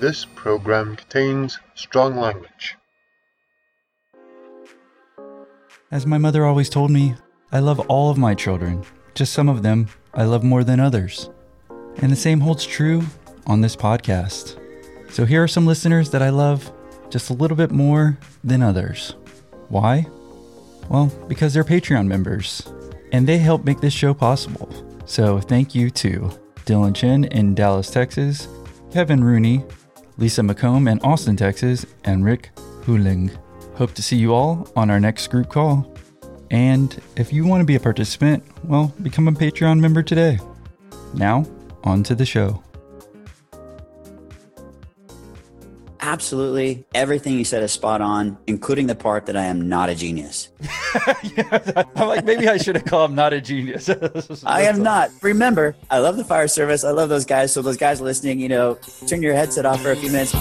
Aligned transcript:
This 0.00 0.24
program 0.24 0.96
contains 0.96 1.58
strong 1.74 2.16
language. 2.16 2.78
As 5.90 6.06
my 6.06 6.16
mother 6.16 6.46
always 6.46 6.70
told 6.70 6.90
me, 6.90 7.16
I 7.52 7.58
love 7.58 7.80
all 7.80 8.10
of 8.10 8.16
my 8.16 8.34
children, 8.34 8.82
just 9.14 9.34
some 9.34 9.46
of 9.46 9.62
them 9.62 9.88
I 10.14 10.24
love 10.24 10.42
more 10.42 10.64
than 10.64 10.80
others. 10.80 11.28
And 11.98 12.10
the 12.10 12.16
same 12.16 12.40
holds 12.40 12.64
true 12.64 13.02
on 13.46 13.60
this 13.60 13.76
podcast. 13.76 14.58
So 15.10 15.26
here 15.26 15.42
are 15.42 15.48
some 15.48 15.66
listeners 15.66 16.08
that 16.12 16.22
I 16.22 16.30
love 16.30 16.72
just 17.10 17.28
a 17.28 17.34
little 17.34 17.56
bit 17.56 17.70
more 17.70 18.16
than 18.42 18.62
others. 18.62 19.16
Why? 19.68 20.06
Well, 20.88 21.12
because 21.28 21.52
they're 21.52 21.62
Patreon 21.62 22.06
members, 22.06 22.72
and 23.12 23.26
they 23.26 23.36
help 23.36 23.66
make 23.66 23.80
this 23.80 23.92
show 23.92 24.14
possible. 24.14 24.72
So 25.04 25.40
thank 25.40 25.74
you 25.74 25.90
to 25.90 26.30
Dylan 26.64 26.96
Chen 26.96 27.24
in 27.24 27.54
Dallas, 27.54 27.90
Texas, 27.90 28.48
Kevin 28.90 29.22
Rooney, 29.22 29.62
Lisa 30.18 30.42
McComb 30.42 30.90
in 30.90 30.98
Austin, 31.00 31.36
Texas, 31.36 31.86
and 32.04 32.24
Rick 32.24 32.50
Huling. 32.84 33.30
Hope 33.74 33.94
to 33.94 34.02
see 34.02 34.16
you 34.16 34.34
all 34.34 34.70
on 34.76 34.90
our 34.90 35.00
next 35.00 35.28
group 35.28 35.48
call. 35.48 35.94
And 36.50 37.00
if 37.16 37.32
you 37.32 37.46
want 37.46 37.60
to 37.60 37.64
be 37.64 37.76
a 37.76 37.80
participant, 37.80 38.44
well, 38.64 38.92
become 39.02 39.28
a 39.28 39.32
Patreon 39.32 39.80
member 39.80 40.02
today. 40.02 40.38
Now, 41.14 41.46
on 41.84 42.02
to 42.04 42.14
the 42.14 42.26
show. 42.26 42.62
Absolutely. 46.10 46.84
Everything 46.92 47.38
you 47.38 47.44
said 47.44 47.62
is 47.62 47.70
spot 47.70 48.00
on, 48.00 48.36
including 48.48 48.88
the 48.88 48.96
part 48.96 49.26
that 49.26 49.36
I 49.36 49.44
am 49.44 49.68
not 49.68 49.88
a 49.88 49.94
genius. 49.94 50.48
yeah, 51.22 51.84
I'm 51.94 52.08
like, 52.08 52.24
maybe 52.24 52.48
I 52.48 52.56
should 52.56 52.74
have 52.74 52.84
called 52.84 53.10
him 53.10 53.16
not 53.16 53.32
a 53.32 53.40
genius. 53.40 53.88
I 54.44 54.62
am 54.62 54.82
not. 54.82 55.10
Remember, 55.22 55.76
I 55.88 55.98
love 55.98 56.16
the 56.16 56.24
fire 56.24 56.48
service. 56.48 56.82
I 56.82 56.90
love 56.90 57.10
those 57.10 57.24
guys. 57.24 57.52
So, 57.52 57.62
those 57.62 57.76
guys 57.76 58.00
listening, 58.00 58.40
you 58.40 58.48
know, 58.48 58.76
turn 59.06 59.22
your 59.22 59.34
headset 59.34 59.64
off 59.64 59.82
for 59.82 59.92
a 59.92 59.96
few 59.96 60.10
minutes. 60.10 60.32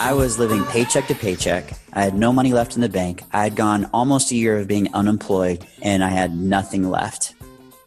I 0.00 0.12
was 0.12 0.36
living 0.36 0.64
paycheck 0.64 1.06
to 1.06 1.14
paycheck. 1.14 1.72
I 1.92 2.02
had 2.02 2.16
no 2.16 2.32
money 2.32 2.52
left 2.52 2.74
in 2.74 2.82
the 2.82 2.88
bank. 2.88 3.22
I 3.32 3.44
had 3.44 3.54
gone 3.54 3.88
almost 3.94 4.32
a 4.32 4.34
year 4.34 4.58
of 4.58 4.66
being 4.66 4.92
unemployed 4.92 5.64
and 5.82 6.02
I 6.02 6.08
had 6.08 6.34
nothing 6.36 6.90
left. 6.90 7.36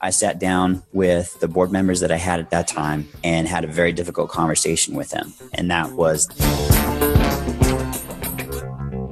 I 0.02 0.12
sat 0.12 0.40
down 0.40 0.84
with 0.94 1.40
the 1.40 1.48
board 1.48 1.72
members 1.72 2.00
that 2.02 2.12
I 2.12 2.18
had 2.18 2.40
at 2.40 2.52
that 2.52 2.68
time 2.68 3.08
and 3.24 3.48
had 3.48 3.64
a 3.64 3.68
very 3.68 3.92
difficult 3.92 4.30
conversation 4.30 4.96
with 4.96 5.10
them. 5.10 5.34
And 5.54 5.72
that 5.72 5.92
was 5.94 6.28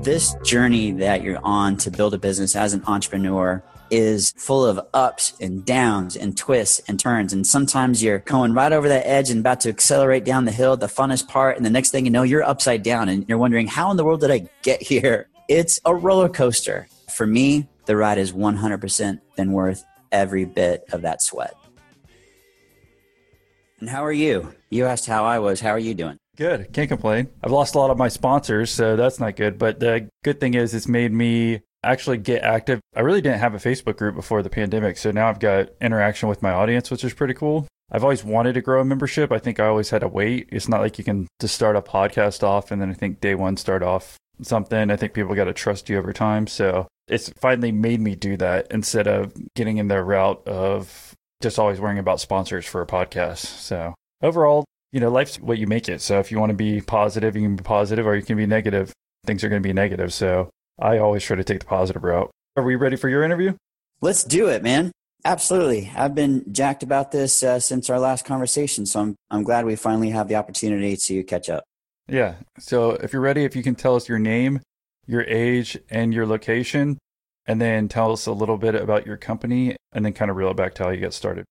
this 0.03 0.36
journey 0.44 0.91
that 0.91 1.23
you're 1.23 1.44
on 1.44 1.78
to 1.78 1.89
build 1.89 2.13
a 2.13 2.17
business 2.17 2.56
as 2.56 2.73
an 2.73 2.83
entrepreneur 2.86 3.63
is 3.89 4.33
full 4.38 4.66
of 4.66 4.80
ups 4.94 5.33
and 5.41 5.66
downs 5.66 6.16
and 6.16 6.38
twists 6.38 6.80
and 6.88 7.00
turns. 7.00 7.33
And 7.33 7.45
sometimes 7.45 8.03
you're 8.03 8.19
going 8.19 8.53
right 8.53 8.72
over 8.72 8.88
that 8.88 9.08
edge 9.08 9.31
and 9.31 9.39
about 9.39 9.61
to 9.61 9.69
accelerate 9.69 10.23
down 10.23 10.45
the 10.45 10.52
hill, 10.52 10.78
the 10.78 10.88
funnest 10.88 11.28
part. 11.28 11.58
And 11.58 11.66
the 11.66 11.72
next 11.72 11.89
thing 11.89 12.06
you 12.06 12.11
know, 12.11 12.23
you're 12.23 12.44
upside 12.44 12.83
down 12.83 13.09
and 13.09 13.28
you're 13.28 13.38
wondering, 13.38 13.67
how 13.67 13.89
in 13.91 13.97
the 13.97 14.03
world 14.03 14.22
did 14.22 14.31
I 14.31 14.47
get 14.61 14.81
here? 14.81 15.28
It's 15.50 15.80
a 15.86 15.94
roller 15.95 16.30
coaster. 16.30 16.88
For 17.11 17.25
me, 17.25 17.67
the 17.86 17.95
ride 17.95 18.17
is 18.17 18.31
100% 18.31 19.19
been 19.36 19.52
worth 19.52 19.83
every 20.16 20.46
bit 20.46 20.86
of 20.94 21.02
that 21.02 21.22
sweat. 21.22 21.54
And 23.80 23.90
how 23.90 24.06
are 24.06 24.12
you? 24.12 24.56
You 24.70 24.86
asked 24.86 25.06
how 25.06 25.26
I 25.26 25.40
was. 25.40 25.60
How 25.60 25.72
are 25.72 25.80
you 25.80 25.94
doing? 25.94 26.18
Good. 26.38 26.72
Can't 26.74 26.90
complain. 26.90 27.28
I've 27.44 27.52
lost 27.52 27.76
a 27.76 27.80
lot 27.80 27.92
of 27.92 27.98
my 27.98 28.08
sponsors, 28.08 28.72
so 28.72 28.96
that's 28.96 29.20
not 29.20 29.36
good. 29.36 29.58
But 29.60 29.80
the 29.80 30.10
good 30.24 30.40
thing 30.40 30.54
is, 30.54 30.74
it's 30.74 30.88
made 30.88 31.12
me 31.12 31.62
actually 31.84 32.18
get 32.18 32.42
active. 32.42 32.80
I 32.96 33.02
really 33.02 33.22
didn't 33.22 33.40
have 33.40 33.54
a 33.54 33.58
Facebook 33.58 33.98
group 33.98 34.16
before 34.16 34.42
the 34.42 34.50
pandemic, 34.50 34.98
so 34.98 35.12
now 35.12 35.28
I've 35.28 35.40
got 35.40 35.70
interaction 35.82 36.30
with 36.30 36.42
my 36.42 36.52
audience, 36.52 36.90
which 36.90 37.04
is 37.04 37.14
pretty 37.14 37.34
cool. 37.34 37.68
I've 37.92 38.04
always 38.04 38.24
wanted 38.24 38.54
to 38.54 38.62
grow 38.62 38.82
a 38.82 38.86
membership. 38.86 39.32
I 39.32 39.38
think 39.40 39.60
I 39.60 39.68
always 39.68 39.90
had 39.90 40.02
to 40.02 40.08
wait. 40.08 40.50
It's 40.52 40.68
not 40.68 40.82
like 40.82 40.98
you 40.98 41.04
can 41.04 41.28
just 41.40 41.54
start 41.54 41.75
a 41.75 41.81
podcast 41.81 42.42
off 42.42 42.72
and 42.72 42.81
then 42.81 42.90
I 42.90 42.94
think 42.94 43.22
day 43.22 43.36
one 43.36 43.58
start 43.58 43.84
off 43.84 44.18
something. 44.42 44.90
I 44.90 44.96
think 44.96 45.14
people 45.14 45.36
got 45.36 45.46
to 45.46 45.54
trust 45.54 45.90
you 45.90 45.98
over 45.98 46.12
time. 46.12 46.48
So 46.48 46.88
it's 47.08 47.30
finally 47.40 47.72
made 47.72 48.00
me 48.00 48.16
do 48.16 48.38
that 48.38 48.68
instead 48.72 49.08
of 49.08 49.34
getting 49.56 49.78
in 49.78 49.88
the 49.88 50.02
route 50.04 50.48
of 50.48 51.16
just 51.42 51.60
always 51.60 51.80
worrying 51.80 52.00
about 52.00 52.20
sponsors 52.20 52.66
for 52.66 52.82
a 52.82 52.88
podcast. 52.88 53.46
So 53.46 53.94
overall, 54.22 54.66
you 54.92 55.00
know, 55.00 55.10
life's 55.10 55.40
what 55.40 55.58
you 55.58 55.68
make 55.68 55.90
it. 55.90 56.02
So 56.02 56.20
if 56.20 56.32
you 56.32 56.40
want 56.40 56.50
to 56.52 56.56
be 56.56 56.82
positive, 56.82 57.36
you 57.36 57.44
can 57.44 57.56
be 57.56 57.64
positive 57.64 58.08
or 58.08 58.16
you 58.16 58.24
can 58.24 58.38
be 58.38 58.46
negative. 58.46 58.92
Things 59.26 59.44
are 59.44 59.50
going 59.50 59.62
to 59.62 59.68
be 59.68 59.74
negative. 59.74 60.14
So 60.14 60.50
I 60.80 60.98
always 60.98 61.24
try 61.24 61.36
to 61.36 61.44
take 61.44 61.60
the 61.60 61.66
positive 61.66 62.04
route. 62.04 62.32
Are 62.56 62.64
we 62.64 62.76
ready 62.76 62.96
for 62.96 63.10
your 63.10 63.24
interview? 63.24 63.54
Let's 64.02 64.24
do 64.24 64.48
it, 64.48 64.64
man. 64.64 64.92
Absolutely. 65.24 65.92
I've 65.96 66.16
been 66.16 66.54
jacked 66.54 66.84
about 66.84 67.12
this 67.12 67.42
uh, 67.44 67.60
since 67.60 67.90
our 67.90 68.00
last 68.00 68.26
conversation. 68.26 68.86
So 68.86 69.02
I'm, 69.02 69.16
I'm 69.32 69.44
glad 69.44 69.66
we 69.66 69.76
finally 69.76 70.12
have 70.12 70.28
the 70.28 70.36
opportunity 70.36 70.96
to 70.96 71.24
catch 71.24 71.50
up. 71.50 71.64
Yeah. 72.08 72.36
So 72.60 72.92
if 72.92 73.12
you're 73.12 73.22
ready, 73.22 73.44
if 73.44 73.56
you 73.56 73.64
can 73.64 73.76
tell 73.76 73.96
us 73.96 74.08
your 74.08 74.20
name, 74.20 74.62
your 75.08 75.24
age, 75.24 75.78
and 75.90 76.14
your 76.14 76.26
location, 76.26 76.98
and 77.46 77.62
then 77.62 77.88
tell 77.88 78.12
us 78.12 78.26
a 78.26 78.32
little 78.32 78.58
bit 78.58 78.76
about 78.76 79.06
your 79.06 79.18
company, 79.18 79.76
and 79.94 80.06
then 80.06 80.14
kind 80.14 80.32
of 80.32 80.38
reel 80.38 80.52
it 80.52 80.58
back 80.58 80.74
to 80.76 80.84
how 80.84 80.90
you 80.90 81.02
got 81.02 81.14
started. 81.14 81.46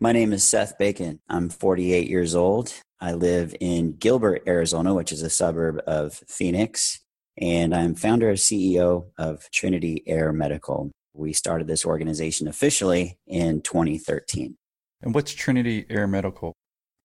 My 0.00 0.12
name 0.12 0.32
is 0.32 0.44
Seth 0.44 0.76
Bacon. 0.78 1.20
I'm 1.28 1.48
48 1.48 2.08
years 2.08 2.34
old. 2.34 2.72
I 3.00 3.12
live 3.12 3.54
in 3.60 3.92
Gilbert, 3.92 4.42
Arizona, 4.46 4.94
which 4.94 5.12
is 5.12 5.22
a 5.22 5.30
suburb 5.30 5.80
of 5.86 6.22
Phoenix. 6.28 7.00
And 7.38 7.74
I'm 7.74 7.94
founder 7.94 8.30
and 8.30 8.38
CEO 8.38 9.10
of 9.18 9.50
Trinity 9.50 10.02
Air 10.06 10.32
Medical. 10.32 10.90
We 11.14 11.32
started 11.32 11.66
this 11.66 11.84
organization 11.84 12.48
officially 12.48 13.18
in 13.26 13.62
2013. 13.62 14.56
And 15.02 15.14
what's 15.14 15.32
Trinity 15.32 15.86
Air 15.90 16.06
Medical? 16.06 16.54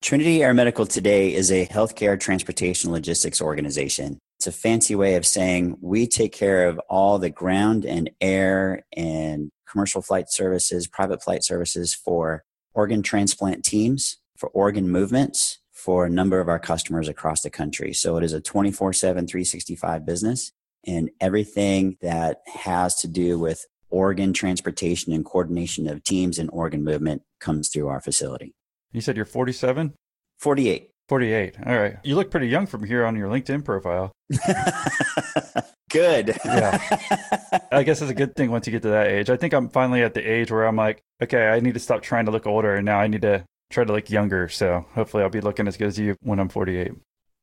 Trinity 0.01 0.41
Air 0.41 0.53
Medical 0.53 0.85
today 0.85 1.33
is 1.33 1.51
a 1.51 1.67
healthcare 1.67 2.19
transportation 2.19 2.91
logistics 2.91 3.41
organization. 3.41 4.17
It's 4.41 4.47
a 4.47 4.51
fancy 4.51 4.95
way 4.95 5.13
of 5.17 5.25
saying 5.27 5.77
we 5.81 6.07
take 6.07 6.33
care 6.33 6.67
of 6.67 6.79
all 6.89 7.19
the 7.19 7.29
ground 7.29 7.85
and 7.85 8.09
air 8.19 8.83
and 8.97 9.51
commercial 9.69 10.01
flight 10.01 10.31
services, 10.31 10.87
private 10.87 11.21
flight 11.21 11.43
services 11.43 11.93
for 11.93 12.43
organ 12.73 13.03
transplant 13.03 13.63
teams, 13.63 14.17
for 14.35 14.49
organ 14.49 14.89
movements, 14.89 15.59
for 15.71 16.07
a 16.07 16.09
number 16.09 16.39
of 16.39 16.49
our 16.49 16.57
customers 16.57 17.07
across 17.07 17.41
the 17.41 17.51
country. 17.51 17.93
So 17.93 18.17
it 18.17 18.23
is 18.23 18.33
a 18.33 18.41
24 18.41 18.93
7, 18.93 19.27
365 19.27 20.07
business. 20.07 20.51
And 20.87 21.11
everything 21.19 21.97
that 22.01 22.41
has 22.47 22.95
to 23.01 23.07
do 23.07 23.37
with 23.37 23.67
organ 23.91 24.33
transportation 24.33 25.13
and 25.13 25.23
coordination 25.23 25.87
of 25.87 26.03
teams 26.03 26.39
and 26.39 26.49
organ 26.51 26.83
movement 26.83 27.21
comes 27.39 27.69
through 27.69 27.89
our 27.89 28.01
facility. 28.01 28.55
You 28.91 29.01
said 29.01 29.17
you're 29.17 29.25
47? 29.25 29.93
48. 30.39 30.89
48. 31.11 31.55
All 31.65 31.77
right. 31.77 31.97
You 32.05 32.15
look 32.15 32.31
pretty 32.31 32.47
young 32.47 32.65
from 32.65 32.85
here 32.85 33.05
on 33.05 33.17
your 33.17 33.27
LinkedIn 33.27 33.65
profile. 33.65 34.13
Good. 35.91 36.37
yeah. 36.45 37.59
I 37.69 37.83
guess 37.83 38.01
it's 38.01 38.09
a 38.09 38.13
good 38.13 38.33
thing 38.33 38.49
once 38.49 38.65
you 38.65 38.71
get 38.71 38.83
to 38.83 38.91
that 38.91 39.07
age. 39.07 39.29
I 39.29 39.35
think 39.35 39.53
I'm 39.53 39.67
finally 39.67 40.03
at 40.03 40.13
the 40.13 40.21
age 40.21 40.49
where 40.51 40.65
I'm 40.65 40.77
like, 40.77 41.01
okay, 41.21 41.49
I 41.49 41.59
need 41.59 41.73
to 41.73 41.81
stop 41.81 42.01
trying 42.01 42.27
to 42.27 42.31
look 42.31 42.47
older 42.47 42.75
and 42.75 42.85
now 42.85 43.01
I 43.01 43.07
need 43.07 43.23
to 43.23 43.43
try 43.69 43.83
to 43.83 43.91
look 43.91 44.09
younger. 44.09 44.47
So 44.47 44.85
hopefully 44.93 45.21
I'll 45.23 45.29
be 45.29 45.41
looking 45.41 45.67
as 45.67 45.75
good 45.75 45.87
as 45.87 45.99
you 45.99 46.15
when 46.21 46.39
I'm 46.39 46.47
48. 46.47 46.93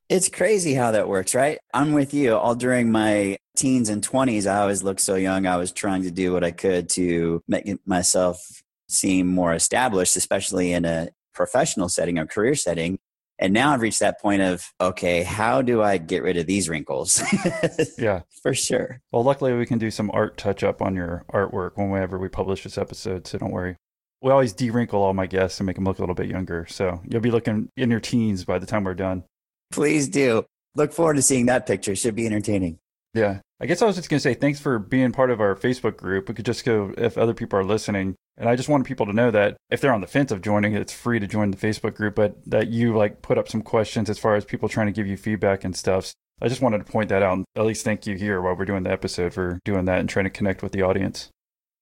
It's 0.08 0.30
crazy 0.30 0.72
how 0.72 0.92
that 0.92 1.06
works, 1.06 1.34
right? 1.34 1.58
I'm 1.74 1.92
with 1.92 2.14
you. 2.14 2.38
All 2.38 2.54
during 2.54 2.90
my 2.90 3.36
teens 3.54 3.90
and 3.90 4.02
20s, 4.02 4.50
I 4.50 4.60
always 4.60 4.82
looked 4.82 5.02
so 5.02 5.16
young. 5.16 5.44
I 5.44 5.58
was 5.58 5.72
trying 5.72 6.04
to 6.04 6.10
do 6.10 6.32
what 6.32 6.42
I 6.42 6.52
could 6.52 6.88
to 6.90 7.42
make 7.46 7.86
myself 7.86 8.62
seem 8.88 9.26
more 9.26 9.52
established, 9.52 10.16
especially 10.16 10.72
in 10.72 10.86
a 10.86 11.10
professional 11.34 11.90
setting 11.90 12.18
or 12.18 12.24
career 12.24 12.54
setting. 12.54 12.98
And 13.38 13.52
now 13.52 13.72
I've 13.72 13.82
reached 13.82 14.00
that 14.00 14.20
point 14.20 14.42
of, 14.42 14.66
okay, 14.80 15.22
how 15.22 15.62
do 15.62 15.80
I 15.82 15.98
get 15.98 16.22
rid 16.22 16.36
of 16.36 16.46
these 16.46 16.68
wrinkles? 16.68 17.22
yeah. 17.98 18.22
For 18.42 18.52
sure. 18.52 19.00
Well, 19.12 19.22
luckily 19.22 19.52
we 19.52 19.66
can 19.66 19.78
do 19.78 19.90
some 19.90 20.10
art 20.12 20.36
touch 20.36 20.64
up 20.64 20.82
on 20.82 20.96
your 20.96 21.24
artwork 21.32 21.76
whenever 21.76 22.18
we 22.18 22.28
publish 22.28 22.64
this 22.64 22.78
episode. 22.78 23.26
So 23.26 23.38
don't 23.38 23.52
worry. 23.52 23.76
We 24.20 24.32
always 24.32 24.52
de 24.52 24.70
wrinkle 24.70 25.00
all 25.00 25.14
my 25.14 25.26
guests 25.26 25.60
and 25.60 25.66
make 25.66 25.76
them 25.76 25.84
look 25.84 25.98
a 25.98 26.02
little 26.02 26.16
bit 26.16 26.28
younger. 26.28 26.66
So 26.68 27.00
you'll 27.08 27.20
be 27.20 27.30
looking 27.30 27.68
in 27.76 27.90
your 27.90 28.00
teens 28.00 28.44
by 28.44 28.58
the 28.58 28.66
time 28.66 28.82
we're 28.82 28.94
done. 28.94 29.22
Please 29.70 30.08
do. 30.08 30.44
Look 30.74 30.92
forward 30.92 31.14
to 31.14 31.22
seeing 31.22 31.46
that 31.46 31.66
picture. 31.66 31.94
Should 31.94 32.16
be 32.16 32.26
entertaining. 32.26 32.78
Yeah. 33.14 33.40
I 33.60 33.66
guess 33.66 33.82
I 33.82 33.86
was 33.86 33.96
just 33.96 34.08
going 34.08 34.18
to 34.18 34.22
say 34.22 34.34
thanks 34.34 34.60
for 34.60 34.78
being 34.78 35.12
part 35.12 35.30
of 35.30 35.40
our 35.40 35.54
Facebook 35.54 35.96
group. 35.96 36.28
We 36.28 36.34
could 36.34 36.44
just 36.44 36.64
go 36.64 36.92
if 36.96 37.16
other 37.16 37.34
people 37.34 37.58
are 37.58 37.64
listening. 37.64 38.16
And 38.38 38.48
I 38.48 38.54
just 38.54 38.68
wanted 38.68 38.86
people 38.86 39.06
to 39.06 39.12
know 39.12 39.32
that 39.32 39.56
if 39.68 39.80
they're 39.80 39.92
on 39.92 40.00
the 40.00 40.06
fence 40.06 40.30
of 40.30 40.42
joining, 40.42 40.74
it's 40.74 40.92
free 40.92 41.18
to 41.18 41.26
join 41.26 41.50
the 41.50 41.56
Facebook 41.56 41.94
group, 41.94 42.14
but 42.14 42.36
that 42.46 42.68
you 42.68 42.96
like 42.96 43.20
put 43.20 43.36
up 43.36 43.48
some 43.48 43.62
questions 43.62 44.08
as 44.08 44.18
far 44.18 44.36
as 44.36 44.44
people 44.44 44.68
trying 44.68 44.86
to 44.86 44.92
give 44.92 45.08
you 45.08 45.16
feedback 45.16 45.64
and 45.64 45.76
stuff. 45.76 46.12
I 46.40 46.46
just 46.46 46.62
wanted 46.62 46.78
to 46.78 46.90
point 46.90 47.08
that 47.08 47.22
out 47.22 47.36
and 47.36 47.44
at 47.56 47.66
least 47.66 47.84
thank 47.84 48.06
you 48.06 48.16
here 48.16 48.40
while 48.40 48.54
we're 48.54 48.64
doing 48.64 48.84
the 48.84 48.92
episode 48.92 49.34
for 49.34 49.58
doing 49.64 49.86
that 49.86 49.98
and 49.98 50.08
trying 50.08 50.24
to 50.26 50.30
connect 50.30 50.62
with 50.62 50.70
the 50.70 50.82
audience. 50.82 51.30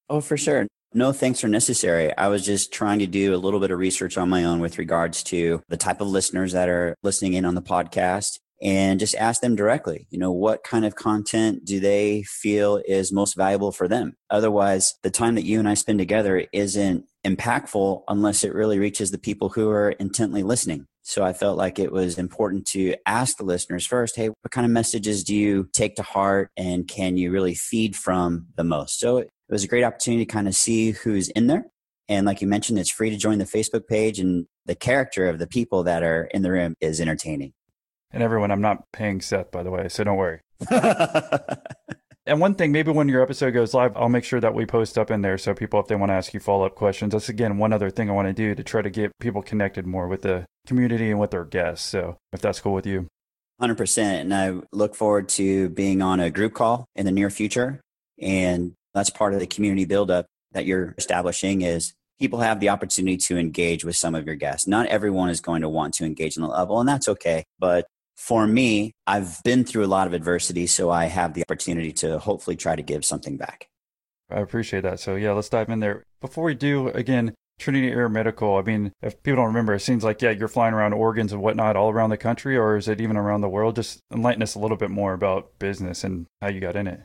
Oh, 0.09 0.19
for 0.19 0.35
sure. 0.35 0.65
No 0.93 1.11
thanks 1.11 1.43
are 1.43 1.49
necessary. 1.49 2.15
I 2.17 2.27
was 2.27 2.43
just 2.43 2.73
trying 2.73 2.97
to 2.99 3.07
do 3.07 3.35
a 3.35 3.37
little 3.37 3.59
bit 3.59 3.69
of 3.69 3.77
research 3.77 4.17
on 4.17 4.29
my 4.29 4.43
own 4.43 4.59
with 4.59 4.79
regards 4.79 5.21
to 5.25 5.61
the 5.67 5.77
type 5.77 6.01
of 6.01 6.07
listeners 6.07 6.53
that 6.53 6.69
are 6.69 6.95
listening 7.03 7.33
in 7.33 7.45
on 7.45 7.53
the 7.53 7.61
podcast 7.61 8.39
and 8.61 8.99
just 8.99 9.15
ask 9.15 9.41
them 9.41 9.55
directly, 9.55 10.07
you 10.09 10.17
know, 10.17 10.31
what 10.31 10.63
kind 10.63 10.85
of 10.85 10.95
content 10.95 11.65
do 11.65 11.79
they 11.79 12.23
feel 12.23 12.81
is 12.87 13.11
most 13.11 13.35
valuable 13.35 13.71
for 13.71 13.87
them? 13.87 14.15
Otherwise, 14.29 14.95
the 15.03 15.11
time 15.11 15.35
that 15.35 15.45
you 15.45 15.59
and 15.59 15.69
I 15.69 15.75
spend 15.75 15.99
together 15.99 16.45
isn't 16.51 17.05
impactful 17.25 18.03
unless 18.07 18.43
it 18.43 18.53
really 18.53 18.79
reaches 18.79 19.11
the 19.11 19.17
people 19.17 19.49
who 19.49 19.69
are 19.69 19.91
intently 19.91 20.43
listening. 20.43 20.87
So 21.03 21.23
I 21.23 21.33
felt 21.33 21.57
like 21.57 21.79
it 21.79 21.91
was 21.91 22.17
important 22.17 22.65
to 22.67 22.95
ask 23.05 23.37
the 23.37 23.45
listeners 23.45 23.85
first, 23.85 24.15
hey, 24.15 24.27
what 24.27 24.51
kind 24.51 24.65
of 24.65 24.71
messages 24.71 25.23
do 25.23 25.35
you 25.35 25.69
take 25.71 25.95
to 25.95 26.03
heart 26.03 26.49
and 26.57 26.87
can 26.87 27.15
you 27.15 27.31
really 27.31 27.55
feed 27.55 27.95
from 27.95 28.47
the 28.55 28.63
most? 28.63 28.99
So 28.99 29.17
it 29.17 29.29
was 29.49 29.63
a 29.63 29.67
great 29.69 29.83
opportunity 29.83 30.25
to 30.25 30.31
kind 30.31 30.47
of 30.47 30.55
see 30.55 30.91
who's 30.91 31.29
in 31.29 31.47
there. 31.47 31.67
And 32.09 32.25
like 32.25 32.41
you 32.41 32.47
mentioned, 32.47 32.79
it's 32.79 32.89
free 32.89 33.09
to 33.09 33.17
join 33.17 33.37
the 33.37 33.45
Facebook 33.45 33.87
page 33.87 34.19
and 34.19 34.47
the 34.65 34.75
character 34.75 35.27
of 35.29 35.39
the 35.39 35.47
people 35.47 35.83
that 35.83 36.03
are 36.03 36.25
in 36.25 36.41
the 36.41 36.51
room 36.51 36.75
is 36.81 36.99
entertaining. 36.99 37.53
And 38.11 38.23
everyone, 38.23 38.51
I'm 38.51 38.61
not 38.61 38.83
paying 38.93 39.21
Seth, 39.21 39.51
by 39.51 39.63
the 39.63 39.71
way, 39.71 39.89
so 39.89 40.03
don't 40.03 40.17
worry. 40.17 40.39
and 42.25 42.39
one 42.39 42.55
thing, 42.55 42.71
maybe 42.71 42.91
when 42.91 43.09
your 43.09 43.21
episode 43.21 43.51
goes 43.51 43.73
live, 43.73 43.95
I'll 43.95 44.09
make 44.09 44.23
sure 44.23 44.39
that 44.39 44.53
we 44.53 44.65
post 44.65 44.97
up 44.97 45.11
in 45.11 45.21
there 45.21 45.37
so 45.37 45.53
people, 45.53 45.79
if 45.79 45.87
they 45.87 45.95
want 45.95 46.09
to 46.09 46.13
ask 46.13 46.33
you 46.33 46.39
follow 46.39 46.65
up 46.65 46.75
questions, 46.75 47.11
that's 47.11 47.29
again 47.29 47.57
one 47.57 47.73
other 47.73 47.89
thing 47.89 48.09
I 48.09 48.13
want 48.13 48.27
to 48.27 48.33
do 48.33 48.55
to 48.55 48.63
try 48.63 48.81
to 48.81 48.89
get 48.89 49.11
people 49.19 49.41
connected 49.41 49.85
more 49.85 50.07
with 50.07 50.21
the 50.21 50.45
community 50.65 51.11
and 51.11 51.19
with 51.19 51.31
their 51.31 51.45
guests. 51.45 51.87
So 51.87 52.17
if 52.31 52.41
that's 52.41 52.59
cool 52.59 52.73
with 52.73 52.85
you. 52.85 53.07
100%. 53.61 53.97
And 53.97 54.33
I 54.33 54.55
look 54.71 54.95
forward 54.95 55.29
to 55.29 55.69
being 55.69 56.01
on 56.01 56.19
a 56.19 56.29
group 56.29 56.53
call 56.53 56.85
in 56.95 57.05
the 57.05 57.11
near 57.11 57.29
future. 57.29 57.81
And 58.21 58.73
that's 58.93 59.09
part 59.09 59.33
of 59.33 59.39
the 59.39 59.47
community 59.47 59.85
buildup 59.85 60.27
that 60.53 60.65
you're 60.65 60.95
establishing 60.97 61.61
is 61.61 61.93
people 62.19 62.39
have 62.39 62.59
the 62.59 62.69
opportunity 62.69 63.17
to 63.17 63.37
engage 63.37 63.83
with 63.83 63.95
some 63.95 64.15
of 64.15 64.25
your 64.25 64.35
guests. 64.35 64.67
Not 64.67 64.87
everyone 64.87 65.29
is 65.29 65.41
going 65.41 65.61
to 65.61 65.69
want 65.69 65.93
to 65.95 66.05
engage 66.05 66.37
on 66.37 66.43
the 66.43 66.49
level, 66.49 66.79
and 66.79 66.89
that's 66.89 67.07
okay. 67.07 67.43
But 67.59 67.87
for 68.17 68.47
me, 68.47 68.91
I've 69.05 69.41
been 69.43 69.63
through 69.63 69.85
a 69.85 69.87
lot 69.87 70.07
of 70.07 70.13
adversity, 70.13 70.67
so 70.67 70.89
I 70.89 71.05
have 71.05 71.33
the 71.33 71.43
opportunity 71.43 71.91
to 71.93 72.19
hopefully 72.19 72.55
try 72.55 72.75
to 72.75 72.81
give 72.81 73.05
something 73.05 73.37
back. 73.37 73.67
I 74.29 74.39
appreciate 74.39 74.81
that. 74.81 74.99
So, 74.99 75.15
yeah, 75.15 75.31
let's 75.31 75.49
dive 75.49 75.69
in 75.69 75.79
there. 75.79 76.03
Before 76.19 76.43
we 76.43 76.55
do, 76.55 76.89
again, 76.89 77.33
Trinity 77.59 77.89
Air 77.89 78.09
Medical, 78.09 78.57
I 78.57 78.63
mean, 78.63 78.91
if 79.01 79.21
people 79.23 79.37
don't 79.37 79.47
remember, 79.47 79.73
it 79.73 79.81
seems 79.81 80.03
like, 80.03 80.21
yeah, 80.21 80.31
you're 80.31 80.47
flying 80.47 80.73
around 80.73 80.93
organs 80.93 81.31
and 81.31 81.41
whatnot 81.41 81.75
all 81.75 81.89
around 81.89 82.09
the 82.09 82.17
country, 82.17 82.57
or 82.57 82.75
is 82.75 82.87
it 82.87 82.99
even 82.99 83.17
around 83.17 83.41
the 83.41 83.49
world? 83.49 83.75
Just 83.75 83.99
enlighten 84.11 84.43
us 84.43 84.55
a 84.55 84.59
little 84.59 84.77
bit 84.77 84.91
more 84.91 85.13
about 85.13 85.57
business 85.59 86.03
and 86.03 86.25
how 86.41 86.49
you 86.49 86.59
got 86.59 86.75
in 86.75 86.87
it. 86.87 87.01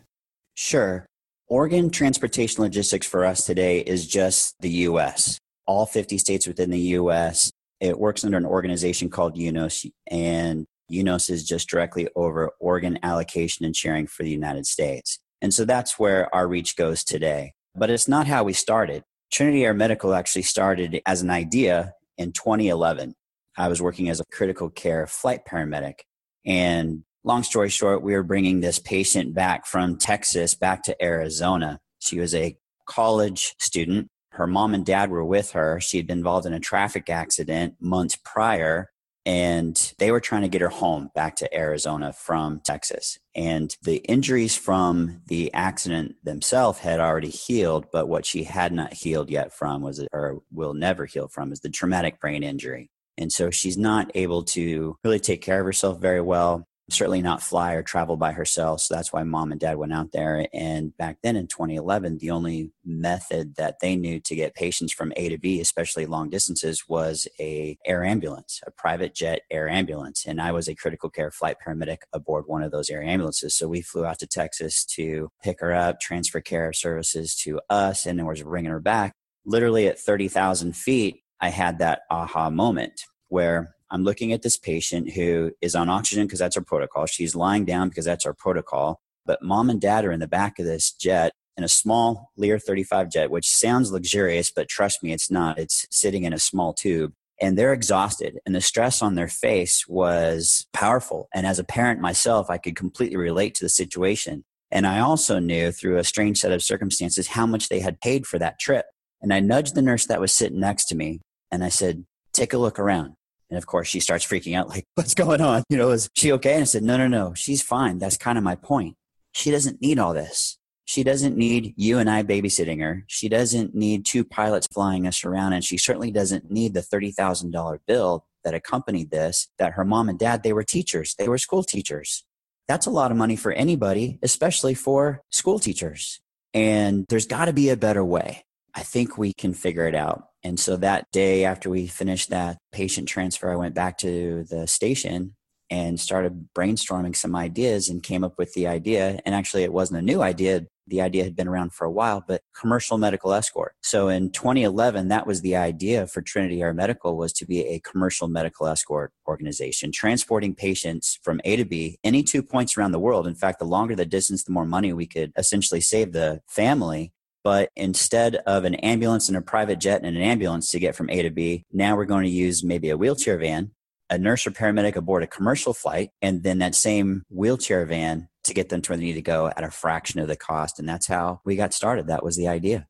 Sure. 0.55 1.06
Organ 1.47 1.91
transportation 1.91 2.62
logistics 2.62 3.06
for 3.06 3.25
us 3.25 3.44
today 3.44 3.81
is 3.81 4.06
just 4.06 4.55
the 4.61 4.70
US. 4.70 5.38
All 5.67 5.87
50 5.87 6.19
states 6.19 6.47
within 6.47 6.70
the 6.70 6.81
US. 6.81 7.50
It 7.81 7.99
works 7.99 8.25
under 8.25 8.38
an 8.38 8.47
organization 8.47 9.11
called 9.11 9.37
UNOS, 9.37 9.91
and 10.06 10.67
UNOS 10.93 11.31
is 11.31 11.44
just 11.44 11.69
directly 11.69 12.09
over 12.15 12.53
organ 12.61 12.99
allocation 13.03 13.65
and 13.65 13.75
sharing 13.75 14.06
for 14.06 14.23
the 14.23 14.31
United 14.31 14.67
States. 14.67 15.19
And 15.41 15.53
so 15.53 15.65
that's 15.65 15.99
where 15.99 16.33
our 16.35 16.47
reach 16.47 16.77
goes 16.77 17.03
today. 17.03 17.55
But 17.75 17.91
it's 17.91 18.09
not 18.09 18.27
how 18.27 18.44
we 18.44 18.53
started. 18.53 19.03
Trinity 19.33 19.65
Air 19.65 19.75
Medical 19.75 20.15
actually 20.15 20.43
started 20.43 21.00
as 21.06 21.23
an 21.23 21.31
idea 21.31 21.94
in 22.19 22.33
2011. 22.33 23.15
I 23.56 23.69
was 23.69 23.83
working 23.83 24.09
as 24.09 24.21
a 24.21 24.25
critical 24.31 24.71
care 24.71 25.06
flight 25.06 25.44
paramedic. 25.44 26.00
And 26.44 27.05
long 27.25 27.43
story 27.43 27.71
short, 27.71 28.03
we 28.03 28.15
were 28.15 28.23
bringing 28.23 28.61
this 28.61 28.79
patient 28.79 29.35
back 29.35 29.67
from 29.67 29.97
Texas 29.97 30.55
back 30.55 30.83
to 30.85 31.05
Arizona. 31.05 31.81
She 31.99 32.19
was 32.19 32.35
a 32.35 32.56
college 32.87 33.55
student. 33.59 34.09
Her 34.33 34.47
mom 34.47 34.75
and 34.75 34.85
dad 34.85 35.11
were 35.11 35.25
with 35.25 35.53
her. 35.53 35.81
She 35.81 35.97
had 35.97 36.06
been 36.06 36.19
involved 36.19 36.47
in 36.47 36.53
a 36.53 36.61
traffic 36.61 37.11
accident 37.11 37.75
months 37.81 38.17
prior 38.25 38.92
and 39.25 39.95
they 39.99 40.11
were 40.11 40.21
trying 40.21 40.43
to 40.43 40.49
get 40.49 40.61
her 40.61 40.69
home 40.69 41.11
back 41.15 41.37
to 41.37 41.55
Arizona 41.55 42.13
from 42.13 42.61
Texas. 42.65 43.19
And 43.35 43.75
the 43.83 43.97
injuries 43.99 44.57
from 44.57 45.23
the 45.27 45.53
accident 45.55 46.17
themselves 46.25 46.81
had 46.81 47.01
already 47.01 47.31
healed, 47.31 47.87
but 47.93 48.09
what 48.09 48.27
she 48.27 48.45
had 48.45 48.73
not 48.73 48.93
healed 48.93 49.31
yet 49.31 49.53
from 49.53 49.83
was, 49.83 50.05
or 50.13 50.43
will 50.51 50.75
never 50.75 51.07
heal 51.07 51.29
from, 51.29 51.53
is 51.53 51.61
the 51.61 51.71
traumatic 51.71 52.21
brain 52.21 52.43
injury. 52.43 52.91
And 53.19 53.31
so 53.31 53.51
she's 53.51 53.77
not 53.77 54.11
able 54.15 54.43
to 54.45 54.97
really 55.05 55.21
take 55.21 55.43
care 55.43 55.61
of 55.61 55.67
herself 55.67 56.01
very 56.01 56.21
well 56.21 56.67
certainly 56.90 57.23
not 57.23 57.43
fly 57.43 57.75
or 57.75 57.82
travel 57.82 58.17
by 58.17 58.32
herself. 58.32 58.81
So 58.81 58.94
that's 58.94 59.12
why 59.12 59.23
mom 59.23 59.52
and 59.52 59.61
dad 59.61 59.76
went 59.76 59.93
out 59.93 60.12
there. 60.12 60.46
And 60.52 60.96
back 60.96 61.19
then 61.23 61.37
in 61.37 61.46
2011, 61.46 62.19
the 62.19 62.31
only 62.31 62.70
method 62.84 63.56
that 63.56 63.76
they 63.81 63.96
knew 63.96 64.20
to 64.20 64.34
get 64.34 64.55
patients 64.55 64.93
from 64.93 65.12
A 65.17 65.29
to 65.29 65.38
B, 65.38 65.61
especially 65.61 66.06
long 66.06 66.31
distances, 66.31 66.84
was 66.88 67.26
a 67.40 67.79
air 67.87 68.05
ambulance, 68.05 68.61
a 68.67 68.70
private 68.70 69.14
jet 69.14 69.43
air 69.50 69.69
ambulance. 69.69 70.25
And 70.26 70.40
I 70.40 70.52
was 70.52 70.69
a 70.69 70.75
critical 70.75 71.11
care 71.11 71.31
flight 71.31 71.56
paramedic 71.64 71.99
aboard 72.12 72.44
one 72.46 72.62
of 72.62 72.73
those 72.73 72.90
air 72.90 73.02
ambulances. 73.02 73.55
So 73.55 73.69
we 73.69 73.82
flew 73.82 74.05
out 74.05 74.19
to 74.20 74.26
Texas 74.26 74.84
to 74.87 75.31
pick 75.43 75.61
her 75.61 75.73
up, 75.73 76.00
transfer 76.00 76.40
care 76.40 76.73
services 76.73 77.34
to 77.37 77.61
us, 77.70 78.06
and 78.06 78.19
then 78.19 78.26
was 78.26 78.43
bringing 78.43 78.70
her 78.70 78.81
back. 78.81 79.14
Literally 79.44 79.87
at 79.88 79.99
30,000 79.99 80.76
feet, 80.76 81.23
I 81.40 81.49
had 81.49 81.79
that 81.79 82.02
aha 82.11 82.50
moment 82.50 83.02
where 83.29 83.75
I'm 83.93 84.05
looking 84.05 84.33
at 84.33 84.41
this 84.41 84.56
patient 84.56 85.12
who 85.12 85.53
is 85.61 85.75
on 85.75 85.91
oxygen 85.91 86.27
because 86.27 86.39
that's 86.39 86.56
our 86.56 86.65
protocol. 86.65 87.05
She's 87.05 87.37
lying 87.37 87.67
down 87.67 87.91
because 87.91 88.06
that's 88.06 88.25
our 88.25 88.33
protocol. 88.33 89.00
But 89.27 89.43
mom 89.43 89.69
and 89.69 89.81
dad 89.81 90.06
are 90.06 90.12
in 90.12 90.19
the 90.19 90.27
back 90.27 90.59
of 90.59 90.65
this 90.65 90.91
jet 90.93 91.33
in 91.59 91.62
a 91.62 91.69
small 91.69 92.31
Lear 92.39 92.59
35 92.59 93.11
jet, 93.11 93.31
which 93.31 93.49
sounds 93.49 93.93
luxurious, 93.93 94.50
but 94.50 94.69
trust 94.69 95.03
me, 95.03 95.12
it's 95.12 95.31
not. 95.31 95.59
It's 95.59 95.87
sitting 95.91 96.25
in 96.25 96.33
a 96.33 96.39
small 96.39 96.73
tube 96.73 97.12
and 97.39 97.59
they're 97.59 97.75
exhausted 97.75 98.39
and 98.47 98.55
the 98.55 98.62
stress 98.62 99.03
on 99.03 99.15
their 99.15 99.29
face 99.29 99.87
was 99.87 100.67
powerful. 100.73 101.29
And 101.35 101.47
as 101.47 101.59
a 101.59 101.65
parent 101.65 102.00
myself, 102.00 102.49
I 102.49 102.56
could 102.56 102.77
completely 102.77 103.19
relate 103.19 103.55
to 103.56 103.65
the 103.65 103.69
situation. 103.69 104.44
And 104.71 104.87
I 104.87 105.00
also 105.00 105.39
knew 105.39 105.71
through 105.71 105.99
a 105.99 106.05
strange 106.05 106.39
set 106.39 106.50
of 106.50 106.62
circumstances 106.62 107.29
how 107.29 107.44
much 107.44 107.69
they 107.69 107.81
had 107.81 108.00
paid 108.00 108.27
for 108.27 108.39
that 108.39 108.59
trip. 108.59 108.87
And 109.21 109.35
I 109.35 109.41
nudged 109.41 109.75
the 109.75 109.83
nurse 109.83 110.06
that 110.06 110.21
was 110.21 110.33
sitting 110.33 110.61
next 110.61 110.87
to 110.87 110.97
me 110.97 111.21
and 111.50 111.62
I 111.62 111.69
said, 111.69 112.06
take 112.33 112.55
a 112.55 112.59
look 112.59 112.79
around. 112.79 113.17
And 113.53 113.59
of 113.59 113.67
course, 113.67 113.87
she 113.87 114.01
starts 114.01 114.27
freaking 114.27 114.57
out, 114.57 114.71
like, 114.71 114.87
what's 114.95 115.13
going 115.13 115.43
on? 115.43 115.63
You 115.69 115.77
know, 115.77 115.91
is 115.91 116.09
she 116.15 116.33
okay? 116.33 116.55
And 116.55 116.63
I 116.63 116.65
said, 116.65 116.83
no, 116.83 116.97
no, 116.97 117.07
no, 117.07 117.35
she's 117.35 117.61
fine. 117.61 117.99
That's 117.99 118.17
kind 118.17 118.39
of 118.39 118.45
my 118.45 118.55
point. 118.55 118.97
She 119.33 119.51
doesn't 119.51 119.83
need 119.83 119.99
all 119.99 120.15
this. 120.15 120.57
She 120.87 121.05
doesn't 121.05 121.37
need 121.37 121.75
you 121.77 121.99
and 121.99 122.09
I 122.09 122.23
babysitting 122.23 122.81
her. 122.81 123.05
She 123.09 123.29
doesn't 123.29 123.75
need 123.75 124.07
two 124.07 124.25
pilots 124.25 124.67
flying 124.73 125.07
us 125.07 125.23
around. 125.23 125.53
And 125.53 125.63
she 125.63 125.77
certainly 125.77 126.11
doesn't 126.11 126.51
need 126.51 126.73
the 126.73 126.81
$30,000 126.81 127.79
bill 127.87 128.25
that 128.43 128.55
accompanied 128.55 129.11
this, 129.11 129.49
that 129.59 129.73
her 129.73 129.85
mom 129.85 130.09
and 130.09 130.19
dad, 130.19 130.43
they 130.43 130.55
were 130.55 130.65
teachers. 130.65 131.15
They 131.19 131.29
were 131.29 131.37
school 131.37 131.63
teachers. 131.63 132.25
That's 132.69 132.87
a 132.87 132.91
lot 132.91 133.11
of 133.11 133.19
money 133.19 133.37
for 133.37 133.53
anybody, 133.53 134.19
especially 134.23 134.73
for 134.73 135.21
school 135.29 135.59
teachers. 135.59 136.23
And 136.55 137.05
there's 137.11 137.27
got 137.27 137.45
to 137.45 137.53
be 137.53 137.69
a 137.69 137.77
better 137.77 138.03
way. 138.03 138.47
I 138.75 138.83
think 138.83 139.19
we 139.19 139.33
can 139.33 139.55
figure 139.55 139.87
it 139.87 139.95
out. 139.95 140.29
And 140.44 140.58
so 140.58 140.77
that 140.77 141.06
day 141.13 141.44
after 141.44 141.70
we 141.70 141.87
finished 141.87 142.31
that 142.31 142.58
patient 142.73 143.08
transfer, 143.08 143.51
I 143.51 143.56
went 143.56 143.75
back 143.75 143.99
to 143.99 144.44
the 144.44 144.67
station 144.67 145.35
and 145.70 145.99
started 145.99 146.49
brainstorming 146.55 147.17
some 147.17 147.35
ideas 147.35 147.89
and 147.89 148.03
came 148.03 148.25
up 148.25 148.35
with 148.39 148.53
the 148.53 148.67
idea. 148.67 149.19
And 149.25 149.35
actually, 149.35 149.63
it 149.63 149.73
wasn't 149.73 150.01
a 150.01 150.03
new 150.03 150.20
idea. 150.20 150.67
The 150.87 151.01
idea 151.01 151.25
had 151.25 151.37
been 151.37 151.49
around 151.49 151.73
for 151.73 151.87
a 151.87 151.91
while, 151.91 152.23
but 152.27 152.43
commercial 152.58 152.99
medical 152.99 153.32
escort. 153.32 153.75
So 153.82 154.08
in 154.08 154.32
2011, 154.32 155.08
that 155.08 155.27
was 155.27 155.41
the 155.41 155.56
idea 155.56 156.06
for 156.06 156.20
Trinity 156.20 156.61
Air 156.61 156.75
Medical 156.75 157.17
was 157.17 157.32
to 157.35 157.46
be 157.46 157.61
a 157.61 157.81
commercial 157.81 158.29
medical 158.29 158.67
escort 158.67 159.13
organization, 159.27 159.93
transporting 159.93 160.55
patients 160.55 161.19
from 161.23 161.41
A 161.44 161.56
to 161.56 161.65
B, 161.65 161.99
any 162.05 162.23
two 162.23 162.43
points 162.43 162.77
around 162.77 162.93
the 162.93 162.99
world. 162.99 163.27
In 163.27 163.35
fact, 163.35 163.58
the 163.58 163.65
longer 163.65 163.94
the 163.94 164.05
distance, 164.05 164.44
the 164.44 164.53
more 164.53 164.67
money 164.67 164.93
we 164.93 165.06
could 165.06 165.32
essentially 165.39 165.81
save 165.81 166.13
the 166.13 166.43
family 166.49 167.13
but 167.44 167.70
instead 167.77 168.37
of 168.46 168.65
an 168.65 168.75
ambulance 168.77 169.29
and 169.29 169.37
a 169.37 169.43
private 169.43 169.79
jet 169.79 170.03
and 170.03 170.17
an 170.17 170.22
ambulance 170.22 170.70
to 170.70 170.79
get 170.79 170.94
from 170.94 171.11
A 171.11 171.22
to 171.22 171.31
B, 171.31 171.65
now 171.72 171.96
we're 171.96 172.05
going 172.05 172.25
to 172.25 172.31
use 172.31 172.63
maybe 172.63 172.91
a 172.91 172.96
wheelchair 172.96 173.39
van, 173.39 173.72
a 174.11 174.19
nurse 174.19 174.46
or 174.46 174.51
paramedic 174.51 174.96
aboard 174.96 175.22
a 175.22 175.27
commercial 175.27 175.75
flight, 175.75 176.11
and 176.20 176.43
then 176.43 176.58
that 176.58 176.75
same 176.75 177.22
wheelchair 177.31 177.84
van 177.87 178.29
to 178.44 178.55
get 178.55 178.69
them 178.69 178.82
to 178.82 178.91
where 178.91 178.96
they 178.96 179.05
need 179.05 179.15
to 179.15 179.22
go 179.22 179.49
at 179.49 179.65
a 179.65 179.70
fraction 179.70 180.20
of 180.20 180.29
the 180.29 180.37
cost. 180.37 180.79
And 180.79 180.89
that's 180.89 181.06
how 181.06 181.41
we 181.44 181.56
got 181.56 181.72
started. 181.72 182.06
That 182.06 182.25
was 182.25 182.37
the 182.37 182.49
idea. 182.49 182.87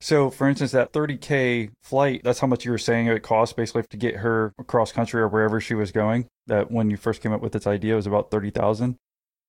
So, 0.00 0.28
for 0.28 0.48
instance, 0.48 0.72
that 0.72 0.92
30K 0.92 1.70
flight, 1.82 2.22
that's 2.24 2.40
how 2.40 2.46
much 2.46 2.64
you 2.64 2.70
were 2.70 2.78
saying 2.78 3.06
it 3.06 3.22
cost 3.22 3.56
basically 3.56 3.84
to 3.84 3.96
get 3.96 4.16
her 4.16 4.52
across 4.58 4.92
country 4.92 5.20
or 5.22 5.28
wherever 5.28 5.60
she 5.60 5.74
was 5.74 5.92
going. 5.92 6.26
That 6.46 6.70
when 6.70 6.90
you 6.90 6.96
first 6.96 7.22
came 7.22 7.32
up 7.32 7.40
with 7.40 7.52
this 7.52 7.66
idea 7.66 7.96
was 7.96 8.06
about 8.06 8.30
30,000. 8.30 8.96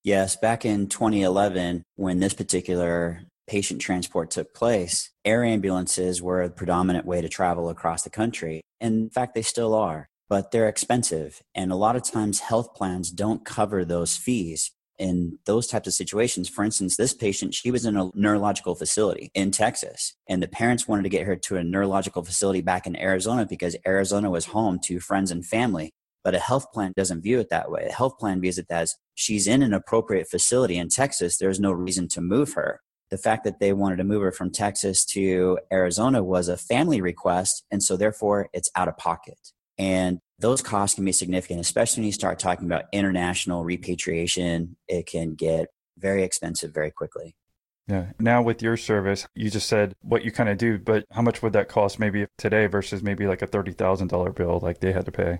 Yes, 0.03 0.35
back 0.35 0.65
in 0.65 0.87
2011, 0.87 1.83
when 1.95 2.19
this 2.19 2.33
particular 2.33 3.23
patient 3.47 3.81
transport 3.81 4.31
took 4.31 4.53
place, 4.53 5.11
air 5.23 5.43
ambulances 5.43 6.21
were 6.21 6.47
the 6.47 6.53
predominant 6.53 7.05
way 7.05 7.21
to 7.21 7.29
travel 7.29 7.69
across 7.69 8.03
the 8.03 8.09
country. 8.09 8.61
In 8.81 9.09
fact, 9.09 9.35
they 9.35 9.41
still 9.41 9.73
are, 9.73 10.07
but 10.29 10.51
they're 10.51 10.69
expensive. 10.69 11.41
And 11.53 11.71
a 11.71 11.75
lot 11.75 11.95
of 11.95 12.03
times, 12.03 12.39
health 12.39 12.73
plans 12.73 13.11
don't 13.11 13.45
cover 13.45 13.85
those 13.85 14.17
fees 14.17 14.71
in 14.97 15.39
those 15.45 15.67
types 15.67 15.87
of 15.87 15.93
situations. 15.93 16.49
For 16.49 16.63
instance, 16.63 16.95
this 16.95 17.13
patient, 17.13 17.53
she 17.53 17.71
was 17.71 17.85
in 17.85 17.97
a 17.97 18.09
neurological 18.13 18.75
facility 18.75 19.29
in 19.33 19.51
Texas, 19.51 20.13
and 20.27 20.41
the 20.41 20.47
parents 20.47 20.87
wanted 20.87 21.03
to 21.03 21.09
get 21.09 21.25
her 21.25 21.35
to 21.35 21.57
a 21.57 21.63
neurological 21.63 22.23
facility 22.23 22.61
back 22.61 22.87
in 22.87 22.95
Arizona 22.95 23.45
because 23.45 23.75
Arizona 23.85 24.29
was 24.29 24.45
home 24.45 24.79
to 24.85 24.99
friends 24.99 25.31
and 25.31 25.45
family. 25.45 25.91
But 26.23 26.33
a 26.33 26.39
health 26.39 26.71
plan 26.71 26.91
doesn't 26.97 27.21
view 27.21 27.39
it 27.39 27.49
that 27.49 27.69
way. 27.69 27.85
A 27.87 27.93
health 27.93 28.17
plan 28.17 28.41
views 28.41 28.57
it 28.57 28.65
as 28.71 28.95
she's 29.13 29.45
in 29.45 29.61
an 29.61 29.75
appropriate 29.75 30.27
facility 30.27 30.75
in 30.75 30.89
Texas. 30.89 31.37
There's 31.37 31.59
no 31.59 31.71
reason 31.71 32.07
to 32.09 32.21
move 32.21 32.53
her. 32.53 32.81
The 33.11 33.17
fact 33.17 33.43
that 33.43 33.59
they 33.59 33.73
wanted 33.73 33.97
to 33.97 34.03
move 34.03 34.21
her 34.23 34.31
from 34.31 34.51
Texas 34.51 35.05
to 35.05 35.59
Arizona 35.71 36.23
was 36.23 36.47
a 36.47 36.57
family 36.57 37.01
request. 37.01 37.63
And 37.71 37.81
so 37.81 37.97
therefore 37.97 38.49
it's 38.53 38.69
out 38.75 38.87
of 38.87 38.97
pocket. 38.97 39.39
And 39.77 40.19
those 40.39 40.61
costs 40.61 40.95
can 40.95 41.05
be 41.05 41.11
significant, 41.11 41.59
especially 41.59 42.01
when 42.01 42.07
you 42.07 42.13
start 42.13 42.39
talking 42.39 42.65
about 42.65 42.85
international 42.91 43.63
repatriation. 43.63 44.75
It 44.87 45.05
can 45.05 45.35
get 45.35 45.67
very 45.97 46.23
expensive 46.23 46.73
very 46.73 46.91
quickly. 46.91 47.35
Yeah. 47.87 48.07
Now 48.19 48.41
with 48.41 48.63
your 48.63 48.77
service, 48.77 49.27
you 49.35 49.49
just 49.51 49.67
said 49.67 49.93
what 50.01 50.25
you 50.25 50.31
kind 50.31 50.49
of 50.49 50.57
do, 50.57 50.79
but 50.79 51.05
how 51.11 51.21
much 51.21 51.43
would 51.43 51.53
that 51.53 51.69
cost 51.69 51.99
maybe 51.99 52.25
today 52.37 52.65
versus 52.65 53.03
maybe 53.03 53.27
like 53.27 53.43
a 53.43 53.47
$30,000 53.47 54.35
bill 54.35 54.59
like 54.61 54.79
they 54.79 54.91
had 54.91 55.05
to 55.05 55.11
pay? 55.11 55.39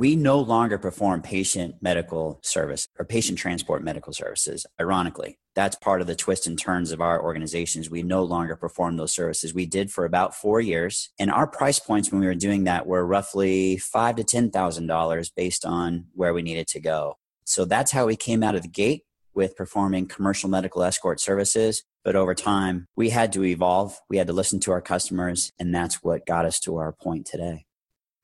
We 0.00 0.16
no 0.16 0.40
longer 0.40 0.78
perform 0.78 1.20
patient 1.20 1.74
medical 1.82 2.40
service 2.42 2.88
or 2.98 3.04
patient 3.04 3.36
transport 3.36 3.84
medical 3.84 4.14
services. 4.14 4.64
Ironically, 4.80 5.38
that's 5.54 5.76
part 5.76 6.00
of 6.00 6.06
the 6.06 6.14
twists 6.14 6.46
and 6.46 6.58
turns 6.58 6.90
of 6.90 7.02
our 7.02 7.22
organizations. 7.22 7.90
We 7.90 8.02
no 8.02 8.24
longer 8.24 8.56
perform 8.56 8.96
those 8.96 9.12
services. 9.12 9.52
We 9.52 9.66
did 9.66 9.92
for 9.92 10.06
about 10.06 10.34
four 10.34 10.58
years, 10.58 11.10
and 11.18 11.30
our 11.30 11.46
price 11.46 11.78
points 11.78 12.10
when 12.10 12.22
we 12.22 12.26
were 12.26 12.34
doing 12.34 12.64
that 12.64 12.86
were 12.86 13.04
roughly 13.04 13.76
five 13.76 14.16
to 14.16 14.24
ten 14.24 14.50
thousand 14.50 14.86
dollars 14.86 15.28
based 15.28 15.66
on 15.66 16.06
where 16.14 16.32
we 16.32 16.40
needed 16.40 16.68
to 16.68 16.80
go. 16.80 17.18
So 17.44 17.66
that's 17.66 17.92
how 17.92 18.06
we 18.06 18.16
came 18.16 18.42
out 18.42 18.54
of 18.54 18.62
the 18.62 18.68
gate 18.68 19.02
with 19.34 19.54
performing 19.54 20.06
commercial 20.06 20.48
medical 20.48 20.82
escort 20.82 21.20
services. 21.20 21.82
But 22.04 22.16
over 22.16 22.34
time, 22.34 22.86
we 22.96 23.10
had 23.10 23.34
to 23.34 23.44
evolve. 23.44 23.98
We 24.08 24.16
had 24.16 24.28
to 24.28 24.32
listen 24.32 24.60
to 24.60 24.70
our 24.70 24.80
customers, 24.80 25.52
and 25.58 25.74
that's 25.74 26.02
what 26.02 26.24
got 26.24 26.46
us 26.46 26.58
to 26.60 26.76
our 26.76 26.90
point 26.90 27.26
today. 27.26 27.66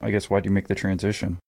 I 0.00 0.10
guess 0.10 0.30
why 0.30 0.40
do 0.40 0.48
you 0.48 0.54
make 0.54 0.68
the 0.68 0.74
transition? 0.74 1.38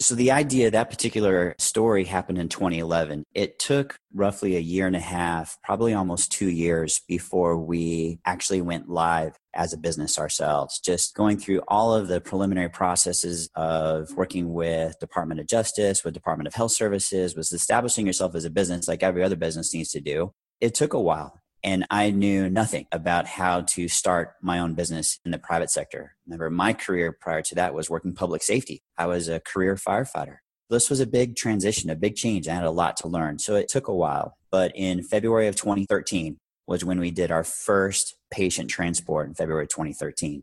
So 0.00 0.14
the 0.14 0.30
idea 0.30 0.70
that 0.70 0.90
particular 0.90 1.56
story 1.58 2.04
happened 2.04 2.38
in 2.38 2.48
2011. 2.48 3.24
It 3.34 3.58
took 3.58 3.96
roughly 4.14 4.54
a 4.54 4.60
year 4.60 4.86
and 4.86 4.94
a 4.94 5.00
half, 5.00 5.58
probably 5.64 5.92
almost 5.92 6.30
2 6.30 6.48
years 6.48 7.00
before 7.08 7.58
we 7.58 8.20
actually 8.24 8.62
went 8.62 8.88
live 8.88 9.36
as 9.54 9.72
a 9.72 9.76
business 9.76 10.16
ourselves. 10.16 10.78
Just 10.78 11.16
going 11.16 11.36
through 11.36 11.62
all 11.66 11.92
of 11.92 12.06
the 12.06 12.20
preliminary 12.20 12.70
processes 12.70 13.50
of 13.56 14.16
working 14.16 14.52
with 14.52 15.00
Department 15.00 15.40
of 15.40 15.48
Justice, 15.48 16.04
with 16.04 16.14
Department 16.14 16.46
of 16.46 16.54
Health 16.54 16.72
Services, 16.72 17.34
was 17.34 17.52
establishing 17.52 18.06
yourself 18.06 18.36
as 18.36 18.44
a 18.44 18.50
business 18.50 18.86
like 18.86 19.02
every 19.02 19.24
other 19.24 19.34
business 19.34 19.74
needs 19.74 19.90
to 19.90 20.00
do. 20.00 20.32
It 20.60 20.74
took 20.74 20.92
a 20.92 21.00
while 21.00 21.40
and 21.64 21.86
I 21.90 22.10
knew 22.10 22.48
nothing 22.48 22.86
about 22.92 23.26
how 23.26 23.62
to 23.62 23.88
start 23.88 24.34
my 24.40 24.58
own 24.58 24.74
business 24.74 25.18
in 25.24 25.32
the 25.32 25.38
private 25.38 25.70
sector. 25.70 26.14
Remember, 26.26 26.50
my 26.50 26.72
career 26.72 27.16
prior 27.18 27.42
to 27.42 27.54
that 27.56 27.74
was 27.74 27.90
working 27.90 28.14
public 28.14 28.42
safety. 28.42 28.82
I 28.96 29.06
was 29.06 29.28
a 29.28 29.40
career 29.40 29.74
firefighter. 29.74 30.36
This 30.70 30.90
was 30.90 31.00
a 31.00 31.06
big 31.06 31.34
transition, 31.34 31.90
a 31.90 31.96
big 31.96 32.14
change. 32.14 32.46
I 32.46 32.54
had 32.54 32.64
a 32.64 32.70
lot 32.70 32.96
to 32.98 33.08
learn. 33.08 33.38
So 33.38 33.56
it 33.56 33.68
took 33.68 33.88
a 33.88 33.94
while. 33.94 34.36
But 34.50 34.72
in 34.74 35.02
February 35.02 35.48
of 35.48 35.56
2013 35.56 36.36
was 36.66 36.84
when 36.84 37.00
we 37.00 37.10
did 37.10 37.30
our 37.30 37.44
first 37.44 38.14
patient 38.30 38.70
transport 38.70 39.28
in 39.28 39.34
February 39.34 39.66
2013. 39.66 40.42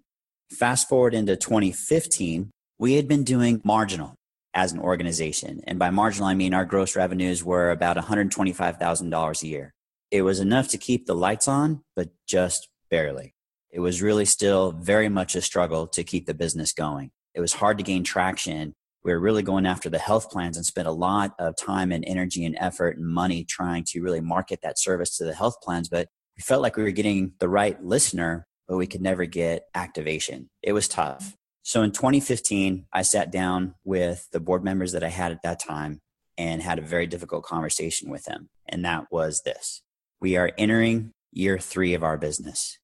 Fast 0.51 0.89
forward 0.89 1.13
into 1.13 1.35
2015, 1.35 2.49
we 2.79 2.93
had 2.95 3.07
been 3.07 3.23
doing 3.23 3.61
marginal 3.63 4.15
as 4.53 4.73
an 4.73 4.79
organization. 4.79 5.61
And 5.65 5.77
by 5.77 5.91
marginal, 5.91 6.27
I 6.27 6.33
mean 6.33 6.53
our 6.53 6.65
gross 6.65 6.95
revenues 6.95 7.43
were 7.43 7.71
about 7.71 7.97
$125,000 7.97 9.43
a 9.43 9.47
year 9.47 9.74
it 10.15 10.21
was 10.21 10.39
enough 10.39 10.69
to 10.69 10.77
keep 10.77 11.05
the 11.05 11.15
lights 11.15 11.47
on, 11.47 11.81
but 11.95 12.09
just 12.25 12.69
barely. 12.89 13.35
It 13.69 13.81
was 13.81 14.01
really 14.01 14.23
still 14.23 14.71
very 14.71 15.09
much 15.09 15.35
a 15.35 15.41
struggle 15.41 15.87
to 15.87 16.03
keep 16.05 16.25
the 16.25 16.33
business 16.33 16.71
going. 16.71 17.11
It 17.33 17.41
was 17.41 17.53
hard 17.53 17.77
to 17.79 17.83
gain 17.83 18.05
traction. 18.05 18.73
We 19.03 19.11
were 19.11 19.19
really 19.19 19.43
going 19.43 19.65
after 19.65 19.89
the 19.89 19.99
health 19.99 20.29
plans 20.31 20.55
and 20.55 20.65
spent 20.65 20.87
a 20.87 20.91
lot 20.91 21.33
of 21.37 21.57
time 21.57 21.91
and 21.91 22.05
energy 22.07 22.45
and 22.45 22.55
effort 22.57 22.97
and 22.97 23.05
money 23.05 23.43
trying 23.43 23.83
to 23.89 24.01
really 24.01 24.21
market 24.21 24.59
that 24.63 24.79
service 24.79 25.17
to 25.17 25.25
the 25.25 25.35
health 25.35 25.57
plans. 25.61 25.89
But 25.89 26.07
we 26.37 26.41
felt 26.41 26.61
like 26.61 26.77
we 26.77 26.83
were 26.83 26.91
getting 26.91 27.33
the 27.39 27.49
right 27.49 27.83
listener, 27.83 28.47
but 28.69 28.77
we 28.77 28.87
could 28.87 29.01
never 29.01 29.25
get 29.25 29.63
activation. 29.75 30.49
It 30.63 30.71
was 30.71 30.87
tough. 30.87 31.35
So 31.63 31.83
in 31.83 31.91
2015, 31.91 32.85
I 32.93 33.01
sat 33.01 33.31
down 33.31 33.75
with 33.83 34.29
the 34.31 34.39
board 34.39 34.63
members 34.63 34.93
that 34.93 35.03
I 35.03 35.09
had 35.09 35.33
at 35.33 35.41
that 35.43 35.59
time 35.59 35.99
and 36.37 36.61
had 36.61 36.79
a 36.79 36.83
very 36.83 37.07
difficult 37.07 37.43
conversation 37.43 38.09
with 38.09 38.23
them. 38.23 38.49
And 38.67 38.85
that 38.85 39.07
was 39.11 39.41
this 39.43 39.81
we 40.25 40.37
are 40.37 40.51
entering 40.57 41.11
year 41.31 41.59
three 41.59 41.93
of 41.93 42.03
our 42.03 42.17
business. 42.17 42.79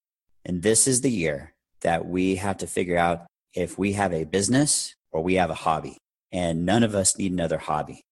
And 0.46 0.62
this 0.62 0.88
is 0.88 1.02
the 1.02 1.10
year 1.10 1.56
that 1.82 2.06
we 2.06 2.36
have 2.36 2.58
to 2.58 2.68
figure 2.68 3.00
out 3.00 3.26
if 3.56 3.80
we 3.80 3.94
have 3.94 4.14
a 4.14 4.26
business 4.26 4.94
or 5.12 5.24
we 5.24 5.34
have 5.42 5.50
a 5.50 5.56
hobby. 5.56 5.98
And 6.32 6.68
none 6.68 6.84
of 6.84 6.94
us 6.94 7.18
need 7.18 7.32
another 7.32 7.58
hobby. 7.58 8.04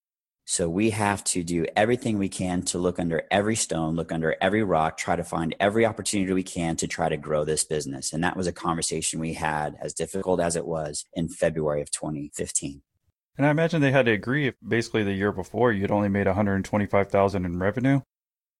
So 0.45 0.67
we 0.67 0.89
have 0.89 1.23
to 1.25 1.43
do 1.43 1.67
everything 1.75 2.17
we 2.17 2.27
can 2.27 2.63
to 2.63 2.79
look 2.79 2.97
under 2.97 3.21
every 3.29 3.55
stone, 3.55 3.95
look 3.95 4.11
under 4.11 4.35
every 4.41 4.63
rock, 4.63 4.97
try 4.97 5.15
to 5.15 5.23
find 5.23 5.55
every 5.59 5.85
opportunity 5.85 6.33
we 6.33 6.41
can 6.41 6.75
to 6.77 6.87
try 6.87 7.07
to 7.07 7.15
grow 7.15 7.45
this 7.45 7.63
business. 7.63 8.11
And 8.11 8.23
that 8.23 8.35
was 8.35 8.47
a 8.47 8.51
conversation 8.51 9.19
we 9.19 9.33
had, 9.33 9.77
as 9.79 9.93
difficult 9.93 10.39
as 10.39 10.55
it 10.55 10.65
was, 10.65 11.05
in 11.13 11.29
February 11.29 11.83
of 11.83 11.91
2015. 11.91 12.81
And 13.37 13.45
I 13.45 13.51
imagine 13.51 13.79
they 13.81 13.91
had 13.91 14.07
to 14.07 14.11
agree 14.11 14.47
if 14.47 14.55
basically 14.67 15.03
the 15.03 15.13
year 15.13 15.31
before 15.31 15.71
you'd 15.71 15.91
only 15.91 16.09
made 16.09 16.25
125,000 16.25 17.45
in 17.45 17.59
revenue. 17.59 18.01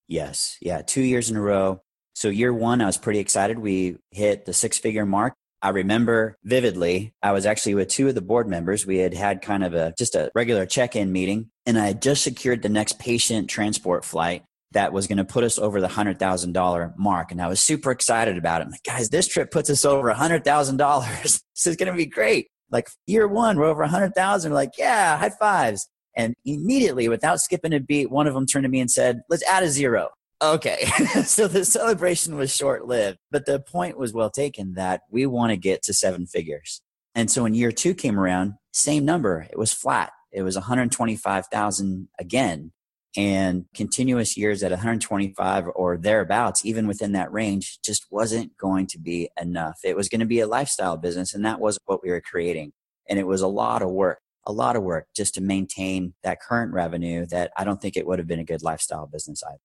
Yes. 0.10 0.58
Yeah. 0.60 0.82
Two 0.82 1.01
years 1.01 1.30
in 1.30 1.38
a 1.38 1.42
row. 1.42 1.82
So, 2.16 2.28
year 2.28 2.54
one, 2.54 2.82
I 2.82 2.86
was 2.86 2.98
pretty 2.98 3.20
excited. 3.20 3.60
We 3.60 3.98
hit 4.12 4.46
the 4.46 4.51
six 4.51 4.78
figure 4.78 5.06
mark. 5.06 5.36
I 5.62 5.70
remember 5.70 6.38
vividly, 6.44 7.13
I 7.22 7.32
was 7.32 7.46
actually 7.46 7.75
with 7.75 7.89
two 7.89 8.08
of 8.08 8.16
the 8.16 8.22
board 8.22 8.48
members. 8.48 8.86
We 8.86 8.98
had 8.98 9.13
had 9.13 9.42
kind 9.42 9.63
of 9.63 9.74
a 9.74 9.94
just 9.98 10.16
a 10.16 10.32
regular 10.34 10.66
check 10.66 10.96
in 10.96 11.12
meeting, 11.12 11.51
and 11.66 11.78
I 11.78 11.88
had 11.88 12.01
just 12.01 12.24
secured 12.24 12.62
the 12.62 12.70
next 12.70 12.98
patient 12.98 13.50
transport 13.50 14.04
flight 14.04 14.44
that 14.72 14.94
was 14.94 15.08
going 15.08 15.18
to 15.18 15.25
put 15.25 15.44
us 15.44 15.58
over 15.58 15.82
the 15.82 15.88
$100,000 15.88 16.98
mark. 16.98 17.32
And 17.32 17.42
I 17.42 17.48
was 17.48 17.60
super 17.60 17.92
excited 17.92 18.38
about 18.38 18.62
it. 18.62 18.66
I'm 18.66 18.72
like, 18.72 18.84
guys, 18.84 19.10
this 19.10 19.28
trip 19.28 19.51
puts 19.51 19.70
us 19.70 19.84
over 19.84 20.12
$100,000. 20.12 21.22
this 21.24 21.68
is 21.68 21.75
going 21.75 21.92
to 21.92 21.98
be 21.98 22.06
great. 22.06 22.48
Like 22.72 22.88
year 23.08 23.28
one, 23.28 23.58
we're 23.58 23.66
over 23.66 23.82
100,000. 23.82 24.54
Like, 24.54 24.72
yeah, 24.78 25.18
high 25.18 25.32
fives. 25.32 25.89
And 26.19 26.35
immediately, 26.43 27.07
without 27.07 27.39
skipping 27.39 27.71
a 27.71 27.79
beat, 27.79 28.11
one 28.11 28.27
of 28.27 28.33
them 28.33 28.45
turned 28.45 28.63
to 28.63 28.69
me 28.69 28.81
and 28.81 28.91
said, 28.91 29.21
Let's 29.29 29.43
add 29.43 29.63
a 29.63 29.69
zero. 29.69 30.09
Okay. 30.41 30.85
so 31.25 31.47
the 31.47 31.63
celebration 31.63 32.35
was 32.35 32.53
short 32.53 32.85
lived, 32.85 33.19
but 33.31 33.45
the 33.45 33.61
point 33.61 33.97
was 33.97 34.11
well 34.11 34.29
taken 34.29 34.73
that 34.73 35.03
we 35.09 35.25
want 35.25 35.51
to 35.51 35.57
get 35.57 35.81
to 35.83 35.93
seven 35.93 36.27
figures. 36.27 36.81
And 37.15 37.31
so 37.31 37.43
when 37.43 37.53
year 37.53 37.71
two 37.71 37.93
came 37.93 38.19
around, 38.19 38.55
same 38.73 39.05
number, 39.05 39.47
it 39.49 39.57
was 39.57 39.71
flat. 39.71 40.11
It 40.33 40.41
was 40.41 40.55
125,000 40.55 42.09
again. 42.19 42.73
And 43.15 43.65
continuous 43.73 44.35
years 44.35 44.61
at 44.61 44.71
125 44.71 45.67
or 45.73 45.97
thereabouts, 45.97 46.65
even 46.65 46.85
within 46.85 47.13
that 47.13 47.31
range, 47.31 47.79
just 47.81 48.05
wasn't 48.11 48.57
going 48.57 48.88
to 48.88 48.99
be 48.99 49.29
enough. 49.41 49.79
It 49.85 49.95
was 49.95 50.09
going 50.09 50.19
to 50.19 50.25
be 50.25 50.41
a 50.41 50.47
lifestyle 50.47 50.97
business, 50.97 51.33
and 51.33 51.45
that 51.45 51.61
was 51.61 51.79
what 51.85 52.03
we 52.03 52.09
were 52.11 52.21
creating. 52.21 52.73
And 53.09 53.17
it 53.17 53.25
was 53.25 53.41
a 53.41 53.47
lot 53.47 53.81
of 53.81 53.89
work 53.89 54.19
a 54.46 54.51
lot 54.51 54.75
of 54.75 54.84
work 54.84 55.08
just 55.15 55.36
to 55.36 55.41
maintain 55.41 56.13
that 56.24 56.41
current 56.41 56.74
revenue 56.74 57.25
that 57.27 57.51
I 57.58 57.63
don't 57.63 57.81
think 57.81 57.98
it 57.98 58.08
would 58.08 58.19
have 58.19 58.27
been 58.27 58.39
a 58.39 58.46
good 58.46 58.63
lifestyle 58.63 59.05
business 59.05 59.43
either. 59.43 59.60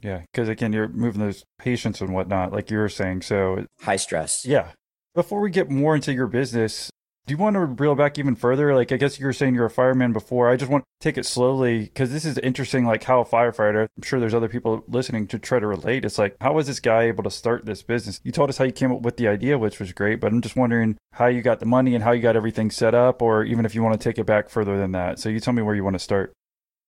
Yeah, 0.00 0.22
because 0.32 0.48
again, 0.48 0.72
you're 0.72 0.88
moving 0.88 1.20
those 1.20 1.44
patients 1.58 2.00
and 2.00 2.14
whatnot, 2.14 2.52
like 2.52 2.70
you 2.70 2.78
were 2.78 2.88
saying. 2.88 3.22
So 3.22 3.66
high 3.80 3.96
stress. 3.96 4.44
Yeah. 4.44 4.70
Before 5.14 5.40
we 5.40 5.50
get 5.50 5.70
more 5.70 5.96
into 5.96 6.12
your 6.12 6.28
business, 6.28 6.90
do 7.28 7.34
you 7.34 7.38
want 7.38 7.54
to 7.54 7.60
reel 7.66 7.94
back 7.94 8.18
even 8.18 8.34
further? 8.34 8.74
Like, 8.74 8.90
I 8.90 8.96
guess 8.96 9.20
you 9.20 9.26
were 9.26 9.34
saying 9.34 9.54
you're 9.54 9.66
a 9.66 9.70
fireman 9.70 10.14
before. 10.14 10.48
I 10.48 10.56
just 10.56 10.70
want 10.70 10.82
to 10.82 11.04
take 11.04 11.18
it 11.18 11.26
slowly 11.26 11.80
because 11.80 12.10
this 12.10 12.24
is 12.24 12.38
interesting. 12.38 12.86
Like, 12.86 13.04
how 13.04 13.20
a 13.20 13.24
firefighter, 13.26 13.82
I'm 13.82 14.02
sure 14.02 14.18
there's 14.18 14.32
other 14.32 14.48
people 14.48 14.82
listening 14.88 15.26
to 15.28 15.38
try 15.38 15.58
to 15.58 15.66
relate. 15.66 16.06
It's 16.06 16.16
like, 16.16 16.36
how 16.40 16.54
was 16.54 16.66
this 16.66 16.80
guy 16.80 17.02
able 17.02 17.24
to 17.24 17.30
start 17.30 17.66
this 17.66 17.82
business? 17.82 18.18
You 18.24 18.32
told 18.32 18.48
us 18.48 18.56
how 18.56 18.64
you 18.64 18.72
came 18.72 18.90
up 18.90 19.02
with 19.02 19.18
the 19.18 19.28
idea, 19.28 19.58
which 19.58 19.78
was 19.78 19.92
great, 19.92 20.20
but 20.20 20.32
I'm 20.32 20.40
just 20.40 20.56
wondering 20.56 20.96
how 21.12 21.26
you 21.26 21.42
got 21.42 21.60
the 21.60 21.66
money 21.66 21.94
and 21.94 22.02
how 22.02 22.12
you 22.12 22.22
got 22.22 22.34
everything 22.34 22.70
set 22.70 22.94
up, 22.94 23.20
or 23.20 23.44
even 23.44 23.66
if 23.66 23.74
you 23.74 23.82
want 23.82 24.00
to 24.00 24.02
take 24.02 24.18
it 24.18 24.24
back 24.24 24.48
further 24.48 24.78
than 24.78 24.92
that. 24.92 25.18
So, 25.18 25.28
you 25.28 25.38
tell 25.38 25.52
me 25.52 25.62
where 25.62 25.74
you 25.74 25.84
want 25.84 25.94
to 25.94 26.00
start. 26.00 26.32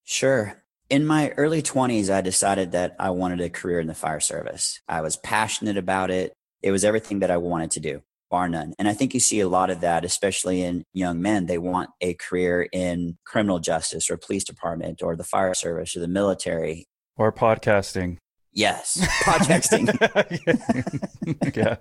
Sure. 0.04 0.62
In 0.88 1.06
my 1.06 1.30
early 1.36 1.62
20s, 1.62 2.12
I 2.12 2.22
decided 2.22 2.72
that 2.72 2.96
I 2.98 3.10
wanted 3.10 3.42
a 3.42 3.50
career 3.50 3.78
in 3.78 3.88
the 3.88 3.94
fire 3.94 4.20
service. 4.20 4.80
I 4.88 5.02
was 5.02 5.16
passionate 5.18 5.76
about 5.76 6.10
it. 6.10 6.32
It 6.62 6.70
was 6.70 6.82
everything 6.82 7.18
that 7.18 7.30
I 7.30 7.36
wanted 7.36 7.72
to 7.72 7.80
do 7.80 8.02
bar 8.30 8.48
none. 8.48 8.74
And 8.78 8.88
I 8.88 8.94
think 8.94 9.12
you 9.12 9.20
see 9.20 9.40
a 9.40 9.48
lot 9.48 9.70
of 9.70 9.80
that, 9.80 10.04
especially 10.04 10.62
in 10.62 10.84
young 10.92 11.20
men. 11.20 11.46
They 11.46 11.58
want 11.58 11.90
a 12.00 12.14
career 12.14 12.68
in 12.72 13.18
criminal 13.26 13.58
justice 13.58 14.10
or 14.10 14.16
police 14.16 14.44
department 14.44 15.02
or 15.02 15.16
the 15.16 15.24
fire 15.24 15.54
service 15.54 15.96
or 15.96 16.00
the 16.00 16.08
military 16.08 16.86
or 17.16 17.32
podcasting. 17.32 18.16
Yes, 18.52 18.98
podcasting. 19.24 19.86
yeah. 21.56 21.76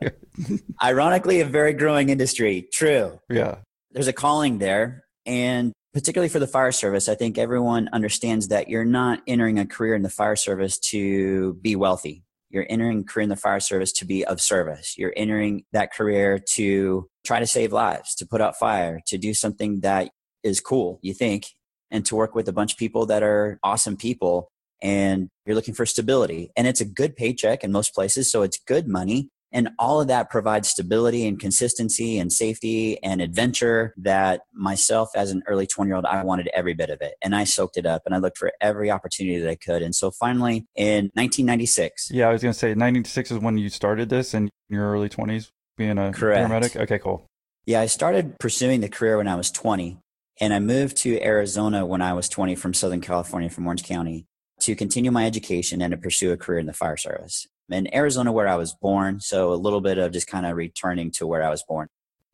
Ironically, 0.83 1.39
a 1.39 1.45
very 1.45 1.73
growing 1.73 2.09
industry. 2.09 2.67
True. 2.73 3.19
Yeah. 3.29 3.59
There's 3.91 4.07
a 4.07 4.13
calling 4.13 4.59
there. 4.59 5.05
And 5.25 5.73
particularly 5.93 6.29
for 6.29 6.39
the 6.39 6.47
fire 6.47 6.71
service, 6.71 7.09
I 7.09 7.15
think 7.15 7.37
everyone 7.37 7.89
understands 7.93 8.49
that 8.49 8.69
you're 8.69 8.85
not 8.85 9.21
entering 9.27 9.59
a 9.59 9.65
career 9.65 9.95
in 9.95 10.03
the 10.03 10.09
fire 10.09 10.35
service 10.35 10.77
to 10.91 11.55
be 11.55 11.75
wealthy. 11.75 12.23
You're 12.49 12.65
entering 12.69 13.03
career 13.03 13.23
in 13.23 13.29
the 13.29 13.35
fire 13.35 13.59
service 13.59 13.91
to 13.93 14.05
be 14.05 14.25
of 14.25 14.41
service. 14.41 14.97
You're 14.97 15.13
entering 15.15 15.63
that 15.71 15.93
career 15.93 16.39
to 16.53 17.07
try 17.23 17.39
to 17.39 17.47
save 17.47 17.71
lives, 17.71 18.15
to 18.15 18.25
put 18.25 18.41
out 18.41 18.57
fire, 18.57 19.01
to 19.07 19.17
do 19.17 19.33
something 19.33 19.81
that 19.81 20.09
is 20.43 20.59
cool, 20.59 20.99
you 21.01 21.13
think, 21.13 21.47
and 21.91 22.05
to 22.05 22.15
work 22.15 22.35
with 22.35 22.47
a 22.47 22.53
bunch 22.53 22.73
of 22.73 22.77
people 22.79 23.05
that 23.07 23.23
are 23.23 23.59
awesome 23.63 23.97
people. 23.97 24.49
and 24.81 25.29
you're 25.45 25.55
looking 25.55 25.73
for 25.73 25.85
stability. 25.85 26.51
And 26.55 26.67
it's 26.67 26.81
a 26.81 26.85
good 26.85 27.15
paycheck 27.15 27.63
in 27.63 27.71
most 27.71 27.93
places, 27.93 28.31
so 28.31 28.43
it's 28.43 28.57
good 28.57 28.87
money. 28.87 29.29
And 29.51 29.69
all 29.79 29.99
of 29.99 30.07
that 30.07 30.29
provides 30.29 30.69
stability 30.69 31.27
and 31.27 31.39
consistency 31.39 32.19
and 32.19 32.31
safety 32.31 33.01
and 33.03 33.21
adventure 33.21 33.93
that 33.97 34.41
myself, 34.53 35.09
as 35.15 35.31
an 35.31 35.43
early 35.47 35.65
20 35.65 35.89
year 35.89 35.95
old, 35.95 36.05
I 36.05 36.23
wanted 36.23 36.49
every 36.53 36.73
bit 36.73 36.89
of 36.89 37.01
it. 37.01 37.15
And 37.21 37.35
I 37.35 37.43
soaked 37.45 37.77
it 37.77 37.85
up 37.85 38.03
and 38.05 38.13
I 38.13 38.19
looked 38.19 38.37
for 38.37 38.51
every 38.61 38.91
opportunity 38.91 39.39
that 39.39 39.49
I 39.49 39.55
could. 39.55 39.81
And 39.81 39.95
so 39.95 40.11
finally, 40.11 40.67
in 40.75 41.05
1996. 41.15 42.11
Yeah, 42.11 42.29
I 42.29 42.33
was 42.33 42.41
going 42.41 42.53
to 42.53 42.59
say 42.59 42.73
96 42.75 43.31
is 43.31 43.39
when 43.39 43.57
you 43.57 43.69
started 43.69 44.09
this 44.09 44.33
in 44.33 44.49
your 44.69 44.91
early 44.91 45.09
20s 45.09 45.49
being 45.77 45.97
a 45.97 46.11
Correct. 46.11 46.49
paramedic. 46.49 46.81
Okay, 46.81 46.99
cool. 46.99 47.25
Yeah, 47.65 47.81
I 47.81 47.87
started 47.87 48.37
pursuing 48.39 48.81
the 48.81 48.89
career 48.89 49.17
when 49.17 49.27
I 49.27 49.35
was 49.35 49.51
20. 49.51 49.97
And 50.41 50.53
I 50.53 50.59
moved 50.59 50.97
to 50.97 51.21
Arizona 51.21 51.85
when 51.85 52.01
I 52.01 52.13
was 52.13 52.29
20 52.29 52.55
from 52.55 52.73
Southern 52.73 53.01
California, 53.01 53.49
from 53.49 53.65
Orange 53.65 53.83
County, 53.83 54.25
to 54.61 54.75
continue 54.75 55.11
my 55.11 55.25
education 55.25 55.81
and 55.81 55.91
to 55.91 55.97
pursue 55.97 56.31
a 56.31 56.37
career 56.37 56.59
in 56.59 56.65
the 56.65 56.73
fire 56.73 56.97
service. 56.97 57.47
In 57.71 57.93
Arizona, 57.93 58.31
where 58.31 58.47
I 58.47 58.55
was 58.55 58.73
born, 58.73 59.19
so 59.19 59.53
a 59.53 59.55
little 59.55 59.81
bit 59.81 59.97
of 59.97 60.11
just 60.11 60.27
kind 60.27 60.45
of 60.45 60.55
returning 60.55 61.11
to 61.11 61.27
where 61.27 61.43
I 61.43 61.49
was 61.49 61.63
born. 61.67 61.87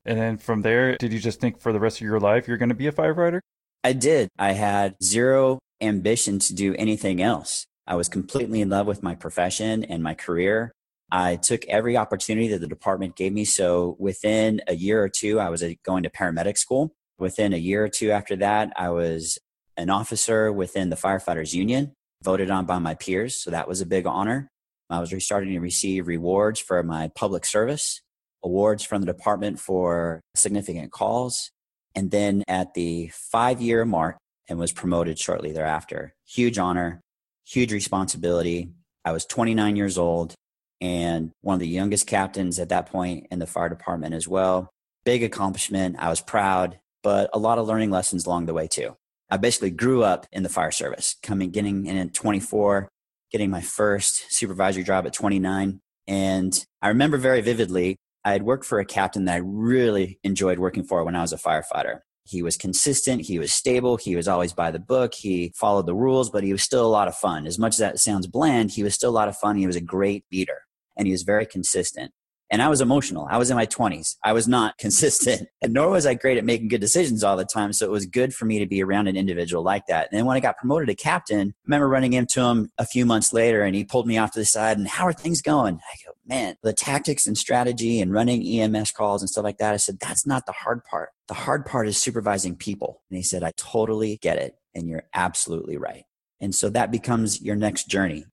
And 0.05 0.19
then 0.19 0.37
from 0.37 0.61
there, 0.61 0.95
did 0.97 1.11
you 1.11 1.19
just 1.19 1.41
think 1.41 1.59
for 1.59 1.73
the 1.73 1.79
rest 1.79 1.97
of 1.97 2.01
your 2.01 2.19
life 2.19 2.47
you're 2.47 2.57
going 2.57 2.69
to 2.69 2.75
be 2.75 2.87
a 2.87 2.91
firefighter? 2.91 3.39
I 3.83 3.93
did. 3.93 4.29
I 4.37 4.53
had 4.53 4.95
zero 5.03 5.59
ambition 5.81 6.39
to 6.39 6.55
do 6.55 6.75
anything 6.75 7.21
else. 7.21 7.65
I 7.87 7.95
was 7.95 8.09
completely 8.09 8.61
in 8.61 8.69
love 8.69 8.87
with 8.87 9.03
my 9.03 9.15
profession 9.15 9.83
and 9.83 10.01
my 10.01 10.13
career. 10.13 10.71
I 11.11 11.35
took 11.35 11.65
every 11.67 11.95
opportunity 11.97 12.47
that 12.49 12.61
the 12.61 12.67
department 12.67 13.15
gave 13.15 13.33
me. 13.33 13.45
So 13.45 13.95
within 13.99 14.61
a 14.67 14.75
year 14.75 15.03
or 15.03 15.09
two, 15.09 15.39
I 15.39 15.49
was 15.49 15.61
uh, 15.61 15.73
going 15.83 16.03
to 16.03 16.09
paramedic 16.09 16.57
school. 16.57 16.93
Within 17.19 17.53
a 17.53 17.57
year 17.57 17.83
or 17.83 17.89
two 17.89 18.11
after 18.11 18.35
that, 18.37 18.73
I 18.75 18.89
was 18.89 19.37
an 19.77 19.89
officer 19.89 20.51
within 20.51 20.89
the 20.89 20.95
firefighters 20.95 21.53
union, 21.53 21.93
voted 22.23 22.49
on 22.49 22.65
by 22.65 22.79
my 22.79 22.95
peers. 22.95 23.35
So 23.35 23.51
that 23.51 23.67
was 23.67 23.81
a 23.81 23.85
big 23.85 24.07
honor. 24.07 24.49
I 24.89 24.99
was 24.99 25.13
starting 25.23 25.53
to 25.53 25.59
receive 25.59 26.07
rewards 26.07 26.59
for 26.59 26.81
my 26.83 27.09
public 27.15 27.45
service, 27.45 28.01
awards 28.43 28.83
from 28.83 29.01
the 29.01 29.07
department 29.07 29.59
for 29.59 30.21
significant 30.35 30.91
calls. 30.91 31.51
And 31.95 32.11
then 32.11 32.43
at 32.47 32.73
the 32.73 33.09
five 33.13 33.61
year 33.61 33.85
mark, 33.85 34.17
and 34.47 34.59
was 34.59 34.71
promoted 34.71 35.19
shortly 35.19 35.51
thereafter. 35.51 36.13
Huge 36.27 36.57
honor, 36.57 37.01
huge 37.45 37.71
responsibility. 37.71 38.69
I 39.03 39.11
was 39.11 39.25
29 39.25 39.75
years 39.75 39.97
old 39.97 40.35
and 40.81 41.31
one 41.41 41.55
of 41.55 41.59
the 41.59 41.67
youngest 41.67 42.07
captains 42.07 42.59
at 42.59 42.69
that 42.69 42.87
point 42.87 43.27
in 43.31 43.39
the 43.39 43.47
fire 43.47 43.69
department 43.69 44.13
as 44.13 44.27
well. 44.27 44.69
Big 45.03 45.23
accomplishment. 45.23 45.95
I 45.99 46.09
was 46.09 46.21
proud, 46.21 46.79
but 47.03 47.29
a 47.33 47.39
lot 47.39 47.57
of 47.57 47.67
learning 47.67 47.91
lessons 47.91 48.25
along 48.25 48.45
the 48.45 48.53
way 48.53 48.67
too. 48.67 48.95
I 49.29 49.37
basically 49.37 49.71
grew 49.71 50.03
up 50.03 50.27
in 50.31 50.43
the 50.43 50.49
fire 50.49 50.71
service, 50.71 51.15
coming, 51.23 51.49
getting 51.49 51.85
in 51.85 51.97
at 51.97 52.13
24, 52.13 52.87
getting 53.35 53.51
my 53.51 53.59
first 53.59 54.31
supervisory 54.31 54.81
job 54.81 55.05
at 55.05 55.11
29. 55.11 55.81
And 56.07 56.65
I 56.81 56.87
remember 56.87 57.17
very 57.17 57.41
vividly, 57.41 57.97
I 58.23 58.31
had 58.31 58.43
worked 58.43 58.63
for 58.63 58.79
a 58.79 58.85
captain 58.85 59.25
that 59.25 59.33
I 59.33 59.41
really 59.43 60.21
enjoyed 60.23 60.57
working 60.57 60.85
for 60.85 61.03
when 61.03 61.17
I 61.17 61.21
was 61.21 61.33
a 61.33 61.37
firefighter. 61.37 61.99
He 62.23 62.41
was 62.41 62.55
consistent, 62.55 63.23
he 63.23 63.37
was 63.37 63.51
stable, 63.51 63.97
he 63.97 64.15
was 64.15 64.29
always 64.29 64.53
by 64.53 64.71
the 64.71 64.79
book, 64.79 65.13
he 65.13 65.51
followed 65.53 65.85
the 65.85 65.93
rules, 65.93 66.29
but 66.29 66.45
he 66.45 66.53
was 66.53 66.63
still 66.63 66.85
a 66.85 66.87
lot 66.87 67.09
of 67.09 67.15
fun. 67.17 67.45
As 67.45 67.59
much 67.59 67.73
as 67.73 67.79
that 67.79 67.99
sounds 67.99 68.25
bland, 68.25 68.71
he 68.71 68.83
was 68.83 68.95
still 68.95 69.09
a 69.09 69.19
lot 69.19 69.27
of 69.27 69.35
fun. 69.35 69.57
He 69.57 69.67
was 69.67 69.75
a 69.75 69.81
great 69.81 70.23
leader 70.31 70.61
and 70.95 71.05
he 71.05 71.11
was 71.11 71.23
very 71.23 71.45
consistent. 71.45 72.13
And 72.51 72.61
I 72.61 72.67
was 72.67 72.79
emotional. 72.79 73.27
I 73.29 73.37
was 73.37 73.49
in 73.49 73.55
my 73.55 73.65
20s. 73.65 74.15
I 74.23 74.33
was 74.33 74.47
not 74.47 74.77
consistent, 74.79 75.47
and 75.61 75.73
nor 75.73 75.89
was 75.89 76.05
I 76.05 76.13
great 76.13 76.37
at 76.37 76.45
making 76.45 76.67
good 76.67 76.81
decisions 76.81 77.23
all 77.23 77.37
the 77.37 77.45
time. 77.45 77.73
So 77.73 77.85
it 77.85 77.91
was 77.91 78.05
good 78.05 78.33
for 78.33 78.45
me 78.45 78.59
to 78.59 78.65
be 78.65 78.83
around 78.83 79.07
an 79.07 79.17
individual 79.17 79.63
like 79.63 79.87
that. 79.87 80.09
And 80.11 80.17
then 80.17 80.25
when 80.25 80.37
I 80.37 80.41
got 80.41 80.57
promoted 80.57 80.87
to 80.89 80.95
captain, 80.95 81.49
I 81.49 81.61
remember 81.65 81.89
running 81.89 82.13
into 82.13 82.41
him 82.41 82.71
a 82.77 82.85
few 82.85 83.05
months 83.05 83.33
later, 83.33 83.63
and 83.63 83.75
he 83.75 83.83
pulled 83.83 84.07
me 84.07 84.17
off 84.17 84.31
to 84.31 84.39
the 84.39 84.45
side 84.45 84.77
and, 84.77 84.87
How 84.87 85.05
are 85.05 85.13
things 85.13 85.41
going? 85.41 85.75
I 85.75 85.95
go, 86.05 86.13
Man, 86.25 86.55
the 86.63 86.73
tactics 86.73 87.27
and 87.27 87.37
strategy 87.37 87.99
and 87.99 88.13
running 88.13 88.45
EMS 88.45 88.91
calls 88.91 89.21
and 89.21 89.29
stuff 89.29 89.43
like 89.43 89.57
that. 89.57 89.73
I 89.73 89.77
said, 89.77 89.99
That's 89.99 90.25
not 90.25 90.45
the 90.45 90.51
hard 90.51 90.83
part. 90.83 91.09
The 91.27 91.33
hard 91.33 91.65
part 91.65 91.87
is 91.87 91.97
supervising 91.97 92.55
people. 92.55 93.01
And 93.09 93.17
he 93.17 93.23
said, 93.23 93.43
I 93.43 93.53
totally 93.57 94.17
get 94.21 94.37
it. 94.37 94.55
And 94.73 94.87
you're 94.87 95.07
absolutely 95.13 95.77
right. 95.77 96.03
And 96.41 96.53
so 96.53 96.69
that 96.69 96.91
becomes 96.91 97.41
your 97.41 97.55
next 97.55 97.87
journey 97.87 98.25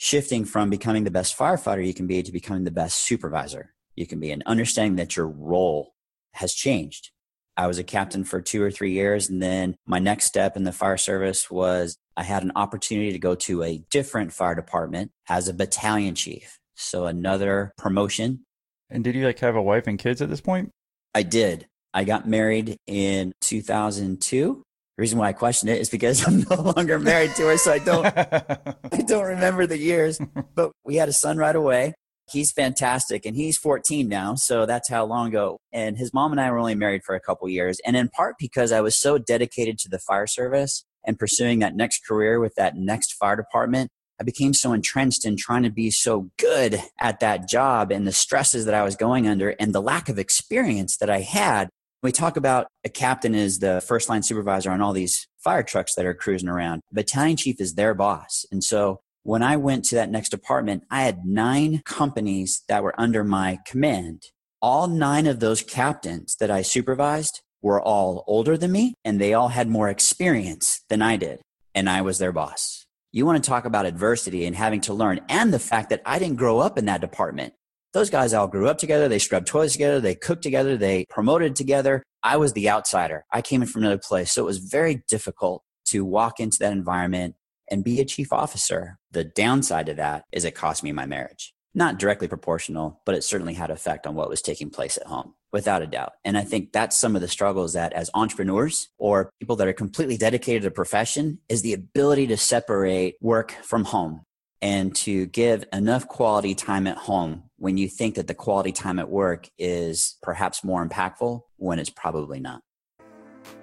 shifting 0.00 0.46
from 0.46 0.70
becoming 0.70 1.04
the 1.04 1.10
best 1.10 1.36
firefighter 1.36 1.86
you 1.86 1.92
can 1.92 2.06
be 2.06 2.22
to 2.22 2.32
becoming 2.32 2.64
the 2.64 2.70
best 2.70 2.96
supervisor 3.02 3.74
you 3.96 4.06
can 4.06 4.18
be 4.18 4.30
and 4.30 4.42
understanding 4.46 4.96
that 4.96 5.14
your 5.14 5.28
role 5.28 5.92
has 6.32 6.54
changed. 6.54 7.10
I 7.54 7.66
was 7.66 7.78
a 7.78 7.84
captain 7.84 8.24
for 8.24 8.40
two 8.40 8.62
or 8.62 8.70
three 8.70 8.92
years. 8.92 9.28
And 9.28 9.42
then 9.42 9.76
my 9.84 9.98
next 9.98 10.24
step 10.24 10.56
in 10.56 10.64
the 10.64 10.72
fire 10.72 10.96
service 10.96 11.50
was 11.50 11.98
I 12.16 12.22
had 12.22 12.42
an 12.42 12.52
opportunity 12.56 13.12
to 13.12 13.18
go 13.18 13.34
to 13.34 13.62
a 13.62 13.84
different 13.90 14.32
fire 14.32 14.54
department 14.54 15.10
as 15.28 15.48
a 15.48 15.54
battalion 15.54 16.14
chief. 16.14 16.58
So 16.76 17.04
another 17.04 17.74
promotion. 17.76 18.46
And 18.88 19.04
did 19.04 19.14
you 19.14 19.26
like 19.26 19.40
have 19.40 19.54
a 19.54 19.62
wife 19.62 19.86
and 19.86 19.98
kids 19.98 20.22
at 20.22 20.30
this 20.30 20.40
point? 20.40 20.70
I 21.14 21.24
did. 21.24 21.66
I 21.92 22.04
got 22.04 22.26
married 22.26 22.78
in 22.86 23.32
2002 23.42 24.62
the 25.00 25.02
reason 25.02 25.18
why 25.18 25.28
I 25.28 25.32
question 25.32 25.70
it 25.70 25.80
is 25.80 25.88
because 25.88 26.26
I'm 26.28 26.40
no 26.50 26.56
longer 26.76 26.98
married 26.98 27.30
to 27.36 27.46
her, 27.46 27.56
so 27.56 27.72
I 27.72 27.78
don't 27.78 28.04
I 28.92 29.00
don't 29.06 29.24
remember 29.24 29.66
the 29.66 29.78
years. 29.78 30.20
But 30.54 30.72
we 30.84 30.96
had 30.96 31.08
a 31.08 31.12
son 31.14 31.38
right 31.38 31.56
away. 31.56 31.94
He's 32.30 32.52
fantastic, 32.52 33.24
and 33.24 33.34
he's 33.34 33.56
14 33.56 34.06
now, 34.06 34.34
so 34.34 34.66
that's 34.66 34.90
how 34.90 35.06
long 35.06 35.28
ago. 35.28 35.58
And 35.72 35.96
his 35.96 36.12
mom 36.12 36.32
and 36.32 36.40
I 36.40 36.50
were 36.50 36.58
only 36.58 36.74
married 36.74 37.02
for 37.02 37.14
a 37.14 37.20
couple 37.20 37.48
years, 37.48 37.80
and 37.86 37.96
in 37.96 38.10
part 38.10 38.34
because 38.38 38.72
I 38.72 38.82
was 38.82 38.94
so 38.94 39.16
dedicated 39.16 39.78
to 39.78 39.88
the 39.88 39.98
fire 39.98 40.26
service 40.26 40.84
and 41.06 41.18
pursuing 41.18 41.60
that 41.60 41.74
next 41.74 42.06
career 42.06 42.38
with 42.38 42.54
that 42.56 42.76
next 42.76 43.14
fire 43.14 43.36
department. 43.36 43.90
I 44.20 44.22
became 44.22 44.52
so 44.52 44.74
entrenched 44.74 45.24
in 45.24 45.38
trying 45.38 45.62
to 45.62 45.70
be 45.70 45.90
so 45.90 46.28
good 46.36 46.78
at 46.98 47.20
that 47.20 47.48
job 47.48 47.90
and 47.90 48.06
the 48.06 48.12
stresses 48.12 48.66
that 48.66 48.74
I 48.74 48.82
was 48.82 48.96
going 48.96 49.26
under 49.26 49.54
and 49.58 49.74
the 49.74 49.80
lack 49.80 50.10
of 50.10 50.18
experience 50.18 50.98
that 50.98 51.08
I 51.08 51.20
had 51.20 51.70
we 52.02 52.12
talk 52.12 52.36
about 52.36 52.66
a 52.84 52.88
captain 52.88 53.34
is 53.34 53.58
the 53.58 53.82
first 53.86 54.08
line 54.08 54.22
supervisor 54.22 54.70
on 54.70 54.80
all 54.80 54.92
these 54.92 55.26
fire 55.38 55.62
trucks 55.62 55.94
that 55.94 56.06
are 56.06 56.14
cruising 56.14 56.48
around. 56.48 56.80
Battalion 56.92 57.36
chief 57.36 57.60
is 57.60 57.74
their 57.74 57.94
boss. 57.94 58.46
And 58.50 58.64
so 58.64 59.00
when 59.22 59.42
I 59.42 59.56
went 59.56 59.84
to 59.86 59.96
that 59.96 60.10
next 60.10 60.30
department, 60.30 60.84
I 60.90 61.02
had 61.02 61.26
nine 61.26 61.82
companies 61.84 62.62
that 62.68 62.82
were 62.82 62.98
under 62.98 63.22
my 63.22 63.58
command. 63.66 64.24
All 64.62 64.86
nine 64.86 65.26
of 65.26 65.40
those 65.40 65.62
captains 65.62 66.36
that 66.40 66.50
I 66.50 66.62
supervised 66.62 67.42
were 67.62 67.80
all 67.80 68.24
older 68.26 68.56
than 68.56 68.72
me 68.72 68.94
and 69.04 69.20
they 69.20 69.34
all 69.34 69.48
had 69.48 69.68
more 69.68 69.90
experience 69.90 70.82
than 70.88 71.02
I 71.02 71.18
did. 71.18 71.40
And 71.74 71.88
I 71.88 72.00
was 72.00 72.18
their 72.18 72.32
boss. 72.32 72.86
You 73.12 73.26
want 73.26 73.42
to 73.42 73.48
talk 73.48 73.66
about 73.66 73.86
adversity 73.86 74.46
and 74.46 74.56
having 74.56 74.80
to 74.82 74.94
learn 74.94 75.20
and 75.28 75.52
the 75.52 75.58
fact 75.58 75.90
that 75.90 76.00
I 76.06 76.18
didn't 76.18 76.36
grow 76.36 76.60
up 76.60 76.78
in 76.78 76.86
that 76.86 77.00
department. 77.00 77.52
Those 77.92 78.10
guys 78.10 78.32
all 78.32 78.46
grew 78.46 78.68
up 78.68 78.78
together. 78.78 79.08
They 79.08 79.18
scrubbed 79.18 79.48
toys 79.48 79.72
together. 79.72 80.00
They 80.00 80.14
cooked 80.14 80.42
together. 80.42 80.76
They 80.76 81.06
promoted 81.10 81.56
together. 81.56 82.04
I 82.22 82.36
was 82.36 82.52
the 82.52 82.70
outsider. 82.70 83.24
I 83.32 83.42
came 83.42 83.62
in 83.62 83.68
from 83.68 83.82
another 83.82 83.98
place. 83.98 84.30
So 84.32 84.42
it 84.42 84.46
was 84.46 84.58
very 84.58 85.02
difficult 85.08 85.64
to 85.86 86.04
walk 86.04 86.38
into 86.38 86.58
that 86.60 86.72
environment 86.72 87.34
and 87.68 87.82
be 87.82 88.00
a 88.00 88.04
chief 88.04 88.32
officer. 88.32 88.98
The 89.10 89.24
downside 89.24 89.86
to 89.86 89.94
that 89.94 90.24
is 90.30 90.44
it 90.44 90.54
cost 90.54 90.84
me 90.84 90.92
my 90.92 91.06
marriage. 91.06 91.52
Not 91.74 91.98
directly 91.98 92.28
proportional, 92.28 93.00
but 93.06 93.14
it 93.14 93.24
certainly 93.24 93.54
had 93.54 93.70
effect 93.70 94.06
on 94.06 94.14
what 94.14 94.28
was 94.28 94.42
taking 94.42 94.70
place 94.70 94.96
at 94.96 95.06
home, 95.06 95.34
without 95.52 95.82
a 95.82 95.86
doubt. 95.86 96.12
And 96.24 96.36
I 96.36 96.42
think 96.42 96.72
that's 96.72 96.96
some 96.96 97.14
of 97.14 97.22
the 97.22 97.28
struggles 97.28 97.74
that 97.74 97.92
as 97.92 98.10
entrepreneurs 98.12 98.88
or 98.98 99.30
people 99.40 99.56
that 99.56 99.68
are 99.68 99.72
completely 99.72 100.16
dedicated 100.16 100.62
to 100.62 100.70
profession 100.72 101.38
is 101.48 101.62
the 101.62 101.72
ability 101.72 102.26
to 102.28 102.36
separate 102.36 103.16
work 103.20 103.52
from 103.62 103.84
home 103.84 104.22
and 104.62 104.94
to 104.94 105.26
give 105.26 105.64
enough 105.72 106.06
quality 106.06 106.54
time 106.54 106.86
at 106.86 106.96
home 106.96 107.44
when 107.56 107.76
you 107.76 107.88
think 107.88 108.14
that 108.16 108.26
the 108.26 108.34
quality 108.34 108.72
time 108.72 108.98
at 108.98 109.08
work 109.08 109.48
is 109.58 110.16
perhaps 110.22 110.62
more 110.62 110.86
impactful 110.86 111.42
when 111.56 111.78
it's 111.78 111.90
probably 111.90 112.40
not. 112.40 112.62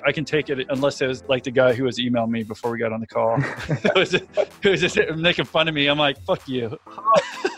I 0.06 0.12
can 0.12 0.26
take 0.26 0.50
it 0.50 0.66
unless 0.70 1.02
it 1.02 1.08
was 1.08 1.24
like 1.28 1.44
the 1.44 1.52
guy 1.52 1.74
who 1.74 1.84
was 1.84 2.00
emailing 2.00 2.32
me 2.32 2.44
before 2.44 2.72
we 2.72 2.80
got 2.80 2.94
on 2.94 3.00
the 3.00 3.08
call. 3.08 3.40
who, 3.42 4.00
was, 4.00 4.16
was 4.64 4.82
just 4.82 4.98
making 5.16 5.46
fun 5.46 5.68
of 5.68 5.76
me. 5.76 5.88
I'm 5.88 6.00
like, 6.00 6.20
fuck 6.22 6.48
you. 6.48 6.78
how, 6.88 7.14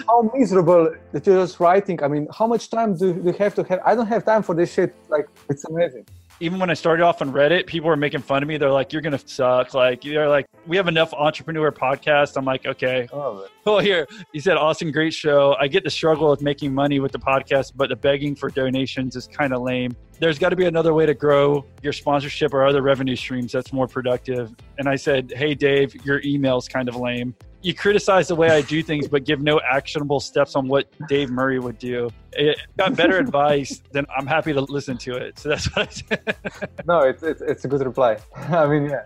how, 0.08 0.32
miserable 0.34 0.94
that 1.12 1.26
you're 1.26 1.44
just 1.44 1.60
writing. 1.60 2.02
I 2.04 2.08
mean, 2.08 2.28
how 2.34 2.48
much 2.48 2.70
time 2.70 2.98
do 2.98 3.22
you 3.24 3.32
have 3.34 3.56
to 3.56 3.64
have? 3.64 3.80
I 3.86 3.96
don't 3.96 4.08
have 4.08 4.26
time 4.26 4.44
for 4.44 4.56
this 4.56 4.74
shit. 4.74 4.96
Like, 5.10 5.28
it's 5.50 5.66
amazing 5.66 6.06
even 6.40 6.60
when 6.60 6.70
I 6.70 6.74
started 6.74 7.04
off 7.04 7.22
on 7.22 7.32
Reddit, 7.32 7.68
people 7.68 7.90
were 7.90 7.98
making 7.98 8.22
fun 8.22 8.42
of 8.42 8.48
me. 8.48 8.58
They're 8.58 8.72
like, 8.72 8.94
"You're 8.94 9.02
gonna 9.02 9.20
suck." 9.20 9.74
Like 9.74 10.02
they're 10.02 10.30
like, 10.30 10.46
"We 10.68 10.78
have 10.78 10.88
enough 10.88 11.14
entrepreneur 11.14 11.72
podcasts." 11.72 12.38
I'm 12.38 12.46
like, 12.46 12.66
"Okay." 12.66 13.08
Oh, 13.12 13.48
well, 13.66 13.80
here 13.80 14.08
you 14.34 14.40
said, 14.40 14.58
"Awesome, 14.58 14.92
great 14.92 15.14
show." 15.14 15.56
I 15.60 15.68
get 15.68 15.84
the 15.84 15.90
struggle 15.90 16.32
of 16.32 16.42
making 16.42 16.74
money 16.74 17.00
with 17.00 17.12
the 17.12 17.20
podcast, 17.20 17.74
but 17.76 17.90
the 17.90 17.96
begging 17.96 18.36
for 18.36 18.50
donations 18.50 19.16
is 19.16 19.28
kind 19.28 19.54
of 19.54 19.62
lame. 19.62 19.96
There's 20.20 20.40
got 20.40 20.50
to 20.50 20.56
be 20.56 20.66
another 20.66 20.94
way 20.94 21.06
to 21.06 21.14
grow 21.14 21.66
your 21.82 21.94
sponsorship 21.94 22.54
or 22.54 22.66
other 22.66 22.82
revenue 22.82 23.16
streams 23.16 23.52
that's 23.52 23.72
more 23.72 23.88
productive. 23.88 24.54
And 24.78 24.88
I 24.88 24.96
said, 24.96 25.32
"Hey, 25.36 25.54
Dave, 25.54 25.94
your 26.06 26.22
email's 26.24 26.68
kind 26.68 26.88
of 26.90 26.96
lame." 26.96 27.36
You 27.62 27.74
criticize 27.74 28.28
the 28.28 28.36
way 28.36 28.50
I 28.50 28.62
do 28.62 28.82
things, 28.82 29.08
but 29.08 29.26
give 29.26 29.42
no 29.42 29.60
actionable 29.60 30.20
steps 30.20 30.56
on 30.56 30.68
what 30.68 30.88
Dave 31.08 31.30
Murray 31.30 31.60
would 31.60 31.78
do. 31.78 32.10
It 32.34 32.58
got 32.78 32.96
better 32.96 33.18
advice, 33.20 33.82
then 33.92 34.06
I'm 34.16 34.28
happy 34.28 34.54
to 34.54 34.62
listen 34.62 34.98
to 35.00 35.16
it. 35.16 35.38
So 35.40 35.50
that's 35.50 35.66
what 35.76 35.88
I 35.88 35.92
said. 35.92 36.36
no, 36.88 37.02
it's, 37.02 37.24
it's, 37.24 37.42
it's 37.42 37.66
a 37.66 37.68
good 37.68 37.86
reply. 37.86 38.18
I 38.36 38.68
mean, 38.68 38.90
yeah. 38.90 39.06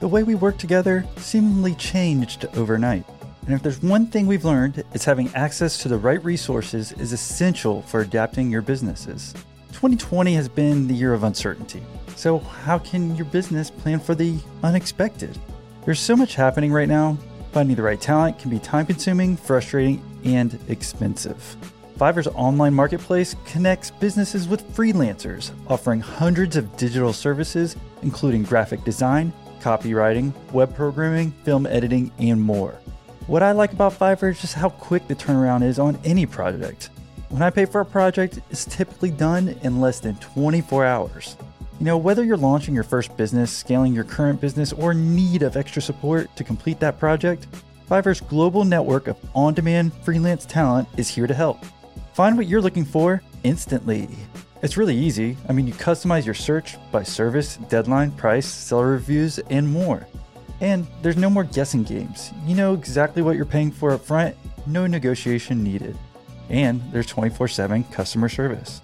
the 0.00 0.08
way 0.08 0.22
we 0.22 0.34
work 0.34 0.58
together 0.58 1.06
seemingly 1.16 1.74
changed 1.74 2.46
overnight. 2.56 3.04
And 3.46 3.54
if 3.54 3.62
there's 3.62 3.82
one 3.82 4.06
thing 4.06 4.26
we've 4.26 4.44
learned, 4.44 4.84
it's 4.92 5.04
having 5.04 5.34
access 5.34 5.78
to 5.78 5.88
the 5.88 5.96
right 5.96 6.22
resources 6.22 6.92
is 6.92 7.12
essential 7.12 7.82
for 7.82 8.00
adapting 8.00 8.50
your 8.50 8.62
businesses. 8.62 9.32
2020 9.72 10.34
has 10.34 10.48
been 10.48 10.86
the 10.86 10.94
year 10.94 11.14
of 11.14 11.24
uncertainty. 11.24 11.82
So, 12.16 12.38
how 12.38 12.78
can 12.78 13.16
your 13.16 13.24
business 13.24 13.70
plan 13.70 13.98
for 13.98 14.14
the 14.14 14.38
unexpected? 14.62 15.38
There's 15.84 16.00
so 16.00 16.14
much 16.14 16.34
happening 16.34 16.72
right 16.72 16.88
now. 16.88 17.16
Finding 17.52 17.74
the 17.74 17.82
right 17.82 18.00
talent 18.00 18.38
can 18.38 18.50
be 18.50 18.58
time 18.58 18.86
consuming, 18.86 19.36
frustrating, 19.36 20.02
and 20.24 20.58
expensive. 20.68 21.56
Fiverr's 21.98 22.28
online 22.28 22.74
marketplace 22.74 23.34
connects 23.46 23.90
businesses 23.90 24.46
with 24.46 24.66
freelancers, 24.74 25.52
offering 25.68 26.00
hundreds 26.00 26.56
of 26.56 26.76
digital 26.76 27.12
services, 27.12 27.76
including 28.02 28.42
graphic 28.42 28.84
design, 28.84 29.32
copywriting, 29.60 30.32
web 30.52 30.74
programming, 30.74 31.30
film 31.44 31.66
editing, 31.66 32.12
and 32.18 32.40
more. 32.40 32.72
What 33.26 33.42
I 33.42 33.52
like 33.52 33.72
about 33.72 33.98
Fiverr 33.98 34.30
is 34.30 34.40
just 34.40 34.54
how 34.54 34.68
quick 34.70 35.08
the 35.08 35.14
turnaround 35.14 35.62
is 35.62 35.78
on 35.78 35.98
any 36.04 36.26
project. 36.26 36.90
When 37.30 37.42
I 37.42 37.50
pay 37.50 37.64
for 37.64 37.80
a 37.80 37.86
project, 37.86 38.40
it's 38.50 38.64
typically 38.64 39.10
done 39.10 39.48
in 39.62 39.80
less 39.80 40.00
than 40.00 40.16
24 40.16 40.84
hours. 40.84 41.36
You 41.80 41.86
know, 41.86 41.96
whether 41.96 42.22
you're 42.22 42.36
launching 42.36 42.74
your 42.74 42.84
first 42.84 43.16
business, 43.16 43.50
scaling 43.50 43.94
your 43.94 44.04
current 44.04 44.38
business, 44.38 44.70
or 44.70 44.92
need 44.92 45.42
of 45.42 45.56
extra 45.56 45.80
support 45.80 46.36
to 46.36 46.44
complete 46.44 46.78
that 46.80 46.98
project, 46.98 47.46
Fiverr's 47.88 48.20
global 48.20 48.66
network 48.66 49.08
of 49.08 49.16
on 49.34 49.54
demand 49.54 49.94
freelance 50.04 50.44
talent 50.44 50.86
is 50.98 51.08
here 51.08 51.26
to 51.26 51.32
help. 51.32 51.64
Find 52.12 52.36
what 52.36 52.46
you're 52.46 52.60
looking 52.60 52.84
for 52.84 53.22
instantly. 53.44 54.10
It's 54.60 54.76
really 54.76 54.94
easy. 54.94 55.38
I 55.48 55.54
mean, 55.54 55.66
you 55.66 55.72
customize 55.72 56.26
your 56.26 56.34
search 56.34 56.76
by 56.92 57.02
service, 57.02 57.56
deadline, 57.70 58.10
price, 58.10 58.46
seller 58.46 58.90
reviews, 58.90 59.38
and 59.48 59.66
more. 59.66 60.06
And 60.60 60.86
there's 61.00 61.16
no 61.16 61.30
more 61.30 61.44
guessing 61.44 61.82
games. 61.82 62.30
You 62.44 62.56
know 62.56 62.74
exactly 62.74 63.22
what 63.22 63.36
you're 63.36 63.46
paying 63.46 63.70
for 63.72 63.92
up 63.92 64.04
front, 64.04 64.36
no 64.66 64.86
negotiation 64.86 65.64
needed. 65.64 65.96
And 66.50 66.82
there's 66.92 67.06
24 67.06 67.48
7 67.48 67.84
customer 67.84 68.28
service. 68.28 68.82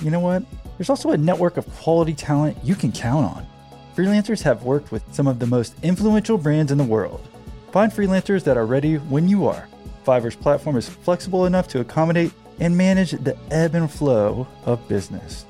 You 0.00 0.10
know 0.10 0.18
what? 0.18 0.42
There's 0.82 0.90
also 0.90 1.12
a 1.12 1.16
network 1.16 1.58
of 1.58 1.74
quality 1.76 2.12
talent 2.12 2.58
you 2.64 2.74
can 2.74 2.90
count 2.90 3.24
on. 3.24 3.46
Freelancers 3.94 4.42
have 4.42 4.64
worked 4.64 4.90
with 4.90 5.04
some 5.14 5.28
of 5.28 5.38
the 5.38 5.46
most 5.46 5.76
influential 5.84 6.36
brands 6.36 6.72
in 6.72 6.78
the 6.78 6.82
world. 6.82 7.24
Find 7.70 7.92
freelancers 7.92 8.42
that 8.42 8.56
are 8.56 8.66
ready 8.66 8.96
when 8.96 9.28
you 9.28 9.46
are. 9.46 9.68
Fiverr's 10.04 10.34
platform 10.34 10.76
is 10.76 10.88
flexible 10.88 11.46
enough 11.46 11.68
to 11.68 11.78
accommodate 11.78 12.32
and 12.58 12.76
manage 12.76 13.12
the 13.12 13.38
ebb 13.52 13.76
and 13.76 13.88
flow 13.88 14.44
of 14.66 14.88
business. 14.88 15.46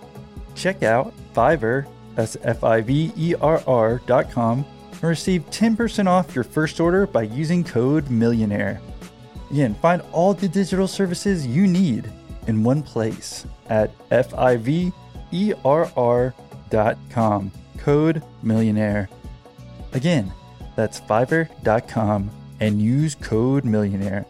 Check 0.55 0.83
out 0.83 1.14
Fiverr, 1.33 1.87
that's 2.14 2.37
F 2.42 2.62
I 2.62 2.83
V 2.83 3.11
E 3.16 3.35
R 3.40 3.62
R 3.66 4.03
dot 4.05 4.31
com, 4.31 4.66
and 4.92 5.03
receive 5.03 5.49
10% 5.49 6.09
off 6.09 6.35
your 6.35 6.45
first 6.45 6.79
order 6.79 7.07
by 7.07 7.23
using 7.23 7.64
code 7.64 8.11
MILLIONAIRE. 8.11 8.83
Again, 9.51 9.77
find 9.77 10.03
all 10.12 10.35
the 10.35 10.47
digital 10.47 10.87
services 10.87 11.47
you 11.47 11.66
need 11.66 12.12
in 12.49 12.62
one 12.62 12.83
place 12.83 13.47
at 13.71 13.90
F 14.11 14.35
I 14.35 14.57
V 14.57 14.92
E 15.33 15.53
R 15.64 15.90
R 15.97 16.35
dot 16.71 16.99
com. 17.11 17.51
Code 17.79 18.23
MILLIONAIRE. 18.45 19.09
Again, 19.92 20.33
that's 20.77 21.01
Fiverr.com 21.01 22.31
and 22.61 22.81
use 22.81 23.16
code 23.16 23.64
MILLIONAIRE. 23.64 24.25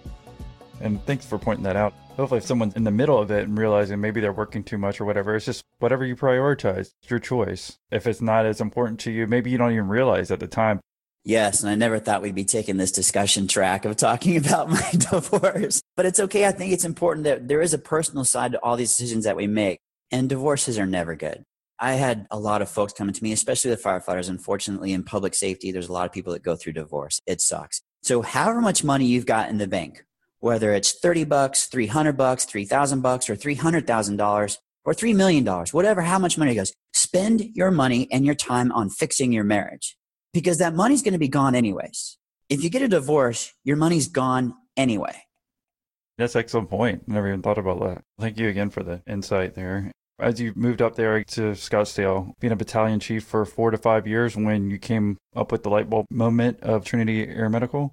And 0.81 1.05
thanks 1.05 1.27
for 1.27 1.39
pointing 1.39 1.65
that 1.65 1.77
out. 1.77 1.93
Hopefully, 2.17 2.39
if 2.39 2.47
someone's 2.47 2.75
in 2.75 2.85
the 2.85 2.91
middle 2.91 3.19
of 3.19 3.31
it 3.31 3.45
and 3.45 3.59
realizing 3.59 4.01
maybe 4.01 4.21
they're 4.21 4.33
working 4.33 4.63
too 4.63 4.79
much 4.79 5.01
or 5.01 5.05
whatever, 5.05 5.35
it's 5.35 5.47
just 5.47 5.65
whatever 5.79 6.05
you 6.05 6.17
prioritize. 6.17 6.93
It's 7.01 7.11
your 7.11 7.19
choice. 7.19 7.79
If 7.91 8.07
it's 8.07 8.21
not 8.21 8.45
as 8.45 8.61
important 8.61 9.01
to 9.01 9.11
you, 9.11 9.27
maybe 9.27 9.51
you 9.51 9.59
don't 9.59 9.73
even 9.73 9.89
realize 9.89 10.31
at 10.31 10.41
the 10.41 10.47
time. 10.47 10.81
Yes, 11.25 11.63
and 11.63 11.71
I 11.71 11.75
never 11.77 12.01
thought 12.01 12.21
we'd 12.21 12.35
be 12.35 12.45
taking 12.45 12.79
this 12.79 12.91
discussion 12.91 13.47
track 13.47 13.85
of 13.85 13.97
talking 13.97 14.37
about 14.45 14.69
my 14.69 14.91
divorce. 14.93 15.81
But 15.97 16.07
it's 16.07 16.21
okay. 16.21 16.47
I 16.47 16.53
think 16.53 16.73
it's 16.73 16.85
important 16.85 17.25
that 17.25 17.49
there 17.49 17.63
is 17.63 17.73
a 17.73 17.79
personal 17.79 18.25
side 18.25 18.53
to 18.53 18.59
all 18.63 18.77
these 18.77 18.91
decisions 18.91 19.25
that 19.25 19.37
we 19.37 19.47
make, 19.47 19.79
and 20.13 20.29
divorces 20.29 20.79
are 20.79 20.87
never 20.87 21.17
good. 21.17 21.43
I 21.79 21.95
had 21.95 22.29
a 22.31 22.39
lot 22.39 22.63
of 22.63 22.69
folks 22.69 22.93
coming 22.93 23.15
to 23.15 23.23
me, 23.25 23.33
especially 23.33 23.73
the 23.73 23.77
firefighters. 23.77 24.29
Unfortunately, 24.29 24.93
in 24.93 25.03
public 25.03 25.35
safety, 25.35 25.73
there's 25.73 25.89
a 25.89 25.93
lot 25.93 26.07
of 26.07 26.13
people 26.13 26.33
that 26.33 26.45
go 26.45 26.55
through 26.55 26.75
divorce. 26.75 27.21
It 27.27 27.41
sucks. 27.41 27.83
So, 28.03 28.23
however 28.23 28.61
much 28.61 28.85
money 28.85 29.07
you've 29.07 29.27
got 29.27 29.49
in 29.49 29.59
the 29.59 29.67
bank, 29.67 30.05
whether 30.39 30.73
it's 30.73 30.93
30 30.93 31.25
bucks, 31.25 31.67
300 31.67 32.17
bucks, 32.17 32.45
3000 32.45 33.01
bucks 33.01 33.29
or 33.29 33.35
$300,000 33.35 34.59
or 34.85 34.95
3 34.95 35.15
million 35.15 35.45
dollars, 35.45 35.73
whatever 35.73 36.03
how 36.03 36.19
much 36.19 36.39
money 36.39 36.55
goes, 36.55 36.73
spend 36.93 37.41
your 37.55 37.71
money 37.71 38.07
and 38.13 38.25
your 38.27 38.35
time 38.35 38.71
on 38.73 38.91
fixing 38.91 39.33
your 39.33 39.45
marriage 39.45 39.97
because 40.33 40.59
that 40.59 40.75
money's 40.75 41.03
going 41.03 41.13
to 41.13 41.19
be 41.19 41.29
gone 41.29 41.55
anyways. 41.55 42.19
If 42.49 42.63
you 42.63 42.71
get 42.71 42.83
a 42.83 42.89
divorce, 42.89 43.53
your 43.65 43.77
money's 43.77 44.09
gone 44.09 44.55
anyway. 44.77 45.23
That's 46.19 46.37
excellent 46.37 46.71
point. 46.71 47.09
Never 47.09 47.29
even 47.29 47.43
thought 47.43 47.59
about 47.59 47.81
that. 47.81 48.05
Thank 48.21 48.39
you 48.39 48.49
again 48.49 48.71
for 48.71 48.83
the 48.83 49.03
insight 49.07 49.55
there. 49.55 49.91
As 50.23 50.41
you 50.41 50.53
moved 50.55 50.81
up 50.81 50.95
there 50.95 51.25
to 51.25 51.41
Scottsdale, 51.51 52.39
being 52.39 52.53
a 52.53 52.57
battalion 52.57 53.01
chief 53.01 53.25
for 53.25 53.45
four 53.45 53.73
to 53.73 53.77
five 53.77 54.07
years 54.07 54.37
when 54.37 54.71
you 54.71 54.79
came 54.79 55.19
up 55.35 55.51
with 55.51 55.65
the 55.65 55.69
light 55.69 55.91
bulb 55.91 56.07
moment 56.11 56.61
of 56.61 56.85
Trinity 56.85 57.27
Air 57.27 57.49
Medical? 57.49 57.93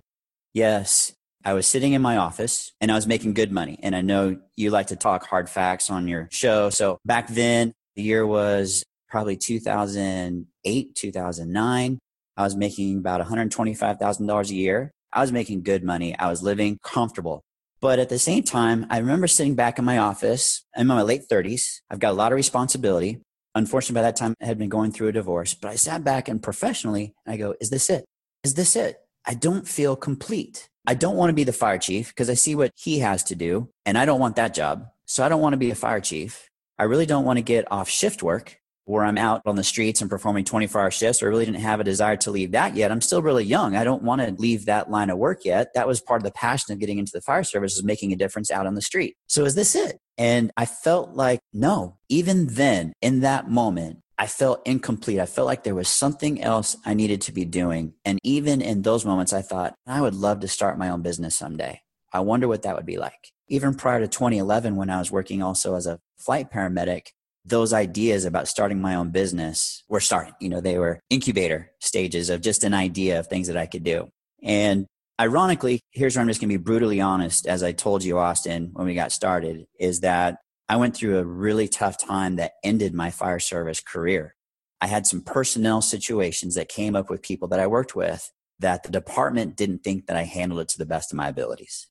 Yes. 0.53 1.11
I 1.43 1.53
was 1.53 1.65
sitting 1.65 1.93
in 1.93 2.03
my 2.03 2.17
office 2.17 2.71
and 2.79 2.91
I 2.91 2.95
was 2.95 3.07
making 3.07 3.33
good 3.33 3.51
money. 3.51 3.79
And 3.81 3.95
I 3.95 4.01
know 4.01 4.37
you 4.55 4.69
like 4.69 4.87
to 4.87 4.95
talk 4.95 5.25
hard 5.25 5.49
facts 5.49 5.89
on 5.89 6.07
your 6.07 6.27
show. 6.31 6.69
So 6.69 6.99
back 7.03 7.29
then, 7.29 7.73
the 7.95 8.03
year 8.03 8.27
was 8.27 8.83
probably 9.09 9.35
2008, 9.35 10.95
2009. 10.95 11.99
I 12.37 12.43
was 12.43 12.55
making 12.55 12.99
about 12.99 13.25
$125,000 13.25 14.49
a 14.49 14.53
year. 14.53 14.91
I 15.11 15.21
was 15.21 15.31
making 15.31 15.63
good 15.63 15.83
money. 15.83 16.15
I 16.19 16.29
was 16.29 16.43
living 16.43 16.77
comfortable. 16.83 17.41
But 17.81 17.99
at 17.99 18.09
the 18.09 18.19
same 18.19 18.43
time, 18.43 18.85
I 18.89 18.97
remember 18.97 19.27
sitting 19.27 19.55
back 19.55 19.79
in 19.79 19.85
my 19.85 19.97
office. 19.97 20.65
I'm 20.75 20.81
in 20.81 20.87
my 20.87 21.01
late 21.01 21.29
30s. 21.31 21.79
I've 21.89 21.99
got 21.99 22.11
a 22.11 22.13
lot 22.13 22.31
of 22.31 22.35
responsibility. 22.35 23.19
Unfortunately, 23.55 23.95
by 23.95 24.01
that 24.03 24.15
time, 24.15 24.33
I 24.41 24.45
had 24.45 24.57
been 24.57 24.69
going 24.69 24.91
through 24.91 25.07
a 25.07 25.13
divorce. 25.13 25.53
But 25.53 25.71
I 25.71 25.75
sat 25.75 26.03
back 26.03 26.27
and 26.27 26.43
professionally, 26.43 27.13
I 27.25 27.37
go, 27.37 27.55
Is 27.61 27.69
this 27.69 27.89
it? 27.89 28.05
Is 28.43 28.53
this 28.53 28.75
it? 28.75 28.97
I 29.25 29.33
don't 29.33 29.67
feel 29.67 29.95
complete. 29.95 30.69
I 30.87 30.93
don't 30.93 31.15
want 31.15 31.29
to 31.29 31.35
be 31.35 31.43
the 31.43 31.53
fire 31.53 31.77
chief 31.77 32.09
because 32.09 32.29
I 32.29 32.33
see 32.33 32.55
what 32.55 32.71
he 32.75 32.99
has 32.99 33.23
to 33.25 33.35
do, 33.35 33.69
and 33.85 33.97
I 33.97 34.05
don't 34.05 34.19
want 34.19 34.35
that 34.37 34.53
job. 34.53 34.87
So 35.05 35.23
I 35.23 35.29
don't 35.29 35.41
want 35.41 35.53
to 35.53 35.57
be 35.57 35.71
a 35.71 35.75
fire 35.75 35.99
chief. 35.99 36.49
I 36.77 36.83
really 36.83 37.05
don't 37.05 37.25
want 37.25 37.37
to 37.37 37.43
get 37.43 37.69
off 37.71 37.89
shift 37.89 38.23
work 38.23 38.58
where 38.89 39.05
I'm 39.05 39.19
out 39.19 39.43
on 39.45 39.55
the 39.55 39.63
streets 39.63 40.01
and 40.01 40.09
performing 40.09 40.45
24 40.45 40.81
hour 40.81 40.89
shifts. 40.89 41.21
I 41.21 41.27
really 41.27 41.45
didn't 41.45 41.61
have 41.61 41.79
a 41.79 41.83
desire 41.83 42.17
to 42.17 42.31
leave 42.31 42.53
that 42.53 42.75
yet. 42.75 42.91
I'm 42.91 43.01
still 43.01 43.21
really 43.21 43.43
young. 43.43 43.75
I 43.75 43.83
don't 43.83 44.01
want 44.01 44.21
to 44.21 44.31
leave 44.41 44.65
that 44.65 44.89
line 44.89 45.11
of 45.11 45.19
work 45.19 45.45
yet. 45.45 45.67
That 45.75 45.87
was 45.87 46.01
part 46.01 46.21
of 46.21 46.23
the 46.23 46.31
passion 46.31 46.73
of 46.73 46.79
getting 46.79 46.97
into 46.97 47.11
the 47.13 47.21
fire 47.21 47.43
service 47.43 47.75
is 47.75 47.83
making 47.83 48.13
a 48.13 48.15
difference 48.15 48.49
out 48.49 48.65
on 48.65 48.73
the 48.73 48.81
street. 48.81 49.15
So 49.27 49.45
is 49.45 49.53
this 49.53 49.75
it? 49.75 49.99
And 50.17 50.51
I 50.57 50.65
felt 50.65 51.13
like, 51.13 51.39
no, 51.53 51.97
even 52.09 52.47
then 52.47 52.93
in 52.99 53.19
that 53.19 53.47
moment, 53.47 53.99
I 54.17 54.25
felt 54.25 54.65
incomplete. 54.65 55.19
I 55.19 55.27
felt 55.27 55.45
like 55.45 55.63
there 55.63 55.75
was 55.75 55.87
something 55.87 56.41
else 56.41 56.75
I 56.83 56.95
needed 56.95 57.21
to 57.21 57.31
be 57.31 57.45
doing. 57.45 57.93
And 58.03 58.17
even 58.23 58.59
in 58.59 58.81
those 58.81 59.05
moments, 59.05 59.33
I 59.33 59.43
thought, 59.43 59.75
I 59.85 60.01
would 60.01 60.15
love 60.15 60.39
to 60.39 60.47
start 60.47 60.79
my 60.79 60.89
own 60.89 61.03
business 61.03 61.35
someday. 61.35 61.81
I 62.11 62.21
wonder 62.21 62.47
what 62.47 62.63
that 62.63 62.75
would 62.75 62.87
be 62.87 62.97
like. 62.97 63.31
Even 63.49 63.75
prior 63.75 63.99
to 63.99 64.07
2011, 64.07 64.75
when 64.75 64.89
I 64.89 64.97
was 64.97 65.11
working 65.11 65.43
also 65.43 65.75
as 65.75 65.85
a 65.85 65.99
flight 66.17 66.51
paramedic, 66.51 67.09
those 67.45 67.73
ideas 67.73 68.25
about 68.25 68.47
starting 68.47 68.81
my 68.81 68.95
own 68.95 69.11
business 69.11 69.83
were 69.89 69.99
starting. 69.99 70.33
You 70.39 70.49
know, 70.49 70.61
they 70.61 70.77
were 70.77 70.99
incubator 71.09 71.71
stages 71.79 72.29
of 72.29 72.41
just 72.41 72.63
an 72.63 72.73
idea 72.73 73.19
of 73.19 73.27
things 73.27 73.47
that 73.47 73.57
I 73.57 73.65
could 73.65 73.83
do. 73.83 74.09
And 74.43 74.85
ironically, 75.19 75.81
here's 75.91 76.15
where 76.15 76.21
I'm 76.21 76.27
just 76.27 76.41
going 76.41 76.49
to 76.49 76.57
be 76.57 76.63
brutally 76.63 77.01
honest. 77.01 77.47
As 77.47 77.63
I 77.63 77.71
told 77.71 78.03
you, 78.03 78.19
Austin, 78.19 78.69
when 78.73 78.85
we 78.85 78.93
got 78.93 79.11
started, 79.11 79.65
is 79.79 80.01
that 80.01 80.37
I 80.67 80.75
went 80.75 80.95
through 80.95 81.17
a 81.17 81.25
really 81.25 81.67
tough 81.67 81.97
time 81.97 82.35
that 82.35 82.53
ended 82.63 82.93
my 82.93 83.09
fire 83.09 83.39
service 83.39 83.79
career. 83.79 84.35
I 84.81 84.87
had 84.87 85.07
some 85.07 85.21
personnel 85.21 85.81
situations 85.81 86.55
that 86.55 86.69
came 86.69 86.95
up 86.95 87.09
with 87.09 87.21
people 87.21 87.47
that 87.49 87.59
I 87.59 87.67
worked 87.67 87.95
with 87.95 88.31
that 88.59 88.83
the 88.83 88.91
department 88.91 89.55
didn't 89.55 89.83
think 89.83 90.05
that 90.07 90.17
I 90.17 90.23
handled 90.23 90.61
it 90.61 90.67
to 90.69 90.77
the 90.77 90.85
best 90.85 91.11
of 91.11 91.17
my 91.17 91.27
abilities. 91.27 91.87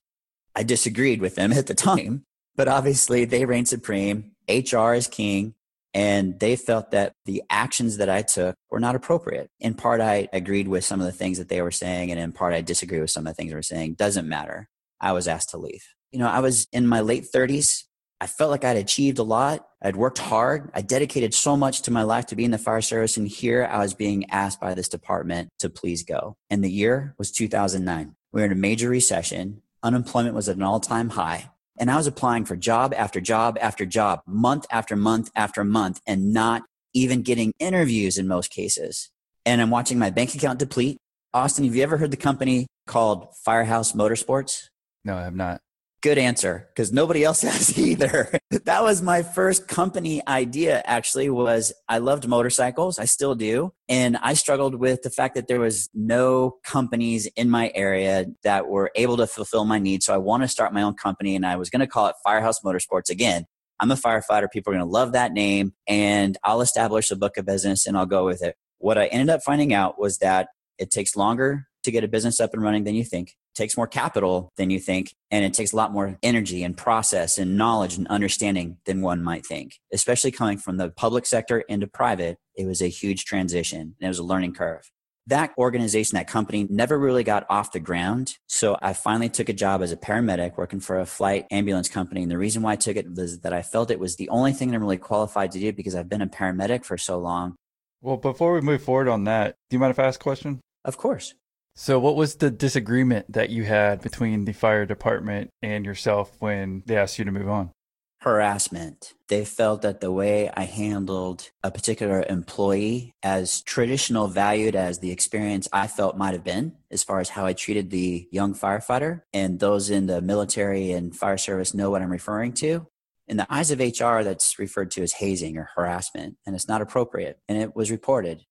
I 0.55 0.63
disagreed 0.63 1.21
with 1.21 1.35
them 1.35 1.51
at 1.53 1.67
the 1.67 1.75
time, 1.75 2.23
but 2.55 2.67
obviously 2.67 3.25
they 3.25 3.45
reigned 3.45 3.67
supreme. 3.67 4.31
HR 4.49 4.93
is 4.93 5.07
king. 5.07 5.53
And 5.93 6.39
they 6.39 6.55
felt 6.55 6.91
that 6.91 7.13
the 7.25 7.41
actions 7.49 7.97
that 7.97 8.09
I 8.09 8.21
took 8.21 8.55
were 8.69 8.79
not 8.79 8.95
appropriate. 8.95 9.49
In 9.59 9.73
part, 9.73 10.01
I 10.01 10.29
agreed 10.31 10.67
with 10.67 10.85
some 10.85 10.99
of 10.99 11.07
the 11.07 11.11
things 11.11 11.39
that 11.39 11.49
they 11.49 11.63
were 11.63 11.71
saying, 11.71 12.11
and 12.11 12.19
in 12.19 12.31
part, 12.31 12.53
I 12.53 12.61
disagree 12.61 12.99
with 12.99 13.09
some 13.09 13.25
of 13.25 13.31
the 13.31 13.35
things 13.35 13.49
they 13.49 13.55
were 13.55 13.63
saying. 13.63 13.95
Doesn't 13.95 14.29
matter. 14.29 14.69
I 15.01 15.13
was 15.13 15.27
asked 15.27 15.49
to 15.49 15.57
leave. 15.57 15.83
You 16.11 16.19
know, 16.19 16.27
I 16.27 16.41
was 16.41 16.67
in 16.71 16.85
my 16.85 16.99
late 17.01 17.25
30s. 17.33 17.85
I 18.21 18.27
felt 18.27 18.51
like 18.51 18.63
I'd 18.63 18.77
achieved 18.77 19.17
a 19.17 19.23
lot. 19.23 19.65
I'd 19.81 19.95
worked 19.95 20.17
hard. 20.17 20.69
I 20.73 20.81
dedicated 20.81 21.33
so 21.33 21.55
much 21.55 21.83
to 21.83 21.91
my 21.91 22.03
life 22.03 22.25
to 22.27 22.35
be 22.35 22.43
in 22.43 22.51
the 22.51 22.57
fire 22.57 22.81
service. 22.81 23.15
And 23.17 23.27
here 23.27 23.67
I 23.71 23.79
was 23.79 23.93
being 23.93 24.29
asked 24.29 24.59
by 24.59 24.73
this 24.73 24.89
department 24.89 25.49
to 25.59 25.69
please 25.69 26.03
go. 26.03 26.35
And 26.49 26.63
the 26.63 26.71
year 26.71 27.15
was 27.17 27.31
2009. 27.31 28.15
We 28.31 28.41
were 28.41 28.45
in 28.45 28.51
a 28.51 28.55
major 28.55 28.89
recession. 28.89 29.61
Unemployment 29.81 30.35
was 30.35 30.49
at 30.49 30.57
an 30.57 30.63
all 30.63 30.81
time 30.81 31.09
high. 31.09 31.49
And 31.79 31.89
I 31.89 31.95
was 31.95 32.07
applying 32.07 32.45
for 32.45 32.55
job 32.57 32.93
after 32.93 33.21
job 33.21 33.57
after 33.61 33.85
job, 33.85 34.21
month 34.27 34.65
after 34.69 34.95
month 34.95 35.31
after 35.35 35.63
month, 35.63 36.01
and 36.05 36.33
not 36.33 36.63
even 36.93 37.21
getting 37.21 37.53
interviews 37.59 38.17
in 38.17 38.27
most 38.27 38.51
cases. 38.51 39.09
and 39.45 39.61
I'm 39.61 39.69
watching 39.69 39.97
my 39.97 40.09
bank 40.09 40.35
account 40.35 40.59
deplete. 40.59 40.97
Austin, 41.33 41.65
have 41.65 41.75
you 41.75 41.81
ever 41.81 41.97
heard 41.97 42.11
the 42.11 42.17
company 42.17 42.67
called 42.85 43.29
Firehouse 43.43 43.93
Motorsports? 43.93 44.67
No, 45.03 45.15
I 45.15 45.23
have 45.23 45.35
not. 45.35 45.61
Good 46.01 46.17
answer, 46.17 46.69
because 46.73 46.93
nobody 46.93 47.25
else 47.25 47.41
has 47.43 47.77
either. 47.77 48.31
that 48.51 48.83
was 48.83 49.01
my 49.01 49.21
first 49.21 49.67
company 49.67 50.25
idea. 50.27 50.81
Actually, 50.85 51.29
was 51.29 51.73
I 51.89 51.97
loved 51.97 52.25
motorcycles. 52.25 52.99
I 52.99 53.05
still 53.05 53.35
do, 53.35 53.73
and 53.89 54.15
I 54.17 54.33
struggled 54.33 54.75
with 54.75 55.01
the 55.01 55.09
fact 55.09 55.35
that 55.35 55.47
there 55.47 55.59
was 55.59 55.89
no 55.93 56.55
companies 56.63 57.25
in 57.35 57.49
my 57.49 57.71
area 57.75 58.27
that 58.43 58.67
were 58.67 58.91
able 58.95 59.17
to 59.17 59.27
fulfill 59.27 59.65
my 59.65 59.77
needs. 59.77 60.05
So 60.05 60.13
I 60.13 60.17
want 60.17 60.43
to 60.43 60.47
start 60.47 60.73
my 60.73 60.83
own 60.83 60.93
company, 60.93 61.35
and 61.35 61.45
I 61.45 61.57
was 61.57 61.69
going 61.69 61.81
to 61.81 61.87
call 61.87 62.07
it 62.07 62.15
Firehouse 62.23 62.61
Motorsports 62.61 63.09
again. 63.09 63.45
I'm 63.81 63.91
a 63.91 63.95
firefighter. 63.95 64.49
People 64.49 64.71
are 64.71 64.77
going 64.77 64.87
to 64.87 64.91
love 64.91 65.11
that 65.13 65.33
name, 65.33 65.73
and 65.85 66.37
I'll 66.45 66.61
establish 66.61 67.11
a 67.11 67.17
book 67.17 67.35
of 67.35 67.45
business, 67.45 67.85
and 67.85 67.97
I'll 67.97 68.05
go 68.05 68.23
with 68.23 68.41
it. 68.41 68.55
What 68.77 68.97
I 68.97 69.07
ended 69.07 69.29
up 69.29 69.41
finding 69.43 69.73
out 69.73 69.99
was 69.99 70.19
that 70.19 70.47
it 70.77 70.91
takes 70.91 71.17
longer 71.17 71.65
to 71.83 71.91
get 71.91 72.05
a 72.05 72.07
business 72.07 72.39
up 72.39 72.53
and 72.53 72.63
running 72.63 72.85
than 72.85 72.95
you 72.95 73.03
think 73.03 73.35
takes 73.59 73.77
more 73.77 73.87
capital 73.87 74.51
than 74.55 74.69
you 74.69 74.79
think 74.79 75.13
and 75.29 75.43
it 75.43 75.53
takes 75.53 75.73
a 75.73 75.75
lot 75.75 75.91
more 75.91 76.17
energy 76.23 76.63
and 76.63 76.77
process 76.77 77.37
and 77.37 77.57
knowledge 77.57 77.97
and 77.97 78.07
understanding 78.07 78.77
than 78.85 79.01
one 79.01 79.21
might 79.21 79.45
think. 79.45 79.73
Especially 79.93 80.31
coming 80.31 80.57
from 80.57 80.77
the 80.77 80.89
public 80.89 81.25
sector 81.25 81.59
into 81.59 81.85
private 81.85 82.37
it 82.55 82.65
was 82.65 82.81
a 82.81 82.87
huge 82.87 83.25
transition 83.25 83.81
and 83.81 83.95
it 83.99 84.07
was 84.07 84.19
a 84.19 84.23
learning 84.23 84.53
curve. 84.53 84.89
That 85.27 85.51
organization 85.57 86.15
that 86.15 86.27
company 86.27 86.67
never 86.69 86.97
really 86.97 87.23
got 87.23 87.45
off 87.49 87.73
the 87.73 87.79
ground 87.79 88.37
so 88.47 88.77
i 88.81 88.93
finally 88.93 89.29
took 89.29 89.49
a 89.49 89.53
job 89.53 89.83
as 89.83 89.91
a 89.91 89.97
paramedic 89.97 90.57
working 90.57 90.79
for 90.79 90.99
a 90.99 91.05
flight 91.05 91.45
ambulance 91.51 91.89
company 91.89 92.23
and 92.23 92.31
the 92.31 92.37
reason 92.37 92.63
why 92.63 92.71
i 92.71 92.75
took 92.75 92.95
it 92.95 93.13
was 93.13 93.41
that 93.41 93.53
i 93.53 93.61
felt 93.61 93.91
it 93.91 93.99
was 93.99 94.15
the 94.15 94.29
only 94.29 94.53
thing 94.53 94.69
that 94.69 94.77
i'm 94.77 94.81
really 94.81 94.97
qualified 94.97 95.51
to 95.51 95.59
do 95.59 95.71
because 95.71 95.93
i've 95.93 96.09
been 96.09 96.23
a 96.23 96.27
paramedic 96.27 96.83
for 96.83 96.97
so 96.97 97.19
long. 97.19 97.55
Well 98.01 98.17
before 98.17 98.53
we 98.53 98.61
move 98.61 98.81
forward 98.81 99.07
on 99.07 99.25
that 99.25 99.55
do 99.69 99.75
you 99.75 99.79
mind 99.79 99.91
if 99.91 99.99
i 99.99 100.05
ask 100.05 100.19
a 100.19 100.23
question? 100.23 100.61
Of 100.83 100.97
course 100.97 101.35
so, 101.79 101.97
what 101.97 102.17
was 102.17 102.35
the 102.35 102.51
disagreement 102.51 103.31
that 103.31 103.51
you 103.51 103.63
had 103.63 104.01
between 104.01 104.43
the 104.43 104.51
fire 104.51 104.85
department 104.85 105.49
and 105.61 105.85
yourself 105.85 106.35
when 106.39 106.83
they 106.85 106.97
asked 106.97 107.17
you 107.17 107.23
to 107.23 107.31
move 107.31 107.47
on? 107.47 107.71
Harassment. 108.19 109.13
They 109.29 109.45
felt 109.45 109.81
that 109.83 110.01
the 110.01 110.11
way 110.11 110.49
I 110.49 110.63
handled 110.63 111.51
a 111.63 111.71
particular 111.71 112.25
employee, 112.27 113.13
as 113.23 113.61
traditional 113.61 114.27
valued 114.27 114.75
as 114.75 114.99
the 114.99 115.11
experience 115.11 115.69
I 115.71 115.87
felt 115.87 116.17
might 116.17 116.33
have 116.33 116.43
been, 116.43 116.73
as 116.91 117.05
far 117.05 117.21
as 117.21 117.29
how 117.29 117.45
I 117.45 117.53
treated 117.53 117.91
the 117.91 118.27
young 118.29 118.53
firefighter, 118.53 119.21
and 119.33 119.57
those 119.57 119.89
in 119.89 120.07
the 120.07 120.21
military 120.21 120.91
and 120.91 121.15
fire 121.15 121.37
service 121.37 121.73
know 121.73 121.89
what 121.89 122.01
I'm 122.01 122.11
referring 122.11 122.51
to. 122.55 122.87
In 123.25 123.37
the 123.37 123.47
eyes 123.49 123.71
of 123.71 123.79
HR, 123.79 124.21
that's 124.21 124.59
referred 124.59 124.91
to 124.91 125.01
as 125.01 125.13
hazing 125.13 125.55
or 125.55 125.69
harassment, 125.77 126.35
and 126.45 126.57
it's 126.57 126.67
not 126.67 126.81
appropriate. 126.81 127.39
And 127.47 127.57
it 127.57 127.73
was 127.73 127.89
reported. 127.89 128.43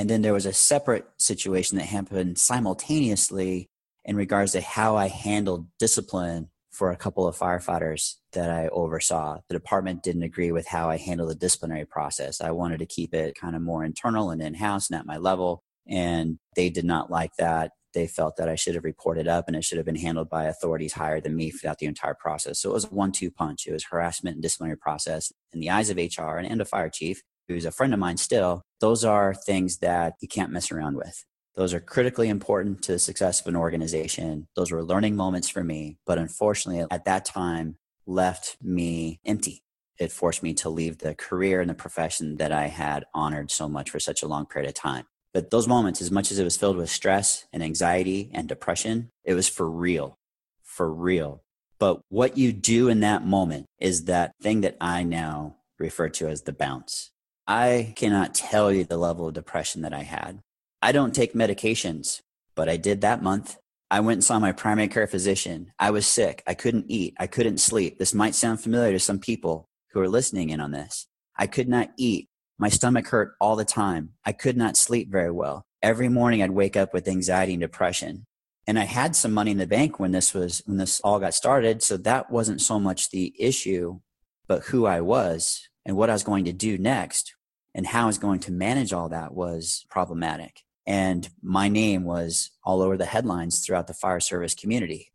And 0.00 0.08
then 0.08 0.22
there 0.22 0.32
was 0.32 0.46
a 0.46 0.52
separate 0.54 1.04
situation 1.18 1.76
that 1.76 1.84
happened 1.84 2.38
simultaneously 2.38 3.68
in 4.06 4.16
regards 4.16 4.52
to 4.52 4.62
how 4.62 4.96
I 4.96 5.08
handled 5.08 5.66
discipline 5.78 6.48
for 6.72 6.90
a 6.90 6.96
couple 6.96 7.28
of 7.28 7.36
firefighters 7.36 8.14
that 8.32 8.48
I 8.48 8.68
oversaw. 8.68 9.40
The 9.48 9.54
department 9.54 10.02
didn't 10.02 10.22
agree 10.22 10.52
with 10.52 10.66
how 10.66 10.88
I 10.88 10.96
handled 10.96 11.28
the 11.28 11.34
disciplinary 11.34 11.84
process. 11.84 12.40
I 12.40 12.50
wanted 12.52 12.78
to 12.78 12.86
keep 12.86 13.12
it 13.12 13.38
kind 13.38 13.54
of 13.54 13.60
more 13.60 13.84
internal 13.84 14.30
and 14.30 14.40
in 14.40 14.54
house 14.54 14.88
and 14.88 14.98
at 14.98 15.04
my 15.04 15.18
level. 15.18 15.62
And 15.86 16.38
they 16.56 16.70
did 16.70 16.86
not 16.86 17.10
like 17.10 17.36
that. 17.36 17.72
They 17.92 18.06
felt 18.06 18.38
that 18.38 18.48
I 18.48 18.54
should 18.54 18.76
have 18.76 18.84
reported 18.84 19.28
up 19.28 19.48
and 19.48 19.56
it 19.56 19.64
should 19.64 19.76
have 19.76 19.84
been 19.84 19.96
handled 19.96 20.30
by 20.30 20.44
authorities 20.44 20.94
higher 20.94 21.20
than 21.20 21.36
me 21.36 21.50
throughout 21.50 21.76
the 21.76 21.84
entire 21.84 22.14
process. 22.14 22.58
So 22.58 22.70
it 22.70 22.72
was 22.72 22.84
a 22.84 22.88
one 22.88 23.12
two 23.12 23.30
punch. 23.30 23.66
It 23.66 23.72
was 23.72 23.84
harassment 23.84 24.36
and 24.36 24.42
disciplinary 24.42 24.78
process 24.78 25.30
in 25.52 25.60
the 25.60 25.68
eyes 25.68 25.90
of 25.90 25.98
HR 25.98 26.38
and, 26.38 26.50
and 26.50 26.62
a 26.62 26.64
fire 26.64 26.88
chief 26.88 27.22
who's 27.54 27.64
a 27.64 27.72
friend 27.72 27.92
of 27.92 28.00
mine 28.00 28.16
still, 28.16 28.62
those 28.80 29.04
are 29.04 29.34
things 29.34 29.78
that 29.78 30.14
you 30.20 30.28
can't 30.28 30.52
mess 30.52 30.70
around 30.70 30.96
with. 30.96 31.24
Those 31.56 31.74
are 31.74 31.80
critically 31.80 32.28
important 32.28 32.82
to 32.82 32.92
the 32.92 32.98
success 32.98 33.40
of 33.40 33.46
an 33.48 33.56
organization. 33.56 34.46
Those 34.54 34.70
were 34.70 34.84
learning 34.84 35.16
moments 35.16 35.48
for 35.48 35.64
me, 35.64 35.98
but 36.06 36.18
unfortunately, 36.18 36.86
at 36.90 37.04
that 37.04 37.24
time, 37.24 37.76
left 38.06 38.56
me 38.62 39.20
empty. 39.26 39.62
It 39.98 40.12
forced 40.12 40.42
me 40.42 40.54
to 40.54 40.70
leave 40.70 40.98
the 40.98 41.14
career 41.14 41.60
and 41.60 41.68
the 41.68 41.74
profession 41.74 42.36
that 42.36 42.52
I 42.52 42.68
had 42.68 43.04
honored 43.12 43.50
so 43.50 43.68
much 43.68 43.90
for 43.90 44.00
such 44.00 44.22
a 44.22 44.28
long 44.28 44.46
period 44.46 44.68
of 44.68 44.74
time. 44.74 45.06
But 45.34 45.50
those 45.50 45.68
moments, 45.68 46.00
as 46.00 46.10
much 46.10 46.30
as 46.30 46.38
it 46.38 46.44
was 46.44 46.56
filled 46.56 46.76
with 46.76 46.88
stress 46.88 47.46
and 47.52 47.62
anxiety 47.62 48.30
and 48.32 48.48
depression, 48.48 49.10
it 49.24 49.34
was 49.34 49.48
for 49.48 49.70
real, 49.70 50.16
for 50.62 50.92
real. 50.92 51.42
But 51.78 52.00
what 52.08 52.38
you 52.38 52.52
do 52.52 52.88
in 52.88 53.00
that 53.00 53.26
moment 53.26 53.66
is 53.78 54.04
that 54.04 54.32
thing 54.42 54.62
that 54.62 54.76
I 54.80 55.02
now 55.02 55.56
refer 55.78 56.08
to 56.10 56.28
as 56.28 56.42
the 56.42 56.52
bounce. 56.52 57.10
I 57.52 57.94
cannot 57.96 58.32
tell 58.32 58.70
you 58.70 58.84
the 58.84 58.96
level 58.96 59.26
of 59.26 59.34
depression 59.34 59.82
that 59.82 59.92
I 59.92 60.04
had. 60.04 60.40
I 60.80 60.92
don't 60.92 61.12
take 61.12 61.34
medications, 61.34 62.20
but 62.54 62.68
I 62.68 62.76
did 62.76 63.00
that 63.00 63.24
month. 63.24 63.58
I 63.90 63.98
went 63.98 64.18
and 64.18 64.24
saw 64.24 64.38
my 64.38 64.52
primary 64.52 64.86
care 64.86 65.08
physician. 65.08 65.72
I 65.76 65.90
was 65.90 66.06
sick. 66.06 66.44
I 66.46 66.54
couldn't 66.54 66.84
eat. 66.86 67.16
I 67.18 67.26
couldn't 67.26 67.58
sleep. 67.58 67.98
This 67.98 68.14
might 68.14 68.36
sound 68.36 68.60
familiar 68.60 68.92
to 68.92 69.00
some 69.00 69.18
people 69.18 69.68
who 69.92 69.98
are 69.98 70.08
listening 70.08 70.50
in 70.50 70.60
on 70.60 70.70
this. 70.70 71.08
I 71.36 71.48
could 71.48 71.68
not 71.68 71.90
eat. 71.96 72.28
My 72.56 72.68
stomach 72.68 73.08
hurt 73.08 73.34
all 73.40 73.56
the 73.56 73.64
time. 73.64 74.10
I 74.24 74.30
could 74.30 74.56
not 74.56 74.76
sleep 74.76 75.10
very 75.10 75.32
well. 75.32 75.64
Every 75.82 76.08
morning 76.08 76.44
I'd 76.44 76.52
wake 76.52 76.76
up 76.76 76.94
with 76.94 77.08
anxiety 77.08 77.54
and 77.54 77.60
depression. 77.60 78.26
And 78.68 78.78
I 78.78 78.84
had 78.84 79.16
some 79.16 79.32
money 79.32 79.50
in 79.50 79.58
the 79.58 79.66
bank 79.66 79.98
when 79.98 80.12
this 80.12 80.32
was 80.34 80.62
when 80.66 80.76
this 80.76 81.00
all 81.00 81.18
got 81.18 81.34
started, 81.34 81.82
so 81.82 81.96
that 81.96 82.30
wasn't 82.30 82.60
so 82.60 82.78
much 82.78 83.10
the 83.10 83.34
issue, 83.36 83.98
but 84.46 84.66
who 84.66 84.86
I 84.86 85.00
was 85.00 85.68
and 85.84 85.96
what 85.96 86.10
I 86.10 86.12
was 86.12 86.22
going 86.22 86.44
to 86.44 86.52
do 86.52 86.78
next 86.78 87.34
and 87.74 87.86
how 87.86 88.04
I 88.04 88.06
was 88.06 88.18
going 88.18 88.40
to 88.40 88.52
manage 88.52 88.92
all 88.92 89.08
that 89.10 89.34
was 89.34 89.84
problematic. 89.90 90.62
And 90.86 91.28
my 91.42 91.68
name 91.68 92.04
was 92.04 92.50
all 92.64 92.82
over 92.82 92.96
the 92.96 93.04
headlines 93.04 93.64
throughout 93.64 93.86
the 93.86 93.94
fire 93.94 94.20
service 94.20 94.54
community. 94.54 95.12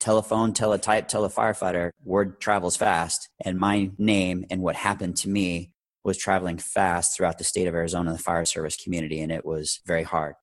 Telephone, 0.00 0.52
teletype, 0.52 1.08
telefirefighter, 1.08 1.90
word 2.04 2.40
travels 2.40 2.76
fast. 2.76 3.28
And 3.42 3.58
my 3.58 3.90
name 3.96 4.44
and 4.50 4.60
what 4.60 4.76
happened 4.76 5.16
to 5.18 5.28
me 5.28 5.72
was 6.04 6.18
traveling 6.18 6.58
fast 6.58 7.16
throughout 7.16 7.38
the 7.38 7.44
state 7.44 7.66
of 7.66 7.74
Arizona, 7.74 8.12
the 8.12 8.18
fire 8.18 8.44
service 8.44 8.76
community, 8.76 9.20
and 9.22 9.32
it 9.32 9.46
was 9.46 9.80
very 9.86 10.02
hard. 10.02 10.34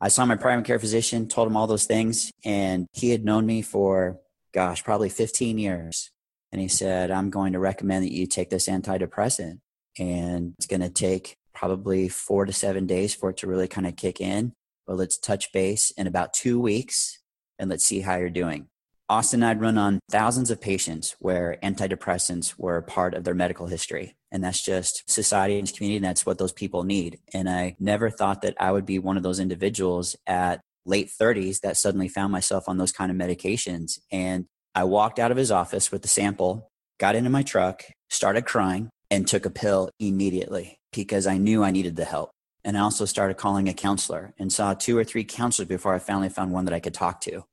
I 0.00 0.08
saw 0.08 0.26
my 0.26 0.36
primary 0.36 0.64
care 0.64 0.78
physician, 0.78 1.26
told 1.26 1.48
him 1.48 1.56
all 1.56 1.66
those 1.66 1.86
things, 1.86 2.30
and 2.44 2.86
he 2.92 3.10
had 3.10 3.24
known 3.24 3.46
me 3.46 3.62
for, 3.62 4.20
gosh, 4.52 4.84
probably 4.84 5.08
15 5.08 5.56
years. 5.56 6.10
And 6.52 6.60
he 6.60 6.68
said, 6.68 7.10
I'm 7.10 7.30
going 7.30 7.54
to 7.54 7.58
recommend 7.58 8.04
that 8.04 8.12
you 8.12 8.26
take 8.26 8.50
this 8.50 8.68
antidepressant 8.68 9.60
and 9.98 10.54
it's 10.58 10.66
going 10.66 10.80
to 10.80 10.90
take 10.90 11.36
probably 11.54 12.08
four 12.08 12.44
to 12.44 12.52
seven 12.52 12.86
days 12.86 13.14
for 13.14 13.30
it 13.30 13.38
to 13.38 13.46
really 13.46 13.68
kind 13.68 13.86
of 13.86 13.96
kick 13.96 14.20
in. 14.20 14.52
But 14.86 14.96
let's 14.96 15.18
touch 15.18 15.52
base 15.52 15.90
in 15.92 16.06
about 16.06 16.32
two 16.32 16.60
weeks 16.60 17.18
and 17.58 17.70
let's 17.70 17.84
see 17.84 18.00
how 18.00 18.16
you're 18.16 18.30
doing. 18.30 18.68
Austin 19.08 19.42
and 19.42 19.50
I'd 19.50 19.60
run 19.60 19.78
on 19.78 20.00
thousands 20.10 20.50
of 20.50 20.60
patients 20.60 21.14
where 21.20 21.58
antidepressants 21.62 22.58
were 22.58 22.82
part 22.82 23.14
of 23.14 23.24
their 23.24 23.34
medical 23.34 23.68
history. 23.68 24.16
And 24.32 24.42
that's 24.42 24.62
just 24.62 25.08
society 25.08 25.58
and 25.58 25.72
community. 25.72 25.96
And 25.96 26.04
that's 26.04 26.26
what 26.26 26.38
those 26.38 26.52
people 26.52 26.82
need. 26.82 27.20
And 27.32 27.48
I 27.48 27.76
never 27.78 28.10
thought 28.10 28.42
that 28.42 28.56
I 28.58 28.72
would 28.72 28.84
be 28.84 28.98
one 28.98 29.16
of 29.16 29.22
those 29.22 29.38
individuals 29.38 30.16
at 30.26 30.60
late 30.84 31.08
30s 31.08 31.60
that 31.60 31.76
suddenly 31.76 32.08
found 32.08 32.32
myself 32.32 32.68
on 32.68 32.78
those 32.78 32.92
kind 32.92 33.10
of 33.10 33.16
medications. 33.16 34.00
And 34.10 34.46
I 34.74 34.84
walked 34.84 35.18
out 35.18 35.30
of 35.30 35.36
his 35.36 35.52
office 35.52 35.92
with 35.92 36.02
the 36.02 36.08
sample, 36.08 36.68
got 36.98 37.14
into 37.14 37.30
my 37.30 37.42
truck, 37.42 37.84
started 38.10 38.44
crying, 38.44 38.90
and 39.10 39.26
took 39.26 39.46
a 39.46 39.50
pill 39.50 39.90
immediately 39.98 40.78
because 40.92 41.26
I 41.26 41.38
knew 41.38 41.62
I 41.62 41.70
needed 41.70 41.96
the 41.96 42.04
help. 42.04 42.30
And 42.64 42.76
I 42.76 42.80
also 42.80 43.04
started 43.04 43.36
calling 43.36 43.68
a 43.68 43.74
counselor 43.74 44.34
and 44.38 44.52
saw 44.52 44.74
two 44.74 44.98
or 44.98 45.04
three 45.04 45.24
counselors 45.24 45.68
before 45.68 45.94
I 45.94 46.00
finally 46.00 46.28
found 46.28 46.52
one 46.52 46.64
that 46.64 46.74
I 46.74 46.80
could 46.80 46.94
talk 46.94 47.20
to. 47.22 47.44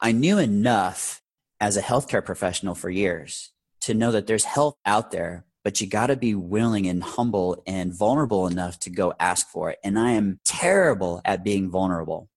I 0.00 0.12
knew 0.12 0.38
enough 0.38 1.20
as 1.60 1.76
a 1.76 1.82
healthcare 1.82 2.24
professional 2.24 2.74
for 2.74 2.90
years 2.90 3.50
to 3.82 3.94
know 3.94 4.12
that 4.12 4.26
there's 4.26 4.44
help 4.44 4.76
out 4.86 5.10
there, 5.10 5.44
but 5.64 5.80
you 5.80 5.88
got 5.88 6.08
to 6.08 6.16
be 6.16 6.34
willing 6.34 6.86
and 6.86 7.02
humble 7.02 7.62
and 7.66 7.92
vulnerable 7.92 8.46
enough 8.46 8.78
to 8.80 8.90
go 8.90 9.14
ask 9.18 9.48
for 9.48 9.70
it. 9.70 9.78
And 9.82 9.98
I 9.98 10.12
am 10.12 10.38
terrible 10.44 11.20
at 11.24 11.44
being 11.44 11.70
vulnerable, 11.70 12.28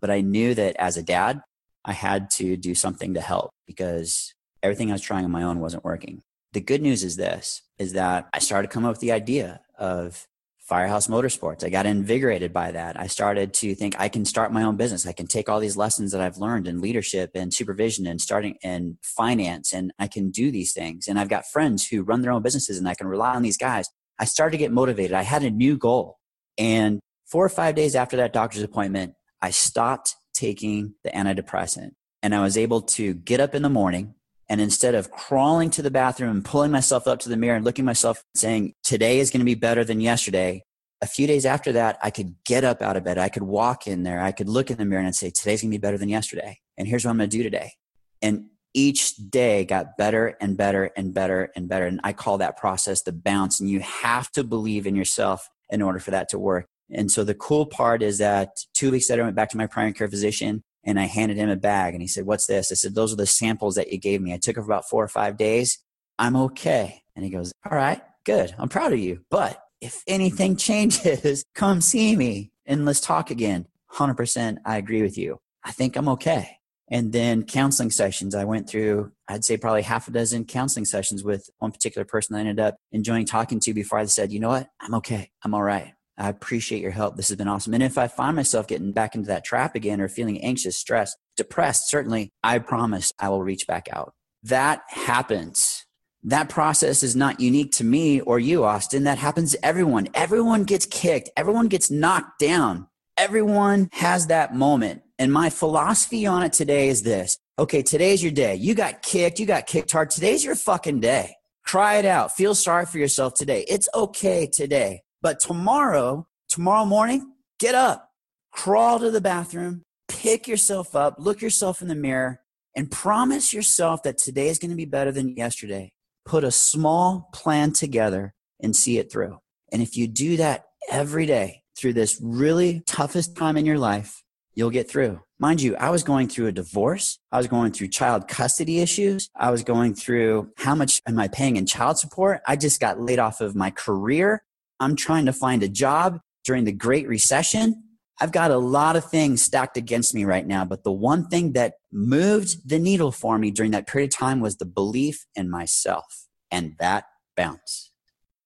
but 0.00 0.10
I 0.10 0.20
knew 0.20 0.54
that 0.54 0.76
as 0.78 0.98
a 0.98 1.02
dad, 1.02 1.40
I 1.84 1.92
had 1.92 2.30
to 2.32 2.58
do 2.58 2.74
something 2.74 3.14
to 3.14 3.20
help 3.22 3.52
because 3.66 4.34
everything 4.62 4.90
I 4.90 4.94
was 4.94 5.02
trying 5.02 5.24
on 5.24 5.30
my 5.30 5.42
own 5.42 5.60
wasn't 5.60 5.84
working 5.84 6.22
the 6.52 6.60
good 6.60 6.82
news 6.82 7.04
is 7.04 7.16
this 7.16 7.62
is 7.78 7.92
that 7.94 8.28
I 8.32 8.38
started 8.38 8.68
to 8.68 8.74
come 8.74 8.84
up 8.84 8.92
with 8.92 9.00
the 9.00 9.12
idea 9.12 9.60
of 9.78 10.26
Firehouse 10.58 11.08
Motorsports. 11.08 11.64
I 11.64 11.68
got 11.68 11.86
invigorated 11.86 12.52
by 12.52 12.72
that. 12.72 12.98
I 12.98 13.06
started 13.08 13.52
to 13.54 13.74
think 13.74 13.96
I 13.98 14.08
can 14.08 14.24
start 14.24 14.52
my 14.52 14.62
own 14.62 14.76
business. 14.76 15.06
I 15.06 15.12
can 15.12 15.26
take 15.26 15.48
all 15.48 15.58
these 15.58 15.76
lessons 15.76 16.12
that 16.12 16.20
I've 16.20 16.38
learned 16.38 16.68
in 16.68 16.80
leadership 16.80 17.30
and 17.34 17.52
supervision 17.52 18.06
and 18.06 18.20
starting 18.20 18.56
and 18.62 18.96
finance, 19.02 19.72
and 19.72 19.92
I 19.98 20.06
can 20.06 20.30
do 20.30 20.50
these 20.50 20.72
things. 20.72 21.08
And 21.08 21.18
I've 21.18 21.28
got 21.28 21.46
friends 21.46 21.88
who 21.88 22.02
run 22.02 22.22
their 22.22 22.30
own 22.30 22.42
businesses, 22.42 22.78
and 22.78 22.88
I 22.88 22.94
can 22.94 23.08
rely 23.08 23.34
on 23.34 23.42
these 23.42 23.56
guys. 23.56 23.88
I 24.18 24.26
started 24.26 24.52
to 24.52 24.58
get 24.58 24.70
motivated. 24.70 25.12
I 25.12 25.22
had 25.22 25.42
a 25.42 25.50
new 25.50 25.76
goal. 25.76 26.18
And 26.58 27.00
four 27.26 27.44
or 27.44 27.48
five 27.48 27.74
days 27.74 27.96
after 27.96 28.16
that 28.18 28.32
doctor's 28.32 28.62
appointment, 28.62 29.14
I 29.40 29.50
stopped 29.50 30.14
taking 30.34 30.94
the 31.02 31.10
antidepressant 31.10 31.92
and 32.22 32.34
I 32.34 32.40
was 32.42 32.56
able 32.56 32.82
to 32.82 33.14
get 33.14 33.40
up 33.40 33.54
in 33.54 33.62
the 33.62 33.70
morning 33.70 34.14
and 34.50 34.60
instead 34.60 34.96
of 34.96 35.12
crawling 35.12 35.70
to 35.70 35.80
the 35.80 35.92
bathroom 35.92 36.30
and 36.30 36.44
pulling 36.44 36.72
myself 36.72 37.06
up 37.06 37.20
to 37.20 37.28
the 37.28 37.36
mirror 37.36 37.54
and 37.54 37.64
looking 37.64 37.84
myself 37.84 38.24
saying, 38.34 38.74
today 38.82 39.20
is 39.20 39.30
going 39.30 39.40
to 39.40 39.44
be 39.44 39.54
better 39.54 39.84
than 39.84 40.00
yesterday, 40.00 40.64
a 41.00 41.06
few 41.06 41.28
days 41.28 41.46
after 41.46 41.70
that, 41.72 41.98
I 42.02 42.10
could 42.10 42.34
get 42.44 42.64
up 42.64 42.82
out 42.82 42.96
of 42.96 43.04
bed. 43.04 43.16
I 43.16 43.28
could 43.28 43.44
walk 43.44 43.86
in 43.86 44.02
there. 44.02 44.20
I 44.20 44.32
could 44.32 44.48
look 44.48 44.68
in 44.68 44.76
the 44.76 44.84
mirror 44.84 45.04
and 45.04 45.14
say, 45.14 45.30
today's 45.30 45.62
going 45.62 45.70
to 45.70 45.78
be 45.78 45.80
better 45.80 45.96
than 45.96 46.08
yesterday. 46.08 46.58
And 46.76 46.88
here's 46.88 47.04
what 47.04 47.12
I'm 47.12 47.18
going 47.18 47.30
to 47.30 47.36
do 47.36 47.44
today. 47.44 47.74
And 48.20 48.46
each 48.74 49.14
day 49.30 49.64
got 49.64 49.96
better 49.96 50.36
and 50.40 50.56
better 50.56 50.90
and 50.96 51.14
better 51.14 51.52
and 51.54 51.68
better. 51.68 51.86
And 51.86 52.00
I 52.02 52.12
call 52.12 52.38
that 52.38 52.56
process 52.56 53.02
the 53.02 53.12
bounce. 53.12 53.60
And 53.60 53.70
you 53.70 53.78
have 53.80 54.32
to 54.32 54.42
believe 54.42 54.84
in 54.84 54.96
yourself 54.96 55.48
in 55.70 55.80
order 55.80 56.00
for 56.00 56.10
that 56.10 56.28
to 56.30 56.40
work. 56.40 56.66
And 56.90 57.08
so 57.08 57.22
the 57.22 57.34
cool 57.34 57.66
part 57.66 58.02
is 58.02 58.18
that 58.18 58.48
two 58.74 58.90
weeks 58.90 59.08
later, 59.08 59.22
I 59.22 59.26
went 59.26 59.36
back 59.36 59.50
to 59.50 59.56
my 59.56 59.68
primary 59.68 59.92
care 59.92 60.08
physician 60.08 60.64
and 60.84 60.98
I 60.98 61.04
handed 61.04 61.36
him 61.36 61.48
a 61.48 61.56
bag 61.56 61.94
and 61.94 62.02
he 62.02 62.08
said, 62.08 62.26
What's 62.26 62.46
this? 62.46 62.72
I 62.72 62.74
said, 62.74 62.94
Those 62.94 63.12
are 63.12 63.16
the 63.16 63.26
samples 63.26 63.74
that 63.74 63.92
you 63.92 63.98
gave 63.98 64.20
me. 64.20 64.32
I 64.32 64.38
took 64.38 64.56
it 64.56 64.60
for 64.60 64.66
about 64.66 64.88
four 64.88 65.02
or 65.02 65.08
five 65.08 65.36
days. 65.36 65.78
I'm 66.18 66.36
okay. 66.36 67.02
And 67.14 67.24
he 67.24 67.30
goes, 67.30 67.52
All 67.68 67.76
right, 67.76 68.00
good. 68.24 68.54
I'm 68.58 68.68
proud 68.68 68.92
of 68.92 68.98
you. 68.98 69.24
But 69.30 69.62
if 69.80 70.02
anything 70.06 70.56
changes, 70.68 71.44
come 71.54 71.80
see 71.80 72.16
me 72.16 72.52
and 72.66 72.84
let's 72.84 73.00
talk 73.00 73.30
again. 73.30 73.66
100% 73.94 74.58
I 74.64 74.76
agree 74.76 75.02
with 75.02 75.18
you. 75.18 75.38
I 75.64 75.72
think 75.72 75.96
I'm 75.96 76.08
okay. 76.10 76.56
And 76.92 77.12
then 77.12 77.44
counseling 77.44 77.90
sessions. 77.90 78.34
I 78.34 78.44
went 78.44 78.68
through, 78.68 79.12
I'd 79.28 79.44
say 79.44 79.56
probably 79.56 79.82
half 79.82 80.08
a 80.08 80.10
dozen 80.10 80.44
counseling 80.44 80.84
sessions 80.84 81.22
with 81.22 81.48
one 81.58 81.70
particular 81.70 82.04
person 82.04 82.34
I 82.34 82.40
ended 82.40 82.58
up 82.58 82.76
enjoying 82.90 83.26
talking 83.26 83.60
to 83.60 83.74
before 83.74 83.98
I 83.98 84.04
said, 84.06 84.32
you 84.32 84.40
know 84.40 84.48
what? 84.48 84.68
I'm 84.80 84.94
okay. 84.94 85.30
I'm 85.44 85.54
all 85.54 85.62
right. 85.62 85.94
I 86.20 86.28
appreciate 86.28 86.82
your 86.82 86.90
help. 86.90 87.16
This 87.16 87.30
has 87.30 87.38
been 87.38 87.48
awesome. 87.48 87.72
And 87.72 87.82
if 87.82 87.96
I 87.96 88.06
find 88.06 88.36
myself 88.36 88.66
getting 88.66 88.92
back 88.92 89.14
into 89.14 89.28
that 89.28 89.42
trap 89.42 89.74
again 89.74 90.02
or 90.02 90.08
feeling 90.08 90.38
anxious, 90.42 90.76
stressed, 90.76 91.16
depressed, 91.34 91.88
certainly 91.88 92.30
I 92.44 92.58
promise 92.58 93.10
I 93.18 93.30
will 93.30 93.42
reach 93.42 93.66
back 93.66 93.88
out. 93.90 94.12
That 94.42 94.82
happens. 94.88 95.86
That 96.22 96.50
process 96.50 97.02
is 97.02 97.16
not 97.16 97.40
unique 97.40 97.72
to 97.72 97.84
me 97.84 98.20
or 98.20 98.38
you, 98.38 98.64
Austin. 98.64 99.04
That 99.04 99.16
happens 99.16 99.52
to 99.52 99.64
everyone. 99.64 100.08
Everyone 100.12 100.64
gets 100.64 100.84
kicked. 100.84 101.30
Everyone 101.38 101.68
gets 101.68 101.90
knocked 101.90 102.38
down. 102.38 102.88
Everyone 103.16 103.88
has 103.92 104.26
that 104.26 104.54
moment. 104.54 105.00
And 105.18 105.32
my 105.32 105.48
philosophy 105.48 106.26
on 106.26 106.42
it 106.42 106.52
today 106.52 106.88
is 106.88 107.02
this. 107.02 107.38
Okay, 107.58 107.82
today's 107.82 108.22
your 108.22 108.32
day. 108.32 108.56
You 108.56 108.74
got 108.74 109.00
kicked. 109.00 109.40
You 109.40 109.46
got 109.46 109.66
kicked 109.66 109.92
hard. 109.92 110.10
Today's 110.10 110.44
your 110.44 110.54
fucking 110.54 111.00
day. 111.00 111.36
Cry 111.64 111.96
it 111.96 112.04
out. 112.04 112.36
Feel 112.36 112.54
sorry 112.54 112.84
for 112.84 112.98
yourself 112.98 113.32
today. 113.32 113.64
It's 113.68 113.88
okay 113.94 114.46
today. 114.46 115.00
But 115.22 115.40
tomorrow, 115.40 116.26
tomorrow 116.48 116.86
morning, 116.86 117.32
get 117.58 117.74
up, 117.74 118.10
crawl 118.52 118.98
to 119.00 119.10
the 119.10 119.20
bathroom, 119.20 119.82
pick 120.08 120.48
yourself 120.48 120.96
up, 120.96 121.16
look 121.18 121.42
yourself 121.42 121.82
in 121.82 121.88
the 121.88 121.94
mirror, 121.94 122.40
and 122.74 122.90
promise 122.90 123.52
yourself 123.52 124.02
that 124.04 124.16
today 124.16 124.48
is 124.48 124.58
going 124.58 124.70
to 124.70 124.76
be 124.76 124.86
better 124.86 125.12
than 125.12 125.36
yesterday. 125.36 125.90
Put 126.24 126.44
a 126.44 126.50
small 126.50 127.28
plan 127.34 127.72
together 127.72 128.32
and 128.60 128.74
see 128.74 128.98
it 128.98 129.12
through. 129.12 129.38
And 129.72 129.82
if 129.82 129.96
you 129.96 130.06
do 130.06 130.36
that 130.38 130.64
every 130.90 131.26
day 131.26 131.62
through 131.76 131.94
this 131.94 132.18
really 132.22 132.82
toughest 132.86 133.36
time 133.36 133.56
in 133.56 133.66
your 133.66 133.78
life, 133.78 134.22
you'll 134.54 134.70
get 134.70 134.88
through. 134.88 135.20
Mind 135.38 135.60
you, 135.62 135.76
I 135.76 135.90
was 135.90 136.02
going 136.02 136.28
through 136.28 136.48
a 136.48 136.52
divorce. 136.52 137.18
I 137.32 137.38
was 137.38 137.46
going 137.46 137.72
through 137.72 137.88
child 137.88 138.28
custody 138.28 138.80
issues. 138.80 139.28
I 139.34 139.50
was 139.50 139.62
going 139.62 139.94
through 139.94 140.50
how 140.58 140.74
much 140.74 141.00
am 141.06 141.18
I 141.18 141.28
paying 141.28 141.56
in 141.56 141.66
child 141.66 141.98
support? 141.98 142.40
I 142.46 142.56
just 142.56 142.80
got 142.80 143.00
laid 143.00 143.18
off 143.18 143.40
of 143.40 143.54
my 143.54 143.70
career. 143.70 144.42
I'm 144.80 144.96
trying 144.96 145.26
to 145.26 145.32
find 145.32 145.62
a 145.62 145.68
job 145.68 146.18
during 146.44 146.64
the 146.64 146.72
Great 146.72 147.06
Recession. 147.06 147.84
I've 148.20 148.32
got 148.32 148.50
a 148.50 148.58
lot 148.58 148.96
of 148.96 149.04
things 149.04 149.42
stacked 149.42 149.76
against 149.76 150.14
me 150.14 150.24
right 150.24 150.46
now, 150.46 150.64
but 150.64 150.84
the 150.84 150.92
one 150.92 151.26
thing 151.28 151.52
that 151.52 151.74
moved 151.92 152.68
the 152.68 152.78
needle 152.78 153.12
for 153.12 153.38
me 153.38 153.50
during 153.50 153.70
that 153.70 153.86
period 153.86 154.12
of 154.12 154.16
time 154.16 154.40
was 154.40 154.56
the 154.56 154.66
belief 154.66 155.26
in 155.34 155.48
myself 155.48 156.26
and 156.50 156.74
that 156.78 157.04
bounce. 157.36 157.90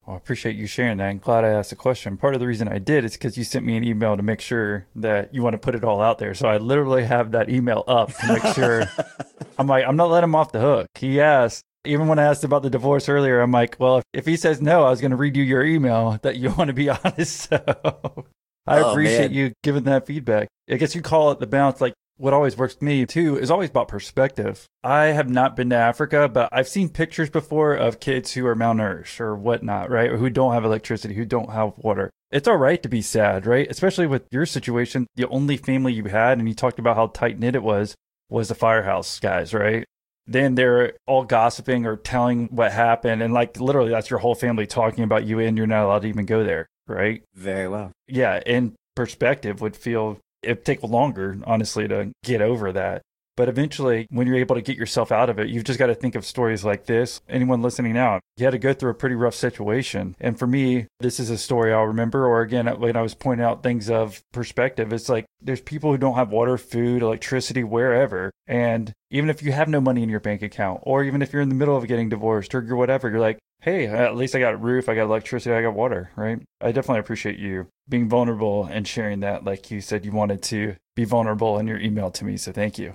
Well, 0.07 0.15
I 0.15 0.19
appreciate 0.19 0.57
you 0.57 0.67
sharing 0.67 0.99
that. 0.99 1.07
I'm 1.09 1.19
glad 1.19 1.45
I 1.45 1.49
asked 1.49 1.71
the 1.71 1.77
question. 1.77 2.19
Part 2.19 2.35
of 2.35 2.41
the 2.41 2.47
reason 2.47 2.69
I 2.69 2.79
did 2.79 3.05
is 3.05 3.15
because 3.15 3.39
you 3.39 3.45
sent 3.45 3.65
me 3.65 3.77
an 3.77 3.85
email 3.85 4.17
to 4.17 4.23
make 4.23 4.41
sure 4.41 4.87
that 4.97 5.35
you 5.35 5.43
want 5.43 5.55
to 5.55 5.59
put 5.59 5.75
it 5.75 5.83
all 5.83 6.03
out 6.03 6.19
there. 6.19 6.35
So 6.35 6.47
I 6.47 6.59
literally 6.59 7.05
have 7.05 7.33
that 7.33 7.49
email 7.49 7.85
up 7.89 8.15
to 8.15 8.33
make 8.33 8.55
sure. 8.55 8.85
I'm 9.59 9.67
like, 9.67 9.85
I'm 9.87 9.97
not 9.97 10.11
letting 10.11 10.29
him 10.29 10.35
off 10.35 10.53
the 10.53 10.61
hook. 10.61 10.89
He 10.95 11.21
asked, 11.21 11.65
even 11.85 12.09
when 12.09 12.19
I 12.19 12.25
asked 12.25 12.45
about 12.45 12.63
the 12.63 12.71
divorce 12.71 13.09
earlier, 13.09 13.41
I'm 13.41 13.53
like, 13.53 13.77
well, 13.79 14.03
if 14.13 14.27
he 14.27 14.37
says 14.37 14.61
no, 14.61 14.85
I 14.85 14.91
was 14.91 15.01
going 15.01 15.11
to 15.11 15.17
read 15.17 15.37
you 15.37 15.43
your 15.43 15.65
email 15.65 16.19
that 16.23 16.37
you 16.37 16.51
want 16.59 16.69
to 16.69 16.75
be 16.75 16.91
honest. 16.91 17.49
So 17.49 18.27
I 18.67 18.81
oh, 18.81 18.91
appreciate 18.91 19.31
man. 19.31 19.35
you 19.35 19.53
giving 19.63 19.85
that 19.85 20.07
feedback. 20.07 20.49
I 20.71 20.77
guess 20.77 20.95
you 20.95 21.03
call 21.03 21.31
it 21.31 21.41
the 21.41 21.47
bounce. 21.47 21.81
Like 21.81 21.95
what 22.17 22.33
always 22.33 22.57
works 22.57 22.75
for 22.75 22.85
me 22.85 23.05
too 23.07 23.39
is 23.39 23.51
always 23.51 23.71
about 23.71 23.89
perspective. 23.89 24.67
I 24.83 25.07
have 25.07 25.29
not 25.29 25.57
been 25.57 25.71
to 25.71 25.77
Africa, 25.77 26.29
but 26.29 26.49
I've 26.53 26.69
seen 26.69 26.89
pictures 26.89 27.29
before 27.29 27.75
of 27.75 28.01
kids 28.01 28.33
who 28.33 28.47
are 28.47 28.57
malnourished 28.57 29.21
or 29.21 29.35
whatnot, 29.35 29.91
right? 29.91 30.11
Or 30.11 30.17
who 30.17 30.31
don't 30.31 30.53
have 30.53 30.65
electricity, 30.65 31.15
who 31.15 31.25
don't 31.25 31.51
have 31.51 31.77
water. 31.79 32.11
It's 32.31 32.49
all 32.49 32.57
right 32.57 32.83
to 32.83 32.89
be 32.89 33.03
sad, 33.03 33.47
right? 33.47 33.67
Especially 33.71 34.07
with 34.07 34.27
your 34.31 34.47
situation. 34.47 35.07
The 35.17 35.29
only 35.29 35.57
family 35.57 35.93
you 35.93 36.05
had, 36.05 36.39
and 36.39 36.49
you 36.49 36.55
talked 36.55 36.79
about 36.79 36.97
how 36.97 37.09
tight 37.09 37.39
knit 37.39 37.55
it 37.55 37.63
was, 37.63 37.95
was 38.29 38.49
the 38.49 38.55
firehouse 38.55 39.21
guys, 39.21 39.53
right? 39.53 39.85
Then 40.27 40.55
they're 40.55 40.95
all 41.07 41.25
gossiping 41.25 41.87
or 41.87 41.97
telling 41.97 42.47
what 42.47 42.73
happened. 42.73 43.23
And 43.23 43.35
like 43.35 43.61
literally, 43.61 43.91
that's 43.91 44.11
your 44.11 44.19
whole 44.19 44.35
family 44.35 44.67
talking 44.67 45.05
about 45.05 45.25
you, 45.25 45.39
and 45.41 45.57
you're 45.57 45.67
not 45.67 45.85
allowed 45.85 46.03
to 46.03 46.09
even 46.09 46.27
go 46.27 46.45
there, 46.45 46.67
right? 46.87 47.23
Very 47.35 47.69
well. 47.69 47.93
Yeah. 48.09 48.41
And 48.47 48.73
perspective 48.95 49.61
would 49.61 49.77
feel 49.77 50.19
it'd 50.43 50.65
take 50.65 50.83
longer, 50.83 51.39
honestly, 51.45 51.89
to 51.89 52.11
get 52.23 52.41
over 52.41 52.73
that. 52.73 53.03
But 53.37 53.49
eventually, 53.49 54.07
when 54.11 54.27
you're 54.27 54.37
able 54.37 54.55
to 54.55 54.63
get 54.63 54.77
yourself 54.77 55.11
out 55.11 55.29
of 55.29 55.39
it, 55.39 55.49
you've 55.49 55.65
just 55.65 55.79
got 55.79 55.87
to 55.87 55.95
think 55.95 56.15
of 56.15 56.25
stories 56.25 56.65
like 56.65 56.87
this. 56.87 57.21
Anyone 57.29 57.63
listening 57.63 57.95
now, 57.95 58.21
you 58.37 58.45
had 58.45 58.53
to 58.53 58.59
go 58.59 58.73
through 58.73 58.91
a 58.91 58.95
pretty 58.95 59.17
rough 59.17 59.35
situation. 59.35 60.15
And 60.21 60.39
for 60.39 60.47
me, 60.47 60.87
this 61.01 61.19
is 61.19 61.31
a 61.31 61.39
story 61.39 61.73
I'll 61.73 61.85
remember. 61.85 62.27
Or 62.27 62.43
again, 62.43 62.67
when 62.79 62.97
I 62.97 63.03
was 63.03 63.15
pointing 63.15 63.45
out 63.45 63.63
things 63.63 63.91
of 63.91 64.23
perspective, 64.33 64.93
it's 64.93 65.09
like 65.09 65.27
there's 65.41 65.61
people 65.61 65.91
who 65.91 65.99
don't 65.99 66.15
have 66.15 66.31
water, 66.31 66.57
food, 66.57 67.03
electricity, 67.03 67.65
wherever. 67.65 68.31
And 68.47 68.93
even 69.11 69.31
if 69.31 69.43
you 69.43 69.53
have 69.53 69.69
no 69.69 69.81
money 69.81 70.03
in 70.03 70.09
your 70.09 70.21
bank 70.21 70.43
account, 70.43 70.81
or 70.83 71.03
even 71.05 71.23
if 71.23 71.33
you're 71.33 71.43
in 71.43 71.49
the 71.49 71.55
middle 71.55 71.77
of 71.77 71.87
getting 71.89 72.09
divorced 72.09 72.55
or 72.55 72.63
whatever, 72.77 73.11
you're 73.11 73.21
like, 73.21 73.39
hey, 73.61 73.87
at 73.87 74.15
least 74.15 74.35
I 74.35 74.41
got 74.41 74.55
a 74.55 74.59
roof, 74.59 74.89
I 74.89 74.95
got 74.95 75.05
electricity, 75.05 75.55
I 75.55 75.63
got 75.63 75.75
water, 75.75 76.11
right? 76.17 76.39
I 76.61 76.71
definitely 76.71 77.01
appreciate 77.01 77.39
you 77.39 77.67
being 77.89 78.09
vulnerable 78.09 78.69
and 78.71 78.87
sharing 78.87 79.21
that. 79.21 79.45
Like 79.45 79.71
you 79.71 79.81
said, 79.81 80.05
you 80.05 80.13
wanted 80.13 80.43
to 80.43 80.77
be 80.95 81.05
vulnerable 81.05 81.59
in 81.59 81.67
your 81.67 81.79
email 81.79 82.11
to 82.11 82.25
me. 82.25 82.37
So 82.37 82.53
thank 82.53 82.79
you. 82.79 82.95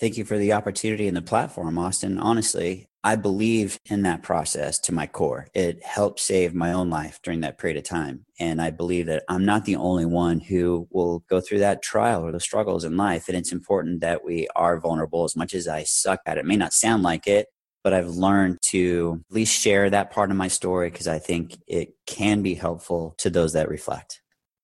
Thank 0.00 0.16
you 0.16 0.24
for 0.24 0.38
the 0.38 0.54
opportunity 0.54 1.08
and 1.08 1.16
the 1.16 1.20
platform, 1.20 1.76
Austin. 1.76 2.18
Honestly, 2.18 2.86
I 3.04 3.16
believe 3.16 3.78
in 3.84 4.00
that 4.02 4.22
process 4.22 4.78
to 4.80 4.92
my 4.92 5.06
core. 5.06 5.48
It 5.52 5.84
helped 5.84 6.20
save 6.20 6.54
my 6.54 6.72
own 6.72 6.88
life 6.88 7.20
during 7.22 7.40
that 7.40 7.58
period 7.58 7.76
of 7.76 7.84
time. 7.84 8.24
And 8.38 8.62
I 8.62 8.70
believe 8.70 9.06
that 9.06 9.24
I'm 9.28 9.44
not 9.44 9.66
the 9.66 9.76
only 9.76 10.06
one 10.06 10.40
who 10.40 10.88
will 10.90 11.22
go 11.28 11.42
through 11.42 11.58
that 11.58 11.82
trial 11.82 12.24
or 12.24 12.32
the 12.32 12.40
struggles 12.40 12.84
in 12.84 12.96
life. 12.96 13.28
And 13.28 13.36
it's 13.36 13.52
important 13.52 14.00
that 14.00 14.24
we 14.24 14.48
are 14.56 14.80
vulnerable 14.80 15.24
as 15.24 15.36
much 15.36 15.52
as 15.52 15.68
I 15.68 15.82
suck 15.82 16.20
at 16.24 16.38
it. 16.38 16.40
it 16.40 16.46
may 16.46 16.56
not 16.56 16.72
sound 16.72 17.02
like 17.02 17.26
it, 17.26 17.48
but 17.84 17.92
I've 17.92 18.08
learned 18.08 18.58
to 18.68 19.22
at 19.28 19.34
least 19.34 19.60
share 19.60 19.90
that 19.90 20.12
part 20.12 20.30
of 20.30 20.36
my 20.38 20.48
story 20.48 20.88
because 20.88 21.08
I 21.08 21.18
think 21.18 21.58
it 21.66 21.90
can 22.06 22.40
be 22.40 22.54
helpful 22.54 23.14
to 23.18 23.28
those 23.28 23.52
that 23.52 23.68
reflect. 23.68 24.19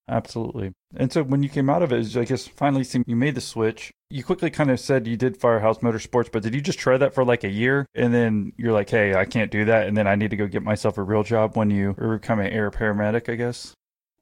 Absolutely. 0.08 0.72
And 0.96 1.12
so 1.12 1.24
when 1.24 1.42
you 1.42 1.48
came 1.48 1.68
out 1.68 1.82
of 1.82 1.92
it, 1.92 2.16
I 2.16 2.24
guess 2.24 2.46
finally 2.46 2.86
you 3.06 3.16
made 3.16 3.34
the 3.34 3.40
switch. 3.40 3.92
You 4.08 4.22
quickly 4.22 4.50
kind 4.50 4.70
of 4.70 4.78
said 4.78 5.06
you 5.06 5.16
did 5.16 5.36
Firehouse 5.36 5.78
Motorsports, 5.78 6.30
but 6.30 6.44
did 6.44 6.54
you 6.54 6.60
just 6.60 6.78
try 6.78 6.96
that 6.96 7.12
for 7.12 7.24
like 7.24 7.42
a 7.42 7.48
year 7.48 7.86
and 7.94 8.14
then 8.14 8.52
you're 8.56 8.72
like, 8.72 8.88
hey, 8.88 9.16
I 9.16 9.24
can't 9.24 9.50
do 9.50 9.64
that. 9.64 9.88
And 9.88 9.96
then 9.96 10.06
I 10.06 10.14
need 10.14 10.30
to 10.30 10.36
go 10.36 10.46
get 10.46 10.62
myself 10.62 10.96
a 10.96 11.02
real 11.02 11.24
job 11.24 11.56
when 11.56 11.70
you 11.70 11.94
become 11.94 12.38
an 12.38 12.52
air 12.52 12.70
paramedic, 12.70 13.28
I 13.28 13.34
guess? 13.34 13.74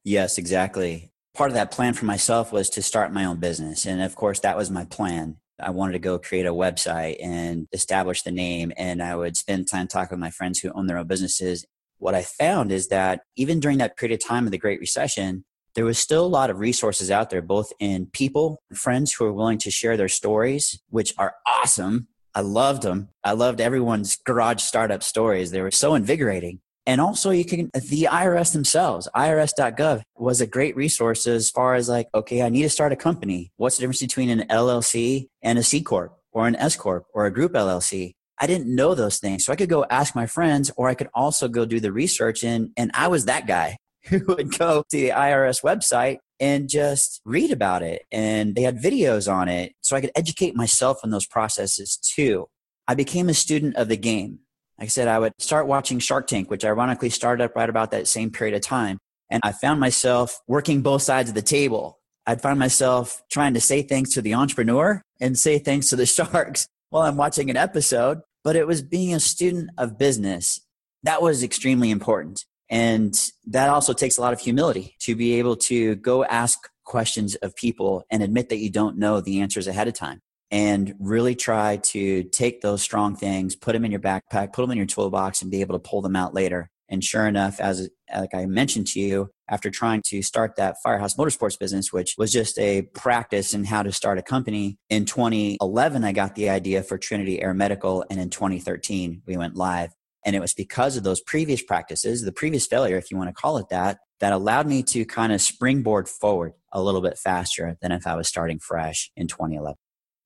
Yes, 0.04 0.38
exactly. 0.38 1.10
Part 1.34 1.50
of 1.50 1.54
that 1.54 1.70
plan 1.70 1.92
for 1.92 2.06
myself 2.06 2.50
was 2.50 2.70
to 2.70 2.82
start 2.82 3.12
my 3.12 3.26
own 3.26 3.38
business. 3.38 3.84
And 3.84 4.00
of 4.00 4.14
course, 4.14 4.40
that 4.40 4.56
was 4.56 4.70
my 4.70 4.84
plan. 4.86 5.36
I 5.60 5.70
wanted 5.70 5.92
to 5.92 5.98
go 5.98 6.18
create 6.18 6.46
a 6.46 6.52
website 6.52 7.16
and 7.22 7.68
establish 7.72 8.22
the 8.22 8.30
name. 8.30 8.72
And 8.76 9.02
I 9.02 9.16
would 9.16 9.36
spend 9.36 9.68
time 9.68 9.86
talking 9.86 10.16
with 10.16 10.20
my 10.20 10.30
friends 10.30 10.60
who 10.60 10.72
own 10.72 10.86
their 10.86 10.98
own 10.98 11.06
businesses. 11.06 11.66
What 11.98 12.14
I 12.14 12.22
found 12.22 12.72
is 12.72 12.88
that 12.88 13.20
even 13.36 13.60
during 13.60 13.78
that 13.78 13.96
period 13.96 14.20
of 14.20 14.26
time 14.26 14.46
of 14.46 14.50
the 14.50 14.58
Great 14.58 14.80
Recession, 14.80 15.44
there 15.74 15.84
was 15.84 15.98
still 15.98 16.24
a 16.24 16.28
lot 16.28 16.50
of 16.50 16.58
resources 16.58 17.10
out 17.10 17.30
there, 17.30 17.42
both 17.42 17.72
in 17.80 18.06
people, 18.06 18.60
friends 18.74 19.12
who 19.12 19.24
are 19.24 19.32
willing 19.32 19.58
to 19.58 19.70
share 19.70 19.96
their 19.96 20.08
stories, 20.08 20.80
which 20.90 21.14
are 21.18 21.34
awesome. 21.46 22.08
I 22.34 22.40
loved 22.40 22.82
them. 22.82 23.10
I 23.22 23.32
loved 23.32 23.60
everyone's 23.60 24.16
garage 24.24 24.62
startup 24.62 25.02
stories. 25.02 25.50
They 25.50 25.60
were 25.60 25.70
so 25.70 25.94
invigorating. 25.94 26.60
And 26.86 27.00
also 27.00 27.30
you 27.30 27.44
can, 27.44 27.70
the 27.72 28.08
IRS 28.10 28.52
themselves, 28.52 29.08
irs.gov 29.16 30.02
was 30.16 30.40
a 30.40 30.46
great 30.46 30.76
resource 30.76 31.26
as 31.26 31.50
far 31.50 31.74
as 31.74 31.88
like, 31.88 32.08
okay, 32.14 32.42
I 32.42 32.50
need 32.50 32.62
to 32.62 32.68
start 32.68 32.92
a 32.92 32.96
company. 32.96 33.52
What's 33.56 33.76
the 33.76 33.82
difference 33.82 34.02
between 34.02 34.28
an 34.28 34.46
LLC 34.48 35.28
and 35.42 35.58
a 35.58 35.62
C 35.62 35.80
Corp 35.80 36.18
or 36.32 36.46
an 36.46 36.56
S 36.56 36.76
Corp 36.76 37.06
or 37.14 37.24
a 37.24 37.32
group 37.32 37.52
LLC? 37.52 38.12
I 38.38 38.46
didn't 38.46 38.74
know 38.74 38.94
those 38.94 39.18
things. 39.18 39.46
So 39.46 39.52
I 39.52 39.56
could 39.56 39.68
go 39.68 39.86
ask 39.88 40.14
my 40.14 40.26
friends 40.26 40.70
or 40.76 40.88
I 40.88 40.94
could 40.94 41.08
also 41.14 41.48
go 41.48 41.64
do 41.64 41.80
the 41.80 41.92
research 41.92 42.44
and, 42.44 42.70
and 42.76 42.90
I 42.92 43.08
was 43.08 43.24
that 43.24 43.46
guy 43.46 43.78
who 44.08 44.24
would 44.28 44.56
go 44.56 44.84
to 44.90 44.96
the 44.96 45.10
IRS 45.10 45.62
website 45.62 46.18
and 46.40 46.68
just 46.68 47.20
read 47.24 47.50
about 47.50 47.82
it. 47.82 48.02
And 48.12 48.54
they 48.54 48.62
had 48.62 48.78
videos 48.78 49.32
on 49.32 49.48
it. 49.48 49.72
So 49.80 49.96
I 49.96 50.00
could 50.00 50.10
educate 50.14 50.56
myself 50.56 50.98
on 51.04 51.10
those 51.10 51.26
processes 51.26 51.96
too. 51.96 52.46
I 52.86 52.94
became 52.94 53.28
a 53.28 53.34
student 53.34 53.76
of 53.76 53.88
the 53.88 53.96
game. 53.96 54.40
Like 54.78 54.86
I 54.86 54.88
said, 54.88 55.08
I 55.08 55.18
would 55.18 55.32
start 55.38 55.66
watching 55.66 55.98
Shark 56.00 56.26
Tank, 56.26 56.50
which 56.50 56.64
ironically 56.64 57.10
started 57.10 57.44
up 57.44 57.56
right 57.56 57.68
about 57.68 57.92
that 57.92 58.08
same 58.08 58.30
period 58.30 58.56
of 58.56 58.62
time. 58.62 58.98
And 59.30 59.40
I 59.44 59.52
found 59.52 59.80
myself 59.80 60.40
working 60.46 60.82
both 60.82 61.02
sides 61.02 61.28
of 61.30 61.34
the 61.34 61.42
table. 61.42 62.00
I'd 62.26 62.42
find 62.42 62.58
myself 62.58 63.22
trying 63.30 63.54
to 63.54 63.60
say 63.60 63.82
things 63.82 64.12
to 64.14 64.22
the 64.22 64.34
entrepreneur 64.34 65.00
and 65.20 65.38
say 65.38 65.58
things 65.58 65.88
to 65.90 65.96
the 65.96 66.06
sharks 66.06 66.66
while 66.90 67.04
I'm 67.04 67.16
watching 67.16 67.48
an 67.50 67.56
episode. 67.56 68.20
But 68.42 68.56
it 68.56 68.66
was 68.66 68.82
being 68.82 69.14
a 69.14 69.20
student 69.20 69.70
of 69.78 69.96
business 69.96 70.60
that 71.04 71.20
was 71.20 71.42
extremely 71.42 71.90
important. 71.90 72.44
And 72.70 73.14
that 73.46 73.68
also 73.68 73.92
takes 73.92 74.18
a 74.18 74.20
lot 74.20 74.32
of 74.32 74.40
humility 74.40 74.96
to 75.00 75.14
be 75.14 75.34
able 75.34 75.56
to 75.56 75.96
go 75.96 76.24
ask 76.24 76.58
questions 76.84 77.34
of 77.36 77.54
people 77.56 78.04
and 78.10 78.22
admit 78.22 78.48
that 78.48 78.58
you 78.58 78.70
don't 78.70 78.98
know 78.98 79.20
the 79.20 79.40
answers 79.40 79.66
ahead 79.66 79.88
of 79.88 79.94
time 79.94 80.20
and 80.50 80.94
really 80.98 81.34
try 81.34 81.78
to 81.78 82.22
take 82.24 82.60
those 82.60 82.82
strong 82.82 83.16
things, 83.16 83.56
put 83.56 83.72
them 83.72 83.84
in 83.84 83.90
your 83.90 84.00
backpack, 84.00 84.52
put 84.52 84.62
them 84.62 84.70
in 84.70 84.76
your 84.76 84.86
toolbox, 84.86 85.42
and 85.42 85.50
be 85.50 85.60
able 85.60 85.74
to 85.74 85.88
pull 85.88 86.02
them 86.02 86.16
out 86.16 86.34
later. 86.34 86.70
And 86.88 87.02
sure 87.02 87.26
enough, 87.26 87.60
as 87.60 87.88
like 88.14 88.34
I 88.34 88.46
mentioned 88.46 88.86
to 88.88 89.00
you, 89.00 89.30
after 89.48 89.70
trying 89.70 90.02
to 90.06 90.22
start 90.22 90.56
that 90.56 90.76
Firehouse 90.82 91.14
Motorsports 91.16 91.58
business, 91.58 91.92
which 91.92 92.14
was 92.18 92.30
just 92.30 92.58
a 92.58 92.82
practice 92.94 93.54
in 93.54 93.64
how 93.64 93.82
to 93.82 93.90
start 93.90 94.18
a 94.18 94.22
company, 94.22 94.78
in 94.90 95.06
2011, 95.06 96.04
I 96.04 96.12
got 96.12 96.34
the 96.34 96.50
idea 96.50 96.82
for 96.82 96.98
Trinity 96.98 97.42
Air 97.42 97.54
Medical. 97.54 98.04
And 98.10 98.20
in 98.20 98.30
2013, 98.30 99.22
we 99.26 99.36
went 99.36 99.56
live. 99.56 99.94
And 100.24 100.34
it 100.34 100.40
was 100.40 100.54
because 100.54 100.96
of 100.96 101.04
those 101.04 101.20
previous 101.20 101.62
practices, 101.62 102.22
the 102.22 102.32
previous 102.32 102.66
failure, 102.66 102.96
if 102.96 103.10
you 103.10 103.16
want 103.16 103.28
to 103.28 103.34
call 103.34 103.58
it 103.58 103.68
that, 103.70 103.98
that 104.20 104.32
allowed 104.32 104.66
me 104.66 104.82
to 104.84 105.04
kind 105.04 105.32
of 105.32 105.42
springboard 105.42 106.08
forward 106.08 106.54
a 106.72 106.82
little 106.82 107.00
bit 107.00 107.18
faster 107.18 107.76
than 107.82 107.92
if 107.92 108.06
I 108.06 108.14
was 108.16 108.28
starting 108.28 108.58
fresh 108.58 109.10
in 109.16 109.28
2011. 109.28 109.76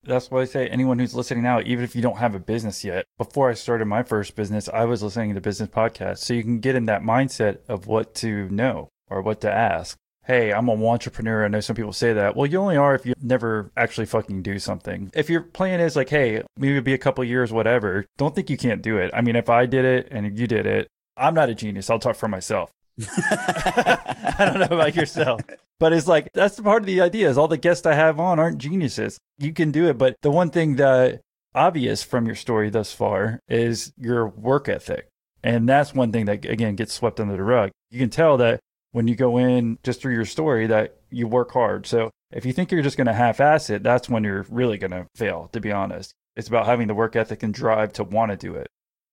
That's 0.03 0.31
why 0.31 0.41
I 0.41 0.45
say 0.45 0.67
anyone 0.69 0.97
who's 0.97 1.13
listening 1.13 1.43
now, 1.43 1.59
even 1.59 1.83
if 1.83 1.95
you 1.95 2.01
don't 2.01 2.17
have 2.17 2.33
a 2.33 2.39
business 2.39 2.85
yet, 2.85 3.05
before 3.17 3.49
I 3.49 3.53
started 3.53 3.85
my 3.85 4.03
first 4.03 4.35
business, 4.35 4.69
I 4.69 4.85
was 4.85 5.03
listening 5.03 5.35
to 5.35 5.41
business 5.41 5.69
podcasts. 5.69 6.19
So 6.19 6.33
you 6.33 6.43
can 6.43 6.59
get 6.59 6.75
in 6.75 6.85
that 6.85 7.01
mindset 7.01 7.57
of 7.67 7.87
what 7.87 8.15
to 8.15 8.47
know 8.49 8.89
or 9.09 9.21
what 9.21 9.41
to 9.41 9.51
ask. 9.51 9.97
Hey, 10.29 10.53
I'm 10.53 10.69
a 10.69 10.73
entrepreneur. 10.73 11.43
I 11.43 11.47
know 11.47 11.59
some 11.59 11.75
people 11.75 11.91
say 11.91 12.13
that. 12.13 12.35
Well, 12.35 12.45
you 12.45 12.59
only 12.59 12.77
are 12.77 12.93
if 12.93 13.03
you 13.03 13.15
never 13.19 13.71
actually 13.75 14.05
fucking 14.05 14.43
do 14.43 14.59
something. 14.59 15.09
If 15.15 15.27
your 15.27 15.41
plan 15.41 15.79
is 15.79 15.95
like, 15.95 16.09
hey, 16.09 16.43
maybe 16.55 16.73
it'll 16.73 16.83
be 16.83 16.93
a 16.93 16.99
couple 16.99 17.23
years, 17.23 17.51
whatever, 17.51 18.05
don't 18.19 18.35
think 18.35 18.47
you 18.47 18.55
can't 18.55 18.83
do 18.83 18.99
it. 18.99 19.09
I 19.11 19.21
mean, 19.21 19.35
if 19.35 19.49
I 19.49 19.65
did 19.65 19.85
it 19.85 20.07
and 20.11 20.37
you 20.37 20.45
did 20.45 20.67
it, 20.67 20.87
I'm 21.17 21.33
not 21.33 21.49
a 21.49 21.55
genius. 21.55 21.89
I'll 21.89 21.97
talk 21.97 22.15
for 22.15 22.27
myself. 22.27 22.69
I 22.99 24.35
don't 24.37 24.59
know 24.59 24.77
about 24.77 24.95
yourself. 24.95 25.41
But 25.79 25.93
it's 25.93 26.05
like 26.05 26.29
that's 26.35 26.57
the 26.57 26.61
part 26.61 26.83
of 26.83 26.85
the 26.85 27.01
idea 27.01 27.27
is 27.27 27.35
all 27.35 27.47
the 27.47 27.57
guests 27.57 27.87
I 27.87 27.95
have 27.95 28.19
on 28.19 28.37
aren't 28.37 28.59
geniuses. 28.59 29.17
You 29.39 29.51
can 29.51 29.71
do 29.71 29.89
it, 29.89 29.97
but 29.97 30.15
the 30.21 30.29
one 30.29 30.51
thing 30.51 30.75
that 30.75 31.21
obvious 31.55 32.03
from 32.03 32.27
your 32.27 32.35
story 32.35 32.69
thus 32.69 32.93
far 32.93 33.39
is 33.49 33.93
your 33.97 34.27
work 34.27 34.69
ethic. 34.69 35.07
And 35.43 35.67
that's 35.67 35.95
one 35.95 36.11
thing 36.11 36.25
that 36.25 36.45
again 36.45 36.75
gets 36.75 36.93
swept 36.93 37.19
under 37.19 37.35
the 37.35 37.41
rug. 37.41 37.71
You 37.89 37.97
can 37.97 38.11
tell 38.11 38.37
that 38.37 38.59
when 38.91 39.07
you 39.07 39.15
go 39.15 39.37
in 39.37 39.77
just 39.83 40.01
through 40.01 40.13
your 40.13 40.25
story 40.25 40.67
that 40.67 40.97
you 41.09 41.27
work 41.27 41.51
hard. 41.51 41.85
So 41.85 42.09
if 42.31 42.45
you 42.45 42.53
think 42.53 42.71
you're 42.71 42.81
just 42.81 42.97
going 42.97 43.07
to 43.07 43.13
half 43.13 43.39
ass 43.39 43.69
it, 43.69 43.83
that's 43.83 44.09
when 44.09 44.23
you're 44.23 44.45
really 44.49 44.77
going 44.77 44.91
to 44.91 45.07
fail, 45.15 45.49
to 45.53 45.59
be 45.59 45.71
honest. 45.71 46.13
It's 46.35 46.47
about 46.47 46.65
having 46.65 46.87
the 46.87 46.95
work 46.95 47.15
ethic 47.15 47.43
and 47.43 47.53
drive 47.53 47.93
to 47.93 48.03
want 48.03 48.31
to 48.31 48.37
do 48.37 48.55
it. 48.55 48.67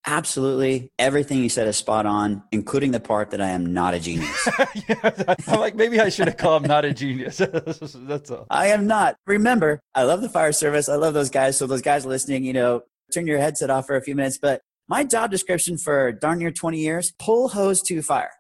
Absolutely. 0.08 0.92
Everything 1.00 1.42
you 1.42 1.48
said 1.48 1.66
is 1.66 1.76
spot 1.76 2.06
on, 2.06 2.44
including 2.52 2.92
the 2.92 3.00
part 3.00 3.32
that 3.32 3.40
I 3.40 3.48
am 3.48 3.74
not 3.74 3.92
a 3.92 3.98
genius. 3.98 4.48
yeah, 4.88 5.24
I'm 5.48 5.58
like, 5.58 5.74
maybe 5.74 5.98
I 5.98 6.10
should 6.10 6.28
have 6.28 6.36
called 6.36 6.62
him 6.62 6.68
not 6.68 6.84
a 6.84 6.94
genius. 6.94 7.38
That's 7.94 8.30
all. 8.30 8.46
I 8.48 8.68
am 8.68 8.86
not. 8.86 9.16
Remember, 9.26 9.80
I 9.96 10.04
love 10.04 10.22
the 10.22 10.28
fire 10.28 10.52
service. 10.52 10.88
I 10.88 10.94
love 10.94 11.12
those 11.12 11.30
guys. 11.30 11.56
So, 11.56 11.66
those 11.66 11.82
guys 11.82 12.06
listening, 12.06 12.44
you 12.44 12.52
know, 12.52 12.82
turn 13.12 13.26
your 13.26 13.40
headset 13.40 13.68
off 13.68 13.86
for 13.86 13.96
a 13.96 14.00
few 14.00 14.14
minutes. 14.14 14.38
But 14.38 14.60
my 14.88 15.02
job 15.02 15.32
description 15.32 15.76
for 15.76 16.12
darn 16.12 16.38
near 16.38 16.52
20 16.52 16.78
years 16.78 17.12
pull 17.18 17.48
hose 17.48 17.82
to 17.82 18.00
fire. 18.00 18.30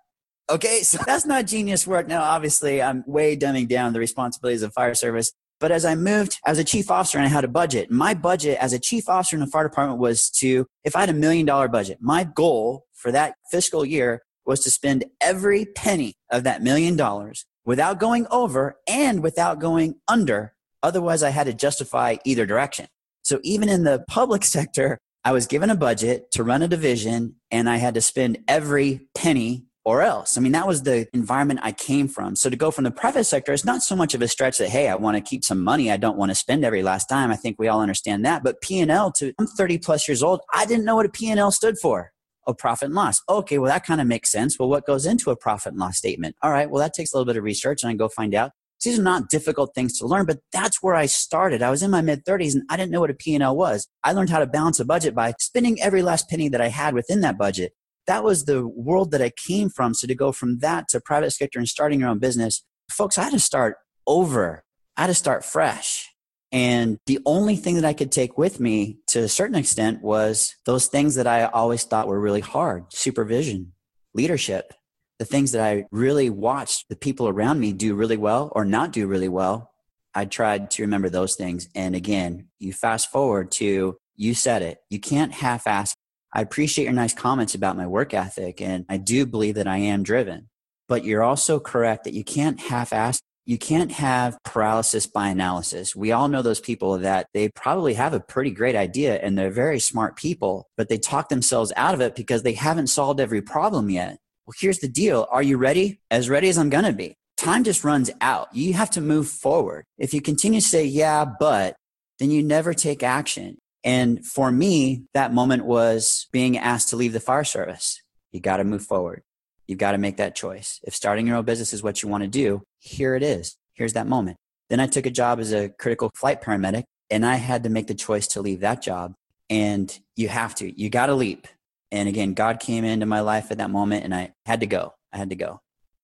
Okay, 0.48 0.82
so 0.82 0.98
that's 1.04 1.26
not 1.26 1.46
genius 1.46 1.88
work. 1.88 2.06
Now, 2.06 2.22
obviously, 2.22 2.80
I'm 2.80 3.02
way 3.06 3.36
dumbing 3.36 3.66
down 3.66 3.92
the 3.92 3.98
responsibilities 3.98 4.62
of 4.62 4.72
fire 4.72 4.94
service. 4.94 5.32
But 5.58 5.72
as 5.72 5.84
I 5.84 5.94
moved 5.94 6.38
as 6.46 6.58
a 6.58 6.64
chief 6.64 6.90
officer 6.90 7.18
and 7.18 7.26
I 7.26 7.30
had 7.30 7.42
a 7.42 7.48
budget, 7.48 7.90
my 7.90 8.14
budget 8.14 8.58
as 8.60 8.72
a 8.72 8.78
chief 8.78 9.08
officer 9.08 9.34
in 9.34 9.40
the 9.40 9.46
fire 9.48 9.66
department 9.66 9.98
was 9.98 10.30
to, 10.38 10.66
if 10.84 10.94
I 10.94 11.00
had 11.00 11.08
a 11.08 11.14
million 11.14 11.46
dollar 11.46 11.66
budget, 11.66 11.98
my 12.00 12.24
goal 12.24 12.84
for 12.92 13.10
that 13.10 13.34
fiscal 13.50 13.84
year 13.84 14.22
was 14.44 14.60
to 14.60 14.70
spend 14.70 15.06
every 15.20 15.64
penny 15.64 16.14
of 16.30 16.44
that 16.44 16.62
million 16.62 16.94
dollars 16.94 17.46
without 17.64 17.98
going 17.98 18.26
over 18.30 18.76
and 18.86 19.22
without 19.22 19.58
going 19.58 19.96
under. 20.06 20.54
Otherwise, 20.82 21.22
I 21.24 21.30
had 21.30 21.46
to 21.48 21.54
justify 21.54 22.16
either 22.24 22.46
direction. 22.46 22.86
So 23.22 23.40
even 23.42 23.68
in 23.68 23.82
the 23.82 24.04
public 24.08 24.44
sector, 24.56 24.98
I 25.24 25.32
was 25.32 25.48
given 25.48 25.70
a 25.70 25.76
budget 25.76 26.30
to 26.32 26.44
run 26.44 26.62
a 26.62 26.68
division 26.68 27.34
and 27.50 27.68
I 27.68 27.78
had 27.78 27.94
to 27.94 28.00
spend 28.00 28.38
every 28.46 29.08
penny 29.16 29.64
or 29.86 30.02
else. 30.02 30.36
I 30.36 30.40
mean, 30.40 30.50
that 30.50 30.66
was 30.66 30.82
the 30.82 31.06
environment 31.14 31.60
I 31.62 31.70
came 31.70 32.08
from. 32.08 32.34
So 32.34 32.50
to 32.50 32.56
go 32.56 32.72
from 32.72 32.82
the 32.82 32.90
private 32.90 33.22
sector, 33.22 33.52
it's 33.52 33.64
not 33.64 33.82
so 33.82 33.94
much 33.94 34.14
of 34.14 34.20
a 34.20 34.26
stretch 34.26 34.58
that, 34.58 34.68
hey, 34.68 34.88
I 34.88 34.96
want 34.96 35.16
to 35.16 35.20
keep 35.20 35.44
some 35.44 35.62
money. 35.62 35.92
I 35.92 35.96
don't 35.96 36.18
want 36.18 36.30
to 36.30 36.34
spend 36.34 36.64
every 36.64 36.82
last 36.82 37.08
dime. 37.08 37.30
I 37.30 37.36
think 37.36 37.54
we 37.56 37.68
all 37.68 37.80
understand 37.80 38.24
that. 38.24 38.42
But 38.42 38.60
P&L 38.60 39.12
to, 39.12 39.32
I'm 39.38 39.46
30 39.46 39.78
plus 39.78 40.08
years 40.08 40.24
old. 40.24 40.40
I 40.52 40.66
didn't 40.66 40.86
know 40.86 40.96
what 40.96 41.06
a 41.06 41.08
P&L 41.08 41.52
stood 41.52 41.78
for. 41.78 42.10
A 42.48 42.54
profit 42.54 42.86
and 42.86 42.96
loss. 42.96 43.22
Okay, 43.28 43.58
well, 43.58 43.70
that 43.70 43.86
kind 43.86 44.00
of 44.00 44.08
makes 44.08 44.32
sense. 44.32 44.58
Well, 44.58 44.68
what 44.68 44.86
goes 44.86 45.06
into 45.06 45.30
a 45.30 45.36
profit 45.36 45.72
and 45.72 45.80
loss 45.80 45.98
statement? 45.98 46.34
All 46.42 46.50
right, 46.50 46.68
well, 46.68 46.82
that 46.82 46.92
takes 46.92 47.12
a 47.12 47.16
little 47.16 47.26
bit 47.26 47.36
of 47.36 47.44
research 47.44 47.84
and 47.84 47.90
I 47.90 47.94
go 47.94 48.08
find 48.08 48.34
out. 48.34 48.50
These 48.82 48.98
are 48.98 49.02
not 49.02 49.30
difficult 49.30 49.72
things 49.72 49.96
to 50.00 50.06
learn, 50.06 50.26
but 50.26 50.40
that's 50.52 50.82
where 50.82 50.96
I 50.96 51.06
started. 51.06 51.62
I 51.62 51.70
was 51.70 51.84
in 51.84 51.92
my 51.92 52.02
mid 52.02 52.24
30s 52.24 52.54
and 52.54 52.64
I 52.68 52.76
didn't 52.76 52.90
know 52.90 53.00
what 53.00 53.10
a 53.10 53.14
P&L 53.14 53.56
was. 53.56 53.86
I 54.02 54.12
learned 54.12 54.30
how 54.30 54.40
to 54.40 54.46
balance 54.46 54.80
a 54.80 54.84
budget 54.84 55.14
by 55.14 55.34
spending 55.38 55.80
every 55.80 56.02
last 56.02 56.28
penny 56.28 56.48
that 56.48 56.60
I 56.60 56.68
had 56.68 56.92
within 56.92 57.20
that 57.20 57.38
budget 57.38 57.72
that 58.06 58.24
was 58.24 58.44
the 58.44 58.66
world 58.66 59.10
that 59.10 59.22
I 59.22 59.30
came 59.30 59.68
from. 59.68 59.94
So 59.94 60.06
to 60.06 60.14
go 60.14 60.32
from 60.32 60.58
that 60.58 60.88
to 60.88 61.00
private 61.00 61.32
sector 61.32 61.58
and 61.58 61.68
starting 61.68 62.00
your 62.00 62.08
own 62.08 62.18
business, 62.18 62.64
folks, 62.90 63.18
I 63.18 63.24
had 63.24 63.32
to 63.32 63.40
start 63.40 63.76
over. 64.06 64.64
I 64.96 65.02
had 65.02 65.06
to 65.08 65.14
start 65.14 65.44
fresh. 65.44 66.12
And 66.52 66.98
the 67.06 67.18
only 67.26 67.56
thing 67.56 67.74
that 67.74 67.84
I 67.84 67.92
could 67.92 68.12
take 68.12 68.38
with 68.38 68.60
me 68.60 68.98
to 69.08 69.20
a 69.20 69.28
certain 69.28 69.56
extent 69.56 70.02
was 70.02 70.54
those 70.64 70.86
things 70.86 71.16
that 71.16 71.26
I 71.26 71.44
always 71.44 71.84
thought 71.84 72.06
were 72.06 72.20
really 72.20 72.40
hard 72.40 72.84
supervision, 72.92 73.72
leadership, 74.14 74.72
the 75.18 75.24
things 75.24 75.52
that 75.52 75.62
I 75.62 75.86
really 75.90 76.30
watched 76.30 76.88
the 76.88 76.96
people 76.96 77.28
around 77.28 77.58
me 77.58 77.72
do 77.72 77.94
really 77.94 78.16
well 78.16 78.52
or 78.54 78.64
not 78.64 78.92
do 78.92 79.06
really 79.06 79.28
well. 79.28 79.72
I 80.14 80.24
tried 80.24 80.70
to 80.72 80.82
remember 80.82 81.10
those 81.10 81.34
things. 81.34 81.68
And 81.74 81.94
again, 81.94 82.48
you 82.58 82.72
fast 82.72 83.10
forward 83.10 83.50
to 83.52 83.98
you 84.14 84.34
said 84.34 84.62
it. 84.62 84.78
You 84.88 84.98
can't 84.98 85.32
half 85.32 85.66
ass 85.66 85.94
I 86.36 86.42
appreciate 86.42 86.84
your 86.84 86.92
nice 86.92 87.14
comments 87.14 87.54
about 87.54 87.78
my 87.78 87.86
work 87.86 88.12
ethic, 88.12 88.60
and 88.60 88.84
I 88.90 88.98
do 88.98 89.24
believe 89.24 89.54
that 89.54 89.66
I 89.66 89.78
am 89.78 90.02
driven. 90.02 90.50
But 90.86 91.02
you're 91.02 91.22
also 91.22 91.58
correct 91.58 92.04
that 92.04 92.12
you 92.12 92.24
can't 92.24 92.60
half 92.60 92.92
ass, 92.92 93.22
you 93.46 93.56
can't 93.56 93.90
have 93.92 94.36
paralysis 94.44 95.06
by 95.06 95.28
analysis. 95.28 95.96
We 95.96 96.12
all 96.12 96.28
know 96.28 96.42
those 96.42 96.60
people 96.60 96.98
that 96.98 97.28
they 97.32 97.48
probably 97.48 97.94
have 97.94 98.12
a 98.12 98.20
pretty 98.20 98.50
great 98.50 98.76
idea 98.76 99.18
and 99.18 99.38
they're 99.38 99.48
very 99.48 99.80
smart 99.80 100.16
people, 100.16 100.68
but 100.76 100.90
they 100.90 100.98
talk 100.98 101.30
themselves 101.30 101.72
out 101.74 101.94
of 101.94 102.02
it 102.02 102.14
because 102.14 102.42
they 102.42 102.52
haven't 102.52 102.88
solved 102.88 103.18
every 103.18 103.40
problem 103.40 103.88
yet. 103.88 104.18
Well, 104.46 104.54
here's 104.60 104.80
the 104.80 104.88
deal 104.88 105.26
Are 105.30 105.42
you 105.42 105.56
ready? 105.56 106.00
As 106.10 106.28
ready 106.28 106.50
as 106.50 106.58
I'm 106.58 106.68
going 106.68 106.84
to 106.84 106.92
be. 106.92 107.16
Time 107.38 107.64
just 107.64 107.82
runs 107.82 108.10
out. 108.20 108.54
You 108.54 108.74
have 108.74 108.90
to 108.90 109.00
move 109.00 109.26
forward. 109.26 109.84
If 109.96 110.12
you 110.12 110.20
continue 110.20 110.60
to 110.60 110.66
say, 110.66 110.84
yeah, 110.84 111.24
but, 111.40 111.76
then 112.18 112.30
you 112.30 112.42
never 112.42 112.74
take 112.74 113.02
action. 113.02 113.56
And 113.86 114.26
for 114.26 114.50
me, 114.50 115.04
that 115.14 115.32
moment 115.32 115.64
was 115.64 116.26
being 116.32 116.58
asked 116.58 116.90
to 116.90 116.96
leave 116.96 117.12
the 117.12 117.20
fire 117.20 117.44
service. 117.44 118.02
You 118.32 118.40
got 118.40 118.56
to 118.56 118.64
move 118.64 118.82
forward. 118.82 119.22
You've 119.68 119.78
got 119.78 119.92
to 119.92 119.98
make 119.98 120.16
that 120.16 120.34
choice. 120.34 120.80
If 120.82 120.94
starting 120.94 121.26
your 121.26 121.36
own 121.36 121.44
business 121.44 121.72
is 121.72 121.84
what 121.84 122.02
you 122.02 122.08
want 122.08 122.24
to 122.24 122.28
do, 122.28 122.62
here 122.80 123.14
it 123.14 123.22
is. 123.22 123.56
Here's 123.74 123.92
that 123.92 124.08
moment. 124.08 124.38
Then 124.68 124.80
I 124.80 124.88
took 124.88 125.06
a 125.06 125.10
job 125.10 125.38
as 125.38 125.52
a 125.52 125.68
critical 125.68 126.10
flight 126.16 126.42
paramedic 126.42 126.82
and 127.10 127.24
I 127.24 127.36
had 127.36 127.62
to 127.62 127.70
make 127.70 127.86
the 127.86 127.94
choice 127.94 128.26
to 128.28 128.42
leave 128.42 128.60
that 128.60 128.82
job. 128.82 129.14
And 129.48 129.96
you 130.16 130.28
have 130.28 130.56
to, 130.56 130.80
you 130.80 130.90
got 130.90 131.06
to 131.06 131.14
leap. 131.14 131.46
And 131.92 132.08
again, 132.08 132.34
God 132.34 132.58
came 132.58 132.84
into 132.84 133.06
my 133.06 133.20
life 133.20 133.52
at 133.52 133.58
that 133.58 133.70
moment 133.70 134.02
and 134.02 134.12
I 134.12 134.32
had 134.44 134.60
to 134.60 134.66
go. 134.66 134.94
I 135.12 135.18
had 135.18 135.30
to 135.30 135.36
go. 135.36 135.60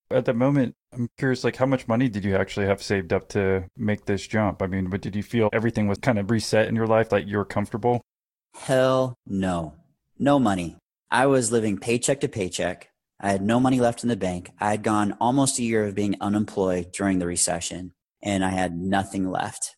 At 0.08 0.24
the 0.24 0.34
moment, 0.34 0.76
I'm 0.92 1.08
curious, 1.16 1.42
like, 1.42 1.56
how 1.56 1.66
much 1.66 1.88
money 1.88 2.08
did 2.08 2.24
you 2.24 2.36
actually 2.36 2.66
have 2.66 2.82
saved 2.82 3.12
up 3.12 3.28
to 3.30 3.64
make 3.76 4.04
this 4.04 4.26
jump? 4.26 4.62
I 4.62 4.66
mean, 4.66 4.90
but 4.90 5.00
did 5.00 5.16
you 5.16 5.22
feel 5.22 5.48
everything 5.52 5.88
was 5.88 5.98
kind 5.98 6.18
of 6.18 6.30
reset 6.30 6.68
in 6.68 6.76
your 6.76 6.86
life, 6.86 7.10
like 7.10 7.26
you 7.26 7.38
were 7.38 7.46
comfortable? 7.46 8.02
Hell 8.54 9.14
no. 9.26 9.74
No 10.18 10.38
money. 10.38 10.76
I 11.10 11.26
was 11.26 11.50
living 11.50 11.78
paycheck 11.78 12.20
to 12.20 12.28
paycheck. 12.28 12.90
I 13.18 13.30
had 13.30 13.42
no 13.42 13.58
money 13.58 13.80
left 13.80 14.02
in 14.02 14.08
the 14.08 14.16
bank. 14.16 14.50
I 14.60 14.70
had 14.70 14.82
gone 14.82 15.16
almost 15.20 15.58
a 15.58 15.62
year 15.62 15.86
of 15.86 15.94
being 15.94 16.16
unemployed 16.20 16.92
during 16.92 17.18
the 17.18 17.26
recession, 17.26 17.92
and 18.22 18.44
I 18.44 18.50
had 18.50 18.76
nothing 18.76 19.30
left. 19.30 19.76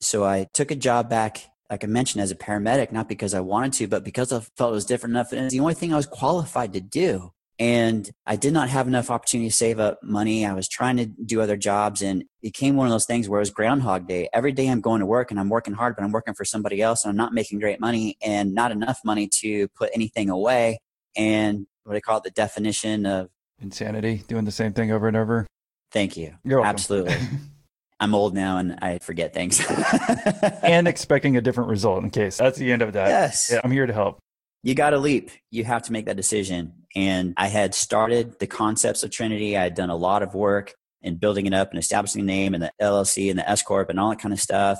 So 0.00 0.24
I 0.24 0.46
took 0.52 0.70
a 0.70 0.76
job 0.76 1.08
back, 1.08 1.46
like 1.70 1.84
I 1.84 1.86
mentioned, 1.86 2.22
as 2.22 2.30
a 2.30 2.36
paramedic, 2.36 2.92
not 2.92 3.08
because 3.08 3.32
I 3.32 3.40
wanted 3.40 3.72
to, 3.74 3.88
but 3.88 4.04
because 4.04 4.32
I 4.32 4.40
felt 4.56 4.72
it 4.72 4.74
was 4.74 4.84
different 4.84 5.12
enough. 5.12 5.32
And 5.32 5.44
it's 5.44 5.54
the 5.54 5.60
only 5.60 5.74
thing 5.74 5.92
I 5.92 5.96
was 5.96 6.06
qualified 6.06 6.72
to 6.74 6.80
do 6.80 7.32
and 7.60 8.10
I 8.26 8.36
did 8.36 8.54
not 8.54 8.70
have 8.70 8.88
enough 8.88 9.10
opportunity 9.10 9.50
to 9.50 9.54
save 9.54 9.78
up 9.78 10.02
money. 10.02 10.46
I 10.46 10.54
was 10.54 10.66
trying 10.66 10.96
to 10.96 11.04
do 11.04 11.42
other 11.42 11.58
jobs 11.58 12.00
and 12.00 12.22
it 12.22 12.28
became 12.40 12.74
one 12.74 12.86
of 12.86 12.90
those 12.90 13.04
things 13.04 13.28
where 13.28 13.38
it 13.38 13.42
was 13.42 13.50
groundhog 13.50 14.08
day. 14.08 14.30
Every 14.32 14.50
day 14.50 14.66
I'm 14.66 14.80
going 14.80 15.00
to 15.00 15.06
work 15.06 15.30
and 15.30 15.38
I'm 15.38 15.50
working 15.50 15.74
hard, 15.74 15.94
but 15.94 16.02
I'm 16.02 16.10
working 16.10 16.32
for 16.32 16.46
somebody 16.46 16.80
else 16.80 17.04
and 17.04 17.10
I'm 17.10 17.18
not 17.18 17.34
making 17.34 17.58
great 17.58 17.78
money 17.78 18.16
and 18.22 18.54
not 18.54 18.72
enough 18.72 19.00
money 19.04 19.28
to 19.40 19.68
put 19.68 19.90
anything 19.92 20.30
away. 20.30 20.80
And 21.14 21.66
what 21.84 21.96
I 21.96 22.00
call 22.00 22.16
it 22.16 22.24
the 22.24 22.30
definition 22.30 23.04
of 23.04 23.28
Insanity, 23.60 24.24
doing 24.26 24.46
the 24.46 24.52
same 24.52 24.72
thing 24.72 24.90
over 24.90 25.06
and 25.06 25.16
over. 25.18 25.46
Thank 25.92 26.16
you. 26.16 26.32
You're 26.44 26.60
welcome. 26.60 26.74
Absolutely. 26.74 27.16
I'm 28.00 28.14
old 28.14 28.34
now 28.34 28.56
and 28.56 28.78
I 28.80 29.00
forget 29.00 29.34
things. 29.34 29.62
and 30.62 30.88
expecting 30.88 31.36
a 31.36 31.42
different 31.42 31.68
result 31.68 32.02
in 32.02 32.08
case. 32.08 32.38
That's 32.38 32.56
the 32.56 32.72
end 32.72 32.80
of 32.80 32.94
that. 32.94 33.08
yes. 33.08 33.50
Yeah, 33.52 33.60
I'm 33.62 33.70
here 33.70 33.84
to 33.84 33.92
help. 33.92 34.18
you 34.62 34.74
got 34.74 34.90
to 34.90 34.98
leap. 34.98 35.30
You 35.50 35.64
have 35.64 35.82
to 35.82 35.92
make 35.92 36.06
that 36.06 36.16
decision. 36.16 36.72
And 36.96 37.34
I 37.36 37.48
had 37.48 37.74
started 37.74 38.38
the 38.38 38.46
concepts 38.46 39.02
of 39.02 39.10
Trinity. 39.10 39.56
I 39.56 39.62
had 39.64 39.74
done 39.74 39.90
a 39.90 39.96
lot 39.96 40.22
of 40.22 40.34
work 40.34 40.74
in 41.02 41.16
building 41.16 41.46
it 41.46 41.54
up 41.54 41.70
and 41.70 41.78
establishing 41.78 42.26
the 42.26 42.32
name 42.32 42.54
and 42.54 42.62
the 42.62 42.72
LLC 42.80 43.30
and 43.30 43.38
the 43.38 43.48
S 43.48 43.62
Corp 43.62 43.90
and 43.90 43.98
all 43.98 44.10
that 44.10 44.18
kind 44.18 44.32
of 44.32 44.40
stuff. 44.40 44.78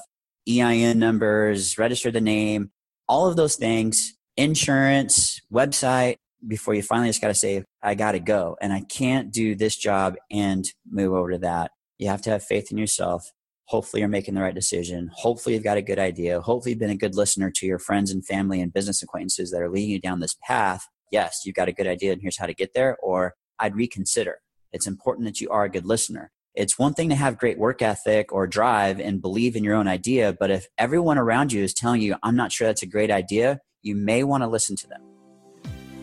EIN 0.48 0.98
numbers, 0.98 1.78
register 1.78 2.10
the 2.10 2.20
name, 2.20 2.70
all 3.08 3.28
of 3.28 3.36
those 3.36 3.56
things, 3.56 4.14
insurance, 4.36 5.40
website, 5.52 6.16
before 6.46 6.74
you 6.74 6.82
finally 6.82 7.08
just 7.08 7.20
got 7.20 7.28
to 7.28 7.34
say, 7.34 7.64
I 7.82 7.94
got 7.94 8.12
to 8.12 8.20
go. 8.20 8.56
And 8.60 8.72
I 8.72 8.80
can't 8.82 9.32
do 9.32 9.54
this 9.54 9.76
job 9.76 10.16
and 10.30 10.64
move 10.90 11.12
over 11.12 11.32
to 11.32 11.38
that. 11.38 11.70
You 11.98 12.08
have 12.08 12.22
to 12.22 12.30
have 12.30 12.42
faith 12.42 12.70
in 12.70 12.78
yourself. 12.78 13.30
Hopefully, 13.66 14.00
you're 14.00 14.08
making 14.08 14.34
the 14.34 14.40
right 14.40 14.54
decision. 14.54 15.10
Hopefully, 15.12 15.54
you've 15.54 15.64
got 15.64 15.76
a 15.76 15.82
good 15.82 15.98
idea. 15.98 16.40
Hopefully, 16.40 16.72
you've 16.72 16.80
been 16.80 16.90
a 16.90 16.96
good 16.96 17.14
listener 17.14 17.50
to 17.54 17.66
your 17.66 17.78
friends 17.78 18.10
and 18.10 18.24
family 18.24 18.60
and 18.60 18.72
business 18.72 19.02
acquaintances 19.02 19.50
that 19.50 19.62
are 19.62 19.70
leading 19.70 19.90
you 19.90 20.00
down 20.00 20.20
this 20.20 20.36
path. 20.42 20.88
Yes, 21.10 21.40
you've 21.44 21.56
got 21.56 21.68
a 21.68 21.72
good 21.72 21.86
idea, 21.86 22.12
and 22.12 22.22
here's 22.22 22.38
how 22.38 22.46
to 22.46 22.54
get 22.54 22.74
there. 22.74 22.96
Or 23.02 23.34
I'd 23.58 23.74
reconsider. 23.74 24.40
It's 24.72 24.86
important 24.86 25.26
that 25.26 25.40
you 25.40 25.50
are 25.50 25.64
a 25.64 25.70
good 25.70 25.84
listener. 25.84 26.30
It's 26.54 26.78
one 26.78 26.94
thing 26.94 27.08
to 27.10 27.14
have 27.14 27.38
great 27.38 27.58
work 27.58 27.80
ethic 27.82 28.32
or 28.32 28.46
drive 28.46 29.00
and 29.00 29.20
believe 29.20 29.54
in 29.54 29.62
your 29.62 29.74
own 29.74 29.86
idea, 29.86 30.36
but 30.38 30.50
if 30.50 30.66
everyone 30.78 31.18
around 31.18 31.52
you 31.52 31.62
is 31.62 31.72
telling 31.72 32.00
you, 32.00 32.16
I'm 32.22 32.34
not 32.34 32.50
sure 32.50 32.66
that's 32.66 32.82
a 32.82 32.86
great 32.86 33.10
idea, 33.10 33.60
you 33.82 33.94
may 33.94 34.24
want 34.24 34.42
to 34.42 34.48
listen 34.48 34.74
to 34.76 34.88
them. 34.88 35.00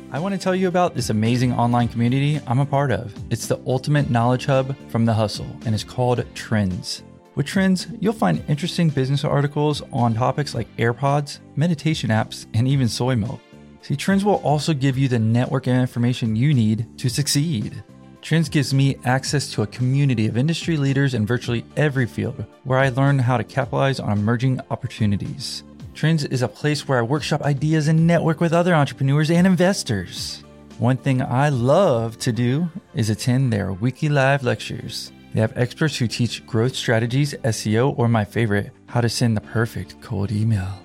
I 0.09 0.19
want 0.19 0.33
to 0.33 0.39
tell 0.39 0.55
you 0.55 0.69
about 0.69 0.95
this 0.95 1.09
amazing 1.09 1.51
online 1.51 1.89
community 1.89 2.39
I'm 2.47 2.59
a 2.59 2.65
part 2.65 2.91
of. 2.91 3.13
It's 3.29 3.47
the 3.47 3.59
ultimate 3.67 4.09
knowledge 4.09 4.45
hub 4.45 4.73
from 4.87 5.05
the 5.05 5.13
hustle, 5.13 5.47
and 5.65 5.75
it's 5.75 5.83
called 5.83 6.23
Trends. 6.33 7.03
With 7.35 7.45
Trends, 7.45 7.87
you'll 7.99 8.13
find 8.13 8.41
interesting 8.47 8.89
business 8.89 9.25
articles 9.25 9.83
on 9.91 10.13
topics 10.13 10.55
like 10.55 10.73
AirPods, 10.77 11.39
meditation 11.57 12.09
apps, 12.09 12.45
and 12.53 12.69
even 12.69 12.87
soy 12.87 13.15
milk. 13.17 13.41
See, 13.88 13.95
Trends 13.95 14.25
will 14.25 14.41
also 14.43 14.73
give 14.73 14.97
you 14.97 15.07
the 15.07 15.17
network 15.17 15.65
and 15.65 15.79
information 15.79 16.35
you 16.35 16.53
need 16.53 16.85
to 16.97 17.07
succeed. 17.07 17.81
Trends 18.21 18.49
gives 18.49 18.73
me 18.73 18.97
access 19.05 19.49
to 19.53 19.61
a 19.61 19.67
community 19.67 20.27
of 20.27 20.35
industry 20.35 20.75
leaders 20.75 21.13
in 21.13 21.25
virtually 21.25 21.63
every 21.77 22.05
field 22.05 22.45
where 22.65 22.79
I 22.79 22.89
learn 22.89 23.17
how 23.17 23.38
to 23.38 23.45
capitalize 23.45 24.01
on 24.01 24.11
emerging 24.11 24.59
opportunities. 24.71 25.63
Trends 25.93 26.25
is 26.25 26.41
a 26.41 26.49
place 26.49 26.85
where 26.85 26.99
I 26.99 27.03
workshop 27.03 27.43
ideas 27.43 27.88
and 27.88 28.05
network 28.05 28.41
with 28.41 28.51
other 28.51 28.75
entrepreneurs 28.75 29.31
and 29.31 29.47
investors. 29.47 30.43
One 30.79 30.97
thing 30.97 31.21
I 31.21 31.47
love 31.47 32.17
to 32.17 32.33
do 32.33 32.69
is 32.93 33.09
attend 33.09 33.53
their 33.53 33.71
weekly 33.71 34.09
live 34.09 34.43
lectures. 34.43 35.13
They 35.33 35.39
have 35.39 35.57
experts 35.57 35.95
who 35.95 36.07
teach 36.07 36.45
growth 36.45 36.75
strategies, 36.75 37.35
SEO, 37.35 37.97
or 37.97 38.09
my 38.09 38.25
favorite, 38.25 38.73
how 38.88 38.99
to 38.99 39.07
send 39.07 39.38
the 39.38 39.41
perfect 39.41 40.01
cold 40.01 40.33
email. 40.33 40.77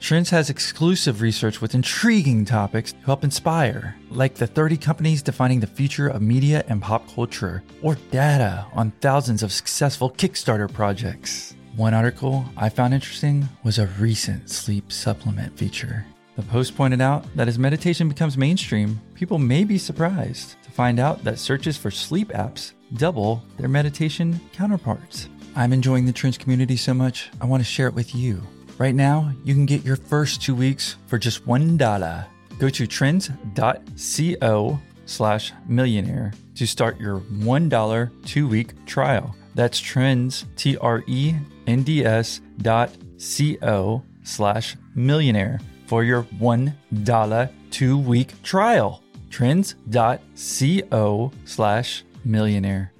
Trends 0.00 0.30
has 0.30 0.48
exclusive 0.48 1.20
research 1.20 1.60
with 1.60 1.74
intriguing 1.74 2.44
topics 2.44 2.92
to 2.92 2.98
help 3.00 3.24
inspire, 3.24 3.96
like 4.10 4.36
the 4.36 4.46
30 4.46 4.76
companies 4.76 5.22
defining 5.22 5.58
the 5.58 5.66
future 5.66 6.08
of 6.08 6.22
media 6.22 6.64
and 6.68 6.80
pop 6.80 7.12
culture, 7.12 7.62
or 7.82 7.96
data 8.12 8.64
on 8.72 8.92
thousands 9.00 9.42
of 9.42 9.52
successful 9.52 10.10
Kickstarter 10.10 10.72
projects. 10.72 11.56
One 11.74 11.94
article 11.94 12.44
I 12.56 12.68
found 12.68 12.94
interesting 12.94 13.48
was 13.64 13.78
a 13.78 13.88
recent 13.98 14.50
sleep 14.50 14.92
supplement 14.92 15.58
feature. 15.58 16.06
The 16.36 16.42
post 16.42 16.76
pointed 16.76 17.00
out 17.00 17.24
that 17.34 17.48
as 17.48 17.58
meditation 17.58 18.08
becomes 18.08 18.38
mainstream, 18.38 19.00
people 19.14 19.38
may 19.38 19.64
be 19.64 19.78
surprised 19.78 20.62
to 20.62 20.70
find 20.70 21.00
out 21.00 21.24
that 21.24 21.40
searches 21.40 21.76
for 21.76 21.90
sleep 21.90 22.28
apps 22.28 22.72
double 22.94 23.42
their 23.58 23.68
meditation 23.68 24.40
counterparts. 24.52 25.28
I'm 25.56 25.72
enjoying 25.72 26.06
the 26.06 26.12
Trends 26.12 26.38
community 26.38 26.76
so 26.76 26.94
much, 26.94 27.30
I 27.40 27.46
want 27.46 27.60
to 27.60 27.68
share 27.68 27.88
it 27.88 27.94
with 27.94 28.14
you. 28.14 28.40
Right 28.78 28.94
now, 28.94 29.32
you 29.44 29.54
can 29.54 29.66
get 29.66 29.84
your 29.84 29.96
first 29.96 30.40
two 30.40 30.54
weeks 30.54 30.96
for 31.08 31.18
just 31.18 31.44
$1. 31.46 32.26
Go 32.58 32.68
to 32.68 32.86
trends.co 32.86 34.78
slash 35.04 35.52
millionaire 35.66 36.32
to 36.54 36.66
start 36.66 37.00
your 37.00 37.18
$1 37.18 38.10
two 38.24 38.46
week 38.46 38.86
trial. 38.86 39.34
That's 39.56 39.80
trends, 39.80 40.44
T 40.54 40.76
R 40.76 41.02
E 41.08 41.34
N 41.66 41.82
D 41.82 42.04
S 42.04 42.40
dot 42.58 42.92
C 43.16 43.58
O 43.62 44.04
slash 44.22 44.76
millionaire 44.94 45.58
for 45.86 46.04
your 46.04 46.22
$1 46.22 47.50
two 47.70 47.98
week 47.98 48.42
trial. 48.44 49.02
Trends.co 49.30 51.32
slash 51.44 52.04
millionaire. 52.24 52.92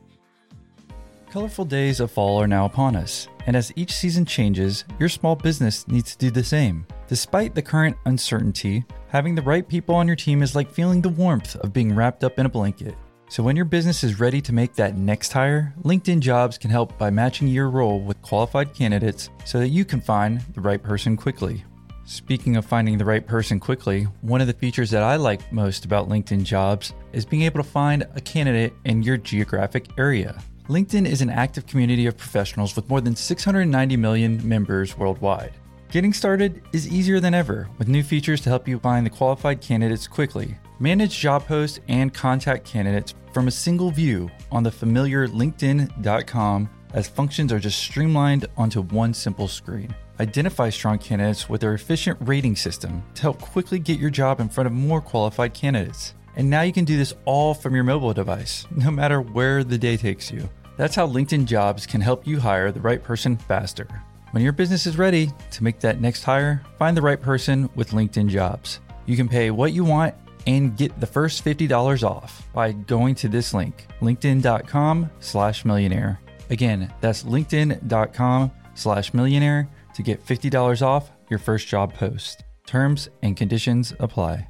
Colorful 1.30 1.66
days 1.66 2.00
of 2.00 2.10
fall 2.10 2.40
are 2.40 2.46
now 2.46 2.64
upon 2.64 2.96
us, 2.96 3.28
and 3.46 3.54
as 3.54 3.70
each 3.76 3.92
season 3.92 4.24
changes, 4.24 4.86
your 4.98 5.10
small 5.10 5.36
business 5.36 5.86
needs 5.86 6.12
to 6.12 6.18
do 6.18 6.30
the 6.30 6.42
same. 6.42 6.86
Despite 7.06 7.54
the 7.54 7.60
current 7.60 7.98
uncertainty, 8.06 8.82
having 9.08 9.34
the 9.34 9.42
right 9.42 9.68
people 9.68 9.94
on 9.94 10.06
your 10.06 10.16
team 10.16 10.42
is 10.42 10.56
like 10.56 10.70
feeling 10.70 11.02
the 11.02 11.10
warmth 11.10 11.54
of 11.56 11.74
being 11.74 11.94
wrapped 11.94 12.24
up 12.24 12.38
in 12.38 12.46
a 12.46 12.48
blanket. 12.48 12.94
So 13.28 13.42
when 13.42 13.56
your 13.56 13.66
business 13.66 14.02
is 14.02 14.18
ready 14.18 14.40
to 14.40 14.54
make 14.54 14.72
that 14.76 14.96
next 14.96 15.30
hire, 15.30 15.74
LinkedIn 15.82 16.20
Jobs 16.20 16.56
can 16.56 16.70
help 16.70 16.96
by 16.96 17.10
matching 17.10 17.46
your 17.46 17.68
role 17.68 18.00
with 18.00 18.22
qualified 18.22 18.72
candidates 18.72 19.28
so 19.44 19.58
that 19.58 19.68
you 19.68 19.84
can 19.84 20.00
find 20.00 20.40
the 20.54 20.62
right 20.62 20.82
person 20.82 21.14
quickly. 21.14 21.62
Speaking 22.06 22.56
of 22.56 22.64
finding 22.64 22.96
the 22.96 23.04
right 23.04 23.26
person 23.26 23.60
quickly, 23.60 24.04
one 24.22 24.40
of 24.40 24.46
the 24.46 24.54
features 24.54 24.88
that 24.92 25.02
I 25.02 25.16
like 25.16 25.52
most 25.52 25.84
about 25.84 26.08
LinkedIn 26.08 26.44
Jobs 26.44 26.94
is 27.12 27.26
being 27.26 27.42
able 27.42 27.62
to 27.62 27.68
find 27.68 28.06
a 28.14 28.20
candidate 28.22 28.72
in 28.86 29.02
your 29.02 29.18
geographic 29.18 29.88
area. 29.98 30.42
LinkedIn 30.68 31.06
is 31.06 31.22
an 31.22 31.30
active 31.30 31.66
community 31.66 32.04
of 32.04 32.18
professionals 32.18 32.76
with 32.76 32.90
more 32.90 33.00
than 33.00 33.16
690 33.16 33.96
million 33.96 34.46
members 34.46 34.98
worldwide. 34.98 35.52
Getting 35.90 36.12
started 36.12 36.60
is 36.74 36.86
easier 36.86 37.20
than 37.20 37.32
ever 37.32 37.70
with 37.78 37.88
new 37.88 38.02
features 38.02 38.42
to 38.42 38.50
help 38.50 38.68
you 38.68 38.78
find 38.78 39.06
the 39.06 39.10
qualified 39.10 39.62
candidates 39.62 40.06
quickly. 40.06 40.58
Manage 40.78 41.18
job 41.18 41.46
posts 41.46 41.80
and 41.88 42.12
contact 42.12 42.66
candidates 42.66 43.14
from 43.32 43.48
a 43.48 43.50
single 43.50 43.90
view 43.90 44.30
on 44.52 44.62
the 44.62 44.70
familiar 44.70 45.26
LinkedIn.com 45.26 46.68
as 46.92 47.08
functions 47.08 47.50
are 47.50 47.58
just 47.58 47.78
streamlined 47.78 48.44
onto 48.58 48.82
one 48.82 49.14
simple 49.14 49.48
screen. 49.48 49.94
Identify 50.20 50.68
strong 50.68 50.98
candidates 50.98 51.48
with 51.48 51.62
their 51.62 51.72
efficient 51.72 52.18
rating 52.20 52.56
system 52.56 53.02
to 53.14 53.22
help 53.22 53.40
quickly 53.40 53.78
get 53.78 53.98
your 53.98 54.10
job 54.10 54.38
in 54.38 54.50
front 54.50 54.66
of 54.66 54.74
more 54.74 55.00
qualified 55.00 55.54
candidates. 55.54 56.12
And 56.36 56.50
now 56.50 56.60
you 56.60 56.74
can 56.74 56.84
do 56.84 56.98
this 56.98 57.14
all 57.24 57.54
from 57.54 57.74
your 57.74 57.84
mobile 57.84 58.12
device, 58.12 58.66
no 58.70 58.90
matter 58.90 59.22
where 59.22 59.64
the 59.64 59.78
day 59.78 59.96
takes 59.96 60.30
you. 60.30 60.48
That's 60.78 60.94
how 60.94 61.08
LinkedIn 61.08 61.46
Jobs 61.46 61.86
can 61.86 62.00
help 62.00 62.24
you 62.24 62.38
hire 62.38 62.70
the 62.70 62.80
right 62.80 63.02
person 63.02 63.36
faster. 63.36 63.88
When 64.30 64.44
your 64.44 64.52
business 64.52 64.86
is 64.86 64.96
ready 64.96 65.30
to 65.50 65.64
make 65.64 65.80
that 65.80 66.00
next 66.00 66.22
hire, 66.22 66.62
find 66.78 66.96
the 66.96 67.02
right 67.02 67.20
person 67.20 67.68
with 67.74 67.90
LinkedIn 67.90 68.28
Jobs. 68.28 68.78
You 69.04 69.16
can 69.16 69.28
pay 69.28 69.50
what 69.50 69.72
you 69.72 69.84
want 69.84 70.14
and 70.46 70.76
get 70.76 70.98
the 71.00 71.06
first 71.06 71.44
$50 71.44 72.08
off 72.08 72.48
by 72.54 72.70
going 72.72 73.16
to 73.16 73.28
this 73.28 73.52
link, 73.52 73.88
linkedin.com 74.00 75.10
slash 75.18 75.64
millionaire. 75.64 76.20
Again, 76.48 76.94
that's 77.00 77.24
linkedin.com 77.24 78.52
slash 78.74 79.12
millionaire 79.12 79.68
to 79.94 80.02
get 80.04 80.24
$50 80.24 80.80
off 80.80 81.10
your 81.28 81.40
first 81.40 81.66
job 81.66 81.92
post. 81.92 82.44
Terms 82.66 83.08
and 83.22 83.36
conditions 83.36 83.94
apply. 83.98 84.48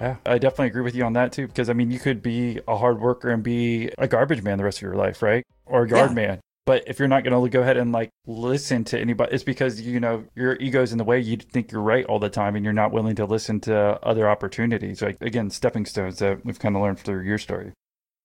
Yeah, 0.00 0.16
I 0.24 0.38
definitely 0.38 0.68
agree 0.68 0.82
with 0.82 0.94
you 0.94 1.04
on 1.04 1.14
that 1.14 1.32
too. 1.32 1.46
Because 1.46 1.68
I 1.68 1.72
mean, 1.72 1.90
you 1.90 1.98
could 1.98 2.22
be 2.22 2.60
a 2.68 2.76
hard 2.76 3.00
worker 3.00 3.30
and 3.30 3.42
be 3.42 3.90
a 3.98 4.06
garbage 4.06 4.42
man 4.42 4.58
the 4.58 4.64
rest 4.64 4.78
of 4.78 4.82
your 4.82 4.94
life, 4.94 5.22
right? 5.22 5.44
Or 5.66 5.84
a 5.84 5.88
yard 5.88 6.10
Yeah. 6.10 6.14
man. 6.14 6.40
But 6.66 6.84
if 6.86 6.98
you're 6.98 7.08
not 7.08 7.24
going 7.24 7.42
to 7.42 7.48
go 7.48 7.62
ahead 7.62 7.78
and 7.78 7.92
like 7.92 8.10
listen 8.26 8.84
to 8.84 9.00
anybody, 9.00 9.32
it's 9.34 9.42
because 9.42 9.80
you 9.80 9.98
know 10.00 10.24
your 10.36 10.54
ego's 10.56 10.92
in 10.92 10.98
the 10.98 11.04
way. 11.04 11.18
You 11.18 11.38
think 11.38 11.72
you're 11.72 11.80
right 11.80 12.04
all 12.04 12.18
the 12.18 12.28
time, 12.28 12.56
and 12.56 12.64
you're 12.64 12.74
not 12.74 12.92
willing 12.92 13.16
to 13.16 13.24
listen 13.24 13.58
to 13.60 13.74
other 14.02 14.28
opportunities. 14.28 15.00
Like 15.00 15.16
again, 15.22 15.48
stepping 15.50 15.86
stones 15.86 16.18
that 16.18 16.44
we've 16.44 16.58
kind 16.58 16.76
of 16.76 16.82
learned 16.82 16.98
through 17.00 17.22
your 17.22 17.38
story. 17.38 17.72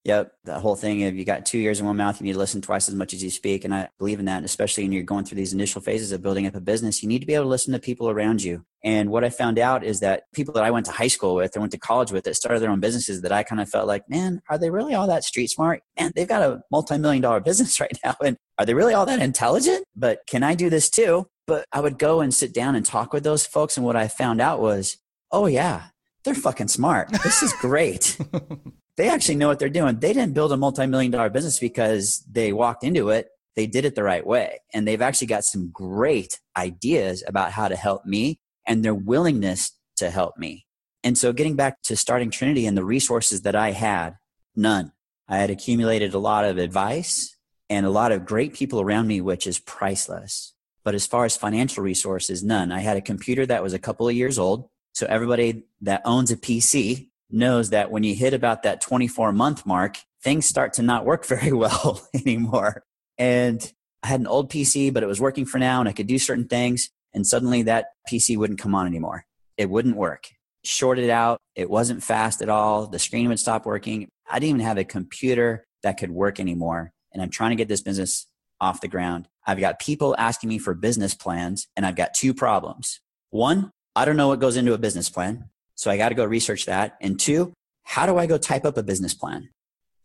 Yep, 0.04 0.32
that 0.44 0.60
whole 0.60 0.76
thing 0.76 1.04
of 1.04 1.14
you 1.14 1.24
got 1.24 1.46
two 1.46 1.56
ears 1.56 1.80
in 1.80 1.86
one 1.86 1.96
mouth, 1.96 2.20
you 2.20 2.24
need 2.24 2.34
to 2.34 2.38
listen 2.38 2.60
twice 2.60 2.90
as 2.90 2.94
much 2.94 3.14
as 3.14 3.24
you 3.24 3.30
speak. 3.30 3.64
And 3.64 3.74
I 3.74 3.88
believe 3.98 4.18
in 4.18 4.26
that, 4.26 4.44
especially 4.44 4.84
when 4.84 4.92
you're 4.92 5.02
going 5.02 5.24
through 5.24 5.36
these 5.36 5.54
initial 5.54 5.80
phases 5.80 6.12
of 6.12 6.20
building 6.20 6.46
up 6.46 6.54
a 6.54 6.60
business, 6.60 7.02
you 7.02 7.08
need 7.08 7.20
to 7.20 7.26
be 7.26 7.32
able 7.32 7.46
to 7.46 7.48
listen 7.48 7.72
to 7.72 7.78
people 7.78 8.10
around 8.10 8.42
you. 8.42 8.66
And 8.82 9.08
what 9.08 9.24
I 9.24 9.30
found 9.30 9.58
out 9.58 9.82
is 9.82 10.00
that 10.00 10.24
people 10.34 10.52
that 10.54 10.62
I 10.62 10.70
went 10.70 10.84
to 10.86 10.92
high 10.92 11.08
school 11.08 11.34
with 11.34 11.56
or 11.56 11.60
went 11.60 11.72
to 11.72 11.78
college 11.78 12.12
with 12.12 12.24
that 12.24 12.36
started 12.36 12.60
their 12.60 12.70
own 12.70 12.80
businesses 12.80 13.22
that 13.22 13.32
I 13.32 13.44
kind 13.44 13.62
of 13.62 13.70
felt 13.70 13.88
like, 13.88 14.06
man, 14.10 14.42
are 14.50 14.58
they 14.58 14.68
really 14.68 14.92
all 14.92 15.06
that 15.06 15.24
street 15.24 15.46
smart? 15.46 15.82
Man, 15.98 16.12
they've 16.14 16.28
got 16.28 16.42
a 16.42 16.60
multi 16.70 16.98
million 16.98 17.22
dollar 17.22 17.40
business 17.40 17.80
right 17.80 17.98
now. 18.04 18.14
And 18.22 18.36
are 18.58 18.66
they 18.66 18.74
really 18.74 18.92
all 18.92 19.06
that 19.06 19.22
intelligent? 19.22 19.86
But 19.96 20.20
can 20.26 20.42
I 20.42 20.54
do 20.54 20.68
this 20.68 20.90
too? 20.90 21.28
But 21.46 21.64
I 21.72 21.80
would 21.80 21.98
go 21.98 22.20
and 22.20 22.34
sit 22.34 22.52
down 22.52 22.74
and 22.74 22.84
talk 22.84 23.14
with 23.14 23.24
those 23.24 23.46
folks. 23.46 23.78
And 23.78 23.86
what 23.86 23.96
I 23.96 24.08
found 24.08 24.42
out 24.42 24.60
was, 24.60 24.98
oh, 25.32 25.46
yeah, 25.46 25.84
they're 26.24 26.34
fucking 26.34 26.68
smart. 26.68 27.10
This 27.22 27.42
is 27.42 27.54
great 27.54 28.18
they 28.96 29.08
actually 29.08 29.36
know 29.36 29.48
what 29.48 29.58
they're 29.58 29.68
doing. 29.68 29.98
They 29.98 30.12
didn't 30.12 30.34
build 30.34 30.52
a 30.52 30.56
multi-million 30.56 31.10
dollar 31.10 31.30
business 31.30 31.58
because 31.58 32.24
they 32.30 32.52
walked 32.52 32.84
into 32.84 33.10
it. 33.10 33.28
They 33.56 33.66
did 33.66 33.84
it 33.84 33.94
the 33.94 34.02
right 34.02 34.26
way. 34.26 34.60
And 34.72 34.86
they've 34.86 35.02
actually 35.02 35.28
got 35.28 35.44
some 35.44 35.70
great 35.72 36.40
ideas 36.56 37.22
about 37.26 37.52
how 37.52 37.68
to 37.68 37.76
help 37.76 38.04
me 38.04 38.38
and 38.66 38.84
their 38.84 38.94
willingness 38.94 39.72
to 39.96 40.10
help 40.10 40.36
me. 40.36 40.66
And 41.02 41.18
so 41.18 41.32
getting 41.32 41.54
back 41.54 41.82
to 41.82 41.96
starting 41.96 42.30
Trinity 42.30 42.66
and 42.66 42.76
the 42.76 42.84
resources 42.84 43.42
that 43.42 43.54
I 43.54 43.72
had, 43.72 44.16
None. 44.56 44.92
I 45.28 45.38
had 45.38 45.50
accumulated 45.50 46.14
a 46.14 46.18
lot 46.18 46.44
of 46.44 46.58
advice 46.58 47.36
and 47.70 47.86
a 47.86 47.90
lot 47.90 48.12
of 48.12 48.26
great 48.26 48.54
people 48.54 48.80
around 48.80 49.06
me, 49.06 49.20
which 49.20 49.46
is 49.46 49.58
priceless. 49.58 50.54
But 50.84 50.94
as 50.94 51.06
far 51.06 51.24
as 51.24 51.36
financial 51.36 51.82
resources, 51.82 52.44
none. 52.44 52.70
I 52.70 52.80
had 52.80 52.96
a 52.96 53.02
computer 53.02 53.46
that 53.46 53.62
was 53.62 53.72
a 53.72 53.78
couple 53.78 54.06
of 54.06 54.14
years 54.14 54.38
old. 54.38 54.68
So 54.92 55.06
everybody 55.06 55.64
that 55.80 56.02
owns 56.04 56.30
a 56.30 56.36
PC 56.36 57.08
knows 57.30 57.70
that 57.70 57.90
when 57.90 58.02
you 58.02 58.14
hit 58.14 58.34
about 58.34 58.62
that 58.62 58.80
24 58.80 59.32
month 59.32 59.66
mark, 59.66 59.98
things 60.22 60.46
start 60.46 60.72
to 60.74 60.82
not 60.82 61.04
work 61.04 61.24
very 61.26 61.52
well 61.52 62.06
anymore. 62.14 62.84
And 63.18 63.72
I 64.02 64.08
had 64.08 64.20
an 64.20 64.26
old 64.26 64.50
PC, 64.50 64.92
but 64.92 65.02
it 65.02 65.06
was 65.06 65.20
working 65.20 65.46
for 65.46 65.58
now 65.58 65.80
and 65.80 65.88
I 65.88 65.92
could 65.92 66.06
do 66.06 66.18
certain 66.18 66.48
things. 66.48 66.90
And 67.12 67.26
suddenly 67.26 67.62
that 67.62 67.86
PC 68.10 68.36
wouldn't 68.36 68.58
come 68.58 68.74
on 68.74 68.86
anymore. 68.86 69.24
It 69.56 69.70
wouldn't 69.70 69.96
work. 69.96 70.28
Shorted 70.64 71.10
out. 71.10 71.38
It 71.54 71.70
wasn't 71.70 72.02
fast 72.02 72.42
at 72.42 72.48
all. 72.48 72.86
The 72.86 72.98
screen 72.98 73.28
would 73.28 73.38
stop 73.38 73.66
working. 73.66 74.08
I 74.28 74.38
didn't 74.38 74.56
even 74.56 74.66
have 74.66 74.78
a 74.78 74.84
computer 74.84 75.66
that 75.82 75.98
could 75.98 76.10
work 76.10 76.40
anymore. 76.40 76.90
And 77.12 77.22
I'm 77.22 77.30
trying 77.30 77.50
to 77.50 77.56
get 77.56 77.68
this 77.68 77.82
business 77.82 78.26
off 78.60 78.80
the 78.80 78.88
ground. 78.88 79.28
I've 79.46 79.60
got 79.60 79.78
people 79.78 80.16
asking 80.18 80.48
me 80.48 80.58
for 80.58 80.74
business 80.74 81.14
plans, 81.14 81.68
and 81.76 81.84
I've 81.84 81.96
got 81.96 82.14
two 82.14 82.34
problems. 82.34 83.00
One, 83.30 83.70
I 83.94 84.04
don't 84.04 84.16
know 84.16 84.28
what 84.28 84.40
goes 84.40 84.56
into 84.56 84.72
a 84.72 84.78
business 84.78 85.08
plan. 85.08 85.50
So 85.74 85.90
I 85.90 85.96
got 85.96 86.10
to 86.10 86.14
go 86.14 86.24
research 86.24 86.66
that. 86.66 86.96
And 87.00 87.18
two, 87.18 87.52
how 87.82 88.06
do 88.06 88.16
I 88.16 88.26
go 88.26 88.38
type 88.38 88.64
up 88.64 88.76
a 88.76 88.82
business 88.82 89.14
plan? 89.14 89.50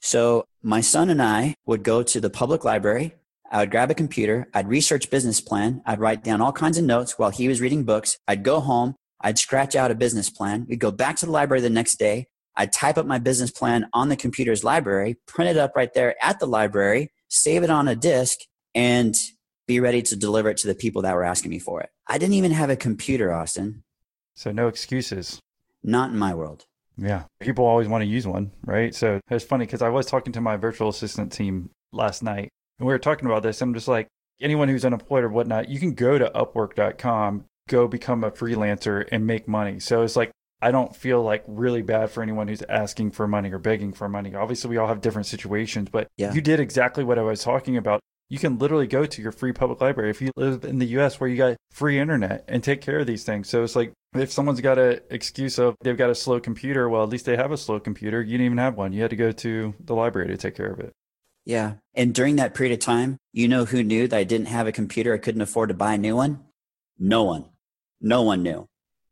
So 0.01 0.45
my 0.61 0.81
son 0.81 1.09
and 1.09 1.21
I 1.21 1.55
would 1.65 1.83
go 1.83 2.03
to 2.03 2.21
the 2.21 2.29
public 2.29 2.63
library. 2.63 3.15
I 3.51 3.59
would 3.59 3.71
grab 3.71 3.89
a 3.91 3.95
computer. 3.95 4.47
I'd 4.53 4.67
research 4.67 5.09
business 5.09 5.41
plan. 5.41 5.81
I'd 5.85 5.99
write 5.99 6.23
down 6.23 6.41
all 6.41 6.51
kinds 6.51 6.77
of 6.77 6.85
notes 6.85 7.17
while 7.17 7.31
he 7.31 7.47
was 7.47 7.61
reading 7.61 7.83
books. 7.83 8.17
I'd 8.27 8.43
go 8.43 8.59
home. 8.59 8.95
I'd 9.21 9.39
scratch 9.39 9.75
out 9.75 9.91
a 9.91 9.95
business 9.95 10.29
plan. 10.29 10.65
We'd 10.69 10.79
go 10.79 10.91
back 10.91 11.17
to 11.17 11.25
the 11.25 11.31
library 11.31 11.61
the 11.61 11.69
next 11.69 11.97
day. 11.97 12.27
I'd 12.55 12.71
type 12.71 12.97
up 12.97 13.05
my 13.05 13.19
business 13.19 13.51
plan 13.51 13.87
on 13.93 14.09
the 14.09 14.15
computer's 14.15 14.63
library, 14.63 15.17
print 15.27 15.49
it 15.49 15.57
up 15.57 15.73
right 15.75 15.93
there 15.93 16.15
at 16.21 16.39
the 16.39 16.45
library, 16.45 17.11
save 17.29 17.63
it 17.63 17.69
on 17.69 17.87
a 17.87 17.95
disk, 17.95 18.39
and 18.75 19.15
be 19.67 19.79
ready 19.79 20.01
to 20.01 20.15
deliver 20.15 20.49
it 20.49 20.57
to 20.57 20.67
the 20.67 20.75
people 20.75 21.01
that 21.03 21.15
were 21.15 21.23
asking 21.23 21.51
me 21.51 21.59
for 21.59 21.81
it. 21.81 21.89
I 22.07 22.17
didn't 22.17 22.35
even 22.35 22.51
have 22.51 22.69
a 22.69 22.75
computer, 22.75 23.31
Austin. 23.31 23.83
So 24.35 24.51
no 24.51 24.67
excuses. 24.67 25.39
Not 25.83 26.11
in 26.11 26.17
my 26.17 26.33
world. 26.33 26.65
Yeah. 26.97 27.23
People 27.39 27.65
always 27.65 27.87
want 27.87 28.01
to 28.01 28.07
use 28.07 28.27
one, 28.27 28.51
right? 28.65 28.93
So 28.93 29.21
it's 29.29 29.45
funny 29.45 29.65
because 29.65 29.81
I 29.81 29.89
was 29.89 30.05
talking 30.05 30.33
to 30.33 30.41
my 30.41 30.57
virtual 30.57 30.89
assistant 30.89 31.31
team 31.31 31.69
last 31.93 32.21
night 32.23 32.49
and 32.77 32.87
we 32.87 32.93
were 32.93 32.99
talking 32.99 33.25
about 33.25 33.43
this. 33.43 33.61
I'm 33.61 33.73
just 33.73 33.87
like, 33.87 34.07
anyone 34.41 34.67
who's 34.69 34.85
unemployed 34.85 35.23
or 35.23 35.29
whatnot, 35.29 35.69
you 35.69 35.79
can 35.79 35.93
go 35.93 36.17
to 36.17 36.29
upwork.com, 36.35 37.45
go 37.67 37.87
become 37.87 38.23
a 38.23 38.31
freelancer 38.31 39.07
and 39.11 39.25
make 39.25 39.47
money. 39.47 39.79
So 39.79 40.01
it's 40.01 40.15
like, 40.15 40.31
I 40.61 40.71
don't 40.71 40.93
feel 40.93 41.21
like 41.23 41.43
really 41.47 41.81
bad 41.81 42.11
for 42.11 42.21
anyone 42.21 42.49
who's 42.49 42.61
asking 42.67 43.11
for 43.11 43.27
money 43.27 43.49
or 43.51 43.59
begging 43.59 43.93
for 43.93 44.09
money. 44.09 44.35
Obviously, 44.35 44.69
we 44.69 44.77
all 44.77 44.87
have 44.89 44.99
different 44.99 45.25
situations, 45.25 45.87
but 45.89 46.07
Yeah. 46.17 46.33
you 46.33 46.41
did 46.41 46.59
exactly 46.59 47.05
what 47.05 47.17
I 47.17 47.21
was 47.21 47.41
talking 47.43 47.77
about. 47.77 48.01
You 48.27 48.39
can 48.39 48.57
literally 48.57 48.85
go 48.87 49.05
to 49.05 49.21
your 49.21 49.31
free 49.31 49.53
public 49.53 49.79
library 49.79 50.09
if 50.09 50.21
you 50.21 50.31
live 50.35 50.65
in 50.65 50.79
the 50.79 50.85
US 50.87 51.19
where 51.19 51.29
you 51.29 51.37
got 51.37 51.55
free 51.71 51.97
internet 51.97 52.43
and 52.49 52.61
take 52.61 52.81
care 52.81 52.99
of 52.99 53.07
these 53.07 53.23
things. 53.23 53.47
So 53.47 53.63
it's 53.63 53.75
like 53.75 53.93
if 54.15 54.31
someone's 54.31 54.61
got 54.61 54.79
an 54.79 54.99
excuse 55.09 55.59
of 55.59 55.75
they've 55.81 55.97
got 55.97 56.09
a 56.09 56.15
slow 56.15 56.39
computer, 56.39 56.89
well, 56.89 57.03
at 57.03 57.09
least 57.09 57.25
they 57.25 57.35
have 57.35 57.51
a 57.51 57.57
slow 57.57 57.79
computer. 57.79 58.21
You 58.21 58.31
didn't 58.31 58.45
even 58.45 58.57
have 58.57 58.75
one. 58.75 58.93
You 58.93 59.01
had 59.01 59.11
to 59.11 59.15
go 59.15 59.31
to 59.31 59.73
the 59.79 59.95
library 59.95 60.29
to 60.29 60.37
take 60.37 60.55
care 60.55 60.71
of 60.71 60.79
it. 60.79 60.93
Yeah. 61.45 61.73
And 61.95 62.13
during 62.13 62.35
that 62.37 62.53
period 62.53 62.73
of 62.73 62.79
time, 62.79 63.17
you 63.33 63.47
know 63.47 63.65
who 63.65 63.83
knew 63.83 64.07
that 64.07 64.17
I 64.17 64.23
didn't 64.23 64.47
have 64.47 64.67
a 64.67 64.71
computer? 64.71 65.13
I 65.13 65.17
couldn't 65.17 65.41
afford 65.41 65.69
to 65.69 65.75
buy 65.75 65.93
a 65.93 65.97
new 65.97 66.15
one? 66.15 66.43
No 66.97 67.23
one. 67.23 67.45
No 68.01 68.21
one 68.21 68.43
knew. 68.43 68.67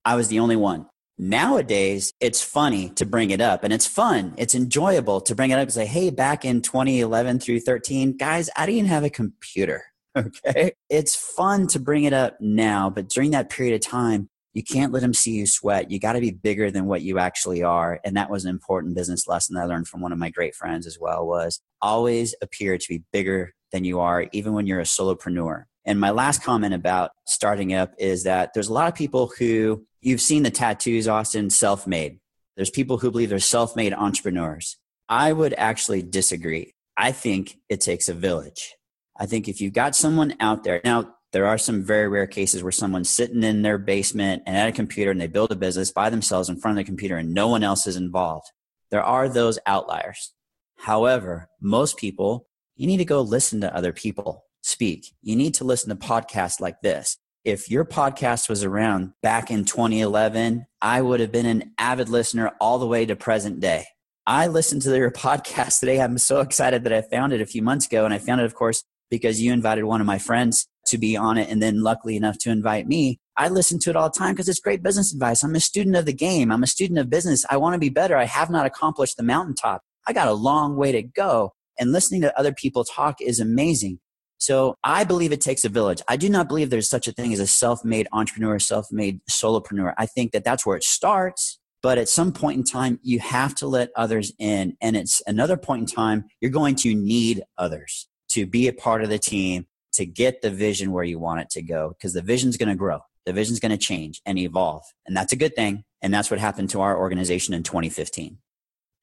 I 0.06 0.16
was 0.16 0.28
the 0.28 0.40
only 0.40 0.56
one. 0.56 0.88
Nowadays, 1.18 2.14
it's 2.20 2.44
funny 2.44 2.90
to 2.90 3.06
bring 3.06 3.32
it 3.32 3.42
up 3.42 3.64
and 3.64 3.74
it's 3.74 3.88
fun. 3.88 4.36
It's 4.38 4.54
enjoyable 4.54 5.20
to 5.22 5.34
bring 5.34 5.50
it 5.50 5.56
up 5.56 5.62
and 5.62 5.74
say, 5.74 5.88
hey, 5.88 6.12
back 6.12 6.46
in 6.46 6.62
2011 6.62 7.40
through 7.40 7.62
13, 7.62 8.18
guys, 8.18 8.50
I 8.56 8.68
didn't 8.68 8.88
have 8.88 9.04
a 9.04 9.10
computer. 9.10 9.84
Okay. 10.18 10.74
It's 10.90 11.16
fun 11.16 11.68
to 11.68 11.80
bring 11.80 12.06
it 12.06 12.14
up 12.14 12.42
now, 12.42 12.90
but 12.90 13.08
during 13.08 13.30
that 13.32 13.52
period 13.52 13.76
of 13.76 13.82
time, 13.82 14.30
you 14.58 14.64
can't 14.64 14.92
let 14.92 15.04
them 15.04 15.14
see 15.14 15.34
you 15.34 15.46
sweat. 15.46 15.92
You 15.92 16.00
got 16.00 16.14
to 16.14 16.20
be 16.20 16.32
bigger 16.32 16.72
than 16.72 16.88
what 16.88 17.04
you 17.04 17.20
actually 17.20 17.62
are. 17.62 18.00
And 18.04 18.18
that 18.18 18.32
was 18.32 18.44
an 18.44 18.50
important 18.50 18.96
business 18.96 19.28
lesson 19.28 19.54
that 19.54 19.62
I 19.62 19.66
learned 19.66 19.88
from 19.88 20.02
one 20.02 20.12
of 20.12 20.18
my 20.18 20.32
great 20.32 20.56
friends 20.56 20.88
as 20.88 20.98
well 21.00 21.28
was 21.28 21.62
always 21.80 22.34
appear 22.42 22.76
to 22.76 22.88
be 22.90 23.04
bigger 23.14 23.54
than 23.72 23.84
you 23.84 24.00
are, 24.00 24.26
even 24.32 24.54
when 24.54 24.66
you're 24.66 24.80
a 24.80 24.84
solopreneur. 24.84 25.66
And 25.86 26.00
my 26.00 26.10
last 26.10 26.42
comment 26.42 26.74
about 26.74 27.12
starting 27.28 27.76
up 27.76 27.94
is 28.00 28.24
that 28.24 28.56
there's 28.56 28.68
a 28.68 28.74
lot 28.74 28.88
of 28.88 28.96
people 28.96 29.32
who 29.38 29.86
you've 30.02 30.22
seen 30.22 30.42
the 30.42 30.50
tattoos, 30.50 31.08
Austin, 31.08 31.52
self 31.52 31.86
made. 31.86 32.20
There's 32.56 32.72
people 32.72 32.98
who 32.98 33.12
believe 33.12 33.30
they're 33.30 33.38
self 33.38 33.76
made 33.76 33.94
entrepreneurs. 33.94 34.78
I 35.08 35.34
would 35.34 35.54
actually 35.54 36.02
disagree. 36.02 36.74
I 36.98 37.12
think 37.12 37.60
it 37.70 37.80
takes 37.80 38.10
a 38.10 38.14
village. 38.16 38.74
I 39.16 39.28
think 39.28 39.48
if 39.48 39.62
you've 39.62 39.74
got 39.74 39.96
someone 39.96 40.34
out 40.40 40.64
there, 40.64 40.82
now 40.84 41.14
there 41.38 41.46
are 41.46 41.60
some 41.60 41.84
very 41.84 42.08
rare 42.08 42.26
cases 42.26 42.64
where 42.64 42.72
someone's 42.72 43.12
sitting 43.12 43.44
in 43.44 43.62
their 43.62 43.78
basement 43.78 44.42
and 44.48 44.58
at 44.58 44.70
a 44.70 44.72
computer 44.72 45.12
and 45.12 45.22
they 45.22 45.28
build 45.28 45.52
a 45.52 45.56
business 45.56 45.92
by 45.92 46.10
themselves 46.10 46.50
in 46.50 46.60
front 46.60 46.76
of 46.76 46.84
the 46.84 46.90
computer 46.90 47.16
and 47.16 47.32
no 47.32 47.48
one 47.48 47.62
else 47.62 47.86
is 47.86 47.96
involved. 47.96 48.48
There 48.90 49.04
are 49.04 49.30
those 49.30 49.60
outliers. 49.68 50.34
However, 50.78 51.48
most 51.62 51.96
people, 51.96 52.48
you 52.76 52.88
need 52.88 52.98
to 52.98 53.06
go 53.06 53.22
listen 53.22 53.62
to 53.62 53.76
other 53.76 53.94
people 53.94 54.46
speak. 54.64 55.14
You 55.22 55.36
need 55.36 55.54
to 55.54 55.64
listen 55.64 55.90
to 55.92 56.08
podcasts 56.08 56.60
like 56.60 56.82
this. 56.82 57.18
If 57.46 57.70
your 57.70 57.86
podcast 57.86 58.50
was 58.50 58.64
around 58.64 59.14
back 59.22 59.52
in 59.52 59.64
2011, 59.64 60.66
I 60.82 61.04
would 61.04 61.20
have 61.20 61.32
been 61.32 61.46
an 61.46 61.72
avid 61.78 62.10
listener 62.10 62.54
all 62.60 62.80
the 62.80 62.88
way 62.88 63.06
to 63.06 63.16
present 63.16 63.60
day. 63.60 63.86
I 64.26 64.48
listened 64.48 64.82
to 64.82 64.98
your 64.98 65.12
podcast 65.28 65.82
today. 65.82 66.02
I'm 66.02 66.18
so 66.18 66.40
excited 66.40 66.84
that 66.86 66.94
I 66.94 67.04
found 67.04 67.32
it 67.32 67.42
a 67.42 67.46
few 67.46 67.62
months 67.62 67.86
ago. 67.86 68.06
And 68.06 68.14
I 68.16 68.18
found 68.18 68.42
it, 68.42 68.46
of 68.46 68.56
course, 68.56 68.84
because 69.12 69.40
you 69.40 69.54
invited 69.54 69.84
one 69.84 70.02
of 70.02 70.08
my 70.08 70.18
friends 70.18 70.68
to 70.88 70.98
be 70.98 71.16
on 71.16 71.38
it 71.38 71.50
and 71.50 71.62
then 71.62 71.82
luckily 71.82 72.16
enough 72.16 72.38
to 72.40 72.52
invite 72.52 72.88
me. 72.88 73.20
I 73.38 73.50
listen 73.50 73.80
to 73.80 73.90
it 73.90 73.96
all 73.96 74.10
the 74.10 74.18
time 74.18 74.34
because 74.34 74.50
it's 74.50 74.60
great 74.60 74.82
business 74.82 75.14
advice. 75.14 75.44
I'm 75.44 75.56
a 75.56 75.60
student 75.60 75.96
of 75.96 76.06
the 76.06 76.14
game. 76.14 76.52
I'm 76.52 76.64
a 76.64 76.68
student 76.68 77.00
of 77.00 77.10
business. 77.10 77.46
I 77.50 77.58
want 77.58 77.74
to 77.74 77.80
be 77.80 77.90
better. 77.90 78.18
I 78.18 78.26
have 78.26 78.50
not 78.50 78.66
accomplished 78.66 79.18
the 79.18 79.24
mountaintop. 79.24 79.84
I 80.08 80.14
got 80.14 80.28
a 80.28 80.34
long 80.34 80.76
way 80.76 80.92
to 80.92 81.04
go. 81.04 81.54
And 81.80 81.92
listening 81.92 82.22
to 82.22 82.40
other 82.40 82.52
people 82.52 82.84
talk 82.84 83.22
is 83.22 83.40
amazing. 83.40 84.00
So 84.40 84.76
I 84.84 85.04
believe 85.04 85.32
it 85.32 85.42
takes 85.42 85.66
a 85.66 85.70
village. 85.70 86.02
I 86.08 86.18
do 86.18 86.30
not 86.30 86.48
believe 86.48 86.70
there's 86.70 86.90
such 86.90 87.08
a 87.08 87.12
thing 87.12 87.34
as 87.34 87.40
a 87.40 87.48
self-made 87.48 88.08
entrepreneur, 88.12 88.60
self-made 88.60 89.20
solopreneur. 89.30 89.94
I 89.98 90.06
think 90.06 90.32
that 90.32 90.44
that's 90.44 90.66
where 90.66 90.78
it 90.78 90.84
starts. 90.84 91.60
But 91.84 91.98
at 91.98 92.10
some 92.10 92.32
point 92.32 92.58
in 92.58 92.64
time, 92.64 93.00
you 93.04 93.20
have 93.20 93.54
to 93.56 93.68
let 93.68 93.90
others 93.96 94.32
in. 94.40 94.76
And 94.82 94.98
it's 94.98 95.22
another 95.28 95.58
point 95.58 95.82
in 95.82 95.96
time, 95.96 96.26
you're 96.42 96.52
going 96.52 96.76
to 96.78 96.96
need 96.96 97.44
others 97.58 98.08
to 98.30 98.46
be 98.46 98.68
a 98.68 98.74
part 98.74 99.04
of 99.04 99.10
the 99.10 99.20
team 99.20 99.68
to 99.94 100.06
get 100.06 100.42
the 100.42 100.52
vision 100.52 100.92
where 100.92 101.04
you 101.04 101.20
want 101.20 101.42
it 101.42 101.50
to 101.52 101.62
go 101.62 101.90
because 101.90 102.14
the 102.14 102.22
vision's 102.22 102.58
going 102.58 102.70
to 102.70 102.76
grow. 102.76 103.00
The 103.26 103.34
vision's 103.34 103.60
going 103.60 103.72
to 103.72 103.78
change 103.78 104.22
and 104.26 104.38
evolve. 104.38 104.84
And 105.06 105.16
that's 105.16 105.34
a 105.34 105.38
good 105.38 105.56
thing. 105.56 105.84
And 106.02 106.14
that's 106.14 106.32
what 106.32 106.40
happened 106.40 106.70
to 106.72 106.82
our 106.82 106.98
organization 106.98 107.54
in 107.54 107.64
2015. 107.64 108.38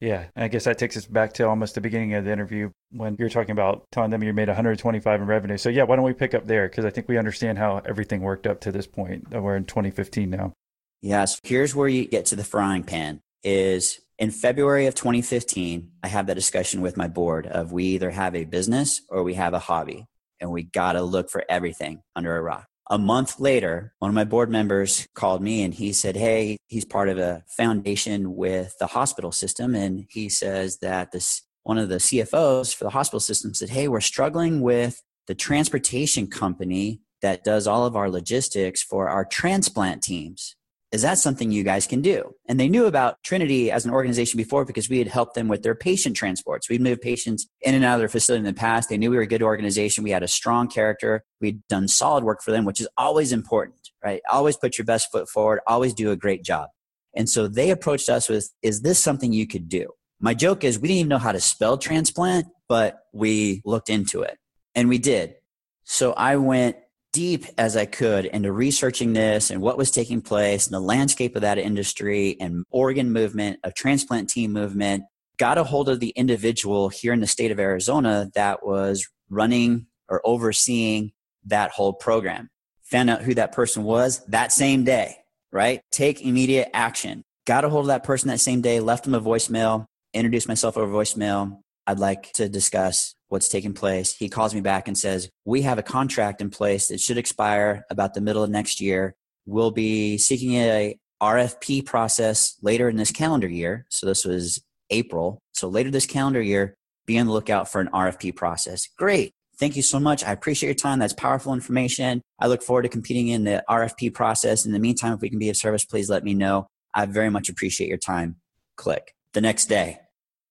Yeah, 0.01 0.27
I 0.37 0.49
guess 0.49 0.65
that 0.65 0.79
takes 0.79 0.97
us 0.97 1.07
back 1.07 1.33
to 1.35 1.49
almost 1.49 1.75
the 1.75 1.81
beginning 1.81 2.15
of 2.15 2.25
the 2.25 2.33
interview 2.33 2.71
when 2.91 3.17
you 3.19 3.25
were 3.25 3.31
talking 3.31 3.53
about 3.53 3.85
telling 3.91 4.11
them 4.11 4.23
you 4.23 4.33
made 4.33 4.49
125 4.49 5.21
in 5.21 5.27
revenue. 5.27 5.57
So 5.57 5.69
yeah, 5.69 5.85
why 5.85 5.97
don't 5.97 6.05
we 6.05 6.13
pick 6.13 6.35
up 6.35 6.47
there 6.47 6.69
because 6.69 6.85
I 6.85 6.91
think 6.91 7.09
we 7.09 7.17
understand 7.17 7.59
how 7.59 7.81
everything 7.87 8.21
worked 8.21 8.47
up 8.47 8.61
to 8.63 8.73
this 8.73 8.87
point. 8.87 9.31
We're 9.31 9.57
in 9.57 9.65
2015 9.65 10.31
now. 10.31 10.53
Yes, 11.01 11.41
here's 11.43 11.75
where 11.75 11.89
you 11.89 12.07
get 12.07 12.27
to 12.27 12.37
the 12.37 12.45
frying 12.45 12.83
pan 12.83 13.21
is 13.43 14.01
in 14.19 14.31
February 14.31 14.87
of 14.87 14.95
2015, 14.95 15.91
I 16.03 16.09
have 16.09 16.27
that 16.27 16.35
discussion 16.35 16.81
with 16.81 16.97
my 16.97 17.09
board 17.09 17.47
of 17.47 17.73
we 17.73 17.85
either 17.85 18.11
have 18.11 18.35
a 18.35 18.45
business 18.45 19.03
or 19.09 19.23
we 19.23 19.35
have 19.35 19.55
a 19.55 19.59
hobby 19.59 20.07
and 20.41 20.51
we 20.51 20.63
got 20.63 20.93
to 20.93 21.03
look 21.03 21.31
for 21.31 21.45
everything 21.49 22.03
under 22.17 22.37
a 22.37 22.43
rock. 22.43 22.67
A 22.91 22.99
month 22.99 23.41
later, 23.41 23.95
one 23.99 24.11
of 24.11 24.15
my 24.15 24.25
board 24.25 24.51
members 24.51 25.07
called 25.15 25.43
me 25.43 25.63
and 25.63 25.73
he 25.73 25.93
said, 25.93 26.17
Hey, 26.17 26.59
he's 26.67 26.85
part 26.85 27.09
of 27.09 27.19
a 27.19 27.43
foundation 27.49 28.37
with 28.37 28.75
the 28.79 28.87
hospital 28.87 29.33
system. 29.33 29.75
And 29.75 30.07
he 30.11 30.29
says 30.29 30.79
that 30.79 31.13
this 31.13 31.43
one 31.63 31.79
of 31.79 31.89
the 31.89 31.97
CFOs 31.97 32.75
for 32.75 32.85
the 32.85 32.91
hospital 32.91 33.21
system 33.21 33.55
said, 33.55 33.71
Hey, 33.71 33.89
we're 33.89 34.01
struggling 34.01 34.61
with 34.61 35.03
the 35.27 35.35
transportation 35.35 36.27
company 36.27 37.01
that 37.23 37.43
does 37.43 37.67
all 37.67 37.87
of 37.87 37.97
our 37.97 38.11
logistics 38.11 38.83
for 38.83 39.09
our 39.09 39.25
transplant 39.25 40.03
teams. 40.03 40.57
Is 40.95 41.03
that 41.03 41.19
something 41.19 41.51
you 41.51 41.65
guys 41.65 41.89
can 41.89 42.03
do? 42.03 42.37
And 42.49 42.61
they 42.61 42.69
knew 42.69 42.87
about 42.87 43.21
Trinity 43.25 43.69
as 43.69 43.85
an 43.85 43.91
organization 43.91 44.37
before 44.37 44.65
because 44.65 44.89
we 44.89 45.01
had 45.01 45.09
helped 45.09 45.35
them 45.35 45.49
with 45.49 45.65
their 45.65 45.75
patient 45.75 46.15
transports. 46.15 46.71
We'd 46.71 46.81
moved 46.81 47.01
patients 47.01 47.49
in 47.63 47.75
and 47.75 47.85
out 47.85 47.95
of 47.95 47.99
their 47.99 48.09
facility 48.09 48.47
in 48.47 48.55
the 48.55 48.55
past. 48.55 48.89
They 48.89 48.97
knew 48.97 49.11
we 49.11 49.17
were 49.17 49.23
a 49.23 49.27
good 49.27 49.43
organization. 49.43 50.05
We 50.05 50.13
had 50.13 50.23
a 50.23 50.29
strong 50.29 50.69
character. 50.69 51.25
We'd 51.41 51.67
done 51.67 51.89
solid 51.89 52.23
work 52.23 52.43
for 52.43 52.53
them, 52.53 52.65
which 52.65 52.81
is 52.81 52.87
always 52.97 53.33
important, 53.33 53.91
right? 54.05 54.23
Always 54.31 54.57
put 54.57 54.79
your 54.79 54.85
best 54.85 55.11
foot 55.11 55.29
forward. 55.29 55.63
Always 55.67 55.95
do 55.95 56.13
a 56.13 56.17
great 56.17 56.45
job. 56.45 56.69
And 57.13 57.29
so 57.29 57.49
they 57.49 57.71
approached 57.71 58.09
us 58.09 58.29
with, 58.29 58.53
is 58.63 58.83
this 58.83 59.01
something 59.01 59.33
you 59.33 59.49
could 59.49 59.69
do? 59.69 59.89
My 60.21 60.33
joke 60.33 60.63
is 60.63 60.79
we 60.79 60.87
didn't 60.87 60.99
even 60.99 61.09
know 61.09 61.19
how 61.19 61.33
to 61.33 61.41
spell 61.41 61.77
transplant, 61.77 62.47
but 62.69 63.01
we 63.13 63.63
looked 63.65 63.91
into 63.91 64.23
it 64.23 64.39
and 64.77 64.89
we 64.89 64.99
did. 64.99 65.35
So 65.83 66.13
I 66.13 66.37
went 66.37 66.77
deep 67.15 67.47
as 67.57 67.77
I 67.77 67.87
could 67.87 68.27
into 68.27 68.53
researching 68.53 69.13
this 69.13 69.51
and 69.51 69.63
what 69.63 69.79
was 69.79 69.93
taking 69.93 70.21
place 70.21 70.67
and 70.67 70.75
the 70.75 70.81
landscape 70.81 71.37
of 71.37 71.43
that 71.43 71.59
industry 71.59 72.37
and 72.41 72.65
organ 72.71 73.13
movement, 73.13 73.61
a 73.63 73.71
transplant 73.71 74.29
team 74.29 74.53
movement. 74.53 75.05
got 75.39 75.57
a 75.57 75.65
hold 75.65 75.89
of 75.89 76.01
the 76.01 76.11
individual 76.11 76.89
here 76.89 77.13
in 77.13 77.21
the 77.21 77.27
state 77.27 77.51
of 77.53 77.61
Arizona 77.61 78.31
that 78.35 78.67
was 78.67 79.09
running 79.31 79.87
or 80.09 80.21
overseeing 80.25 81.13
that 81.45 81.71
whole 81.71 81.93
program. 81.93 82.51
Found 82.91 83.11
out 83.11 83.23
who 83.23 83.35
that 83.35 83.53
person 83.53 83.85
was 83.85 84.25
that 84.27 84.53
same 84.53 84.85
day, 84.85 85.17
right? 85.53 85.81
Take 85.93 86.21
immediate 86.21 86.69
action. 86.75 87.23
Got 87.47 87.65
a 87.65 87.69
hold 87.69 87.85
of 87.85 87.89
that 87.89 88.05
person 88.05 88.29
that 88.29 88.41
same 88.41 88.61
day, 88.61 88.81
left 88.81 89.05
them 89.05 89.15
a 89.15 89.21
voicemail, 89.21 89.87
introduced 90.13 90.49
myself 90.49 90.77
over 90.77 90.93
voicemail. 90.93 91.61
I'd 91.87 91.99
like 91.99 92.33
to 92.35 92.49
discuss 92.49 93.14
what's 93.29 93.49
taking 93.49 93.73
place. 93.73 94.15
He 94.15 94.29
calls 94.29 94.55
me 94.55 94.61
back 94.61 94.89
and 94.89 94.97
says, 94.97 95.31
We 95.45 95.63
have 95.63 95.79
a 95.79 95.83
contract 95.83 96.41
in 96.41 96.51
place 96.51 96.89
that 96.89 97.01
should 97.01 97.19
expire 97.19 97.85
about 97.91 98.15
the 98.15 98.21
middle 98.21 98.43
of 98.43 98.51
next 98.51 98.81
year. 98.81 99.15
We'll 99.47 99.71
be 99.71 100.19
seeking 100.19 100.55
a 100.55 100.97
RFP 101.23 101.87
process 101.87 102.57
later 102.63 102.89
in 102.89 102.97
this 102.97 103.11
calendar 103.11 103.49
year. 103.49 103.87
So 103.91 104.07
this 104.07 104.25
was 104.25 104.63
April. 104.91 105.39
So 105.53 105.69
later 105.69 105.91
this 105.91 106.07
calendar 106.07 106.43
year, 106.43 106.75
be 107.07 107.19
on 107.19 107.27
the 107.27 107.33
lookout 107.33 107.71
for 107.71 107.81
an 107.81 107.89
RFP 107.89 108.37
process. 108.37 108.89
Great. 108.99 109.33
Thank 109.59 109.77
you 109.77 109.83
so 109.83 110.01
much. 110.01 110.25
I 110.25 110.33
appreciate 110.33 110.69
your 110.69 110.75
time. 110.75 110.99
That's 110.99 111.13
powerful 111.13 111.55
information. 111.55 112.23
I 112.41 112.49
look 112.49 112.63
forward 112.63 112.83
to 112.83 112.89
competing 112.89 113.29
in 113.29 113.45
the 113.45 113.63
RFP 113.69 114.13
process. 114.13 114.67
In 114.67 114.73
the 114.73 114.79
meantime, 114.81 115.13
if 115.13 115.21
we 115.21 115.31
can 115.31 115.39
be 115.39 115.51
of 115.51 115.57
service, 115.57 115.85
please 115.85 116.11
let 116.11 116.25
me 116.25 116.35
know. 116.35 116.67
I 116.93 117.07
very 117.07 117.31
much 117.31 117.49
appreciate 117.49 117.89
your 117.89 117.99
time. 117.99 118.37
Click. 118.77 119.15
The 119.33 119.41
next 119.41 119.67
day, 119.67 120.01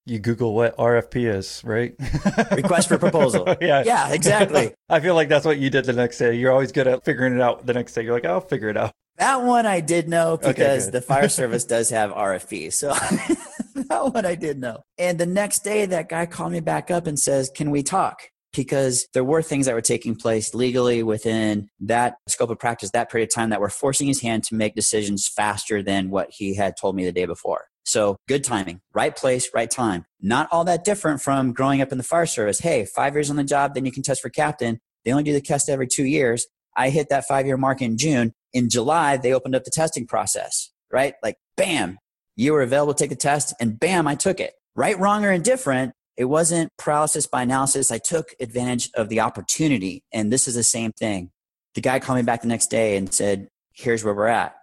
you 0.05 0.19
Google 0.19 0.53
what 0.53 0.75
RFP 0.77 1.33
is, 1.33 1.61
right? 1.63 1.95
Request 2.51 2.89
for 2.89 2.97
proposal. 2.97 3.55
yeah. 3.61 3.83
Yeah, 3.85 4.13
exactly. 4.13 4.73
I 4.89 4.99
feel 4.99 5.15
like 5.15 5.29
that's 5.29 5.45
what 5.45 5.57
you 5.57 5.69
did 5.69 5.85
the 5.85 5.93
next 5.93 6.17
day. 6.17 6.35
You're 6.35 6.51
always 6.51 6.71
good 6.71 6.87
at 6.87 7.05
figuring 7.05 7.35
it 7.35 7.41
out 7.41 7.65
the 7.65 7.73
next 7.73 7.93
day. 7.93 8.03
You're 8.03 8.13
like, 8.13 8.25
I'll 8.25 8.41
figure 8.41 8.69
it 8.69 8.77
out. 8.77 8.91
That 9.17 9.43
one 9.43 9.65
I 9.65 9.79
did 9.79 10.09
know 10.09 10.37
because 10.37 10.87
okay, 10.87 10.91
the 10.91 11.01
fire 11.01 11.29
service 11.29 11.65
does 11.65 11.89
have 11.91 12.11
RFPs. 12.11 12.73
So 12.73 12.93
that 12.93 14.13
one 14.13 14.25
I 14.25 14.35
did 14.35 14.59
know. 14.59 14.81
And 14.97 15.19
the 15.19 15.25
next 15.25 15.63
day, 15.63 15.85
that 15.85 16.09
guy 16.09 16.25
called 16.25 16.51
me 16.51 16.59
back 16.59 16.89
up 16.89 17.07
and 17.07 17.17
says, 17.19 17.51
Can 17.53 17.69
we 17.69 17.83
talk? 17.83 18.23
Because 18.53 19.07
there 19.13 19.23
were 19.23 19.41
things 19.41 19.67
that 19.67 19.75
were 19.75 19.81
taking 19.81 20.15
place 20.15 20.53
legally 20.53 21.03
within 21.03 21.69
that 21.81 22.15
scope 22.27 22.49
of 22.49 22.59
practice, 22.59 22.91
that 22.91 23.11
period 23.11 23.29
of 23.29 23.35
time, 23.35 23.49
that 23.51 23.61
were 23.61 23.69
forcing 23.69 24.07
his 24.07 24.21
hand 24.21 24.43
to 24.45 24.55
make 24.55 24.75
decisions 24.75 25.27
faster 25.27 25.81
than 25.81 26.09
what 26.09 26.29
he 26.31 26.55
had 26.55 26.75
told 26.79 26.95
me 26.95 27.05
the 27.05 27.11
day 27.11 27.25
before. 27.25 27.65
So 27.83 28.17
good 28.27 28.43
timing, 28.43 28.81
right 28.93 29.15
place, 29.15 29.49
right 29.53 29.69
time. 29.69 30.05
Not 30.21 30.47
all 30.51 30.63
that 30.65 30.83
different 30.85 31.21
from 31.21 31.53
growing 31.53 31.81
up 31.81 31.91
in 31.91 31.97
the 31.97 32.03
fire 32.03 32.25
service. 32.25 32.59
Hey, 32.59 32.85
five 32.85 33.13
years 33.13 33.29
on 33.29 33.35
the 33.35 33.43
job, 33.43 33.73
then 33.73 33.85
you 33.85 33.91
can 33.91 34.03
test 34.03 34.21
for 34.21 34.29
captain. 34.29 34.79
They 35.03 35.11
only 35.11 35.23
do 35.23 35.33
the 35.33 35.41
test 35.41 35.69
every 35.69 35.87
two 35.87 36.05
years. 36.05 36.47
I 36.75 36.89
hit 36.89 37.09
that 37.09 37.25
five 37.27 37.45
year 37.45 37.57
mark 37.57 37.81
in 37.81 37.97
June. 37.97 38.33
In 38.53 38.69
July, 38.69 39.17
they 39.17 39.33
opened 39.33 39.55
up 39.55 39.63
the 39.63 39.71
testing 39.71 40.07
process, 40.07 40.71
right? 40.91 41.15
Like, 41.21 41.35
bam, 41.57 41.97
you 42.35 42.53
were 42.53 42.61
available 42.61 42.93
to 42.93 43.03
take 43.03 43.09
the 43.09 43.15
test, 43.15 43.53
and 43.59 43.79
bam, 43.79 44.07
I 44.07 44.15
took 44.15 44.39
it. 44.39 44.53
Right, 44.75 44.97
wrong, 44.97 45.23
or 45.23 45.31
indifferent, 45.31 45.93
it 46.17 46.25
wasn't 46.25 46.71
paralysis 46.77 47.27
by 47.27 47.43
analysis. 47.43 47.91
I 47.91 47.99
took 47.99 48.33
advantage 48.39 48.89
of 48.95 49.09
the 49.09 49.19
opportunity. 49.19 50.03
And 50.11 50.31
this 50.31 50.47
is 50.47 50.55
the 50.55 50.63
same 50.63 50.91
thing. 50.93 51.31
The 51.75 51.81
guy 51.81 51.99
called 51.99 52.17
me 52.17 52.23
back 52.23 52.41
the 52.41 52.47
next 52.47 52.67
day 52.67 52.97
and 52.97 53.13
said, 53.13 53.49
Here's 53.73 54.03
where 54.03 54.13
we're 54.13 54.27
at. 54.27 54.55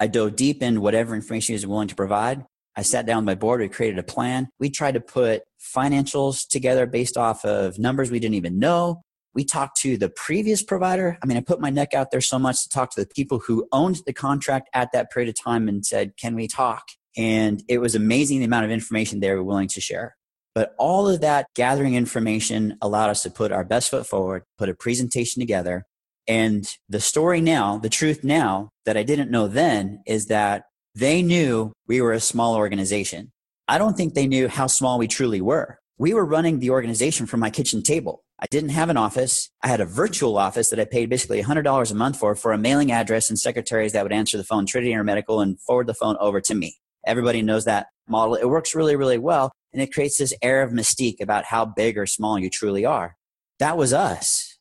I 0.00 0.08
dove 0.08 0.34
deep 0.34 0.62
in 0.62 0.80
whatever 0.80 1.14
information 1.14 1.52
he 1.52 1.54
was 1.54 1.66
willing 1.66 1.88
to 1.88 1.94
provide. 1.94 2.44
I 2.76 2.82
sat 2.82 3.06
down 3.06 3.18
with 3.18 3.26
my 3.26 3.34
board. 3.34 3.60
We 3.60 3.68
created 3.68 3.98
a 3.98 4.02
plan. 4.02 4.48
We 4.60 4.70
tried 4.70 4.94
to 4.94 5.00
put 5.00 5.42
financials 5.60 6.46
together 6.46 6.86
based 6.86 7.16
off 7.16 7.44
of 7.44 7.78
numbers 7.78 8.10
we 8.10 8.20
didn't 8.20 8.34
even 8.34 8.58
know. 8.58 9.02
We 9.34 9.44
talked 9.44 9.78
to 9.82 9.96
the 9.96 10.08
previous 10.08 10.62
provider. 10.62 11.18
I 11.22 11.26
mean, 11.26 11.36
I 11.36 11.40
put 11.40 11.60
my 11.60 11.70
neck 11.70 11.94
out 11.94 12.10
there 12.10 12.20
so 12.20 12.38
much 12.38 12.62
to 12.62 12.68
talk 12.68 12.90
to 12.94 13.00
the 13.00 13.06
people 13.06 13.38
who 13.38 13.66
owned 13.72 14.00
the 14.06 14.12
contract 14.12 14.68
at 14.72 14.92
that 14.92 15.10
period 15.10 15.28
of 15.28 15.42
time 15.42 15.68
and 15.68 15.84
said, 15.84 16.16
Can 16.16 16.34
we 16.34 16.48
talk? 16.48 16.84
And 17.16 17.62
it 17.68 17.78
was 17.78 17.94
amazing 17.94 18.40
the 18.40 18.46
amount 18.46 18.66
of 18.66 18.70
information 18.70 19.20
they 19.20 19.32
were 19.32 19.42
willing 19.42 19.68
to 19.68 19.80
share. 19.80 20.16
But 20.54 20.74
all 20.78 21.06
of 21.08 21.20
that 21.20 21.46
gathering 21.54 21.94
information 21.94 22.78
allowed 22.80 23.10
us 23.10 23.22
to 23.22 23.30
put 23.30 23.52
our 23.52 23.64
best 23.64 23.90
foot 23.90 24.06
forward, 24.06 24.44
put 24.56 24.70
a 24.70 24.74
presentation 24.74 25.40
together. 25.40 25.84
And 26.26 26.66
the 26.88 27.00
story 27.00 27.40
now, 27.40 27.78
the 27.78 27.90
truth 27.90 28.24
now 28.24 28.70
that 28.86 28.96
I 28.96 29.02
didn't 29.02 29.30
know 29.30 29.48
then 29.48 30.00
is 30.06 30.26
that 30.26 30.64
they 30.96 31.20
knew 31.20 31.74
we 31.86 32.00
were 32.00 32.14
a 32.14 32.20
small 32.20 32.54
organization. 32.54 33.30
I 33.68 33.76
don't 33.76 33.98
think 33.98 34.14
they 34.14 34.26
knew 34.26 34.48
how 34.48 34.66
small 34.66 34.98
we 34.98 35.06
truly 35.06 35.42
were. 35.42 35.78
We 35.98 36.14
were 36.14 36.24
running 36.24 36.58
the 36.58 36.70
organization 36.70 37.26
from 37.26 37.38
my 37.40 37.50
kitchen 37.50 37.82
table. 37.82 38.24
I 38.40 38.46
didn't 38.50 38.70
have 38.70 38.88
an 38.88 38.96
office. 38.96 39.50
I 39.62 39.68
had 39.68 39.82
a 39.82 39.84
virtual 39.84 40.38
office 40.38 40.70
that 40.70 40.80
I 40.80 40.86
paid 40.86 41.10
basically 41.10 41.42
$100 41.42 41.90
a 41.90 41.94
month 41.94 42.18
for, 42.18 42.34
for 42.34 42.54
a 42.54 42.58
mailing 42.58 42.92
address 42.92 43.28
and 43.28 43.38
secretaries 43.38 43.92
that 43.92 44.04
would 44.04 44.12
answer 44.12 44.38
the 44.38 44.44
phone, 44.44 44.64
Trinity 44.64 44.94
Air 44.94 45.04
Medical, 45.04 45.42
and 45.42 45.60
forward 45.60 45.86
the 45.86 45.92
phone 45.92 46.16
over 46.18 46.40
to 46.40 46.54
me. 46.54 46.78
Everybody 47.06 47.42
knows 47.42 47.66
that 47.66 47.88
model. 48.08 48.34
It 48.34 48.48
works 48.48 48.74
really, 48.74 48.96
really 48.96 49.18
well. 49.18 49.52
And 49.74 49.82
it 49.82 49.92
creates 49.92 50.16
this 50.16 50.32
air 50.40 50.62
of 50.62 50.72
mystique 50.72 51.20
about 51.20 51.44
how 51.44 51.66
big 51.66 51.98
or 51.98 52.06
small 52.06 52.38
you 52.38 52.48
truly 52.48 52.86
are. 52.86 53.16
That 53.58 53.76
was 53.76 53.92
us. 53.92 54.55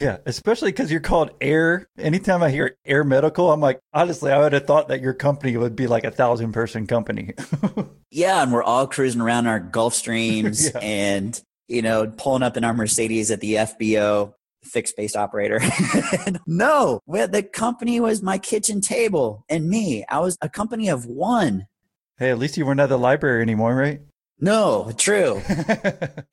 Yeah, 0.00 0.18
especially 0.26 0.72
because 0.72 0.90
you're 0.90 1.00
called 1.00 1.30
Air. 1.40 1.88
Anytime 1.98 2.42
I 2.42 2.50
hear 2.50 2.76
Air 2.84 3.02
Medical, 3.02 3.50
I'm 3.50 3.60
like, 3.60 3.80
honestly, 3.94 4.30
I 4.30 4.38
would 4.38 4.52
have 4.52 4.66
thought 4.66 4.88
that 4.88 5.00
your 5.00 5.14
company 5.14 5.56
would 5.56 5.74
be 5.74 5.86
like 5.86 6.04
a 6.04 6.10
thousand 6.10 6.52
person 6.52 6.86
company. 6.86 7.32
yeah, 8.10 8.42
and 8.42 8.52
we're 8.52 8.62
all 8.62 8.86
cruising 8.86 9.22
around 9.22 9.46
our 9.46 9.58
Gulfstreams 9.58 10.70
yeah. 10.74 10.80
and, 10.80 11.40
you 11.68 11.80
know, 11.80 12.06
pulling 12.08 12.42
up 12.42 12.58
in 12.58 12.64
our 12.64 12.74
Mercedes 12.74 13.30
at 13.30 13.40
the 13.40 13.54
FBO, 13.54 14.34
fixed 14.62 14.96
base 14.98 15.16
operator. 15.16 15.60
no, 16.46 17.00
the 17.06 17.48
company 17.50 17.98
was 17.98 18.22
my 18.22 18.36
kitchen 18.36 18.82
table 18.82 19.46
and 19.48 19.66
me. 19.66 20.04
I 20.10 20.18
was 20.18 20.36
a 20.42 20.48
company 20.50 20.88
of 20.88 21.06
one. 21.06 21.68
Hey, 22.18 22.30
at 22.30 22.38
least 22.38 22.58
you 22.58 22.66
weren't 22.66 22.80
at 22.80 22.90
the 22.90 22.98
library 22.98 23.40
anymore, 23.40 23.74
right? 23.74 24.02
No, 24.38 24.92
true. 24.98 25.40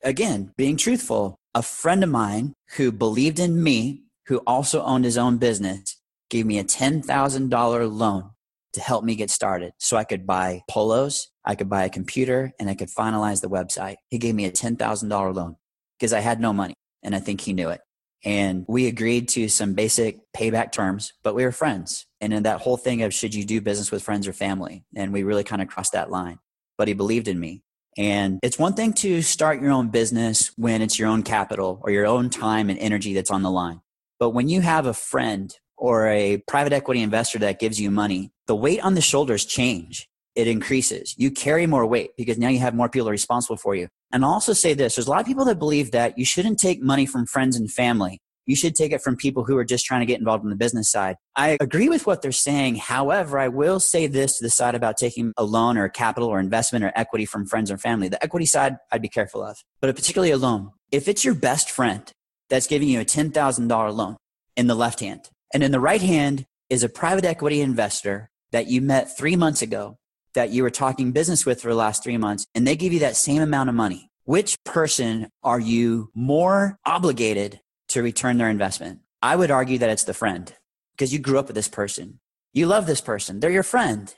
Again, 0.02 0.52
being 0.58 0.76
truthful, 0.76 1.38
a 1.54 1.62
friend 1.62 2.02
of 2.02 2.10
mine 2.10 2.54
who 2.76 2.90
believed 2.90 3.38
in 3.38 3.62
me, 3.62 4.02
who 4.26 4.38
also 4.38 4.82
owned 4.82 5.04
his 5.04 5.18
own 5.18 5.38
business, 5.38 6.00
gave 6.30 6.46
me 6.46 6.58
a 6.58 6.64
$10,000 6.64 7.92
loan 7.92 8.30
to 8.72 8.80
help 8.80 9.04
me 9.04 9.14
get 9.14 9.30
started 9.30 9.72
so 9.78 9.96
I 9.96 10.04
could 10.04 10.26
buy 10.26 10.62
polos, 10.68 11.28
I 11.44 11.54
could 11.54 11.70
buy 11.70 11.84
a 11.84 11.90
computer, 11.90 12.52
and 12.58 12.68
I 12.68 12.74
could 12.74 12.88
finalize 12.88 13.40
the 13.40 13.48
website. 13.48 13.96
He 14.08 14.18
gave 14.18 14.34
me 14.34 14.46
a 14.46 14.52
$10,000 14.52 15.34
loan 15.34 15.56
because 15.98 16.12
I 16.12 16.20
had 16.20 16.40
no 16.40 16.52
money 16.52 16.74
and 17.02 17.14
I 17.14 17.20
think 17.20 17.40
he 17.40 17.52
knew 17.52 17.68
it. 17.68 17.80
And 18.24 18.64
we 18.66 18.86
agreed 18.86 19.28
to 19.30 19.48
some 19.48 19.74
basic 19.74 20.18
payback 20.34 20.72
terms, 20.72 21.12
but 21.22 21.34
we 21.34 21.44
were 21.44 21.52
friends. 21.52 22.06
And 22.20 22.32
in 22.32 22.44
that 22.44 22.62
whole 22.62 22.78
thing 22.78 23.02
of 23.02 23.12
should 23.12 23.34
you 23.34 23.44
do 23.44 23.60
business 23.60 23.92
with 23.92 24.02
friends 24.02 24.26
or 24.26 24.32
family? 24.32 24.84
And 24.96 25.12
we 25.12 25.22
really 25.22 25.44
kind 25.44 25.60
of 25.60 25.68
crossed 25.68 25.92
that 25.92 26.10
line. 26.10 26.38
But 26.78 26.88
he 26.88 26.94
believed 26.94 27.28
in 27.28 27.38
me. 27.38 27.62
And 27.96 28.38
it's 28.42 28.58
one 28.58 28.74
thing 28.74 28.92
to 28.94 29.22
start 29.22 29.60
your 29.60 29.70
own 29.70 29.88
business 29.88 30.52
when 30.56 30.82
it's 30.82 30.98
your 30.98 31.08
own 31.08 31.22
capital 31.22 31.80
or 31.82 31.90
your 31.90 32.06
own 32.06 32.30
time 32.30 32.70
and 32.70 32.78
energy 32.78 33.14
that's 33.14 33.30
on 33.30 33.42
the 33.42 33.50
line. 33.50 33.80
But 34.18 34.30
when 34.30 34.48
you 34.48 34.60
have 34.60 34.86
a 34.86 34.94
friend 34.94 35.54
or 35.76 36.08
a 36.08 36.38
private 36.48 36.72
equity 36.72 37.02
investor 37.02 37.38
that 37.40 37.58
gives 37.58 37.80
you 37.80 37.90
money, 37.90 38.32
the 38.46 38.56
weight 38.56 38.80
on 38.80 38.94
the 38.94 39.00
shoulders 39.00 39.44
change. 39.44 40.08
It 40.34 40.48
increases. 40.48 41.14
You 41.16 41.30
carry 41.30 41.66
more 41.66 41.86
weight 41.86 42.10
because 42.16 42.38
now 42.38 42.48
you 42.48 42.58
have 42.58 42.74
more 42.74 42.88
people 42.88 43.08
responsible 43.08 43.56
for 43.56 43.76
you. 43.76 43.86
And 44.12 44.24
I'll 44.24 44.32
also 44.32 44.52
say 44.52 44.74
this 44.74 44.96
there's 44.96 45.06
a 45.06 45.10
lot 45.10 45.20
of 45.20 45.26
people 45.26 45.44
that 45.44 45.60
believe 45.60 45.92
that 45.92 46.18
you 46.18 46.24
shouldn't 46.24 46.58
take 46.58 46.82
money 46.82 47.06
from 47.06 47.26
friends 47.26 47.56
and 47.56 47.70
family 47.70 48.20
you 48.46 48.56
should 48.56 48.74
take 48.74 48.92
it 48.92 49.02
from 49.02 49.16
people 49.16 49.44
who 49.44 49.56
are 49.56 49.64
just 49.64 49.84
trying 49.84 50.00
to 50.00 50.06
get 50.06 50.18
involved 50.18 50.44
in 50.44 50.50
the 50.50 50.56
business 50.56 50.90
side. 50.90 51.16
I 51.36 51.56
agree 51.60 51.88
with 51.88 52.06
what 52.06 52.22
they're 52.22 52.32
saying. 52.32 52.76
However, 52.76 53.38
I 53.38 53.48
will 53.48 53.80
say 53.80 54.06
this 54.06 54.38
to 54.38 54.44
the 54.44 54.50
side 54.50 54.74
about 54.74 54.96
taking 54.96 55.32
a 55.36 55.44
loan 55.44 55.76
or 55.76 55.88
capital 55.88 56.28
or 56.28 56.40
investment 56.40 56.84
or 56.84 56.92
equity 56.94 57.26
from 57.26 57.46
friends 57.46 57.70
or 57.70 57.78
family. 57.78 58.08
The 58.08 58.22
equity 58.22 58.46
side, 58.46 58.76
I'd 58.92 59.02
be 59.02 59.08
careful 59.08 59.42
of, 59.42 59.56
but 59.80 59.94
particularly 59.94 60.30
a 60.30 60.36
loan. 60.36 60.70
If 60.90 61.08
it's 61.08 61.24
your 61.24 61.34
best 61.34 61.70
friend 61.70 62.10
that's 62.50 62.66
giving 62.66 62.88
you 62.88 63.00
a 63.00 63.04
$10,000 63.04 63.94
loan 63.94 64.16
in 64.56 64.66
the 64.66 64.74
left 64.74 65.00
hand, 65.00 65.28
and 65.52 65.62
in 65.62 65.72
the 65.72 65.80
right 65.80 66.02
hand 66.02 66.44
is 66.68 66.82
a 66.82 66.88
private 66.88 67.24
equity 67.24 67.60
investor 67.60 68.28
that 68.52 68.66
you 68.66 68.80
met 68.80 69.16
three 69.16 69.36
months 69.36 69.62
ago 69.62 69.96
that 70.34 70.50
you 70.50 70.62
were 70.62 70.70
talking 70.70 71.12
business 71.12 71.46
with 71.46 71.60
for 71.62 71.68
the 71.68 71.74
last 71.74 72.02
three 72.02 72.16
months, 72.16 72.46
and 72.54 72.66
they 72.66 72.76
give 72.76 72.92
you 72.92 73.00
that 73.00 73.16
same 73.16 73.40
amount 73.40 73.68
of 73.68 73.74
money. 73.74 74.08
Which 74.24 74.56
person 74.64 75.28
are 75.42 75.60
you 75.60 76.10
more 76.14 76.78
obligated 76.86 77.60
to 77.94 78.02
return 78.02 78.38
their 78.38 78.50
investment. 78.50 78.98
I 79.22 79.36
would 79.36 79.52
argue 79.52 79.78
that 79.78 79.88
it's 79.88 80.02
the 80.02 80.12
friend 80.12 80.52
because 80.96 81.12
you 81.12 81.20
grew 81.20 81.38
up 81.38 81.46
with 81.46 81.54
this 81.54 81.68
person. 81.68 82.18
You 82.52 82.66
love 82.66 82.86
this 82.86 83.00
person. 83.00 83.38
They're 83.38 83.52
your 83.52 83.62
friend. 83.62 84.12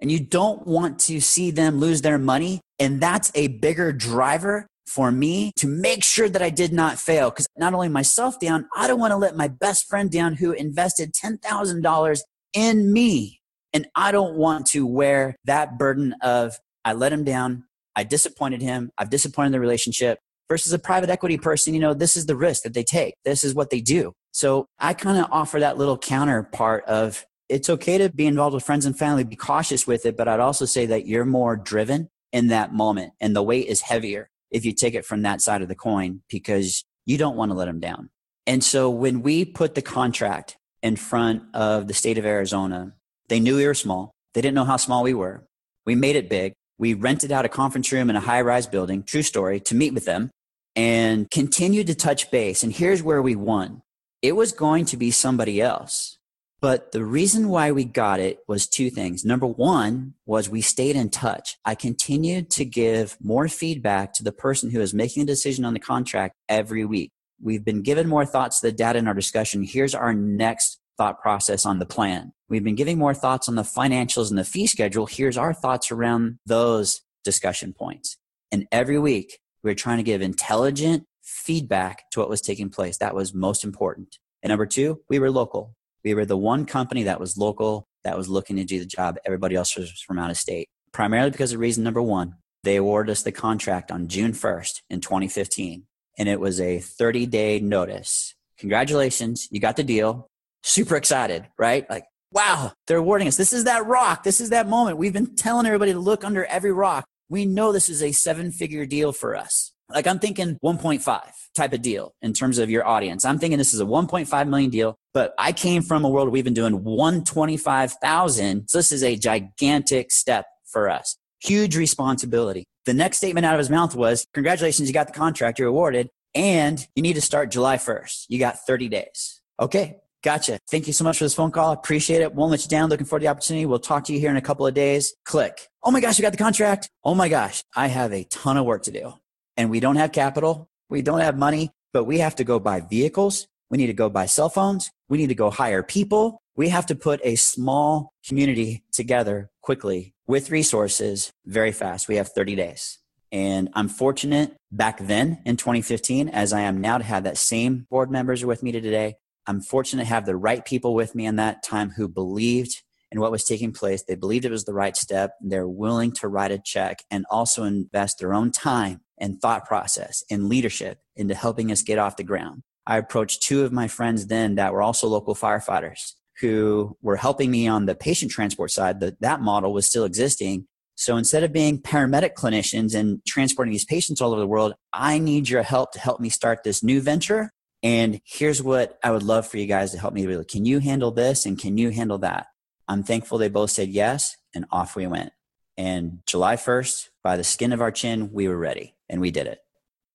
And 0.00 0.12
you 0.12 0.20
don't 0.20 0.66
want 0.66 0.98
to 1.00 1.18
see 1.18 1.50
them 1.50 1.80
lose 1.80 2.02
their 2.02 2.18
money. 2.18 2.60
And 2.78 3.00
that's 3.00 3.32
a 3.34 3.46
bigger 3.48 3.90
driver 3.90 4.66
for 4.86 5.10
me 5.10 5.52
to 5.56 5.66
make 5.66 6.04
sure 6.04 6.28
that 6.28 6.42
I 6.42 6.50
did 6.50 6.74
not 6.74 6.98
fail. 6.98 7.30
Because 7.30 7.46
not 7.56 7.72
only 7.72 7.88
myself 7.88 8.38
down, 8.38 8.68
I 8.76 8.86
don't 8.86 9.00
want 9.00 9.12
to 9.12 9.16
let 9.16 9.34
my 9.34 9.48
best 9.48 9.88
friend 9.88 10.10
down 10.10 10.34
who 10.34 10.52
invested 10.52 11.14
$10,000 11.14 12.20
in 12.52 12.92
me. 12.92 13.40
And 13.72 13.88
I 13.96 14.12
don't 14.12 14.36
want 14.36 14.66
to 14.68 14.86
wear 14.86 15.36
that 15.46 15.78
burden 15.78 16.14
of 16.20 16.58
I 16.84 16.92
let 16.92 17.14
him 17.14 17.24
down. 17.24 17.64
I 17.96 18.04
disappointed 18.04 18.60
him. 18.60 18.90
I've 18.98 19.10
disappointed 19.10 19.52
the 19.52 19.60
relationship 19.60 20.18
versus 20.48 20.72
a 20.72 20.78
private 20.78 21.10
equity 21.10 21.38
person, 21.38 21.74
you 21.74 21.80
know, 21.80 21.94
this 21.94 22.16
is 22.16 22.26
the 22.26 22.36
risk 22.36 22.62
that 22.62 22.74
they 22.74 22.84
take. 22.84 23.14
This 23.24 23.44
is 23.44 23.54
what 23.54 23.70
they 23.70 23.80
do. 23.80 24.12
So 24.32 24.66
I 24.78 24.94
kind 24.94 25.18
of 25.18 25.26
offer 25.30 25.60
that 25.60 25.78
little 25.78 25.98
counterpart 25.98 26.84
of 26.84 27.24
it's 27.48 27.68
okay 27.68 27.98
to 27.98 28.08
be 28.08 28.26
involved 28.26 28.54
with 28.54 28.64
friends 28.64 28.86
and 28.86 28.98
family, 28.98 29.24
be 29.24 29.36
cautious 29.36 29.86
with 29.86 30.06
it, 30.06 30.16
but 30.16 30.28
I'd 30.28 30.40
also 30.40 30.64
say 30.64 30.86
that 30.86 31.06
you're 31.06 31.24
more 31.24 31.56
driven 31.56 32.08
in 32.32 32.48
that 32.48 32.72
moment. 32.72 33.12
And 33.20 33.36
the 33.36 33.42
weight 33.42 33.66
is 33.66 33.82
heavier 33.82 34.30
if 34.50 34.64
you 34.64 34.72
take 34.72 34.94
it 34.94 35.04
from 35.04 35.22
that 35.22 35.42
side 35.42 35.62
of 35.62 35.68
the 35.68 35.74
coin 35.74 36.22
because 36.30 36.84
you 37.04 37.18
don't 37.18 37.36
want 37.36 37.50
to 37.50 37.56
let 37.56 37.66
them 37.66 37.80
down. 37.80 38.10
And 38.46 38.64
so 38.64 38.90
when 38.90 39.22
we 39.22 39.44
put 39.44 39.74
the 39.74 39.82
contract 39.82 40.56
in 40.82 40.96
front 40.96 41.42
of 41.54 41.88
the 41.88 41.94
state 41.94 42.18
of 42.18 42.24
Arizona, 42.24 42.94
they 43.28 43.38
knew 43.40 43.56
we 43.56 43.66
were 43.66 43.74
small. 43.74 44.12
They 44.34 44.40
didn't 44.40 44.54
know 44.54 44.64
how 44.64 44.78
small 44.78 45.02
we 45.02 45.14
were. 45.14 45.44
We 45.84 45.94
made 45.94 46.16
it 46.16 46.28
big. 46.28 46.54
We 46.78 46.94
rented 46.94 47.32
out 47.32 47.44
a 47.44 47.48
conference 47.48 47.92
room 47.92 48.10
in 48.10 48.16
a 48.16 48.20
high 48.20 48.40
rise 48.40 48.66
building, 48.66 49.02
true 49.02 49.22
story, 49.22 49.60
to 49.60 49.74
meet 49.74 49.94
with 49.94 50.04
them 50.04 50.30
and 50.74 51.30
continued 51.30 51.86
to 51.88 51.94
touch 51.94 52.30
base. 52.30 52.62
And 52.62 52.72
here's 52.72 53.02
where 53.02 53.22
we 53.22 53.36
won 53.36 53.82
it 54.22 54.36
was 54.36 54.52
going 54.52 54.84
to 54.86 54.96
be 54.96 55.10
somebody 55.10 55.60
else. 55.60 56.18
But 56.60 56.92
the 56.92 57.04
reason 57.04 57.48
why 57.48 57.72
we 57.72 57.84
got 57.84 58.20
it 58.20 58.38
was 58.46 58.68
two 58.68 58.88
things. 58.88 59.24
Number 59.24 59.48
one 59.48 60.14
was 60.26 60.48
we 60.48 60.60
stayed 60.60 60.94
in 60.94 61.10
touch. 61.10 61.56
I 61.64 61.74
continued 61.74 62.50
to 62.50 62.64
give 62.64 63.16
more 63.20 63.48
feedback 63.48 64.12
to 64.14 64.22
the 64.22 64.30
person 64.30 64.70
who 64.70 64.80
is 64.80 64.94
making 64.94 65.24
a 65.24 65.26
decision 65.26 65.64
on 65.64 65.74
the 65.74 65.80
contract 65.80 66.36
every 66.48 66.84
week. 66.84 67.10
We've 67.42 67.64
been 67.64 67.82
given 67.82 68.08
more 68.08 68.24
thoughts 68.24 68.60
to 68.60 68.68
the 68.68 68.72
data 68.72 69.00
in 69.00 69.08
our 69.08 69.14
discussion. 69.14 69.64
Here's 69.64 69.92
our 69.92 70.14
next 70.14 70.78
thought 70.96 71.20
process 71.20 71.66
on 71.66 71.80
the 71.80 71.86
plan. 71.86 72.32
We've 72.52 72.62
been 72.62 72.74
giving 72.74 72.98
more 72.98 73.14
thoughts 73.14 73.48
on 73.48 73.54
the 73.54 73.62
financials 73.62 74.28
and 74.28 74.38
the 74.38 74.44
fee 74.44 74.66
schedule. 74.66 75.06
Here's 75.06 75.38
our 75.38 75.54
thoughts 75.54 75.90
around 75.90 76.38
those 76.44 77.00
discussion 77.24 77.72
points. 77.72 78.18
And 78.50 78.68
every 78.70 78.98
week, 78.98 79.38
we 79.62 79.70
we're 79.70 79.74
trying 79.74 79.96
to 79.96 80.02
give 80.02 80.20
intelligent 80.20 81.04
feedback 81.22 82.10
to 82.10 82.20
what 82.20 82.28
was 82.28 82.42
taking 82.42 82.68
place. 82.68 82.98
That 82.98 83.14
was 83.14 83.32
most 83.32 83.64
important. 83.64 84.18
And 84.42 84.50
number 84.50 84.66
two, 84.66 85.00
we 85.08 85.18
were 85.18 85.30
local. 85.30 85.74
We 86.04 86.12
were 86.12 86.26
the 86.26 86.36
one 86.36 86.66
company 86.66 87.04
that 87.04 87.18
was 87.18 87.38
local 87.38 87.86
that 88.04 88.18
was 88.18 88.28
looking 88.28 88.56
to 88.56 88.64
do 88.64 88.78
the 88.78 88.84
job. 88.84 89.16
Everybody 89.24 89.56
else 89.56 89.74
was 89.74 89.90
from 90.06 90.18
out 90.18 90.30
of 90.30 90.36
state. 90.36 90.68
Primarily 90.92 91.30
because 91.30 91.54
of 91.54 91.58
reason 91.58 91.84
number 91.84 92.02
one, 92.02 92.34
they 92.64 92.76
awarded 92.76 93.12
us 93.12 93.22
the 93.22 93.32
contract 93.32 93.90
on 93.90 94.08
June 94.08 94.32
1st 94.32 94.82
in 94.90 95.00
2015. 95.00 95.84
And 96.18 96.28
it 96.28 96.38
was 96.38 96.60
a 96.60 96.80
30 96.80 97.24
day 97.24 97.60
notice. 97.60 98.34
Congratulations, 98.58 99.48
you 99.50 99.58
got 99.58 99.76
the 99.76 99.84
deal. 99.84 100.26
Super 100.62 100.96
excited, 100.96 101.48
right? 101.58 101.88
Like, 101.88 102.04
wow, 102.32 102.72
they're 102.86 102.98
awarding 102.98 103.28
us. 103.28 103.36
This 103.36 103.52
is 103.52 103.64
that 103.64 103.86
rock. 103.86 104.24
This 104.24 104.40
is 104.40 104.50
that 104.50 104.68
moment. 104.68 104.96
We've 104.98 105.12
been 105.12 105.34
telling 105.36 105.66
everybody 105.66 105.92
to 105.92 105.98
look 105.98 106.24
under 106.24 106.44
every 106.46 106.72
rock. 106.72 107.06
We 107.28 107.46
know 107.46 107.72
this 107.72 107.88
is 107.88 108.02
a 108.02 108.12
seven 108.12 108.50
figure 108.50 108.86
deal 108.86 109.12
for 109.12 109.36
us. 109.36 109.72
Like 109.90 110.06
I'm 110.06 110.18
thinking 110.18 110.58
1.5 110.64 111.20
type 111.54 111.72
of 111.72 111.82
deal 111.82 112.14
in 112.22 112.32
terms 112.32 112.58
of 112.58 112.70
your 112.70 112.86
audience. 112.86 113.24
I'm 113.24 113.38
thinking 113.38 113.58
this 113.58 113.74
is 113.74 113.80
a 113.80 113.84
1.5 113.84 114.48
million 114.48 114.70
deal, 114.70 114.96
but 115.12 115.34
I 115.38 115.52
came 115.52 115.82
from 115.82 116.04
a 116.04 116.08
world 116.08 116.30
we've 116.30 116.44
been 116.44 116.54
doing 116.54 116.82
125,000. 116.82 118.68
So 118.68 118.78
this 118.78 118.92
is 118.92 119.02
a 119.02 119.16
gigantic 119.16 120.10
step 120.10 120.46
for 120.66 120.88
us. 120.88 121.16
Huge 121.42 121.76
responsibility. 121.76 122.64
The 122.86 122.94
next 122.94 123.18
statement 123.18 123.46
out 123.46 123.54
of 123.54 123.58
his 123.58 123.70
mouth 123.70 123.94
was, 123.94 124.26
congratulations, 124.32 124.88
you 124.88 124.94
got 124.94 125.06
the 125.06 125.12
contract, 125.12 125.58
you're 125.58 125.68
awarded, 125.68 126.08
and 126.34 126.84
you 126.96 127.02
need 127.02 127.14
to 127.14 127.20
start 127.20 127.50
July 127.50 127.76
1st. 127.76 128.26
You 128.28 128.38
got 128.38 128.58
30 128.66 128.88
days. 128.88 129.42
Okay, 129.60 129.98
Gotcha. 130.22 130.58
Thank 130.70 130.86
you 130.86 130.92
so 130.92 131.04
much 131.04 131.18
for 131.18 131.24
this 131.24 131.34
phone 131.34 131.50
call. 131.50 131.72
Appreciate 131.72 132.20
it. 132.20 132.32
Won't 132.32 132.52
let 132.52 132.62
you 132.62 132.68
down. 132.68 132.90
Looking 132.90 133.06
for 133.06 133.18
the 133.18 133.28
opportunity. 133.28 133.66
We'll 133.66 133.80
talk 133.80 134.04
to 134.04 134.12
you 134.12 134.20
here 134.20 134.30
in 134.30 134.36
a 134.36 134.42
couple 134.42 134.66
of 134.66 134.74
days. 134.74 135.14
Click. 135.24 135.68
Oh 135.82 135.90
my 135.90 136.00
gosh, 136.00 136.18
you 136.18 136.22
got 136.22 136.30
the 136.30 136.38
contract. 136.38 136.88
Oh 137.02 137.14
my 137.14 137.28
gosh, 137.28 137.64
I 137.74 137.88
have 137.88 138.12
a 138.12 138.24
ton 138.24 138.56
of 138.56 138.64
work 138.64 138.84
to 138.84 138.92
do 138.92 139.14
and 139.56 139.70
we 139.70 139.80
don't 139.80 139.96
have 139.96 140.12
capital, 140.12 140.68
we 140.88 141.02
don't 141.02 141.20
have 141.20 141.36
money, 141.36 141.70
but 141.92 142.04
we 142.04 142.18
have 142.18 142.36
to 142.36 142.44
go 142.44 142.58
buy 142.58 142.80
vehicles. 142.80 143.46
We 143.70 143.78
need 143.78 143.86
to 143.86 143.94
go 143.94 144.10
buy 144.10 144.26
cell 144.26 144.48
phones. 144.48 144.90
We 145.08 145.18
need 145.18 145.28
to 145.28 145.34
go 145.34 145.50
hire 145.50 145.82
people. 145.82 146.42
We 146.56 146.68
have 146.68 146.86
to 146.86 146.94
put 146.94 147.20
a 147.24 147.36
small 147.36 148.12
community 148.26 148.84
together 148.92 149.50
quickly 149.62 150.14
with 150.26 150.50
resources 150.50 151.30
very 151.46 151.72
fast. 151.72 152.08
We 152.08 152.16
have 152.16 152.28
30 152.28 152.56
days. 152.56 152.98
And 153.30 153.70
I'm 153.72 153.88
fortunate 153.88 154.54
back 154.70 154.98
then 154.98 155.40
in 155.46 155.56
2015, 155.56 156.28
as 156.28 156.52
I 156.52 156.60
am 156.60 156.82
now, 156.82 156.98
to 156.98 157.04
have 157.04 157.24
that 157.24 157.38
same 157.38 157.86
board 157.90 158.10
members 158.10 158.44
with 158.44 158.62
me 158.62 158.72
today. 158.72 159.16
I'm 159.46 159.60
fortunate 159.60 160.02
to 160.04 160.08
have 160.08 160.26
the 160.26 160.36
right 160.36 160.64
people 160.64 160.94
with 160.94 161.14
me 161.14 161.26
in 161.26 161.36
that 161.36 161.62
time 161.62 161.90
who 161.90 162.08
believed 162.08 162.82
in 163.10 163.20
what 163.20 163.30
was 163.30 163.44
taking 163.44 163.72
place. 163.72 164.02
They 164.02 164.14
believed 164.14 164.44
it 164.44 164.50
was 164.50 164.64
the 164.64 164.72
right 164.72 164.96
step. 164.96 165.32
They're 165.40 165.68
willing 165.68 166.12
to 166.12 166.28
write 166.28 166.50
a 166.50 166.58
check 166.58 167.04
and 167.10 167.26
also 167.30 167.64
invest 167.64 168.18
their 168.18 168.32
own 168.32 168.50
time 168.50 169.00
and 169.18 169.40
thought 169.40 169.66
process 169.66 170.24
and 170.30 170.48
leadership 170.48 170.98
into 171.14 171.34
helping 171.34 171.70
us 171.70 171.82
get 171.82 171.98
off 171.98 172.16
the 172.16 172.24
ground. 172.24 172.62
I 172.86 172.98
approached 172.98 173.42
two 173.42 173.64
of 173.64 173.72
my 173.72 173.86
friends 173.86 174.26
then 174.26 174.56
that 174.56 174.72
were 174.72 174.82
also 174.82 175.06
local 175.06 175.34
firefighters 175.34 176.14
who 176.40 176.96
were 177.02 177.16
helping 177.16 177.50
me 177.50 177.68
on 177.68 177.86
the 177.86 177.94
patient 177.94 178.32
transport 178.32 178.70
side. 178.70 179.00
That 179.00 179.20
that 179.20 179.40
model 179.40 179.72
was 179.72 179.86
still 179.86 180.04
existing. 180.04 180.66
So 180.94 181.16
instead 181.16 181.44
of 181.44 181.52
being 181.52 181.80
paramedic 181.80 182.34
clinicians 182.34 182.94
and 182.94 183.20
transporting 183.26 183.72
these 183.72 183.84
patients 183.84 184.20
all 184.20 184.32
over 184.32 184.40
the 184.40 184.46
world, 184.46 184.74
I 184.92 185.18
need 185.18 185.48
your 185.48 185.62
help 185.62 185.92
to 185.92 186.00
help 186.00 186.20
me 186.20 186.28
start 186.28 186.64
this 186.64 186.82
new 186.82 187.00
venture. 187.00 187.50
And 187.82 188.20
here's 188.24 188.62
what 188.62 188.98
I 189.02 189.10
would 189.10 189.22
love 189.24 189.46
for 189.46 189.58
you 189.58 189.66
guys 189.66 189.90
to 189.92 189.98
help 189.98 190.14
me 190.14 190.26
with. 190.26 190.46
Can 190.48 190.64
you 190.64 190.78
handle 190.78 191.10
this 191.10 191.44
and 191.46 191.58
can 191.58 191.78
you 191.78 191.90
handle 191.90 192.18
that? 192.18 192.46
I'm 192.88 193.02
thankful 193.02 193.38
they 193.38 193.48
both 193.48 193.70
said 193.70 193.88
yes, 193.88 194.36
and 194.54 194.66
off 194.70 194.96
we 194.96 195.06
went. 195.06 195.32
And 195.76 196.20
July 196.26 196.56
1st, 196.56 197.08
by 197.22 197.36
the 197.36 197.44
skin 197.44 197.72
of 197.72 197.80
our 197.80 197.90
chin, 197.90 198.32
we 198.32 198.48
were 198.48 198.58
ready 198.58 198.94
and 199.08 199.20
we 199.20 199.30
did 199.30 199.46
it. 199.46 199.60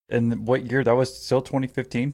And 0.09 0.47
what 0.47 0.69
year? 0.69 0.83
That 0.83 0.95
was 0.95 1.23
still 1.23 1.41
2015? 1.41 2.13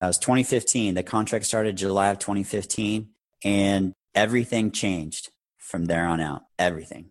That 0.00 0.06
was 0.06 0.18
2015. 0.18 0.94
The 0.94 1.02
contract 1.02 1.44
started 1.46 1.76
July 1.76 2.08
of 2.08 2.18
2015 2.18 3.08
and 3.44 3.92
everything 4.14 4.70
changed 4.70 5.30
from 5.56 5.86
there 5.86 6.06
on 6.06 6.20
out. 6.20 6.42
Everything. 6.58 7.10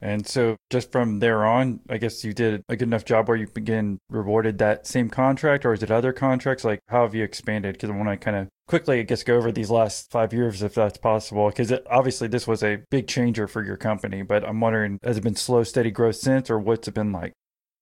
And 0.00 0.26
so 0.26 0.56
just 0.70 0.92
from 0.92 1.18
there 1.18 1.44
on, 1.44 1.80
I 1.88 1.98
guess 1.98 2.24
you 2.24 2.32
did 2.32 2.62
a 2.68 2.76
good 2.76 2.88
enough 2.88 3.04
job 3.04 3.28
where 3.28 3.36
you 3.36 3.48
begin 3.48 3.98
rewarded 4.08 4.58
that 4.58 4.86
same 4.86 5.10
contract 5.10 5.64
or 5.64 5.72
is 5.72 5.82
it 5.82 5.90
other 5.90 6.12
contracts? 6.12 6.64
Like 6.64 6.80
how 6.88 7.02
have 7.02 7.14
you 7.14 7.24
expanded? 7.24 7.74
Because 7.74 7.90
I 7.90 7.96
want 7.96 8.08
to 8.08 8.16
kind 8.16 8.36
of 8.36 8.48
quickly, 8.68 9.00
I 9.00 9.02
guess, 9.02 9.24
go 9.24 9.36
over 9.36 9.50
these 9.50 9.70
last 9.70 10.10
five 10.10 10.32
years 10.32 10.62
if 10.62 10.74
that's 10.74 10.98
possible. 10.98 11.48
Because 11.48 11.72
obviously 11.90 12.28
this 12.28 12.46
was 12.46 12.62
a 12.62 12.82
big 12.90 13.08
changer 13.08 13.48
for 13.48 13.64
your 13.64 13.76
company, 13.76 14.22
but 14.22 14.44
I'm 14.44 14.60
wondering, 14.60 15.00
has 15.02 15.16
it 15.16 15.24
been 15.24 15.36
slow, 15.36 15.64
steady 15.64 15.90
growth 15.90 16.16
since 16.16 16.48
or 16.48 16.60
what's 16.60 16.86
it 16.86 16.94
been 16.94 17.12
like? 17.12 17.32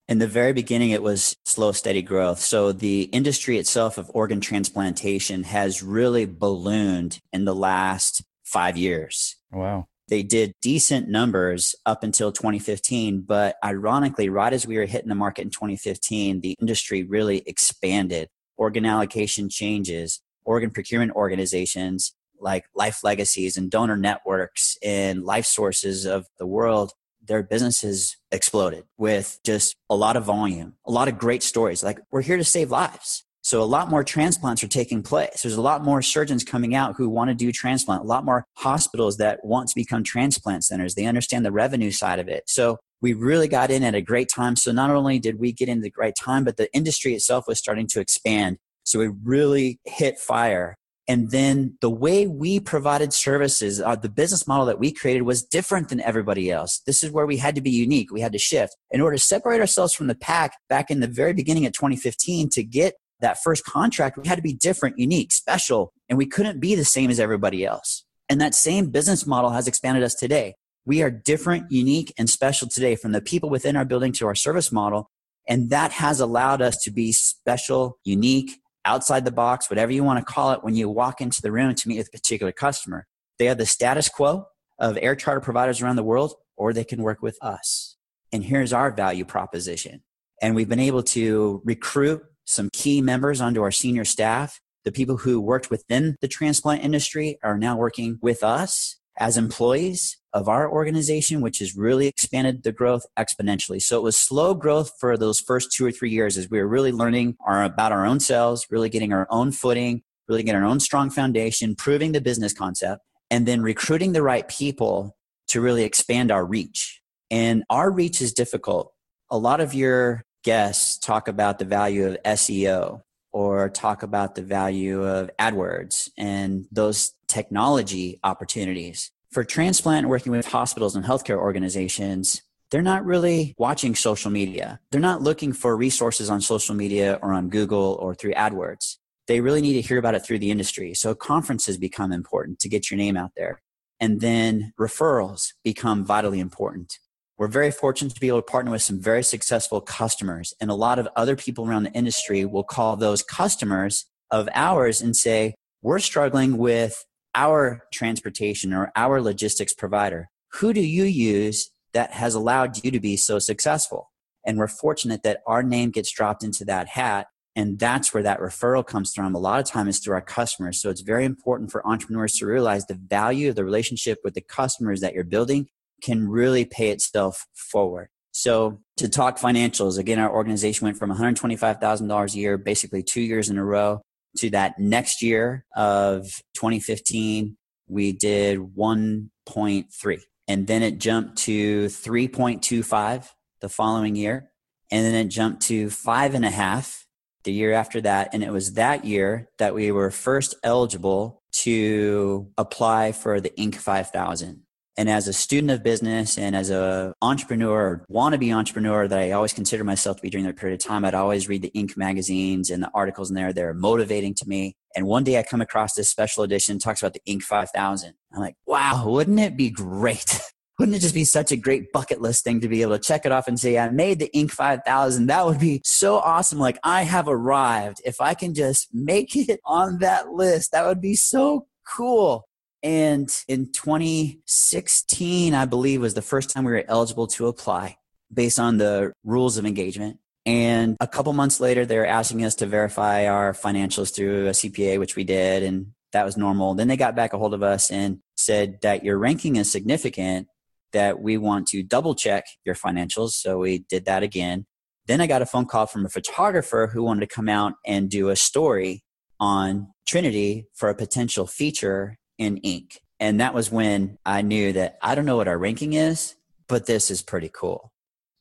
In 0.09 0.19
the 0.19 0.29
very 0.29 0.53
beginning, 0.53 0.91
it 0.91 1.03
was 1.03 1.37
slow, 1.45 1.73
steady 1.73 2.01
growth. 2.01 2.39
So 2.39 2.71
the 2.71 3.03
industry 3.05 3.59
itself 3.59 3.99
of 3.99 4.11
organ 4.14 4.41
transplantation 4.41 5.43
has 5.43 5.83
really 5.83 6.25
ballooned 6.25 7.19
in 7.33 7.45
the 7.45 7.55
last 7.55 8.23
five 8.45 8.77
years. 8.77 9.37
Wow 9.51 9.89
they 10.09 10.23
did 10.23 10.55
decent 10.63 11.09
numbers 11.09 11.75
up 11.85 12.03
until 12.03 12.33
2015 12.33 13.23
but 13.23 13.57
ironically 13.65 14.29
right 14.29 14.53
as 14.53 14.67
we 14.67 14.77
were 14.77 14.87
hitting 14.87 15.09
the 15.09 15.15
market 15.15 15.43
in 15.43 15.51
2015 15.51 16.41
the 16.41 16.55
industry 16.61 17.03
really 17.03 17.43
expanded. 17.47 18.29
Organ 18.57 18.87
allocation 18.87 19.49
changes 19.49 20.21
organ 20.45 20.71
procurement 20.71 21.13
organizations 21.13 22.15
like 22.41 22.65
life 22.75 23.03
legacies 23.03 23.57
and 23.57 23.71
donor 23.71 23.97
networks 23.97 24.77
and 24.83 25.25
life 25.25 25.47
sources 25.47 26.05
of 26.07 26.27
the 26.39 26.47
world 26.47 26.93
their 27.27 27.43
businesses 27.43 28.17
exploded 28.31 28.85
with 28.97 29.41
just 29.45 29.75
a 29.91 29.97
lot 29.97 30.17
of 30.17 30.25
volume 30.25 30.75
a 30.87 30.93
lot 30.93 31.09
of 31.09 31.19
great 31.19 31.43
stories. 31.43 31.83
Like 31.83 31.99
we're 32.11 32.23
here 32.23 32.37
to 32.37 32.45
save 32.45 32.71
lives 32.71 33.26
so 33.47 33.62
a 33.62 33.64
lot 33.64 33.88
more 33.88 34.03
transplants 34.03 34.64
are 34.64 34.68
taking 34.68 35.05
place. 35.05 35.42
There's 35.42 35.55
a 35.55 35.62
lot 35.62 35.84
more 35.84 36.03
surgeons 36.03 36.42
coming 36.42 36.74
out 36.74 36.97
who 36.97 37.09
want 37.09 37.28
to 37.28 37.34
do 37.34 37.53
transplant, 37.53 38.03
a 38.03 38.05
lot 38.05 38.24
more 38.24 38.44
hospitals 38.55 39.18
that 39.18 39.38
want 39.44 39.68
to 39.68 39.74
become 39.76 40.03
transplant 40.03 40.64
centers. 40.64 40.97
They 40.97 41.05
understand 41.05 41.47
the 41.47 41.53
revenue 41.53 41.92
side 41.92 42.18
of 42.18 42.26
it. 42.26 42.42
So 42.49 42.78
we 43.01 43.12
really 43.12 43.47
got 43.47 43.70
in 43.70 43.84
at 43.84 43.94
a 43.94 44.01
great 44.01 44.28
time. 44.34 44.57
So 44.57 44.72
not 44.72 44.90
only 44.90 45.20
did 45.20 45.38
we 45.38 45.53
get 45.53 45.68
in 45.68 45.80
the 45.80 45.92
right 45.97 46.14
time, 46.20 46.42
but 46.42 46.57
the 46.57 46.68
industry 46.74 47.14
itself 47.14 47.44
was 47.47 47.61
starting 47.61 47.86
to 47.92 48.01
expand. 48.01 48.57
So 48.82 48.99
we 48.99 49.11
really 49.22 49.78
hit 49.84 50.18
fire. 50.18 50.74
And 51.07 51.30
then 51.30 51.78
the 51.80 51.88
way 51.90 52.26
we 52.26 52.59
provided 52.59 53.12
services, 53.12 53.80
uh, 53.80 53.94
the 53.94 54.09
business 54.09 54.49
model 54.49 54.66
that 54.66 54.80
we 54.80 54.90
created 54.90 55.22
was 55.22 55.44
different 55.44 55.88
than 55.88 56.01
everybody 56.01 56.51
else. 56.51 56.82
This 56.84 57.05
is 57.05 57.12
where 57.12 57.26
we 57.26 57.36
had 57.36 57.55
to 57.55 57.61
be 57.61 57.70
unique. 57.70 58.11
We 58.11 58.22
had 58.22 58.32
to 58.32 58.40
shift. 58.40 58.76
In 58.90 59.01
order 59.01 59.16
to 59.16 59.22
separate 59.22 59.61
ourselves 59.61 59.92
from 59.92 60.09
the 60.09 60.16
pack 60.16 60.55
back 60.68 60.90
in 60.90 60.99
the 60.99 61.07
very 61.07 61.32
beginning 61.32 61.64
of 61.64 61.74
2015 61.74 62.49
to 62.49 62.64
get 62.64 62.94
that 63.21 63.43
first 63.43 63.64
contract, 63.64 64.19
we 64.19 64.29
had 64.29 64.37
to 64.37 64.43
be 64.43 64.53
different, 64.53 64.99
unique, 64.99 65.33
special, 65.33 65.93
and 66.09 66.19
we 66.19 66.27
couldn't 66.27 66.61
be 66.61 66.75
the 66.75 66.85
same 66.85 67.11
as 67.11 67.21
everybody 67.21 67.64
else. 67.64 68.05
And 68.29 68.41
that 68.41 68.55
same 68.55 68.91
business 68.91 69.27
model 69.27 69.51
has 69.51 69.69
expanded 69.69 70.03
us 70.03 70.14
today. 70.14 70.55
We 70.85 71.03
are 71.03 71.11
different, 71.11 71.71
unique, 71.71 72.12
and 72.19 72.29
special 72.29 72.69
today 72.69 72.97
from 72.97 73.12
the 73.12 73.21
people 73.21 73.51
within 73.51 73.77
our 73.77 73.85
building 73.85 74.12
to 74.12 74.27
our 74.27 74.35
service 74.35 74.71
model. 74.71 75.11
And 75.49 75.71
that 75.71 75.93
has 75.93 76.21
allowed 76.21 76.61
us 76.61 76.77
to 76.83 76.91
be 76.91 77.12
special, 77.12 77.99
unique, 78.05 78.61
outside 78.85 79.25
the 79.25 79.33
box, 79.33 79.69
whatever 79.69 79.93
you 79.93 80.05
want 80.05 80.19
to 80.19 80.33
call 80.33 80.53
it, 80.53 80.62
when 80.62 80.75
you 80.75 80.89
walk 80.89 81.21
into 81.21 81.43
the 81.43 81.53
room 81.53 81.75
to 81.75 81.89
meet 81.89 81.99
with 81.99 82.09
a 82.09 82.11
particular 82.11 82.53
customer. 82.53 83.07
They 83.39 83.47
have 83.47 83.59
the 83.59 83.67
status 83.67 84.09
quo 84.09 84.47
of 84.79 84.99
air 85.01 85.17
charter 85.17 85.41
providers 85.41 85.83
around 85.83 85.97
the 85.97 86.03
world, 86.03 86.35
or 86.57 86.73
they 86.73 86.85
can 86.85 87.03
work 87.03 87.21
with 87.21 87.37
us. 87.43 87.97
And 88.33 88.45
here's 88.45 88.73
our 88.73 88.91
value 88.91 89.25
proposition. 89.25 90.03
And 90.41 90.55
we've 90.55 90.69
been 90.69 90.81
able 90.81 91.03
to 91.03 91.62
recruit 91.64 92.23
some 92.47 92.70
key 92.72 93.01
members 93.03 93.40
onto 93.40 93.62
our 93.62 93.70
senior 93.70 94.05
staff. 94.05 94.61
The 94.84 94.92
people 94.92 95.18
who 95.18 95.40
worked 95.40 95.70
within 95.70 96.16
the 96.20 96.28
transplant 96.28 96.84
industry 96.84 97.38
are 97.42 97.59
now 97.59 97.76
working 97.76 98.18
with 98.22 98.42
us 98.42 98.97
as 99.18 99.36
employees 99.36 100.18
of 100.32 100.49
our 100.49 100.70
organization, 100.70 101.40
which 101.40 101.59
has 101.59 101.74
really 101.74 102.07
expanded 102.07 102.62
the 102.62 102.72
growth 102.72 103.07
exponentially. 103.18 103.80
So 103.80 103.97
it 103.97 104.03
was 104.03 104.16
slow 104.16 104.55
growth 104.55 104.92
for 105.01 105.16
those 105.16 105.40
first 105.40 105.72
two 105.72 105.86
or 105.86 105.90
three 105.90 106.11
years 106.11 106.36
as 106.36 106.51
we 106.51 106.59
were 106.59 106.68
really 106.68 106.92
learning 106.92 107.36
our, 107.47 107.64
about 107.64 107.92
our 107.92 108.05
own 108.05 108.20
selves, 108.20 108.66
really 108.70 108.90
getting 108.90 109.12
our 109.12 109.26
own 109.30 109.53
footing, 109.53 110.03
really 110.28 110.42
getting 110.42 110.61
our 110.61 110.68
own 110.68 110.80
strong 110.80 111.09
foundation, 111.09 111.74
proving 111.74 112.12
the 112.12 112.20
business 112.20 112.53
concept, 112.53 113.03
and 113.30 113.47
then 113.47 113.62
recruiting 113.62 114.12
the 114.12 114.22
right 114.22 114.47
people 114.49 115.16
to 115.49 115.61
really 115.61 115.84
expand 115.84 116.30
our 116.30 116.44
reach. 116.44 117.01
And 117.30 117.64
our 117.70 117.90
reach 117.90 118.20
is 118.20 118.32
difficult. 118.32 118.92
A 119.30 119.38
lot 119.38 119.61
of 119.61 119.72
your 119.72 120.26
guests 120.47 120.97
talk 120.97 121.26
about 121.26 121.59
the 121.59 121.64
value 121.64 122.07
of 122.07 122.16
SEO 122.24 123.03
or 123.32 123.68
talk 123.68 124.05
about 124.05 124.36
the 124.36 124.42
value 124.42 125.05
of 125.05 125.28
AdWords 125.40 126.09
and 126.16 126.66
those 126.70 127.12
technology 127.26 128.20
opportunities. 128.22 129.11
For 129.32 129.42
transplant 129.42 130.09
working 130.09 130.30
with 130.30 130.47
hospitals 130.47 130.94
and 130.94 131.05
healthcare 131.05 131.36
organizations, 131.36 132.42
they're 132.70 132.80
not 132.80 133.05
really 133.05 133.57
watching 133.59 133.97
social 133.97 134.30
media. 134.30 134.78
They're 134.92 135.01
not 135.01 135.20
looking 135.20 135.53
for 135.53 135.76
resources 135.76 136.30
on 136.30 136.40
social 136.40 136.76
media 136.76 137.18
or 137.22 137.32
on 137.32 137.49
Google 137.49 137.99
or 138.01 138.14
through 138.14 138.34
AdWords. 138.34 138.99
They 139.26 139.40
really 139.40 139.61
need 139.61 139.74
to 139.74 139.80
hear 139.80 139.99
about 139.99 140.14
it 140.14 140.24
through 140.24 140.38
the 140.38 140.53
industry. 140.53 140.94
So 140.94 141.16
conferences 141.16 141.76
become 141.76 142.12
important 142.12 142.61
to 142.61 142.68
get 142.68 142.88
your 142.88 142.99
name 142.99 143.16
out 143.16 143.32
there. 143.36 143.61
And 143.99 144.20
then 144.20 144.72
referrals 144.78 145.55
become 145.64 146.05
vitally 146.05 146.38
important. 146.38 147.01
We're 147.39 147.49
very 147.49 147.70
fortunate 147.70 148.14
to 148.14 148.20
be 148.20 148.28
able 148.28 148.39
to 148.39 148.51
partner 148.51 148.70
with 148.70 148.80
some 148.80 148.99
very 148.99 149.22
successful 149.22 149.82
customers. 149.82 150.55
And 150.59 150.70
a 150.70 150.74
lot 150.74 150.99
of 150.99 151.07
other 151.16 151.37
people 151.37 151.68
around 151.68 151.82
the 151.82 151.93
industry 151.93 152.47
will 152.47 152.64
call 152.64 152.97
those 152.97 153.22
customers 153.22 154.07
of 154.30 154.49
ours 154.55 155.03
and 155.03 155.14
say, 155.14 155.55
We're 155.82 155.99
struggling 155.99 156.57
with 156.57 157.05
our 157.34 157.82
transportation 157.93 158.72
or 158.72 158.91
our 158.97 159.20
logistics 159.20 159.74
provider. 159.74 160.30
Who 160.55 160.72
do 160.72 160.80
you 160.80 161.05
use 161.05 161.70
that 161.93 162.12
has 162.12 162.34
allowed 162.34 162.82
you 162.82 162.91
to 162.91 163.01
be 163.01 163.18
so 163.18 163.39
successful? 163.39 164.11
And 164.47 164.57
we're 164.57 164.68
fortunate 164.68 165.22
that 165.24 165.43
our 165.47 165.62
name 165.62 165.91
gets 165.91 166.11
dropped 166.11 166.43
into 166.43 166.64
that 166.64 166.89
hat. 166.89 167.26
And 167.55 167.78
that's 167.78 168.14
where 168.14 168.22
that 168.22 168.41
referral 168.41 168.87
comes 168.87 169.12
from. 169.12 169.34
A 169.34 169.39
lot 169.39 169.61
of 169.61 169.66
time 169.66 169.89
is 169.89 169.99
through 169.99 170.14
our 170.14 170.22
customers. 170.22 170.80
So 170.80 170.89
it's 170.89 171.01
very 171.03 171.26
important 171.26 171.70
for 171.70 171.87
entrepreneurs 171.87 172.34
to 172.39 172.47
realize 172.47 172.87
the 172.87 172.95
value 172.95 173.51
of 173.51 173.57
the 173.57 173.64
relationship 173.64 174.18
with 174.24 174.32
the 174.32 174.41
customers 174.41 175.01
that 175.01 175.12
you're 175.12 175.24
building 175.24 175.68
can 176.03 176.28
really 176.28 176.64
pay 176.64 176.90
itself 176.90 177.47
forward. 177.55 178.09
So 178.32 178.80
to 178.99 179.09
talk 179.09 179.38
financials, 179.38 179.99
again, 179.99 180.18
our 180.18 180.30
organization 180.30 180.84
went 180.84 180.99
from 180.99 181.11
$125,000 181.11 182.34
a 182.34 182.38
year, 182.38 182.59
basically 182.59 183.03
two 183.03 183.22
years 183.22 183.49
in 183.49 183.57
a 183.57 183.64
row, 183.64 184.03
to 184.38 184.51
that 184.51 184.78
next 184.78 185.22
year 185.22 185.64
of 185.74 186.24
2015, 186.55 187.57
we 187.88 188.12
did 188.12 188.59
1.3. 188.59 190.20
And 190.49 190.66
then 190.66 190.82
it 190.82 190.99
jumped 190.99 191.38
to 191.38 191.86
3.25 191.86 193.28
the 193.61 193.68
following 193.68 194.16
year. 194.16 194.51
And 194.90 195.05
then 195.05 195.14
it 195.14 195.28
jumped 195.28 195.62
to 195.62 195.90
five 195.90 196.34
and 196.34 196.44
a 196.44 196.51
half 196.51 197.07
the 197.44 197.53
year 197.53 197.72
after 197.72 198.01
that. 198.03 198.30
And 198.32 198.44
it 198.44 198.53
was 198.53 198.74
that 198.74 199.05
year 199.05 199.49
that 199.59 199.74
we 199.74 199.90
were 199.90 200.11
first 200.11 200.55
eligible 200.62 201.42
to 201.53 202.49
apply 202.59 203.12
for 203.12 203.40
the 203.40 203.51
Inc. 203.59 203.76
5000. 203.76 204.66
And 204.99 205.11
as 205.11 205.28
a 205.28 205.32
student 205.32 205.70
of 205.70 205.82
business 205.82 206.38
and 206.38 206.57
as 206.57 206.70
a 206.70 207.12
entrepreneur, 207.20 208.03
wannabe 208.11 208.55
entrepreneur 208.55 209.07
that 209.07 209.18
I 209.18 209.32
always 209.32 209.53
consider 209.53 209.84
myself 209.84 210.16
to 210.16 210.22
be 210.22 210.30
during 210.30 210.47
that 210.47 210.57
period 210.57 210.80
of 210.80 210.86
time, 210.86 211.05
I'd 211.05 211.14
always 211.14 211.49
read 211.49 211.62
the 211.62 211.70
Inc. 211.74 211.97
magazines 211.99 212.70
and 212.70 212.82
the 212.82 212.90
articles 212.94 213.28
in 213.28 213.36
there. 213.36 213.53
They're 213.53 213.74
motivating 213.74 214.34
to 214.34 214.49
me. 214.49 214.74
And 214.94 215.07
one 215.07 215.24
day 215.24 215.38
I 215.38 215.42
come 215.42 215.61
across 215.61 215.92
this 215.92 216.09
special 216.09 216.44
edition 216.44 216.78
talks 216.78 217.03
about 217.03 217.12
the 217.12 217.20
Inc. 217.28 217.42
5000. 217.42 218.14
I'm 218.32 218.40
like, 218.40 218.55
wow, 218.66 219.05
wouldn't 219.07 219.38
it 219.38 219.57
be 219.57 219.68
great? 219.68 220.40
wouldn't 220.78 220.97
it 220.97 221.01
just 221.01 221.14
be 221.14 221.24
such 221.24 221.53
a 221.53 221.57
great 221.57 221.92
bucket 221.92 222.22
list 222.22 222.44
thing 222.44 222.61
to 222.61 222.68
be 222.68 222.80
able 222.80 222.97
to 222.97 223.03
check 223.03 223.26
it 223.26 223.32
off 223.32 223.49
and 223.49 223.61
say, 223.61 223.78
I 223.78 223.90
made 223.90 224.18
the 224.18 224.30
Inc. 224.34 224.51
5000? 224.51 225.26
That 225.26 225.44
would 225.44 225.61
be 225.61 225.82
so 225.84 226.16
awesome. 226.16 226.59
Like, 226.59 226.78
I 226.82 227.03
have 227.03 227.28
arrived. 227.28 228.01
If 228.05 228.22
I 228.22 228.32
can 228.32 228.55
just 228.55 228.88
make 228.94 229.36
it 229.49 229.61
on 229.66 229.99
that 229.99 230.30
list, 230.30 230.72
that 230.72 230.86
would 230.86 231.03
be 231.03 231.16
so 231.16 231.66
cool. 231.86 232.49
And 232.83 233.29
in 233.49 233.72
2016, 233.72 235.55
I 235.55 235.64
believe, 235.64 236.01
was 236.01 236.14
the 236.14 236.22
first 236.22 236.51
time 236.51 236.64
we 236.64 236.72
were 236.72 236.85
eligible 236.87 237.27
to 237.29 237.47
apply 237.49 237.97
based 238.33 238.59
on 238.59 238.79
the 238.79 239.12
rules 239.24 239.57
of 239.57 239.66
engagement. 239.66 240.18
And 240.45 240.97
a 241.01 241.09
couple 241.09 241.33
months 241.33 241.59
later, 241.59 241.85
they're 241.85 242.07
asking 242.07 242.45
us 242.45 242.55
to 242.57 242.66
verify 242.66 243.27
our 243.27 243.53
financials 243.53 244.14
through 244.14 244.47
a 244.47 244.51
CPA, 244.51 244.99
which 244.99 245.16
we 245.16 245.24
did, 245.24 245.64
and 245.64 245.89
that 246.12 246.24
was 246.24 246.37
normal. 246.37 246.74
Then 246.74 246.87
they 246.87 246.97
got 246.97 247.16
back 247.16 247.33
a 247.33 247.39
hold 247.39 247.53
of 247.53 247.64
us 247.64 247.91
and 247.91 248.20
said 248.37 248.81
that 248.83 249.05
your 249.05 249.18
ranking 249.18 249.57
is 249.57 249.70
significant, 249.70 250.47
that 250.93 251.20
we 251.20 251.37
want 251.37 251.66
to 251.68 251.83
double 251.83 252.14
check 252.14 252.45
your 252.64 252.77
financials. 252.77 253.31
So 253.31 253.59
we 253.59 253.81
did 253.89 254.05
that 254.05 254.22
again. 254.22 254.66
Then 255.07 255.20
I 255.20 255.27
got 255.27 255.43
a 255.43 255.47
phone 255.47 255.66
call 255.66 255.87
from 255.87 256.07
a 256.07 256.09
photographer 256.09 256.91
who 256.93 257.03
wanted 257.03 257.29
to 257.29 257.35
come 257.35 257.49
out 257.49 257.74
and 257.85 258.09
do 258.09 258.29
a 258.29 258.37
story 258.37 259.03
on 259.41 259.89
Trinity 260.07 260.68
for 260.74 260.89
a 260.89 260.95
potential 260.95 261.47
feature 261.47 262.18
in 262.39 262.61
Inc. 262.61 262.99
And 263.18 263.41
that 263.41 263.55
was 263.55 263.70
when 263.70 264.18
I 264.26 264.43
knew 264.43 264.72
that 264.74 264.99
I 265.03 265.14
don't 265.14 265.24
know 265.24 265.37
what 265.37 265.49
our 265.49 265.59
ranking 265.59 265.95
is, 265.95 266.34
but 266.68 266.87
this 266.87 267.11
is 267.11 267.22
pretty 267.22 267.51
cool. 267.53 267.93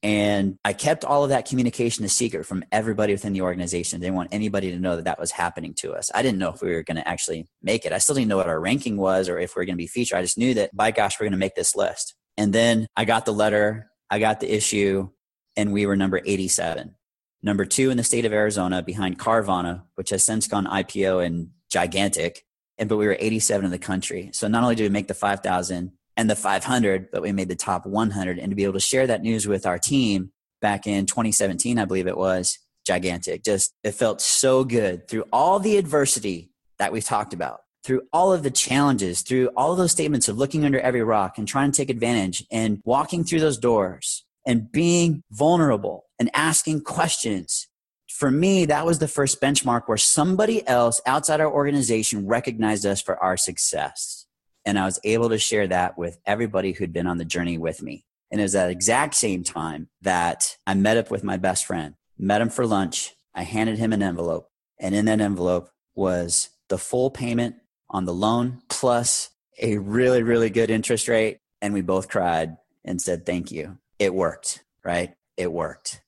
And 0.03 0.59
I 0.63 0.73
kept 0.73 1.03
all 1.03 1.23
of 1.23 1.29
that 1.29 1.47
communication 1.47 2.05
a 2.05 2.09
secret 2.09 2.45
from 2.45 2.63
everybody 2.71 3.13
within 3.13 3.33
the 3.33 3.41
organization. 3.41 3.99
They 3.99 4.05
didn't 4.05 4.17
want 4.17 4.29
anybody 4.31 4.69
to 4.69 4.77
know 4.77 4.97
that 4.97 5.05
that 5.05 5.19
was 5.19 5.31
happening 5.31 5.73
to 5.75 5.93
us. 5.93 6.11
I 6.13 6.21
didn't 6.21 6.37
know 6.37 6.49
if 6.49 6.61
we 6.61 6.71
were 6.75 6.83
going 6.83 6.97
to 6.97 7.07
actually 7.07 7.47
make 7.63 7.85
it. 7.85 7.91
I 7.91 7.97
still 7.97 8.13
didn't 8.13 8.27
know 8.27 8.37
what 8.37 8.47
our 8.47 8.59
ranking 8.59 8.97
was 8.97 9.27
or 9.29 9.39
if 9.39 9.55
we 9.55 9.63
are 9.63 9.65
going 9.65 9.75
to 9.75 9.81
be 9.81 9.87
featured. 9.87 10.19
I 10.19 10.21
just 10.21 10.37
knew 10.37 10.53
that, 10.55 10.75
by 10.75 10.91
gosh, 10.91 11.19
we're 11.19 11.25
going 11.25 11.31
to 11.31 11.37
make 11.37 11.55
this 11.55 11.75
list. 11.75 12.13
And 12.37 12.53
then 12.53 12.85
I 12.95 13.05
got 13.05 13.25
the 13.25 13.33
letter, 13.33 13.89
I 14.11 14.19
got 14.19 14.41
the 14.41 14.53
issue, 14.53 15.09
and 15.55 15.73
we 15.73 15.87
were 15.87 15.95
number 15.95 16.21
87. 16.23 16.93
Number 17.41 17.65
two 17.65 17.89
in 17.89 17.97
the 17.97 18.03
state 18.03 18.25
of 18.25 18.33
Arizona 18.33 18.83
behind 18.83 19.17
Carvana, 19.17 19.83
which 19.95 20.09
has 20.11 20.23
since 20.23 20.47
gone 20.47 20.65
IPO 20.65 21.25
and 21.25 21.49
gigantic 21.71 22.45
and 22.77 22.89
but 22.89 22.97
we 22.97 23.07
were 23.07 23.17
87 23.19 23.65
in 23.65 23.71
the 23.71 23.77
country. 23.77 24.29
So 24.33 24.47
not 24.47 24.63
only 24.63 24.75
did 24.75 24.83
we 24.83 24.89
make 24.89 25.07
the 25.07 25.13
5,000 25.13 25.91
and 26.17 26.29
the 26.29 26.35
500, 26.35 27.09
but 27.11 27.21
we 27.21 27.31
made 27.31 27.49
the 27.49 27.55
top 27.55 27.85
100. 27.85 28.39
And 28.39 28.49
to 28.49 28.55
be 28.55 28.63
able 28.63 28.73
to 28.73 28.79
share 28.79 29.07
that 29.07 29.21
news 29.21 29.47
with 29.47 29.65
our 29.65 29.77
team 29.77 30.31
back 30.61 30.87
in 30.87 31.05
2017, 31.05 31.77
I 31.77 31.85
believe 31.85 32.07
it 32.07 32.17
was 32.17 32.59
gigantic. 32.85 33.43
Just 33.43 33.73
it 33.83 33.91
felt 33.91 34.21
so 34.21 34.63
good 34.63 35.07
through 35.07 35.25
all 35.31 35.59
the 35.59 35.77
adversity 35.77 36.51
that 36.77 36.91
we've 36.91 37.03
talked 37.03 37.33
about, 37.33 37.61
through 37.83 38.03
all 38.13 38.31
of 38.31 38.43
the 38.43 38.51
challenges, 38.51 39.21
through 39.21 39.47
all 39.55 39.71
of 39.71 39.77
those 39.77 39.91
statements 39.91 40.27
of 40.27 40.37
looking 40.37 40.65
under 40.65 40.79
every 40.79 41.03
rock 41.03 41.37
and 41.37 41.47
trying 41.47 41.71
to 41.71 41.77
take 41.77 41.89
advantage 41.89 42.45
and 42.51 42.81
walking 42.85 43.23
through 43.23 43.39
those 43.39 43.57
doors 43.57 44.25
and 44.45 44.71
being 44.71 45.23
vulnerable 45.31 46.05
and 46.19 46.29
asking 46.33 46.81
questions 46.81 47.67
for 48.15 48.31
me, 48.31 48.63
that 48.65 48.85
was 48.85 48.99
the 48.99 49.09
first 49.09 49.41
benchmark 49.41 49.83
where 49.87 49.97
somebody 49.97 50.65
else 50.69 51.01
outside 51.05 51.41
our 51.41 51.51
organization 51.51 52.25
recognized 52.25 52.85
us 52.85 53.01
for 53.01 53.21
our 53.21 53.35
success. 53.35 54.25
And 54.63 54.79
I 54.79 54.85
was 54.85 55.01
able 55.03 55.27
to 55.29 55.37
share 55.37 55.67
that 55.67 55.97
with 55.97 56.17
everybody 56.25 56.71
who'd 56.71 56.93
been 56.93 57.07
on 57.07 57.17
the 57.17 57.25
journey 57.25 57.57
with 57.57 57.81
me. 57.81 58.05
And 58.31 58.39
it 58.39 58.45
was 58.45 58.53
that 58.53 58.71
exact 58.71 59.15
same 59.15 59.43
time 59.43 59.89
that 60.01 60.55
I 60.65 60.75
met 60.75 60.95
up 60.95 61.11
with 61.11 61.25
my 61.25 61.35
best 61.35 61.65
friend, 61.65 61.95
met 62.17 62.39
him 62.39 62.47
for 62.47 62.65
lunch. 62.65 63.13
I 63.33 63.43
handed 63.43 63.79
him 63.79 63.91
an 63.91 64.01
envelope. 64.01 64.47
And 64.79 64.95
in 64.95 65.03
that 65.05 65.19
envelope 65.19 65.69
was 65.93 66.51
the 66.69 66.77
full 66.77 67.11
payment 67.11 67.57
on 67.89 68.05
the 68.05 68.13
loan 68.13 68.61
plus 68.69 69.29
a 69.61 69.77
really, 69.77 70.23
really 70.23 70.49
good 70.49 70.69
interest 70.69 71.09
rate. 71.09 71.39
And 71.61 71.73
we 71.73 71.81
both 71.81 72.07
cried 72.07 72.55
and 72.85 73.01
said, 73.01 73.25
Thank 73.25 73.51
you. 73.51 73.77
It 73.99 74.13
worked, 74.13 74.63
right? 74.85 75.15
It 75.35 75.51
worked. 75.51 76.01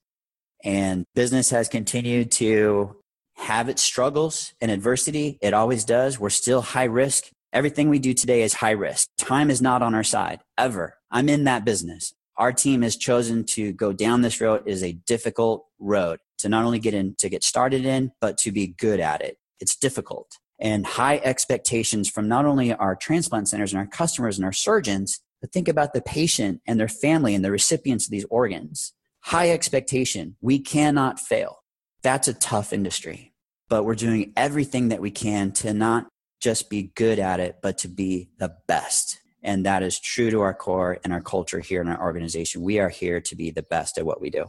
And 0.64 1.04
business 1.14 1.50
has 1.50 1.68
continued 1.68 2.30
to 2.32 2.96
have 3.36 3.68
its 3.68 3.82
struggles 3.82 4.52
and 4.60 4.70
adversity. 4.70 5.38
It 5.40 5.54
always 5.54 5.84
does. 5.84 6.18
We're 6.18 6.30
still 6.30 6.60
high 6.60 6.84
risk. 6.84 7.30
Everything 7.52 7.88
we 7.88 7.98
do 7.98 8.12
today 8.12 8.42
is 8.42 8.54
high 8.54 8.72
risk. 8.72 9.08
Time 9.16 9.50
is 9.50 9.62
not 9.62 9.82
on 9.82 9.94
our 9.94 10.04
side 10.04 10.40
ever. 10.58 10.96
I'm 11.10 11.28
in 11.28 11.44
that 11.44 11.64
business. 11.64 12.12
Our 12.36 12.52
team 12.52 12.82
has 12.82 12.96
chosen 12.96 13.44
to 13.46 13.72
go 13.72 13.92
down 13.92 14.22
this 14.22 14.40
road 14.40 14.62
it 14.66 14.70
is 14.70 14.82
a 14.82 14.92
difficult 14.92 15.66
road 15.78 16.20
to 16.38 16.48
not 16.48 16.64
only 16.64 16.78
get 16.78 16.94
in 16.94 17.14
to 17.18 17.28
get 17.28 17.42
started 17.42 17.84
in, 17.84 18.12
but 18.20 18.38
to 18.38 18.52
be 18.52 18.66
good 18.66 19.00
at 19.00 19.22
it. 19.22 19.38
It's 19.60 19.76
difficult 19.76 20.38
and 20.58 20.84
high 20.84 21.18
expectations 21.18 22.08
from 22.08 22.28
not 22.28 22.44
only 22.44 22.72
our 22.72 22.96
transplant 22.96 23.48
centers 23.48 23.72
and 23.72 23.78
our 23.78 23.86
customers 23.86 24.38
and 24.38 24.44
our 24.44 24.52
surgeons, 24.52 25.20
but 25.40 25.52
think 25.52 25.68
about 25.68 25.92
the 25.92 26.02
patient 26.02 26.60
and 26.66 26.80
their 26.80 26.88
family 26.88 27.34
and 27.34 27.44
the 27.44 27.50
recipients 27.50 28.06
of 28.06 28.10
these 28.10 28.26
organs 28.28 28.92
high 29.20 29.50
expectation. 29.50 30.36
We 30.40 30.58
cannot 30.58 31.20
fail. 31.20 31.58
That's 32.02 32.28
a 32.28 32.34
tough 32.34 32.72
industry, 32.72 33.32
but 33.68 33.84
we're 33.84 33.94
doing 33.94 34.32
everything 34.36 34.88
that 34.88 35.00
we 35.00 35.10
can 35.10 35.52
to 35.52 35.72
not 35.72 36.06
just 36.40 36.70
be 36.70 36.92
good 36.94 37.18
at 37.18 37.40
it, 37.40 37.58
but 37.62 37.78
to 37.78 37.88
be 37.88 38.30
the 38.38 38.54
best. 38.66 39.18
And 39.42 39.66
that 39.66 39.82
is 39.82 39.98
true 39.98 40.30
to 40.30 40.40
our 40.40 40.54
core 40.54 40.98
and 41.04 41.12
our 41.12 41.20
culture 41.20 41.60
here 41.60 41.80
in 41.80 41.88
our 41.88 42.00
organization. 42.00 42.62
We 42.62 42.78
are 42.78 42.88
here 42.88 43.20
to 43.20 43.36
be 43.36 43.50
the 43.50 43.62
best 43.62 43.98
at 43.98 44.06
what 44.06 44.20
we 44.20 44.30
do. 44.30 44.46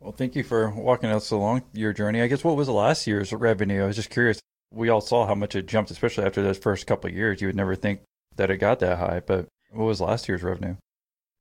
Well, 0.00 0.12
thank 0.12 0.34
you 0.34 0.42
for 0.42 0.70
walking 0.70 1.10
us 1.10 1.30
along 1.30 1.62
your 1.72 1.92
journey. 1.92 2.22
I 2.22 2.26
guess 2.26 2.42
what 2.42 2.56
was 2.56 2.68
last 2.68 3.06
year's 3.06 3.32
revenue? 3.32 3.84
I 3.84 3.86
was 3.86 3.96
just 3.96 4.10
curious. 4.10 4.40
We 4.72 4.88
all 4.88 5.00
saw 5.00 5.26
how 5.26 5.34
much 5.34 5.54
it 5.54 5.66
jumped, 5.66 5.90
especially 5.90 6.24
after 6.24 6.42
those 6.42 6.58
first 6.58 6.86
couple 6.86 7.08
of 7.08 7.16
years. 7.16 7.40
You 7.40 7.48
would 7.48 7.56
never 7.56 7.74
think 7.76 8.00
that 8.36 8.50
it 8.50 8.56
got 8.56 8.80
that 8.80 8.98
high, 8.98 9.20
but 9.24 9.46
What 9.72 9.86
was 9.86 10.00
last 10.00 10.28
year's 10.28 10.42
revenue? 10.42 10.76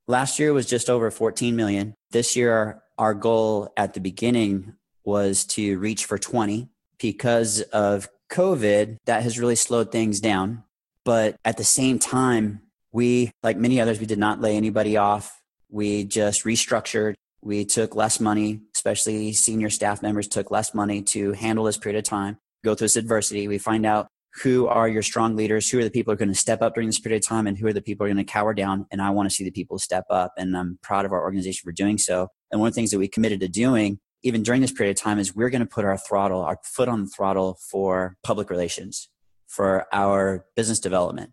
Last 0.07 0.39
year 0.39 0.53
was 0.53 0.65
just 0.65 0.89
over 0.89 1.11
14 1.11 1.55
million. 1.55 1.93
This 2.11 2.35
year, 2.35 2.81
our 2.97 3.13
goal 3.13 3.71
at 3.77 3.93
the 3.93 3.99
beginning 3.99 4.73
was 5.03 5.45
to 5.45 5.77
reach 5.79 6.05
for 6.05 6.17
20 6.17 6.69
because 6.99 7.61
of 7.61 8.09
COVID. 8.31 8.97
That 9.05 9.23
has 9.23 9.39
really 9.39 9.55
slowed 9.55 9.91
things 9.91 10.19
down. 10.19 10.63
But 11.03 11.35
at 11.45 11.57
the 11.57 11.63
same 11.63 11.97
time, 11.99 12.61
we, 12.91 13.31
like 13.41 13.57
many 13.57 13.79
others, 13.79 13.99
we 13.99 14.05
did 14.05 14.19
not 14.19 14.41
lay 14.41 14.55
anybody 14.55 14.97
off. 14.97 15.41
We 15.69 16.03
just 16.03 16.43
restructured. 16.43 17.15
We 17.41 17.65
took 17.65 17.95
less 17.95 18.19
money, 18.19 18.61
especially 18.75 19.33
senior 19.33 19.69
staff 19.69 20.01
members 20.01 20.27
took 20.27 20.51
less 20.51 20.73
money 20.73 21.01
to 21.03 21.31
handle 21.31 21.65
this 21.65 21.77
period 21.77 21.97
of 21.97 22.03
time, 22.03 22.37
go 22.63 22.75
through 22.75 22.85
this 22.85 22.97
adversity. 22.97 23.47
We 23.47 23.57
find 23.57 23.85
out 23.85 24.07
who 24.43 24.67
are 24.67 24.87
your 24.87 25.01
strong 25.01 25.35
leaders, 25.35 25.69
who 25.69 25.79
are 25.79 25.83
the 25.83 25.91
people 25.91 26.11
who 26.11 26.15
are 26.15 26.17
going 26.17 26.29
to 26.29 26.35
step 26.35 26.61
up 26.61 26.73
during 26.73 26.87
this 26.87 26.99
period 26.99 27.21
of 27.21 27.27
time, 27.27 27.47
and 27.47 27.57
who 27.57 27.67
are 27.67 27.73
the 27.73 27.81
people 27.81 28.05
who 28.05 28.11
are 28.11 28.13
going 28.13 28.25
to 28.25 28.31
cower 28.31 28.53
down. 28.53 28.85
And 28.91 29.01
I 29.01 29.09
want 29.09 29.29
to 29.29 29.35
see 29.35 29.43
the 29.43 29.51
people 29.51 29.77
step 29.79 30.05
up. 30.09 30.33
And 30.37 30.55
I'm 30.55 30.79
proud 30.81 31.05
of 31.05 31.11
our 31.11 31.21
organization 31.21 31.65
for 31.65 31.71
doing 31.71 31.97
so. 31.97 32.29
And 32.51 32.59
one 32.61 32.67
of 32.67 32.73
the 32.73 32.75
things 32.75 32.91
that 32.91 32.99
we 32.99 33.07
committed 33.07 33.39
to 33.41 33.47
doing, 33.47 33.99
even 34.23 34.43
during 34.43 34.61
this 34.61 34.71
period 34.71 34.97
of 34.97 35.01
time, 35.01 35.19
is 35.19 35.35
we're 35.35 35.49
going 35.49 35.61
to 35.61 35.67
put 35.67 35.85
our 35.85 35.97
throttle, 35.97 36.41
our 36.41 36.59
foot 36.63 36.87
on 36.87 37.03
the 37.03 37.09
throttle 37.09 37.57
for 37.69 38.15
public 38.23 38.49
relations, 38.49 39.09
for 39.47 39.85
our 39.91 40.45
business 40.55 40.79
development. 40.79 41.31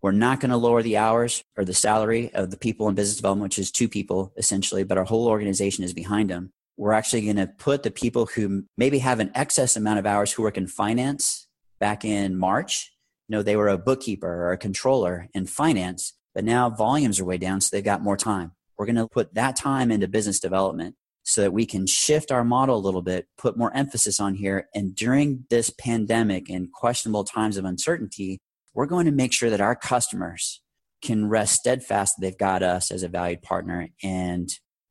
We're 0.00 0.12
not 0.12 0.40
going 0.40 0.50
to 0.50 0.56
lower 0.56 0.82
the 0.82 0.96
hours 0.96 1.42
or 1.56 1.64
the 1.64 1.74
salary 1.74 2.32
of 2.32 2.50
the 2.50 2.56
people 2.56 2.88
in 2.88 2.94
business 2.94 3.16
development, 3.16 3.42
which 3.42 3.58
is 3.58 3.72
two 3.72 3.88
people 3.88 4.32
essentially, 4.36 4.84
but 4.84 4.96
our 4.96 5.04
whole 5.04 5.26
organization 5.26 5.82
is 5.82 5.92
behind 5.92 6.30
them. 6.30 6.52
We're 6.76 6.92
actually 6.92 7.22
going 7.22 7.36
to 7.36 7.48
put 7.48 7.82
the 7.82 7.90
people 7.90 8.26
who 8.26 8.64
maybe 8.76 9.00
have 9.00 9.18
an 9.18 9.32
excess 9.34 9.76
amount 9.76 9.98
of 9.98 10.06
hours 10.06 10.30
who 10.30 10.44
work 10.44 10.56
in 10.56 10.68
finance 10.68 11.47
back 11.78 12.04
in 12.04 12.36
March. 12.36 12.92
You 13.28 13.36
know, 13.36 13.42
they 13.42 13.56
were 13.56 13.68
a 13.68 13.78
bookkeeper 13.78 14.28
or 14.28 14.52
a 14.52 14.58
controller 14.58 15.28
in 15.34 15.46
finance, 15.46 16.14
but 16.34 16.44
now 16.44 16.70
volumes 16.70 17.20
are 17.20 17.24
way 17.24 17.38
down, 17.38 17.60
so 17.60 17.74
they've 17.74 17.84
got 17.84 18.02
more 18.02 18.16
time. 18.16 18.52
We're 18.76 18.86
going 18.86 18.96
to 18.96 19.08
put 19.08 19.34
that 19.34 19.56
time 19.56 19.90
into 19.90 20.08
business 20.08 20.40
development 20.40 20.94
so 21.24 21.42
that 21.42 21.52
we 21.52 21.66
can 21.66 21.86
shift 21.86 22.32
our 22.32 22.44
model 22.44 22.76
a 22.76 22.80
little 22.80 23.02
bit, 23.02 23.26
put 23.36 23.58
more 23.58 23.74
emphasis 23.74 24.18
on 24.18 24.34
here. 24.34 24.68
And 24.74 24.94
during 24.94 25.44
this 25.50 25.68
pandemic 25.68 26.48
and 26.48 26.72
questionable 26.72 27.24
times 27.24 27.58
of 27.58 27.66
uncertainty, 27.66 28.38
we're 28.72 28.86
going 28.86 29.04
to 29.04 29.12
make 29.12 29.34
sure 29.34 29.50
that 29.50 29.60
our 29.60 29.76
customers 29.76 30.62
can 31.02 31.28
rest 31.28 31.54
steadfast 31.54 32.14
that 32.16 32.22
they've 32.22 32.38
got 32.38 32.62
us 32.62 32.90
as 32.90 33.02
a 33.02 33.08
valued 33.08 33.42
partner. 33.42 33.88
And 34.02 34.48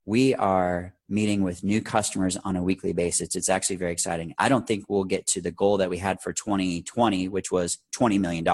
we 0.08 0.34
are 0.34 0.94
meeting 1.10 1.44
with 1.44 1.66
new 1.66 1.82
customers 1.82 2.38
on 2.38 2.56
a 2.56 2.64
weekly 2.64 2.94
basis. 2.94 3.36
It's 3.36 3.50
actually 3.50 3.76
very 3.76 3.92
exciting. 3.92 4.34
I 4.38 4.48
don't 4.48 4.66
think 4.66 4.86
we'll 4.88 5.04
get 5.04 5.28
to 5.28 5.42
the 5.42 5.52
goal 5.52 5.78
that 5.78 5.90
we 5.90 5.98
had 5.98 6.22
for 6.22 6.32
2020, 6.32 7.28
which 7.28 7.52
was 7.52 7.80
$20 7.94 8.18
million. 8.18 8.48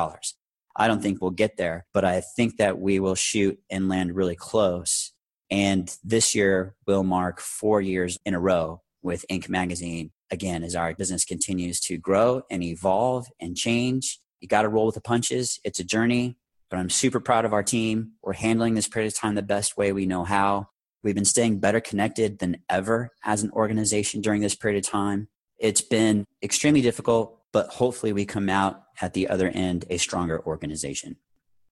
I 0.76 0.88
don't 0.88 1.00
think 1.00 1.22
we'll 1.22 1.30
get 1.30 1.58
there, 1.58 1.86
but 1.94 2.04
I 2.04 2.22
think 2.22 2.58
that 2.58 2.80
we 2.80 3.00
will 3.00 3.14
shoot 3.14 3.60
and 3.70 3.88
land 3.88 4.16
really 4.16 4.36
close. 4.36 5.14
And 5.52 5.96
this 6.04 6.34
year 6.34 6.74
will 6.88 7.04
mark 7.04 7.40
four 7.40 7.82
years 7.82 8.18
in 8.26 8.34
a 8.34 8.40
row 8.40 8.82
with 9.04 9.24
Inc. 9.30 9.48
Magazine. 9.48 10.12
Again, 10.32 10.64
as 10.64 10.76
our 10.76 10.96
business 10.96 11.24
continues 11.24 11.80
to 11.82 11.98
grow 11.98 12.42
and 12.50 12.64
evolve 12.64 13.28
and 13.40 13.56
change, 13.56 14.20
you 14.40 14.48
got 14.48 14.64
to 14.64 14.70
roll 14.70 14.88
with 14.88 14.96
the 14.96 15.02
punches. 15.02 15.60
It's 15.64 15.80
a 15.80 15.84
journey, 15.84 16.36
but 16.72 16.80
I'm 16.80 16.90
super 16.90 17.20
proud 17.20 17.46
of 17.46 17.54
our 17.54 17.62
team. 17.62 18.14
We're 18.24 18.34
handling 18.34 18.74
this 18.74 18.88
period 18.88 19.14
of 19.14 19.16
time 19.16 19.36
the 19.36 19.44
best 19.44 19.78
way 19.78 19.94
we 19.94 20.08
know 20.08 20.24
how. 20.24 20.70
We've 21.04 21.16
been 21.16 21.26
staying 21.26 21.60
better 21.60 21.82
connected 21.82 22.40
than 22.40 22.58
ever 22.70 23.12
as 23.24 23.44
an 23.44 23.52
organization 23.52 24.22
during 24.22 24.42
this 24.42 24.56
period 24.56 24.84
of 24.84 24.90
time. 24.90 25.28
It's 25.60 25.82
been 25.82 26.26
extremely 26.42 26.82
difficult, 26.82 27.40
but 27.52 27.68
hopefully 27.68 28.14
we 28.14 28.26
come 28.26 28.50
out 28.50 28.84
at 29.02 29.14
the 29.14 29.28
other 29.28 29.50
end 29.50 29.86
a 29.90 29.98
stronger 29.98 30.42
organization. 30.46 31.18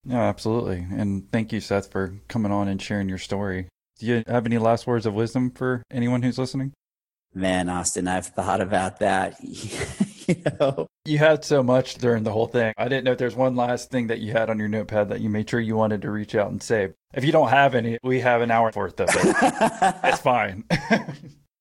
Yeah, 0.03 0.23
absolutely. 0.23 0.85
And 0.91 1.31
thank 1.31 1.51
you, 1.51 1.61
Seth, 1.61 1.91
for 1.91 2.15
coming 2.27 2.51
on 2.51 2.67
and 2.67 2.81
sharing 2.81 3.07
your 3.07 3.17
story. 3.17 3.67
Do 3.99 4.05
you 4.05 4.23
have 4.27 4.45
any 4.45 4.57
last 4.57 4.87
words 4.87 5.05
of 5.05 5.13
wisdom 5.13 5.51
for 5.51 5.83
anyone 5.91 6.23
who's 6.23 6.37
listening? 6.37 6.73
Man, 7.33 7.69
Austin, 7.69 8.07
I've 8.07 8.27
thought 8.27 8.59
about 8.59 8.99
that. 8.99 9.39
you 10.45 10.51
know, 10.59 10.87
you 11.05 11.17
had 11.17 11.43
so 11.43 11.63
much 11.63 11.95
during 11.95 12.23
the 12.23 12.31
whole 12.31 12.47
thing. 12.47 12.73
I 12.77 12.87
didn't 12.87 13.05
know 13.05 13.11
if 13.11 13.17
there's 13.17 13.35
one 13.35 13.55
last 13.55 13.89
thing 13.89 14.07
that 14.07 14.19
you 14.19 14.31
had 14.31 14.49
on 14.49 14.59
your 14.59 14.67
notepad 14.67 15.09
that 15.09 15.21
you 15.21 15.29
made 15.29 15.49
sure 15.49 15.59
you 15.59 15.75
wanted 15.75 16.01
to 16.03 16.11
reach 16.11 16.35
out 16.35 16.51
and 16.51 16.61
say. 16.61 16.89
If 17.13 17.25
you 17.25 17.31
don't 17.31 17.49
have 17.49 17.75
any, 17.75 17.97
we 18.03 18.19
have 18.21 18.41
an 18.41 18.51
hour 18.51 18.71
worth 18.75 18.99
of 18.99 19.09
it. 19.09 19.35
it's 20.03 20.21
fine. 20.21 20.63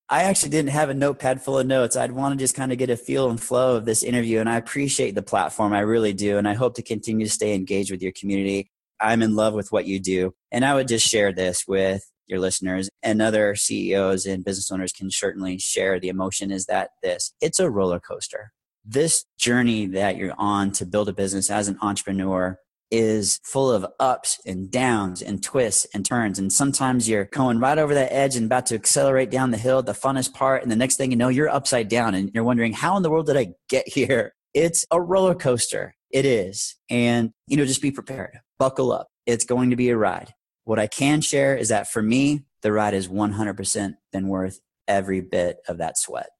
I 0.08 0.24
actually 0.24 0.50
didn't 0.50 0.70
have 0.70 0.90
a 0.90 0.94
notepad 0.94 1.40
full 1.40 1.58
of 1.58 1.66
notes. 1.66 1.96
I'd 1.96 2.12
want 2.12 2.36
to 2.36 2.42
just 2.42 2.56
kind 2.56 2.72
of 2.72 2.78
get 2.78 2.90
a 2.90 2.96
feel 2.96 3.30
and 3.30 3.40
flow 3.40 3.76
of 3.76 3.84
this 3.84 4.02
interview. 4.02 4.40
And 4.40 4.48
I 4.48 4.56
appreciate 4.56 5.14
the 5.14 5.22
platform. 5.22 5.72
I 5.72 5.80
really 5.80 6.12
do. 6.12 6.36
And 6.36 6.48
I 6.48 6.54
hope 6.54 6.74
to 6.76 6.82
continue 6.82 7.26
to 7.26 7.32
stay 7.32 7.54
engaged 7.54 7.92
with 7.92 8.02
your 8.02 8.12
community. 8.12 8.70
I'm 9.00 9.22
in 9.22 9.36
love 9.36 9.54
with 9.54 9.70
what 9.70 9.86
you 9.86 10.00
do. 10.00 10.32
And 10.50 10.64
I 10.64 10.74
would 10.74 10.88
just 10.88 11.06
share 11.06 11.32
this 11.32 11.64
with 11.66 12.02
your 12.30 12.38
listeners 12.38 12.88
and 13.02 13.20
other 13.20 13.54
CEOs 13.54 14.24
and 14.24 14.44
business 14.44 14.70
owners 14.70 14.92
can 14.92 15.10
certainly 15.10 15.58
share 15.58 15.98
the 15.98 16.08
emotion 16.08 16.50
is 16.50 16.66
that 16.66 16.90
this 17.02 17.34
it's 17.40 17.58
a 17.58 17.68
roller 17.68 17.98
coaster 17.98 18.52
this 18.84 19.24
journey 19.38 19.86
that 19.86 20.16
you're 20.16 20.34
on 20.38 20.72
to 20.72 20.86
build 20.86 21.08
a 21.08 21.12
business 21.12 21.50
as 21.50 21.68
an 21.68 21.78
entrepreneur 21.82 22.58
is 22.90 23.40
full 23.44 23.70
of 23.70 23.86
ups 24.00 24.40
and 24.44 24.70
downs 24.70 25.22
and 25.22 25.42
twists 25.42 25.86
and 25.94 26.04
turns. 26.04 26.38
And 26.38 26.52
sometimes 26.52 27.08
you're 27.08 27.26
going 27.26 27.60
right 27.60 27.78
over 27.78 27.94
that 27.94 28.12
edge 28.12 28.36
and 28.36 28.46
about 28.46 28.66
to 28.66 28.74
accelerate 28.74 29.30
down 29.30 29.50
the 29.50 29.58
hill, 29.58 29.82
the 29.82 29.92
funnest 29.92 30.34
part. 30.34 30.62
And 30.62 30.70
the 30.70 30.76
next 30.76 30.96
thing 30.96 31.10
you 31.10 31.16
know, 31.16 31.28
you're 31.28 31.48
upside 31.48 31.88
down 31.88 32.14
and 32.14 32.30
you're 32.34 32.44
wondering, 32.44 32.72
how 32.72 32.96
in 32.96 33.02
the 33.02 33.10
world 33.10 33.26
did 33.26 33.36
I 33.36 33.48
get 33.68 33.86
here? 33.92 34.34
It's 34.54 34.84
a 34.90 35.00
roller 35.00 35.34
coaster. 35.34 35.94
It 36.10 36.26
is. 36.26 36.74
And, 36.88 37.30
you 37.46 37.56
know, 37.56 37.64
just 37.64 37.82
be 37.82 37.92
prepared. 37.92 38.40
Buckle 38.58 38.90
up. 38.90 39.08
It's 39.26 39.44
going 39.44 39.70
to 39.70 39.76
be 39.76 39.90
a 39.90 39.96
ride. 39.96 40.34
What 40.64 40.80
I 40.80 40.88
can 40.88 41.20
share 41.20 41.56
is 41.56 41.68
that 41.68 41.88
for 41.88 42.02
me, 42.02 42.44
the 42.62 42.72
ride 42.72 42.94
is 42.94 43.08
100% 43.08 43.94
been 44.12 44.28
worth 44.28 44.60
every 44.88 45.20
bit 45.20 45.58
of 45.68 45.78
that 45.78 45.96
sweat. 45.96 46.30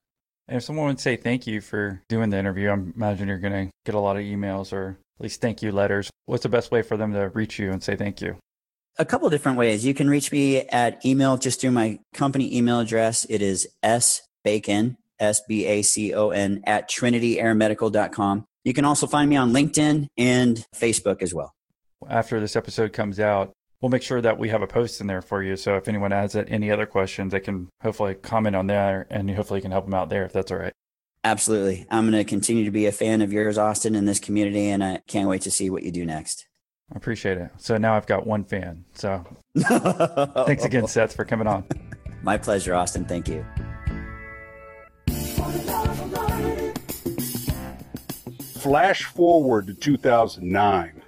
And 0.50 0.56
if 0.56 0.64
someone 0.64 0.88
would 0.88 0.98
say 0.98 1.14
thank 1.14 1.46
you 1.46 1.60
for 1.60 2.02
doing 2.08 2.30
the 2.30 2.36
interview, 2.36 2.70
I 2.70 2.72
imagine 2.72 3.28
you're 3.28 3.38
going 3.38 3.68
to 3.68 3.72
get 3.86 3.94
a 3.94 4.00
lot 4.00 4.16
of 4.16 4.22
emails 4.22 4.72
or 4.72 4.98
at 5.18 5.22
least 5.22 5.40
thank 5.40 5.62
you 5.62 5.70
letters. 5.70 6.10
What's 6.26 6.42
the 6.42 6.48
best 6.48 6.72
way 6.72 6.82
for 6.82 6.96
them 6.96 7.12
to 7.12 7.28
reach 7.28 7.60
you 7.60 7.70
and 7.70 7.80
say 7.80 7.94
thank 7.94 8.20
you? 8.20 8.36
A 8.98 9.04
couple 9.04 9.30
different 9.30 9.58
ways. 9.58 9.86
You 9.86 9.94
can 9.94 10.10
reach 10.10 10.32
me 10.32 10.62
at 10.62 11.06
email 11.06 11.36
just 11.36 11.60
through 11.60 11.70
my 11.70 12.00
company 12.14 12.56
email 12.56 12.80
address. 12.80 13.24
It 13.30 13.42
is 13.42 13.68
sbacon, 13.84 14.96
S 15.20 15.40
B 15.46 15.66
A 15.66 15.82
C 15.82 16.12
O 16.12 16.30
N, 16.30 16.62
at 16.66 16.90
trinityairmedical.com. 16.90 18.44
You 18.64 18.74
can 18.74 18.84
also 18.84 19.06
find 19.06 19.30
me 19.30 19.36
on 19.36 19.52
LinkedIn 19.52 20.08
and 20.18 20.66
Facebook 20.74 21.22
as 21.22 21.32
well. 21.32 21.52
After 22.08 22.40
this 22.40 22.56
episode 22.56 22.92
comes 22.92 23.20
out, 23.20 23.52
we'll 23.80 23.90
make 23.90 24.02
sure 24.02 24.20
that 24.20 24.38
we 24.38 24.48
have 24.50 24.62
a 24.62 24.66
post 24.66 25.00
in 25.00 25.06
there 25.06 25.22
for 25.22 25.42
you. 25.42 25.56
So 25.56 25.76
if 25.76 25.88
anyone 25.88 26.10
has 26.10 26.36
any 26.36 26.70
other 26.70 26.86
questions, 26.86 27.32
they 27.32 27.40
can 27.40 27.68
hopefully 27.82 28.14
comment 28.14 28.56
on 28.56 28.66
there 28.66 29.06
and 29.10 29.30
hopefully 29.30 29.58
you 29.58 29.62
can 29.62 29.70
help 29.70 29.86
them 29.86 29.94
out 29.94 30.08
there 30.08 30.24
if 30.24 30.32
that's 30.32 30.50
all 30.50 30.58
right. 30.58 30.72
Absolutely. 31.22 31.86
I'm 31.90 32.10
going 32.10 32.24
to 32.24 32.28
continue 32.28 32.64
to 32.64 32.70
be 32.70 32.86
a 32.86 32.92
fan 32.92 33.20
of 33.20 33.32
yours, 33.32 33.58
Austin, 33.58 33.94
in 33.94 34.06
this 34.06 34.18
community, 34.18 34.68
and 34.68 34.82
I 34.82 35.02
can't 35.06 35.28
wait 35.28 35.42
to 35.42 35.50
see 35.50 35.68
what 35.68 35.82
you 35.82 35.92
do 35.92 36.06
next. 36.06 36.46
I 36.92 36.96
appreciate 36.96 37.36
it. 37.36 37.50
So 37.58 37.76
now 37.76 37.94
I've 37.94 38.06
got 38.06 38.26
one 38.26 38.44
fan. 38.44 38.84
So 38.94 39.24
thanks 39.56 40.64
again, 40.64 40.86
Seth, 40.86 41.14
for 41.14 41.24
coming 41.24 41.46
on. 41.46 41.64
My 42.22 42.36
pleasure, 42.38 42.74
Austin. 42.74 43.04
Thank 43.04 43.28
you. 43.28 43.44
Flash 48.60 49.04
forward 49.04 49.66
to 49.68 49.74
2009 49.74 50.99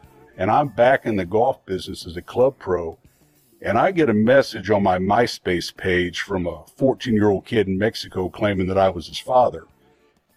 and 0.42 0.50
I'm 0.50 0.66
back 0.66 1.06
in 1.06 1.14
the 1.14 1.24
golf 1.24 1.64
business 1.66 2.04
as 2.04 2.16
a 2.16 2.20
club 2.20 2.58
pro, 2.58 2.98
and 3.60 3.78
I 3.78 3.92
get 3.92 4.10
a 4.10 4.12
message 4.12 4.70
on 4.70 4.82
my 4.82 4.98
MySpace 4.98 5.72
page 5.76 6.22
from 6.22 6.48
a 6.48 6.64
14 6.66 7.14
year 7.14 7.30
old 7.30 7.46
kid 7.46 7.68
in 7.68 7.78
Mexico 7.78 8.28
claiming 8.28 8.66
that 8.66 8.76
I 8.76 8.88
was 8.88 9.06
his 9.06 9.20
father. 9.20 9.68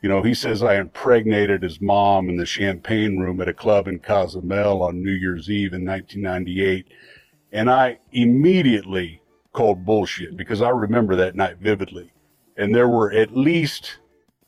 You 0.03 0.09
know, 0.09 0.21
he 0.21 0.35
says 0.35 0.61
I 0.61 0.75
impregnated 0.75 1.63
his 1.63 1.81
mom 1.81 2.29
in 2.29 2.37
the 2.37 2.45
champagne 2.45 3.17
room 3.17 3.41
at 3.41 3.47
a 3.47 3.53
club 3.53 3.87
in 3.87 3.97
Cozumel 3.97 4.83
on 4.83 5.01
New 5.01 5.09
Year's 5.09 5.49
Eve 5.49 5.73
in 5.73 5.83
1998. 5.83 6.85
And 7.51 7.67
I 7.67 7.97
immediately 8.11 9.23
called 9.53 9.87
bullshit 9.87 10.37
because 10.37 10.61
I 10.61 10.69
remember 10.69 11.15
that 11.15 11.33
night 11.33 11.57
vividly. 11.57 12.11
And 12.57 12.75
there 12.75 12.89
were 12.89 13.11
at 13.11 13.35
least 13.35 13.97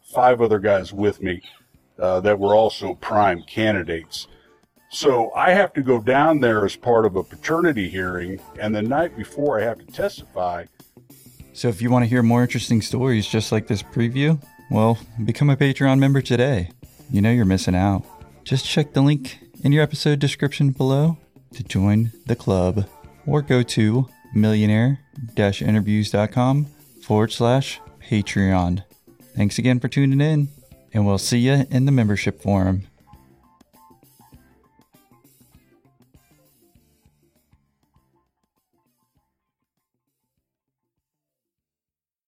five 0.03 0.39
other 0.39 0.59
guys 0.59 0.93
with 0.93 1.19
me 1.19 1.41
uh, 1.97 2.19
that 2.19 2.37
were 2.37 2.53
also 2.53 2.93
prime 2.93 3.41
candidates. 3.41 4.27
So 4.89 5.31
I 5.33 5.51
have 5.51 5.73
to 5.73 5.81
go 5.81 5.99
down 6.01 6.39
there 6.39 6.65
as 6.65 6.75
part 6.75 7.05
of 7.05 7.15
a 7.15 7.23
paternity 7.23 7.89
hearing, 7.89 8.39
and 8.59 8.73
the 8.73 8.81
night 8.81 9.17
before 9.17 9.59
I 9.59 9.63
have 9.63 9.79
to 9.79 9.85
testify. 9.85 10.65
So 11.53 11.67
if 11.67 11.81
you 11.81 11.89
want 11.89 12.03
to 12.03 12.09
hear 12.09 12.23
more 12.23 12.41
interesting 12.41 12.81
stories 12.81 13.27
just 13.27 13.51
like 13.51 13.67
this 13.67 13.83
preview, 13.83 14.41
well, 14.71 14.97
become 15.25 15.49
a 15.49 15.57
Patreon 15.57 15.99
member 15.99 16.21
today. 16.21 16.69
You 17.11 17.21
know 17.21 17.31
you're 17.31 17.45
missing 17.45 17.75
out. 17.75 18.03
Just 18.43 18.65
check 18.65 18.93
the 18.93 19.01
link 19.01 19.39
in 19.63 19.71
your 19.71 19.83
episode 19.83 20.19
description 20.19 20.69
below 20.69 21.17
to 21.53 21.63
join 21.63 22.11
the 22.25 22.35
club, 22.35 22.85
or 23.25 23.41
go 23.41 23.63
to 23.63 24.07
millionaire 24.33 24.99
interviews.com 25.35 26.65
forward 27.01 27.31
slash 27.31 27.79
Patreon. 28.01 28.83
Thanks 29.35 29.57
again 29.57 29.79
for 29.79 29.87
tuning 29.87 30.21
in, 30.21 30.49
and 30.93 31.05
we'll 31.05 31.17
see 31.17 31.39
you 31.39 31.65
in 31.69 31.85
the 31.85 31.91
membership 31.91 32.41
forum. 32.41 32.83